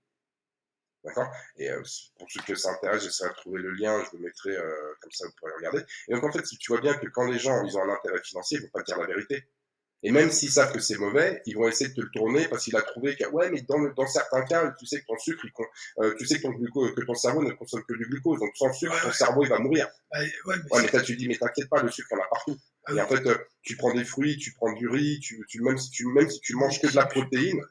D'accord? 1.04 1.30
Et 1.58 1.70
euh, 1.70 1.84
pour 2.18 2.32
ceux 2.32 2.42
que 2.42 2.56
ça 2.56 2.72
intéresse, 2.72 3.04
j'essaierai 3.04 3.30
de 3.30 3.36
trouver 3.36 3.62
le 3.62 3.72
lien, 3.74 4.04
je 4.06 4.18
le 4.18 4.24
mettrai 4.24 4.56
euh, 4.58 4.94
comme 5.02 5.12
ça, 5.12 5.28
vous 5.28 5.34
pourrez 5.38 5.52
regarder. 5.58 5.84
Et 6.08 6.14
donc 6.14 6.24
en 6.24 6.32
fait, 6.32 6.42
tu 6.42 6.72
vois 6.72 6.82
bien 6.82 6.96
que 6.96 7.08
quand 7.08 7.26
les 7.30 7.38
gens 7.38 7.64
ils 7.64 7.78
ont 7.78 7.84
un 7.84 7.94
intérêt 7.94 8.24
financier, 8.24 8.58
ils 8.58 8.62
ne 8.62 8.66
vont 8.66 8.72
pas 8.72 8.82
dire 8.82 8.98
la 8.98 9.06
vérité. 9.06 9.44
Et 10.08 10.12
même 10.12 10.30
s'ils 10.30 10.52
savent 10.52 10.72
que 10.72 10.80
c'est 10.80 11.00
mauvais, 11.00 11.42
ils 11.48 11.56
vont 11.56 11.68
essayer 11.68 11.90
de 11.90 11.96
te 11.96 12.02
le 12.02 12.10
tourner 12.12 12.48
parce 12.48 12.64
qu'il 12.64 12.76
a 12.76 12.84
trouvé 12.84 13.16
que, 13.16 13.26
ouais, 13.30 13.50
mais 13.50 13.64
dans, 13.64 13.80
dans 13.98 14.06
certains 14.06 14.44
cas, 14.44 14.72
tu 14.78 14.86
sais 14.86 15.02
que 15.02 15.06
ton 15.08 15.18
sucre, 15.18 15.44
euh, 15.98 16.14
tu 16.20 16.28
sais 16.28 16.38
que 16.38 16.44
ton, 16.44 16.52
glucose, 16.52 16.94
que 16.94 17.02
ton 17.02 17.16
cerveau 17.16 17.42
ne 17.42 17.52
consomme 17.54 17.84
que 17.90 17.96
du 17.96 18.06
glucose. 18.06 18.40
Donc 18.40 18.56
sans 18.56 18.72
sucre, 18.72 19.02
ton 19.02 19.12
cerveau, 19.12 19.44
il 19.44 19.50
va 19.50 19.58
mourir. 19.58 19.90
ouais, 20.14 20.30
mais, 20.46 20.56
mais 20.94 21.02
tu 21.02 21.16
dis, 21.16 21.28
mais 21.28 21.38
t'inquiète 21.38 21.70
pas, 21.70 21.82
le 21.82 21.90
sucre, 21.90 22.14
en 22.14 22.18
a 22.18 22.28
partout. 22.30 22.56
Ah 22.86 22.94
et 22.94 23.02
en 23.02 23.08
fait, 23.08 23.26
euh, 23.26 23.36
tu 23.64 23.78
prends 23.78 23.96
des 23.96 24.06
fruits, 24.06 24.38
tu 24.38 24.54
prends 24.54 24.72
du 24.74 24.88
riz, 24.88 25.20
tu, 25.22 25.44
tu, 25.48 25.64
même, 25.64 25.80
si 25.80 25.90
tu, 25.90 26.06
même 26.06 26.30
si 26.30 26.40
tu 26.40 26.56
manges 26.56 26.80
que 26.80 26.86
de 26.86 26.96
la 26.96 27.08
protéine, 27.08 27.66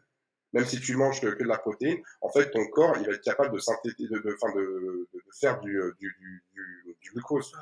même 0.52 0.64
si 0.66 0.80
tu 0.80 0.96
manges 0.96 1.20
que, 1.20 1.38
de 1.38 1.44
la 1.44 1.58
protéine, 1.58 2.02
en 2.20 2.30
fait, 2.30 2.50
ton 2.50 2.66
corps, 2.66 2.96
il 2.98 3.06
va 3.06 3.12
être 3.12 3.22
capable 3.22 3.54
de 3.54 3.60
synthétiser, 3.60 4.08
de, 4.08 4.18
de, 4.18 4.22
de, 4.24 5.08
de, 5.14 5.20
faire 5.40 5.60
du, 5.60 5.80
euh, 5.80 5.94
du, 6.00 6.12
du, 6.18 6.96
du, 7.00 7.10
glucose. 7.12 7.52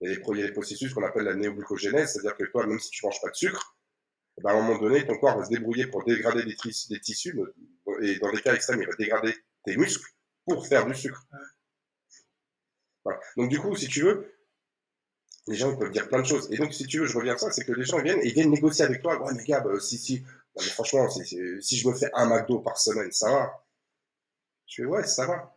Et 0.00 0.14
il 0.14 0.38
y 0.38 0.42
a 0.42 0.46
des 0.46 0.52
processus 0.52 0.92
qu'on 0.92 1.04
appelle 1.04 1.24
la 1.24 1.36
néoglucogénèse, 1.36 2.12
c'est-à-dire 2.12 2.36
que 2.36 2.44
toi, 2.46 2.66
même 2.66 2.80
si 2.80 2.90
tu 2.90 3.06
manges 3.06 3.20
pas 3.20 3.30
de 3.30 3.36
sucre, 3.36 3.77
ben, 4.42 4.50
à 4.50 4.52
un 4.54 4.62
moment 4.62 4.78
donné, 4.78 5.06
ton 5.06 5.18
corps 5.18 5.38
va 5.38 5.44
se 5.44 5.50
débrouiller 5.50 5.86
pour 5.86 6.04
dégrader 6.04 6.44
des, 6.44 6.54
tissus, 7.00 7.38
et 8.02 8.18
dans 8.18 8.32
des 8.32 8.40
cas 8.40 8.54
extrêmes, 8.54 8.80
il 8.80 8.86
va 8.86 8.94
dégrader 8.96 9.34
tes 9.64 9.76
muscles 9.76 10.10
pour 10.44 10.66
faire 10.66 10.86
du 10.86 10.94
sucre. 10.94 11.26
Donc 13.36 13.48
du 13.48 13.58
coup, 13.58 13.74
si 13.74 13.88
tu 13.88 14.02
veux, 14.02 14.34
les 15.46 15.56
gens 15.56 15.74
peuvent 15.76 15.90
dire 15.90 16.08
plein 16.08 16.20
de 16.20 16.26
choses. 16.26 16.48
Et 16.52 16.56
donc, 16.56 16.74
si 16.74 16.86
tu 16.86 17.00
veux, 17.00 17.06
je 17.06 17.16
reviens 17.16 17.34
à 17.34 17.38
ça, 17.38 17.50
c'est 17.50 17.64
que 17.64 17.72
les 17.72 17.84
gens 17.84 18.00
viennent 18.02 18.20
et 18.20 18.26
ils 18.26 18.34
viennent 18.34 18.50
négocier 18.50 18.84
avec 18.84 19.00
toi. 19.00 19.20
Ouais, 19.22 19.32
mais 19.34 19.44
gars, 19.44 19.60
bah, 19.60 19.80
si, 19.80 19.96
si, 19.96 20.22
mais 20.56 20.62
franchement, 20.62 21.08
si, 21.08 21.78
je 21.78 21.88
me 21.88 21.94
fais 21.94 22.10
un 22.14 22.26
McDo 22.26 22.60
par 22.60 22.78
semaine, 22.78 23.10
ça 23.12 23.30
va. 23.30 23.64
Je 24.66 24.82
fais, 24.82 24.88
ouais, 24.88 25.04
ça 25.04 25.26
va. 25.26 25.56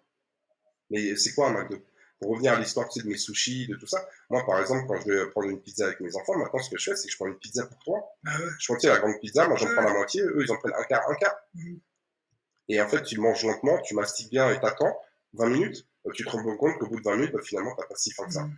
Mais 0.90 1.16
c'est 1.18 1.34
quoi 1.34 1.50
un 1.50 1.62
McDo? 1.62 1.78
Pour 2.22 2.32
revenir 2.32 2.54
à 2.54 2.60
l'histoire 2.60 2.88
de 2.96 3.08
mes 3.08 3.18
sushis, 3.18 3.68
de 3.68 3.76
tout 3.76 3.88
ça, 3.88 4.08
moi, 4.30 4.46
par 4.46 4.62
exemple, 4.62 4.86
quand 4.88 5.02
je 5.02 5.12
vais 5.12 5.30
prendre 5.32 5.50
une 5.50 5.60
pizza 5.60 5.86
avec 5.86 6.00
mes 6.02 6.16
enfants, 6.16 6.38
maintenant, 6.38 6.62
ce 6.62 6.70
que 6.70 6.78
je 6.78 6.92
fais, 6.92 6.96
c'est 6.96 7.08
que 7.08 7.12
je 7.12 7.18
prends 7.18 7.26
une 7.26 7.38
pizza 7.40 7.66
pour 7.66 7.80
toi. 7.80 8.16
Ah 8.28 8.38
je 8.60 8.72
prends 8.72 8.78
la 8.88 9.00
grande 9.00 9.20
pizza, 9.20 9.48
moi, 9.48 9.58
j'en 9.58 9.66
prends 9.74 9.82
la 9.82 9.94
moitié, 9.94 10.22
eux, 10.22 10.44
ils 10.44 10.52
en 10.52 10.58
prennent 10.58 10.76
un 10.78 10.84
quart, 10.84 11.10
un 11.10 11.16
quart. 11.16 11.36
Mhm. 11.56 11.80
Et 12.70 12.80
en 12.80 12.88
fait, 12.88 13.02
tu 13.02 13.20
manges 13.20 13.44
lentement, 13.44 13.82
tu 13.82 13.96
mastiques 13.96 14.30
bien 14.30 14.52
et 14.52 14.60
t'attends 14.60 14.96
20 15.34 15.50
minutes, 15.50 15.88
euh, 16.06 16.12
tu 16.12 16.24
te 16.24 16.30
rends 16.30 16.58
compte 16.58 16.78
qu'au 16.78 16.88
bout 16.88 17.00
de 17.00 17.04
20 17.04 17.16
minutes, 17.16 17.32
bah, 17.34 17.42
finalement, 17.44 17.76
t'as 17.76 17.88
pas 17.88 17.96
si 17.96 18.12
faim 18.12 18.28
que 18.28 18.34
ça. 18.34 18.44
Mhm. 18.44 18.56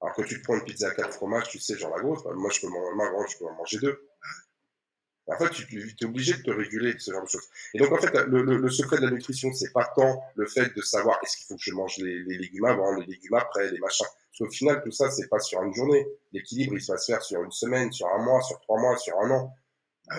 Alors 0.00 0.14
que 0.14 0.22
tu 0.22 0.38
te 0.38 0.44
prends 0.44 0.54
une 0.54 0.64
pizza 0.64 0.86
à 0.86 0.94
4 0.94 1.14
fromages, 1.14 1.48
tu 1.48 1.58
sais, 1.58 1.76
genre 1.76 1.94
la 1.96 2.00
grosse, 2.00 2.22
bah, 2.22 2.30
moi, 2.34 2.50
je 2.52 2.60
peux, 2.60 2.68
je 2.68 3.38
peux 3.38 3.46
en 3.46 3.54
manger 3.54 3.78
deux. 3.78 4.08
En 5.28 5.38
fait, 5.38 5.50
tu, 5.50 5.96
es 6.00 6.04
obligé 6.04 6.34
de 6.34 6.42
te 6.42 6.50
réguler, 6.50 6.94
ce 6.98 7.12
genre 7.12 7.22
de 7.22 7.28
choses. 7.28 7.48
Et 7.74 7.78
donc, 7.78 7.92
en 7.92 7.98
fait, 7.98 8.12
le, 8.26 8.70
secret 8.70 8.96
de 8.98 9.06
la 9.06 9.10
nutrition, 9.12 9.52
c'est 9.52 9.72
pas 9.72 9.90
tant 9.94 10.22
le 10.34 10.46
fait 10.46 10.74
de 10.74 10.82
savoir 10.82 11.18
est-ce 11.22 11.36
qu'il 11.36 11.46
faut 11.46 11.56
que 11.56 11.62
je 11.62 11.72
mange 11.72 11.96
les, 11.98 12.24
légumes 12.24 12.64
avant, 12.64 12.92
les 12.96 13.06
légumes 13.06 13.34
après, 13.34 13.70
les 13.70 13.78
machins. 13.78 14.06
Parce 14.06 14.38
qu'au 14.38 14.50
final, 14.50 14.82
tout 14.82 14.90
ça, 14.90 15.10
c'est 15.10 15.28
pas 15.28 15.38
sur 15.38 15.62
une 15.62 15.74
journée. 15.74 16.06
L'équilibre, 16.32 16.74
il 16.76 16.84
va 16.84 16.98
se 16.98 17.12
faire 17.12 17.22
sur 17.22 17.42
une 17.42 17.52
semaine, 17.52 17.92
sur 17.92 18.08
un 18.08 18.18
mois, 18.24 18.42
sur 18.42 18.60
trois 18.60 18.80
mois, 18.80 18.96
sur 18.96 19.16
un 19.20 19.30
an. 19.30 19.54
Ah 20.10 20.16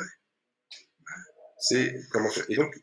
c'est 1.57 1.95
comment 2.11 2.29
Et 2.49 2.55
donc, 2.55 2.77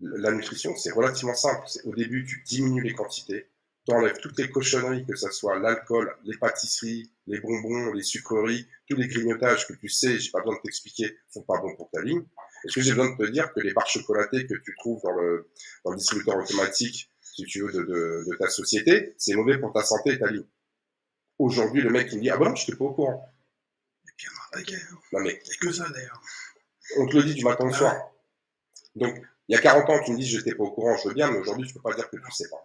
la 0.00 0.32
nutrition, 0.32 0.76
c'est 0.76 0.92
relativement 0.92 1.34
simple. 1.34 1.66
Au 1.84 1.94
début, 1.94 2.24
tu 2.24 2.42
diminues 2.46 2.82
les 2.82 2.94
quantités, 2.94 3.48
tu 3.88 3.94
enlèves 3.94 4.18
toutes 4.18 4.38
les 4.38 4.50
cochonneries, 4.50 5.06
que 5.06 5.16
ce 5.16 5.30
soit 5.30 5.58
l'alcool, 5.58 6.14
les 6.24 6.36
pâtisseries, 6.36 7.10
les 7.26 7.40
bonbons, 7.40 7.92
les 7.94 8.02
sucreries, 8.02 8.68
tous 8.86 8.96
les 8.96 9.08
grignotages 9.08 9.66
que 9.66 9.72
tu 9.72 9.88
sais, 9.88 10.18
j'ai 10.18 10.30
pas 10.30 10.40
besoin 10.40 10.56
de 10.56 10.60
t'expliquer, 10.60 11.16
sont 11.30 11.42
pas 11.42 11.58
bons 11.58 11.74
pour 11.74 11.88
ta 11.90 12.02
ligne. 12.02 12.22
Est-ce 12.64 12.74
que 12.74 12.80
j'ai 12.82 12.90
besoin 12.90 13.16
de 13.16 13.16
te 13.16 13.30
dire 13.30 13.50
que 13.54 13.60
les 13.60 13.72
barres 13.72 13.88
chocolatées 13.88 14.46
que 14.46 14.54
tu 14.62 14.74
trouves 14.78 15.00
dans 15.02 15.12
le, 15.12 15.50
dans 15.86 15.92
le 15.92 15.96
distributeur 15.96 16.36
automatique, 16.36 17.10
si 17.22 17.44
tu 17.44 17.62
veux, 17.62 17.72
de, 17.72 17.80
de, 17.80 18.24
de 18.30 18.36
ta 18.36 18.50
société, 18.50 19.14
c'est 19.16 19.34
mauvais 19.34 19.56
pour 19.56 19.72
ta 19.72 19.82
santé 19.82 20.12
et 20.12 20.18
ta 20.18 20.30
ligne? 20.30 20.46
Aujourd'hui, 21.38 21.80
le 21.80 21.88
mec, 21.88 22.08
il 22.12 22.18
me 22.18 22.22
dit, 22.22 22.30
ah 22.30 22.36
bon, 22.36 22.54
je 22.54 22.64
n'étais 22.64 22.76
pas 22.76 22.84
au 22.84 22.92
courant. 22.92 23.26
Et 24.06 24.10
puis, 24.18 24.26
un 24.26 24.58
paquet. 24.58 24.76
Hein. 24.76 24.98
Non, 25.14 25.20
mais. 25.20 25.40
C'est 25.44 25.56
que 25.56 25.72
ça, 25.72 25.88
d'ailleurs. 25.88 26.20
On 26.98 27.06
te 27.06 27.16
le 27.16 27.22
dit 27.22 27.34
du 27.34 27.44
matin 27.44 27.66
au 27.66 27.72
soir. 27.72 27.96
Donc, 28.96 29.16
il 29.48 29.54
y 29.54 29.58
a 29.58 29.62
40 29.62 29.88
ans, 29.88 30.00
tu 30.04 30.12
me 30.12 30.18
dis, 30.18 30.26
je 30.26 30.36
n'étais 30.36 30.54
pas 30.54 30.64
au 30.64 30.72
courant, 30.72 30.94
je 30.98 31.08
veux 31.08 31.14
bien, 31.14 31.30
mais 31.30 31.38
aujourd'hui, 31.38 31.66
tu 31.66 31.72
peux 31.72 31.80
pas 31.80 31.94
dire 31.94 32.10
que 32.10 32.16
tu 32.16 32.32
sais 32.32 32.50
pas. 32.50 32.62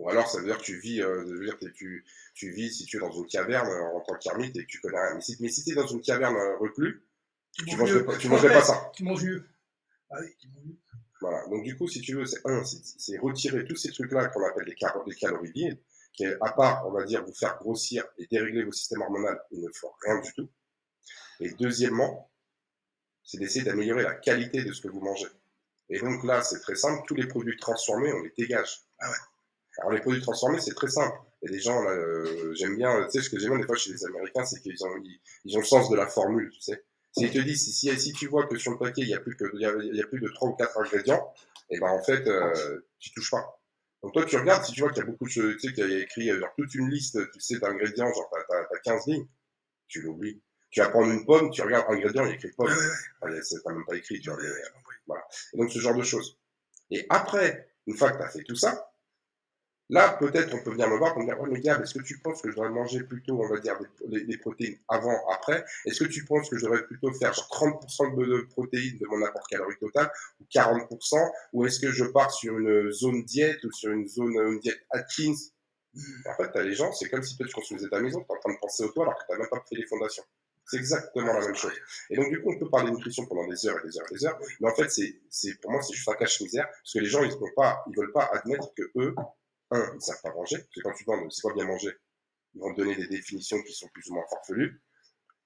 Ou 0.00 0.08
alors, 0.08 0.26
ça 0.30 0.38
veut 0.38 0.46
dire 0.46 0.56
que 0.56 0.62
tu 0.62 0.80
vis, 0.80 1.02
euh, 1.02 1.24
veut 1.24 1.44
dire 1.44 1.58
que 1.58 1.66
tu, 1.66 2.06
tu 2.34 2.50
vis, 2.50 2.72
si 2.72 2.86
tu 2.86 2.96
es 2.96 3.00
dans 3.00 3.12
une 3.12 3.26
caverne 3.26 3.68
euh, 3.68 3.96
en 3.96 4.00
tant 4.00 4.14
qu'ermite 4.14 4.56
et 4.56 4.62
que 4.62 4.66
tu 4.66 4.80
connais 4.80 4.98
rien. 4.98 5.14
Mais 5.14 5.20
si, 5.20 5.36
mais 5.40 5.50
si 5.50 5.62
tu 5.62 5.72
es 5.72 5.74
dans 5.74 5.86
une 5.86 6.00
caverne 6.00 6.36
euh, 6.36 6.56
reclus, 6.56 7.04
tu, 7.52 7.70
ne 7.70 7.76
mangerais, 7.76 8.04
pas, 8.04 8.16
tu 8.16 8.28
mangerais 8.28 8.52
pas 8.52 8.62
ça. 8.62 8.90
Tu 8.94 9.04
manges 9.04 9.22
mieux. 9.22 9.46
Ah 10.10 10.16
oui, 10.22 10.28
tu 10.40 10.48
manges 10.48 10.64
mieux. 10.64 10.76
Voilà. 11.20 11.46
Donc, 11.48 11.64
du 11.64 11.76
coup, 11.76 11.86
si 11.86 12.00
tu 12.00 12.14
veux, 12.14 12.24
c'est 12.24 12.40
un, 12.46 12.64
c'est 12.64 13.18
retirer 13.18 13.66
tous 13.66 13.76
ces 13.76 13.92
trucs-là 13.92 14.28
qu'on 14.28 14.42
appelle 14.42 14.64
des, 14.64 14.74
des 14.74 15.16
calories 15.16 15.52
vides, 15.52 15.78
qui, 16.14 16.24
à 16.24 16.52
part, 16.52 16.88
on 16.88 16.92
va 16.92 17.04
dire, 17.04 17.22
vous 17.22 17.34
faire 17.34 17.58
grossir 17.58 18.06
et 18.16 18.26
dérégler 18.26 18.64
vos 18.64 18.72
systèmes 18.72 19.02
hormonaux, 19.02 19.36
ils 19.50 19.60
ne 19.60 19.68
font 19.70 19.90
rien 20.02 20.18
du 20.22 20.32
tout. 20.32 20.48
Et 21.40 21.50
deuxièmement, 21.50 22.30
c'est 23.22 23.36
d'essayer 23.36 23.66
d'améliorer 23.66 24.04
la 24.04 24.14
qualité 24.14 24.64
de 24.64 24.72
ce 24.72 24.80
que 24.80 24.88
vous 24.88 25.00
mangez. 25.00 25.28
Et 25.90 25.98
donc 25.98 26.24
là, 26.24 26.40
c'est 26.42 26.60
très 26.60 26.74
simple, 26.74 27.02
tous 27.06 27.16
les 27.16 27.26
produits 27.26 27.58
transformés, 27.58 28.12
on 28.14 28.22
les 28.22 28.32
dégage. 28.38 28.86
Ah 28.98 29.10
ouais. 29.10 29.16
Alors 29.78 29.92
les 29.92 30.00
produits 30.00 30.20
transformés, 30.20 30.60
c'est 30.60 30.74
très 30.74 30.88
simple. 30.88 31.16
A 31.46 31.50
des 31.50 31.60
gens, 31.60 31.82
euh, 31.88 32.52
j'aime 32.54 32.76
bien, 32.76 33.04
tu 33.04 33.18
sais, 33.18 33.24
ce 33.24 33.30
que 33.30 33.38
j'aime 33.38 33.50
bien 33.52 33.60
des 33.60 33.66
fois 33.66 33.76
chez 33.76 33.92
les 33.92 34.04
Américains, 34.04 34.44
c'est 34.44 34.60
qu'ils 34.60 34.84
ont, 34.84 34.94
ils, 35.44 35.56
ont 35.56 35.60
le 35.60 35.66
sens 35.66 35.88
de 35.88 35.96
la 35.96 36.06
formule, 36.06 36.50
tu 36.50 36.60
sais. 36.60 36.84
S'ils 37.16 37.30
te 37.30 37.38
disent, 37.38 37.64
si, 37.64 37.72
si, 37.72 37.98
si, 37.98 38.12
tu 38.12 38.26
vois 38.26 38.46
que 38.46 38.56
sur 38.58 38.72
le 38.72 38.78
paquet, 38.78 39.02
il 39.02 39.08
y 39.08 39.14
a 39.14 39.20
plus 39.20 39.36
que, 39.36 39.44
il 39.54 39.60
y 39.60 39.64
a, 40.00 40.06
plus 40.06 40.20
de 40.20 40.28
3 40.28 40.50
ou 40.50 40.52
4 40.54 40.78
ingrédients, 40.78 41.32
et 41.70 41.76
eh 41.76 41.80
ben, 41.80 41.88
en 41.88 42.02
fait, 42.02 42.26
euh, 42.26 42.86
tu 42.98 43.10
touches 43.12 43.30
pas. 43.30 43.60
Donc 44.02 44.12
toi, 44.12 44.24
tu 44.24 44.36
regardes, 44.36 44.64
si 44.64 44.72
tu 44.72 44.80
vois 44.80 44.90
qu'il 44.90 44.98
y 44.98 45.02
a 45.02 45.06
beaucoup 45.06 45.24
de 45.24 45.30
choses, 45.30 45.56
tu 45.56 45.68
sais, 45.68 45.74
qu'il 45.74 45.90
y 45.90 45.94
a 45.94 45.98
écrit, 46.00 46.28
genre, 46.28 46.52
toute 46.56 46.74
une 46.74 46.90
liste, 46.90 47.18
tu 47.32 47.40
sais, 47.40 47.58
d'ingrédients, 47.58 48.12
genre, 48.12 48.30
t'as, 48.48 48.56
as, 48.58 48.78
15 48.84 49.06
lignes, 49.06 49.26
tu 49.88 50.02
l'oublies. 50.02 50.42
Tu 50.70 50.80
vas 50.80 50.88
prendre 50.90 51.10
une 51.10 51.24
pomme, 51.24 51.50
tu 51.50 51.62
regardes 51.62 51.90
ingrédients, 51.90 52.24
il 52.24 52.28
y 52.28 52.32
a 52.32 52.34
écrit 52.34 52.52
pomme. 52.52 52.70
c'est 53.42 53.62
quand 53.64 53.72
même 53.72 53.84
pas 53.86 53.96
écrit, 53.96 54.20
tu 54.20 54.30
vois. 54.30 54.38
Voilà. 55.06 55.24
Et 55.52 55.58
donc, 55.58 55.72
ce 55.72 55.78
genre 55.80 55.94
de 55.94 56.02
choses. 56.02 56.38
Et 56.90 57.06
après, 57.08 57.72
une 57.86 57.96
fois 57.96 58.12
que 58.12 58.18
tu 58.18 58.22
as 58.22 58.28
fait 58.28 58.42
tout 58.44 58.56
ça, 58.56 58.89
Là, 59.90 60.16
peut-être, 60.20 60.54
on 60.54 60.62
peut 60.62 60.70
venir 60.70 60.88
me 60.88 60.96
voir 60.98 61.14
pour 61.14 61.22
me 61.22 61.26
dire, 61.26 61.36
oh, 61.40 61.46
mais 61.50 61.60
gars, 61.60 61.80
est-ce 61.82 61.94
que 61.94 62.02
tu 62.02 62.20
penses 62.20 62.40
que 62.40 62.48
je 62.48 62.54
devrais 62.54 62.70
manger 62.70 63.02
plutôt, 63.02 63.42
on 63.42 63.48
va 63.48 63.58
dire, 63.58 63.76
des, 64.06 64.38
protéines 64.38 64.78
avant, 64.88 65.18
après? 65.32 65.64
Est-ce 65.84 66.04
que 66.04 66.08
tu 66.08 66.24
penses 66.24 66.48
que 66.48 66.56
je 66.56 66.64
devrais 66.64 66.84
plutôt 66.84 67.12
faire 67.12 67.32
30% 67.32 68.16
de, 68.16 68.46
protéines 68.50 68.98
de 68.98 69.06
mon 69.08 69.20
apport 69.26 69.44
calorique 69.48 69.80
total 69.80 70.08
ou 70.40 70.44
40% 70.44 71.30
Ou 71.54 71.66
est-ce 71.66 71.80
que 71.80 71.90
je 71.90 72.04
pars 72.04 72.30
sur 72.30 72.56
une 72.56 72.92
zone 72.92 73.24
diète 73.24 73.64
ou 73.64 73.72
sur 73.72 73.90
une 73.90 74.06
zone 74.06 74.32
une 74.36 74.60
diète 74.60 74.78
Atkins? 74.90 75.34
En 76.24 76.34
fait, 76.36 76.56
as 76.56 76.62
les 76.62 76.74
gens, 76.74 76.92
c'est 76.92 77.08
comme 77.08 77.24
si 77.24 77.36
toi, 77.36 77.44
tu 77.46 77.52
construisais 77.52 77.88
ta 77.88 78.00
maison, 78.00 78.20
tu 78.20 78.26
es 78.26 78.36
en 78.36 78.38
train 78.38 78.52
de 78.52 78.58
penser 78.60 78.84
au 78.84 78.90
toit 78.90 79.02
alors 79.02 79.18
que 79.18 79.24
tu 79.26 79.32
n'as 79.32 79.38
même 79.38 79.48
pas 79.48 79.64
fait 79.68 79.74
les 79.74 79.86
fondations. 79.86 80.22
C'est 80.66 80.76
exactement 80.76 81.32
la 81.32 81.40
même 81.40 81.56
chose. 81.56 81.72
Et 82.10 82.16
donc, 82.16 82.30
du 82.30 82.40
coup, 82.40 82.52
on 82.52 82.58
peut 82.60 82.70
parler 82.70 82.92
de 82.92 82.94
nutrition 82.94 83.26
pendant 83.26 83.48
des 83.48 83.66
heures 83.66 83.80
et 83.82 83.88
des 83.88 83.98
heures 83.98 84.06
et 84.08 84.14
des 84.14 84.24
heures. 84.24 84.38
Mais 84.60 84.70
en 84.70 84.74
fait, 84.76 84.88
c'est, 84.88 85.60
pour 85.60 85.72
moi, 85.72 85.82
c'est 85.82 85.94
juste 85.94 86.08
un 86.08 86.14
cache-misère. 86.14 86.68
Parce 86.68 86.92
que 86.92 87.00
les 87.00 87.06
gens, 87.06 87.24
ils 87.24 87.32
ne 87.32 87.96
veulent 87.96 88.12
pas 88.12 88.30
admettre 88.32 88.72
que 88.74 88.88
eux, 88.94 89.16
un, 89.70 89.90
ils 89.92 89.96
ne 89.96 90.00
savent 90.00 90.20
pas 90.22 90.32
manger, 90.32 90.58
parce 90.58 90.74
que 90.74 90.80
quand 90.80 90.92
tu 90.94 91.04
demandes 91.04 91.32
c'est 91.32 91.42
quoi 91.42 91.54
bien 91.54 91.64
manger, 91.64 91.92
ils 92.54 92.60
vont 92.60 92.72
te 92.74 92.80
donner 92.80 92.96
des 92.96 93.06
définitions 93.06 93.62
qui 93.62 93.72
sont 93.72 93.88
plus 93.88 94.08
ou 94.10 94.14
moins 94.14 94.24
farfelues. 94.30 94.82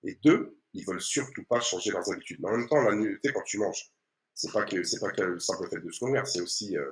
Et 0.04 0.18
deux, 0.22 0.58
ils 0.72 0.84
veulent 0.86 1.00
surtout 1.00 1.44
pas 1.44 1.60
changer 1.60 1.90
leurs 1.90 2.10
habitudes. 2.10 2.38
Mais 2.40 2.48
en 2.48 2.56
même 2.58 2.68
temps, 2.68 2.80
la 2.82 2.94
nuit, 2.94 3.16
quand 3.22 3.42
tu 3.42 3.58
manges, 3.58 3.92
c'est 4.34 4.52
pas 4.52 4.64
que 4.64 4.82
c'est 4.82 5.00
pas 5.00 5.10
que 5.10 5.22
le 5.22 5.38
simple 5.38 5.68
fait 5.68 5.80
de 5.80 5.90
se 5.90 6.04
nourrir, 6.04 6.26
c'est 6.26 6.40
aussi 6.40 6.76
euh, 6.76 6.90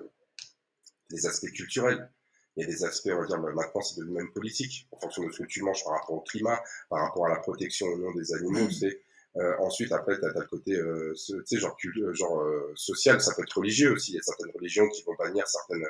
des 1.11 1.27
aspects 1.27 1.51
culturels. 1.53 2.11
Il 2.57 2.63
y 2.63 2.65
a 2.65 2.69
des 2.69 2.85
aspects, 2.85 3.11
on 3.13 3.21
va 3.21 3.27
dire, 3.27 3.39
maintenant 3.39 3.81
c'est 3.81 3.99
devenu 3.99 4.15
même 4.15 4.33
politique, 4.33 4.87
en 4.93 5.01
fonction 5.01 5.27
de 5.27 5.33
ce 5.33 5.43
que 5.43 5.49
tu 5.49 5.63
manges 5.63 5.83
par 5.85 5.95
rapport 5.95 6.17
au 6.17 6.21
climat, 6.21 6.63
par 6.91 7.01
rapport 7.01 7.27
à 7.27 7.31
la 7.31 7.37
protection 7.37 7.87
au 7.87 7.99
nom 7.99 8.13
des 8.13 8.35
animaux. 8.35 8.71
C'est 8.71 9.01
euh, 9.39 9.57
ensuite, 9.61 9.93
après, 9.93 10.19
tu 10.19 10.27
as, 10.27 10.29
le 10.29 10.47
côté, 10.47 10.75
euh, 10.75 11.15
genre, 11.53 11.77
genre 12.13 12.41
euh, 12.43 12.73
social, 12.77 13.21
ça 13.21 13.35
peut 13.35 13.43
être 13.43 13.57
religieux 13.57 13.93
aussi. 13.93 14.13
Il 14.13 14.17
y 14.17 14.19
a 14.19 14.23
certaines 14.23 14.51
religions 14.55 14.89
qui 14.91 15.03
vont 15.05 15.15
bannir 15.15 15.47
certaines 15.49 15.87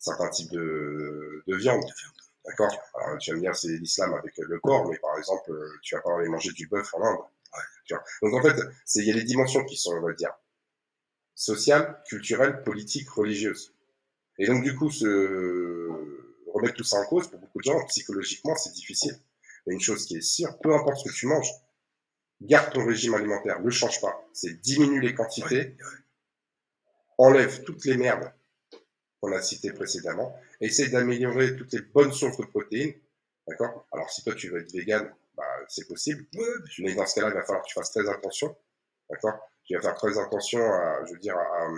certains 0.00 0.30
types 0.30 0.50
de, 0.50 1.44
de 1.46 1.56
viande. 1.56 1.84
D'accord? 2.44 2.74
Alors, 2.94 3.18
tu 3.18 3.30
vas 3.30 3.36
me 3.36 3.42
dire, 3.42 3.54
c'est 3.54 3.68
l'islam 3.68 4.14
avec 4.14 4.36
le 4.38 4.58
porc, 4.58 4.88
mais 4.88 4.98
par 4.98 5.16
exemple, 5.18 5.52
tu 5.82 5.94
vas 5.94 6.00
pas 6.00 6.16
aller 6.18 6.28
manger 6.28 6.50
du 6.52 6.66
bœuf 6.66 6.92
en 6.94 7.04
Inde. 7.04 7.18
tu 7.84 7.94
vois 7.94 8.02
Donc, 8.22 8.34
en 8.34 8.42
fait, 8.42 8.60
il 8.96 9.04
y 9.04 9.10
a 9.10 9.14
des 9.14 9.24
dimensions 9.24 9.64
qui 9.64 9.76
sont, 9.76 9.92
on 9.92 10.00
va 10.00 10.12
dire, 10.14 10.32
sociales, 11.34 12.02
culturelles, 12.08 12.62
politiques, 12.64 13.10
religieuses. 13.10 13.74
Et 14.38 14.46
donc, 14.46 14.64
du 14.64 14.74
coup, 14.74 14.90
se 14.90 15.86
remettre 16.52 16.74
tout 16.74 16.84
ça 16.84 16.98
en 16.98 17.06
cause, 17.06 17.28
pour 17.28 17.38
beaucoup 17.38 17.58
de 17.58 17.64
gens, 17.64 17.84
psychologiquement, 17.86 18.56
c'est 18.56 18.72
difficile. 18.72 19.16
Mais 19.66 19.74
une 19.74 19.80
chose 19.80 20.06
qui 20.06 20.16
est 20.16 20.22
sûre, 20.22 20.58
peu 20.60 20.74
importe 20.74 20.96
ce 20.96 21.10
que 21.10 21.14
tu 21.14 21.26
manges, 21.26 21.50
garde 22.40 22.72
ton 22.72 22.86
régime 22.86 23.14
alimentaire, 23.14 23.60
ne 23.60 23.70
change 23.70 24.00
pas. 24.00 24.26
C'est 24.32 24.60
diminue 24.62 25.00
les 25.00 25.14
quantités, 25.14 25.76
enlève 27.18 27.62
toutes 27.64 27.84
les 27.84 27.98
merdes 27.98 28.32
qu'on 29.20 29.32
a 29.32 29.42
cité 29.42 29.72
précédemment. 29.72 30.34
Essaye 30.60 30.90
d'améliorer 30.90 31.56
toutes 31.56 31.72
les 31.72 31.82
bonnes 31.82 32.12
sources 32.12 32.38
de 32.38 32.46
protéines. 32.46 32.94
D'accord? 33.46 33.86
Alors, 33.92 34.10
si 34.10 34.22
toi, 34.22 34.34
tu 34.34 34.48
veux 34.48 34.60
être 34.60 34.72
vegan, 34.72 35.12
bah, 35.36 35.44
c'est 35.68 35.86
possible. 35.86 36.24
Mais 36.78 36.94
dans 36.94 37.06
ce 37.06 37.16
cas-là, 37.16 37.28
il 37.28 37.34
va 37.34 37.44
falloir 37.44 37.62
que 37.62 37.68
tu 37.68 37.74
fasses 37.74 37.90
très 37.90 38.08
attention. 38.08 38.56
D'accord? 39.10 39.38
Tu 39.64 39.74
vas 39.74 39.82
faire 39.82 39.94
très 39.94 40.18
attention 40.18 40.60
à, 40.60 41.04
je 41.06 41.12
veux 41.12 41.18
dire, 41.18 41.36
à, 41.36 41.68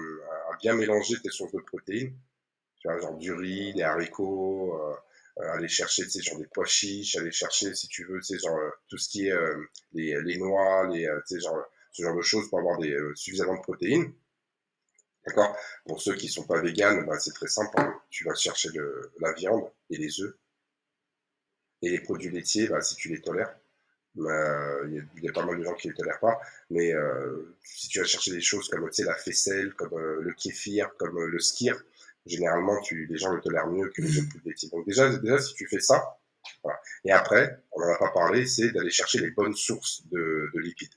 bien 0.60 0.74
mélanger 0.74 1.20
tes 1.20 1.30
sources 1.30 1.52
de 1.52 1.60
protéines. 1.60 2.14
Tu 2.80 2.88
vois, 2.88 2.98
genre 2.98 3.16
du 3.16 3.32
riz, 3.32 3.72
des 3.74 3.82
haricots, 3.82 4.76
euh, 5.38 5.52
aller 5.52 5.68
chercher, 5.68 6.04
tu 6.04 6.10
sais, 6.10 6.20
genre 6.20 6.38
des 6.38 6.48
pois 6.52 6.66
chiches, 6.66 7.16
aller 7.16 7.30
chercher, 7.30 7.74
si 7.74 7.88
tu 7.88 8.04
veux, 8.04 8.18
tu 8.20 8.34
sais, 8.34 8.38
genre 8.38 8.56
euh, 8.56 8.70
tout 8.88 8.98
ce 8.98 9.08
qui 9.08 9.28
est 9.28 9.32
euh, 9.32 9.64
les, 9.92 10.20
les, 10.22 10.36
noix, 10.38 10.88
les, 10.88 11.08
tu 11.26 11.34
sais, 11.34 11.40
genre, 11.40 11.64
ce 11.92 12.02
genre 12.02 12.16
de 12.16 12.22
choses 12.22 12.48
pour 12.50 12.58
avoir 12.58 12.78
des, 12.78 12.96
suffisamment 13.14 13.54
de 13.56 13.62
protéines. 13.62 14.12
D'accord? 15.26 15.56
Pour 15.86 16.00
ceux 16.02 16.14
qui 16.14 16.26
ne 16.26 16.32
sont 16.32 16.44
pas 16.44 16.60
véganes, 16.60 17.06
bah, 17.06 17.18
c'est 17.18 17.32
très 17.32 17.46
simple. 17.46 17.74
Hein. 17.76 17.94
Tu 18.10 18.24
vas 18.24 18.34
chercher 18.34 18.70
de, 18.70 19.12
la 19.20 19.32
viande 19.32 19.70
et 19.90 19.96
les 19.96 20.20
œufs. 20.20 20.34
Et 21.82 21.90
les 21.90 22.00
produits 22.00 22.30
laitiers, 22.30 22.68
bah, 22.68 22.80
si 22.80 22.96
tu 22.96 23.08
les 23.08 23.20
tolères, 23.20 23.54
bah, 24.14 24.80
il 24.88 25.22
y, 25.22 25.28
a 25.28 25.32
pas 25.32 25.44
mal 25.44 25.58
de 25.58 25.64
gens 25.64 25.74
qui 25.74 25.88
ne 25.88 25.92
les 25.92 25.96
tolèrent 25.96 26.20
pas. 26.20 26.40
Mais 26.70 26.92
euh, 26.92 27.56
si 27.62 27.88
tu 27.88 28.00
vas 28.00 28.04
chercher 28.04 28.32
des 28.32 28.40
choses 28.40 28.68
comme 28.68 28.88
la 28.98 29.14
faisselle, 29.14 29.74
comme 29.74 29.94
euh, 29.94 30.20
le 30.20 30.32
kéfir, 30.32 30.90
comme 30.98 31.16
euh, 31.18 31.26
le 31.26 31.38
skir, 31.38 31.82
généralement, 32.26 32.80
tu, 32.82 33.06
les 33.06 33.16
gens 33.16 33.32
le 33.32 33.40
tolèrent 33.40 33.68
mieux 33.68 33.88
que 33.90 34.02
les 34.02 34.18
autres 34.18 34.36
laitiers. 34.44 34.68
Donc 34.70 34.86
déjà, 34.86 35.08
déjà, 35.16 35.38
si 35.38 35.54
tu 35.54 35.66
fais 35.68 35.80
ça, 35.80 36.18
voilà. 36.64 36.80
Et 37.04 37.12
après, 37.12 37.58
on 37.72 37.80
n'en 37.80 37.94
a 37.94 37.98
pas 37.98 38.10
parlé, 38.10 38.46
c'est 38.46 38.70
d'aller 38.72 38.90
chercher 38.90 39.20
les 39.20 39.30
bonnes 39.30 39.54
sources 39.54 40.02
de, 40.10 40.50
de 40.52 40.60
lipides. 40.60 40.94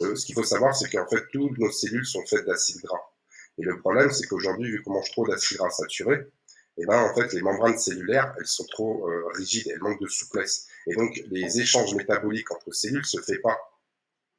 ce 0.00 0.24
qu'il 0.24 0.34
faut 0.34 0.44
savoir, 0.44 0.74
c'est 0.74 0.90
qu'en 0.90 1.06
fait, 1.06 1.26
toutes 1.32 1.58
nos 1.58 1.70
cellules 1.70 2.06
sont 2.06 2.24
faites 2.26 2.46
d'acides 2.46 2.80
gras. 2.82 3.11
Et 3.58 3.62
le 3.62 3.78
problème, 3.78 4.10
c'est 4.10 4.26
qu'aujourd'hui, 4.26 4.70
vu 4.70 4.82
qu'on 4.82 4.92
mange 4.92 5.10
trop 5.10 5.26
d'acides 5.26 5.58
gras 5.58 5.70
saturés, 5.70 6.26
et 6.78 6.82
eh 6.84 6.86
ben, 6.86 7.02
en 7.02 7.14
fait, 7.14 7.34
les 7.34 7.42
membranes 7.42 7.76
cellulaires, 7.76 8.34
elles 8.38 8.46
sont 8.46 8.64
trop 8.64 9.06
euh, 9.06 9.26
rigides, 9.34 9.68
elles 9.68 9.80
manquent 9.80 10.00
de 10.00 10.08
souplesse. 10.08 10.68
Et 10.86 10.94
donc, 10.94 11.22
les 11.26 11.60
échanges 11.60 11.94
métaboliques 11.94 12.50
entre 12.50 12.72
cellules 12.72 13.04
se 13.04 13.20
fait 13.20 13.40
pas. 13.40 13.58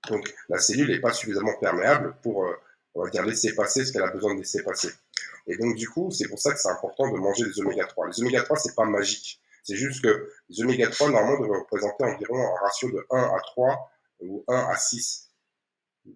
Donc, 0.09 0.33
la 0.49 0.57
cellule 0.57 0.89
n'est 0.89 0.99
pas 0.99 1.13
suffisamment 1.13 1.53
perméable 1.59 2.15
pour, 2.23 2.45
euh, 2.45 2.55
on 2.95 3.03
va 3.03 3.11
dire, 3.11 3.23
laisser 3.23 3.53
passer 3.53 3.85
ce 3.85 3.93
qu'elle 3.93 4.01
a 4.01 4.09
besoin 4.09 4.33
de 4.33 4.39
laisser 4.39 4.63
passer. 4.63 4.89
Et 5.45 5.57
donc, 5.57 5.75
du 5.75 5.87
coup, 5.87 6.09
c'est 6.09 6.27
pour 6.27 6.39
ça 6.39 6.53
que 6.53 6.59
c'est 6.59 6.69
important 6.69 7.11
de 7.11 7.17
manger 7.17 7.45
des 7.45 7.59
oméga 7.61 7.85
3. 7.85 8.07
Les 8.07 8.21
oméga 8.21 8.41
3, 8.41 8.57
c'est 8.57 8.75
pas 8.75 8.85
magique. 8.85 9.39
C'est 9.63 9.75
juste 9.75 10.03
que 10.03 10.31
les 10.49 10.63
oméga 10.63 10.89
3, 10.89 11.11
normalement, 11.11 11.39
devraient 11.39 11.59
représenter 11.59 12.03
environ 12.03 12.47
un 12.47 12.59
ratio 12.61 12.89
de 12.89 13.05
1 13.11 13.17
à 13.21 13.39
3 13.41 13.91
ou 14.21 14.43
1 14.47 14.55
à 14.55 14.75
6. 14.75 15.29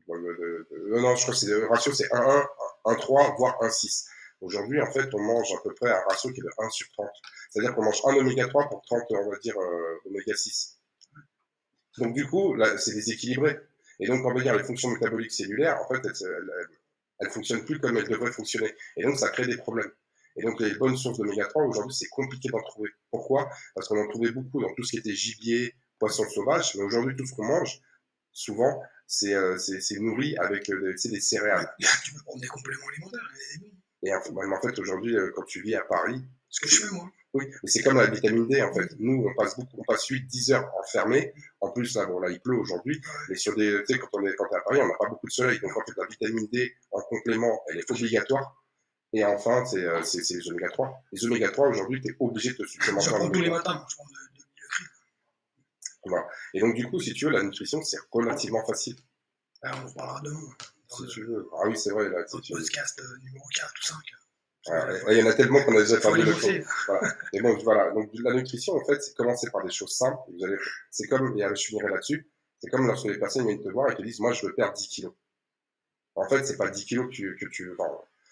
Euh, 0.09 0.99
non, 0.99 1.15
je 1.15 1.21
crois 1.21 1.35
que 1.35 1.45
le 1.45 1.67
ratio, 1.67 1.93
c'est 1.93 2.11
1 2.11 2.17
1, 2.19 2.49
1 2.88 2.95
3, 2.95 3.35
voire 3.38 3.57
1 3.61 3.69
6. 3.69 4.07
Aujourd'hui, 4.41 4.81
en 4.81 4.91
fait, 4.91 5.09
on 5.13 5.19
mange 5.19 5.51
à 5.51 5.61
peu 5.63 5.73
près 5.73 5.89
un 5.89 6.01
ratio 6.09 6.31
qui 6.31 6.39
est 6.39 6.43
de 6.43 6.49
1 6.57 6.69
sur 6.69 6.88
30. 6.91 7.07
C'est-à-dire 7.49 7.75
qu'on 7.75 7.83
mange 7.83 8.01
un 8.05 8.15
oméga 8.15 8.47
3 8.47 8.69
pour 8.69 8.81
30, 8.83 9.03
on 9.09 9.29
va 9.29 9.38
dire, 9.39 9.57
euh, 9.57 10.01
oméga 10.05 10.35
6. 10.35 10.79
Donc, 11.97 12.13
du 12.13 12.25
coup, 12.27 12.53
là, 12.53 12.77
c'est 12.77 12.93
déséquilibré. 12.93 13.57
Et 13.99 14.07
donc, 14.07 14.23
on 14.23 14.33
va 14.33 14.41
dire 14.41 14.55
les 14.55 14.63
fonctions 14.63 14.89
métaboliques 14.89 15.31
cellulaires, 15.31 15.81
en 15.81 15.88
fait, 15.88 16.01
elles, 16.05 16.51
elles, 17.19 17.31
fonctionnent 17.31 17.65
plus 17.65 17.79
comme 17.79 17.97
elles 17.97 18.07
devraient 18.07 18.31
fonctionner. 18.31 18.71
Et 18.95 19.03
donc, 19.03 19.17
ça 19.17 19.29
crée 19.29 19.47
des 19.47 19.57
problèmes. 19.57 19.91
Et 20.35 20.43
donc, 20.43 20.59
les 20.59 20.75
bonnes 20.75 20.95
sources 20.95 21.17
d'oméga 21.17 21.45
3, 21.47 21.63
aujourd'hui, 21.63 21.95
c'est 21.95 22.09
compliqué 22.09 22.49
d'en 22.49 22.61
trouver. 22.61 22.91
Pourquoi? 23.09 23.49
Parce 23.73 23.88
qu'on 23.88 23.99
en 23.99 24.07
trouvait 24.07 24.31
beaucoup 24.31 24.61
dans 24.61 24.71
tout 24.75 24.83
ce 24.83 24.91
qui 24.91 24.97
était 24.97 25.15
gibier, 25.15 25.73
poisson 25.97 26.29
sauvage, 26.29 26.75
mais 26.75 26.83
aujourd'hui, 26.83 27.15
tout 27.15 27.25
ce 27.25 27.33
qu'on 27.33 27.45
mange, 27.45 27.81
souvent, 28.31 28.83
c'est 29.08 29.34
euh, 29.34 29.58
nourri 29.99 30.38
avec 30.38 30.70
euh, 30.70 30.93
des 31.05 31.20
céréales. 31.20 31.74
Tu 32.03 32.14
peux 32.14 32.22
prendre 32.24 32.41
des 32.41 32.47
compléments 32.47 32.88
alimentaires. 32.89 33.32
Et 34.03 34.14
en 34.14 34.62
fait, 34.62 34.80
aujourd'hui, 34.80 35.16
euh, 35.16 35.32
quand 35.36 35.43
tu 35.43 35.62
vis 35.62 35.76
à 35.76 35.82
Paris. 35.82 36.22
Ce 36.49 36.62
que 36.62 36.70
je 36.70 36.86
fais, 36.86 36.93
moi. 36.93 37.10
Oui, 37.34 37.45
mais 37.62 37.70
c'est 37.70 37.84
comme 37.84 37.97
la 37.97 38.08
vitamine 38.08 38.47
D, 38.47 38.62
en 38.62 38.74
fait. 38.74 38.89
Nous, 38.99 39.26
on 39.28 39.36
passe 39.36 39.58
beaucoup, 39.58 39.78
on 39.78 39.84
passe 39.84 40.08
8-10 40.08 40.53
heures 40.53 40.72
enfermés. 40.80 41.34
En 41.60 41.72
plus, 41.72 41.95
là, 41.95 42.05
bon, 42.05 42.20
là, 42.20 42.30
il 42.30 42.39
pleut 42.39 42.58
aujourd'hui. 42.58 43.01
Mais 43.30 43.36
sur 43.36 43.55
des, 43.55 43.84
tu 43.86 43.93
sais, 43.93 43.99
quand 43.99 44.08
on 44.14 44.26
est, 44.26 44.34
quand 44.36 44.45
est 44.51 44.55
à 44.55 44.62
Paris, 44.62 44.80
on 44.82 44.88
n'a 44.88 44.93
pas 44.97 45.10
beaucoup 45.10 45.28
de 45.28 45.32
soleil. 45.32 45.60
Donc, 45.60 45.76
en 45.76 45.82
fait, 45.82 45.93
la 45.97 46.05
vitamine 46.08 46.47
D, 46.51 46.74
en 46.91 47.01
complément, 47.01 47.62
elle 47.70 47.80
est 47.80 47.91
obligatoire. 47.91 48.64
Et 49.14 49.24
enfin, 49.24 49.66
c'est 49.66 49.84
euh, 49.84 50.01
les 50.01 50.49
oméga 50.49 50.70
3. 50.70 51.03
Les 51.12 51.26
oméga 51.26 51.49
3, 51.49 51.70
aujourd'hui, 51.70 52.01
tu 52.01 52.12
es 52.12 52.16
obligé 52.20 52.51
de 52.51 52.55
te 52.55 52.66
supplémenter. 52.66 53.10
Je 53.10 53.32
tous 53.32 53.41
les 53.41 53.49
matins, 53.49 53.86
je 53.89 53.95
prends 53.95 54.05
Voilà. 56.08 56.28
Et 56.53 56.60
donc, 56.60 56.76
du 56.76 56.88
coup, 56.88 56.99
si 56.99 57.14
tu 57.14 57.26
veux, 57.26 57.32
la 57.32 57.43
nutrition, 57.43 57.82
c'est 57.82 57.97
relativement 58.12 58.66
facile. 58.66 58.95
Ah, 59.64 59.72
on 59.86 59.93
parlera 59.93 60.22
demain. 60.22 60.39
Si 60.89 61.05
tu 61.08 61.24
veux. 61.24 61.49
Ah 61.53 61.68
oui, 61.68 61.78
c'est 61.78 61.91
vrai. 61.91 62.10
Là, 62.10 62.26
si 62.28 62.51
podcast 62.51 62.99
euh, 62.99 63.18
numéro 63.24 63.45
4 63.55 63.70
ou 63.70 63.86
5. 63.86 63.97
il 65.12 65.18
y 65.18 65.24
en 65.24 65.26
a 65.28 65.34
tellement 65.34 65.64
qu'on 65.64 65.76
a 65.76 65.82
déjà 65.82 65.97
parlé 65.97 66.24
de 66.24 66.32
choses. 66.34 66.66
Voilà. 66.88 67.16
Et 67.34 67.41
bon, 67.41 67.58
voilà. 67.64 67.91
Donc, 67.91 68.10
la 68.14 68.34
nutrition, 68.34 68.74
en 68.74 68.86
fait, 68.86 69.01
c'est 69.01 69.16
commencer 69.16 69.49
par 69.51 69.64
des 69.64 69.72
choses 69.72 69.95
simples. 69.95 70.20
Vous 70.32 70.45
allez, 70.45 70.58
c'est 70.91 71.08
comme, 71.08 71.38
et 71.38 71.43
je 71.55 71.62
finirai 71.62 71.89
là-dessus, 71.89 72.30
c'est 72.60 72.70
comme 72.70 72.88
lorsque 72.88 73.08
les 73.08 73.20
personnes 73.20 73.45
viennent 73.45 73.64
te 73.64 73.70
voir 73.70 73.91
et 73.91 73.95
te 73.95 74.01
disent, 74.01 74.20
moi, 74.20 74.34
je 74.34 74.45
veux 74.45 74.53
perdre 74.53 74.74
10 74.74 74.88
kilos. 74.88 75.14
En 76.16 76.28
fait, 76.28 76.45
c'est 76.45 76.58
pas 76.58 76.70
10 76.70 76.86
kilos 76.86 77.05
que 77.08 77.12
tu, 77.12 77.38
que 77.39 77.45
tu, 77.45 77.72
enfin, 77.78 77.91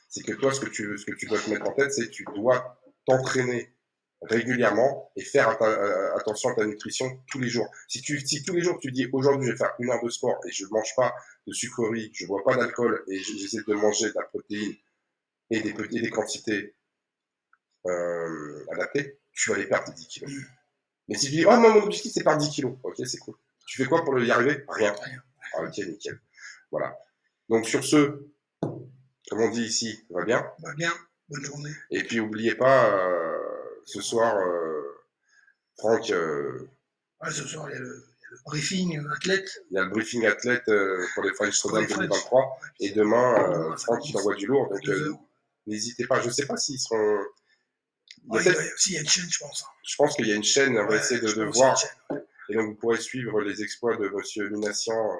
c'est 0.10 0.24
que 0.24 0.34
toi, 0.34 0.52
ce 0.52 0.62
que 0.62 0.70
tu, 0.70 0.98
ce 0.98 1.06
que 1.06 1.14
tu 1.14 1.28
dois 1.28 1.40
te 1.40 1.50
mettre 1.50 1.68
en 1.68 1.74
tête, 1.74 1.94
c'est 1.94 2.06
que 2.06 2.12
tu 2.12 2.26
dois 2.36 2.80
t'entraîner 3.06 3.75
régulièrement 4.22 5.12
et 5.16 5.24
faire 5.24 5.62
euh, 5.62 6.16
attention 6.16 6.50
à 6.50 6.56
ta 6.56 6.66
nutrition 6.66 7.20
tous 7.30 7.40
les 7.40 7.50
jours. 7.50 7.70
Si, 7.88 8.02
tu, 8.02 8.20
si 8.26 8.44
tous 8.44 8.54
les 8.54 8.62
jours 8.62 8.80
tu 8.80 8.92
dis 8.92 9.08
aujourd'hui 9.12 9.48
je 9.48 9.52
vais 9.52 9.58
faire 9.58 9.74
une 9.80 9.90
heure 9.90 10.04
de 10.04 10.10
sport 10.10 10.40
et 10.48 10.52
je 10.52 10.66
ne 10.66 10.70
mange 10.70 10.96
pas 10.96 11.14
de 11.48 11.54
sucreries, 11.54 12.12
je 12.14 12.24
ne 12.24 12.28
bois 12.30 12.44
pas 12.44 12.56
d'alcool 12.56 13.04
et 13.08 13.20
j'essaie 13.20 13.64
de 13.68 13.74
manger 13.74 14.08
de 14.08 14.14
la 14.16 14.24
protéine 14.24 14.74
et 15.52 15.62
des, 15.62 15.76
et 15.92 16.02
des 16.02 16.10
quantités 16.10 16.76
euh, 17.86 18.66
adaptées, 18.72 19.20
tu 19.32 19.50
vas 19.50 19.58
aller 19.58 19.68
perdre 19.68 19.94
10 19.94 20.08
kilos. 20.08 20.32
Mais 21.08 21.16
si 21.16 21.28
tu 21.28 21.34
dis, 21.34 21.46
oh, 21.46 21.56
mon 21.58 21.84
objectif 21.84 22.12
c'est 22.14 22.24
perdre 22.24 22.42
10 22.42 22.50
kilos, 22.50 22.78
ok, 22.84 22.96
c'est 23.06 23.20
cool. 23.20 23.36
Tu 23.68 23.82
fais 23.82 23.88
quoi 23.88 24.04
pour 24.04 24.20
y 24.20 24.32
arriver? 24.32 24.64
Rien. 24.68 24.96
Ah, 25.54 25.64
ok, 25.64 25.78
nickel. 25.78 26.20
Voilà. 26.72 26.98
Donc 27.50 27.68
sur 27.68 27.84
ce, 27.84 28.28
comme 28.62 29.42
on 29.42 29.50
dit 29.50 29.64
ici, 29.64 30.06
va 30.10 30.24
bien 30.24 30.46
Va 30.60 30.74
bien, 30.74 30.92
bonne 31.30 31.44
journée. 31.44 31.72
Et 31.92 32.04
puis, 32.04 32.18
n'oubliez 32.18 32.56
pas, 32.56 32.90
euh, 32.96 33.25
ce 33.86 34.02
soir, 34.02 34.38
euh, 34.38 35.04
Franck. 35.78 36.10
Euh, 36.12 36.70
ce 37.30 37.48
soir, 37.48 37.70
il 37.70 37.74
y, 37.74 37.78
a 37.78 37.80
le, 37.80 38.06
briefing 38.46 39.00
athlète. 39.14 39.50
Il 39.72 39.76
y 39.76 39.78
a 39.80 39.84
le 39.84 39.90
briefing 39.90 40.26
athlète 40.26 40.66
pour 41.14 41.24
les 41.24 41.34
French 41.34 41.56
Soda 41.56 41.86
2023. 41.86 42.60
Et 42.82 42.92
demain, 42.92 43.76
Franck, 43.78 44.08
il 44.10 44.18
envoie 44.18 44.36
du 44.36 44.46
lourd. 44.46 44.70
Donc, 44.70 45.18
n'hésitez 45.66 46.06
pas. 46.06 46.20
Je 46.22 46.28
ne 46.28 46.34
sais 46.34 46.46
pas 46.46 46.58
s'ils 46.58 46.80
seront. 46.80 47.20
Il 48.28 48.36
y, 48.36 48.50
a 48.50 48.54
il 48.88 48.94
y 48.94 48.98
a 48.98 49.02
une 49.02 49.08
chaîne, 49.08 49.30
je 49.30 49.40
pense. 49.40 49.64
Hein. 49.64 49.72
Je 49.84 49.96
pense 49.96 50.16
qu'il 50.16 50.28
y 50.28 50.32
a 50.32 50.36
une 50.36 50.44
chaîne, 50.44 50.78
on 50.78 50.88
va 50.88 50.96
essayer 50.98 51.22
de, 51.22 51.44
voir. 51.44 51.80
Et 52.50 52.56
donc, 52.56 52.70
vous 52.70 52.76
pourrez 52.76 53.00
suivre 53.00 53.42
les 53.42 53.62
exploits 53.62 53.98
de 53.98 54.08
M. 54.08 54.52
Minassian 54.52 55.18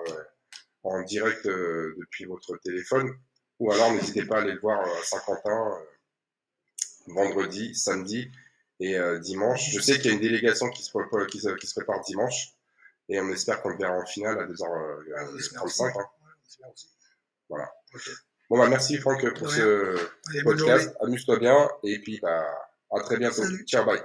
en 0.84 1.02
direct 1.04 1.46
depuis 1.46 2.26
votre 2.26 2.58
téléphone. 2.58 3.16
Ou 3.60 3.72
alors, 3.72 3.94
n'hésitez 3.94 4.26
pas 4.26 4.38
à 4.38 4.42
aller 4.42 4.54
le 4.54 4.60
voir 4.60 4.82
à 4.82 5.04
Saint-Quentin 5.04 5.72
euh, 5.72 7.14
vendredi, 7.14 7.74
samedi 7.74 8.30
et 8.80 8.98
euh, 8.98 9.20
dimanche. 9.20 9.70
Je 9.72 9.80
sais 9.80 9.96
qu'il 9.98 10.06
y 10.06 10.10
a 10.10 10.14
une 10.14 10.22
délégation 10.22 10.70
qui 10.70 10.84
se, 10.84 10.92
prépare, 10.92 11.28
qui, 11.28 11.40
se, 11.40 11.74
prépare 11.76 12.02
dimanche 12.02 12.54
et 13.10 13.20
on 13.20 13.30
espère 13.30 13.62
qu'on 13.62 13.70
le 13.70 13.78
verra 13.78 13.94
en 13.94 14.06
finale 14.06 14.40
à 14.40 14.46
2h35. 14.46 15.94
Hein. 16.00 16.06
Voilà. 17.50 17.72
Bon, 18.50 18.58
bah, 18.58 18.68
merci 18.68 18.98
Franck 18.98 19.34
pour 19.36 19.50
ce 19.50 19.98
podcast. 20.44 20.96
Amuse-toi 21.02 21.40
bien 21.40 21.70
et 21.84 22.00
puis 22.00 22.20
bah, 22.22 22.46
à 22.92 23.00
très 23.02 23.18
bientôt. 23.18 23.44
Ciao, 23.66 23.86
bye. 23.86 24.02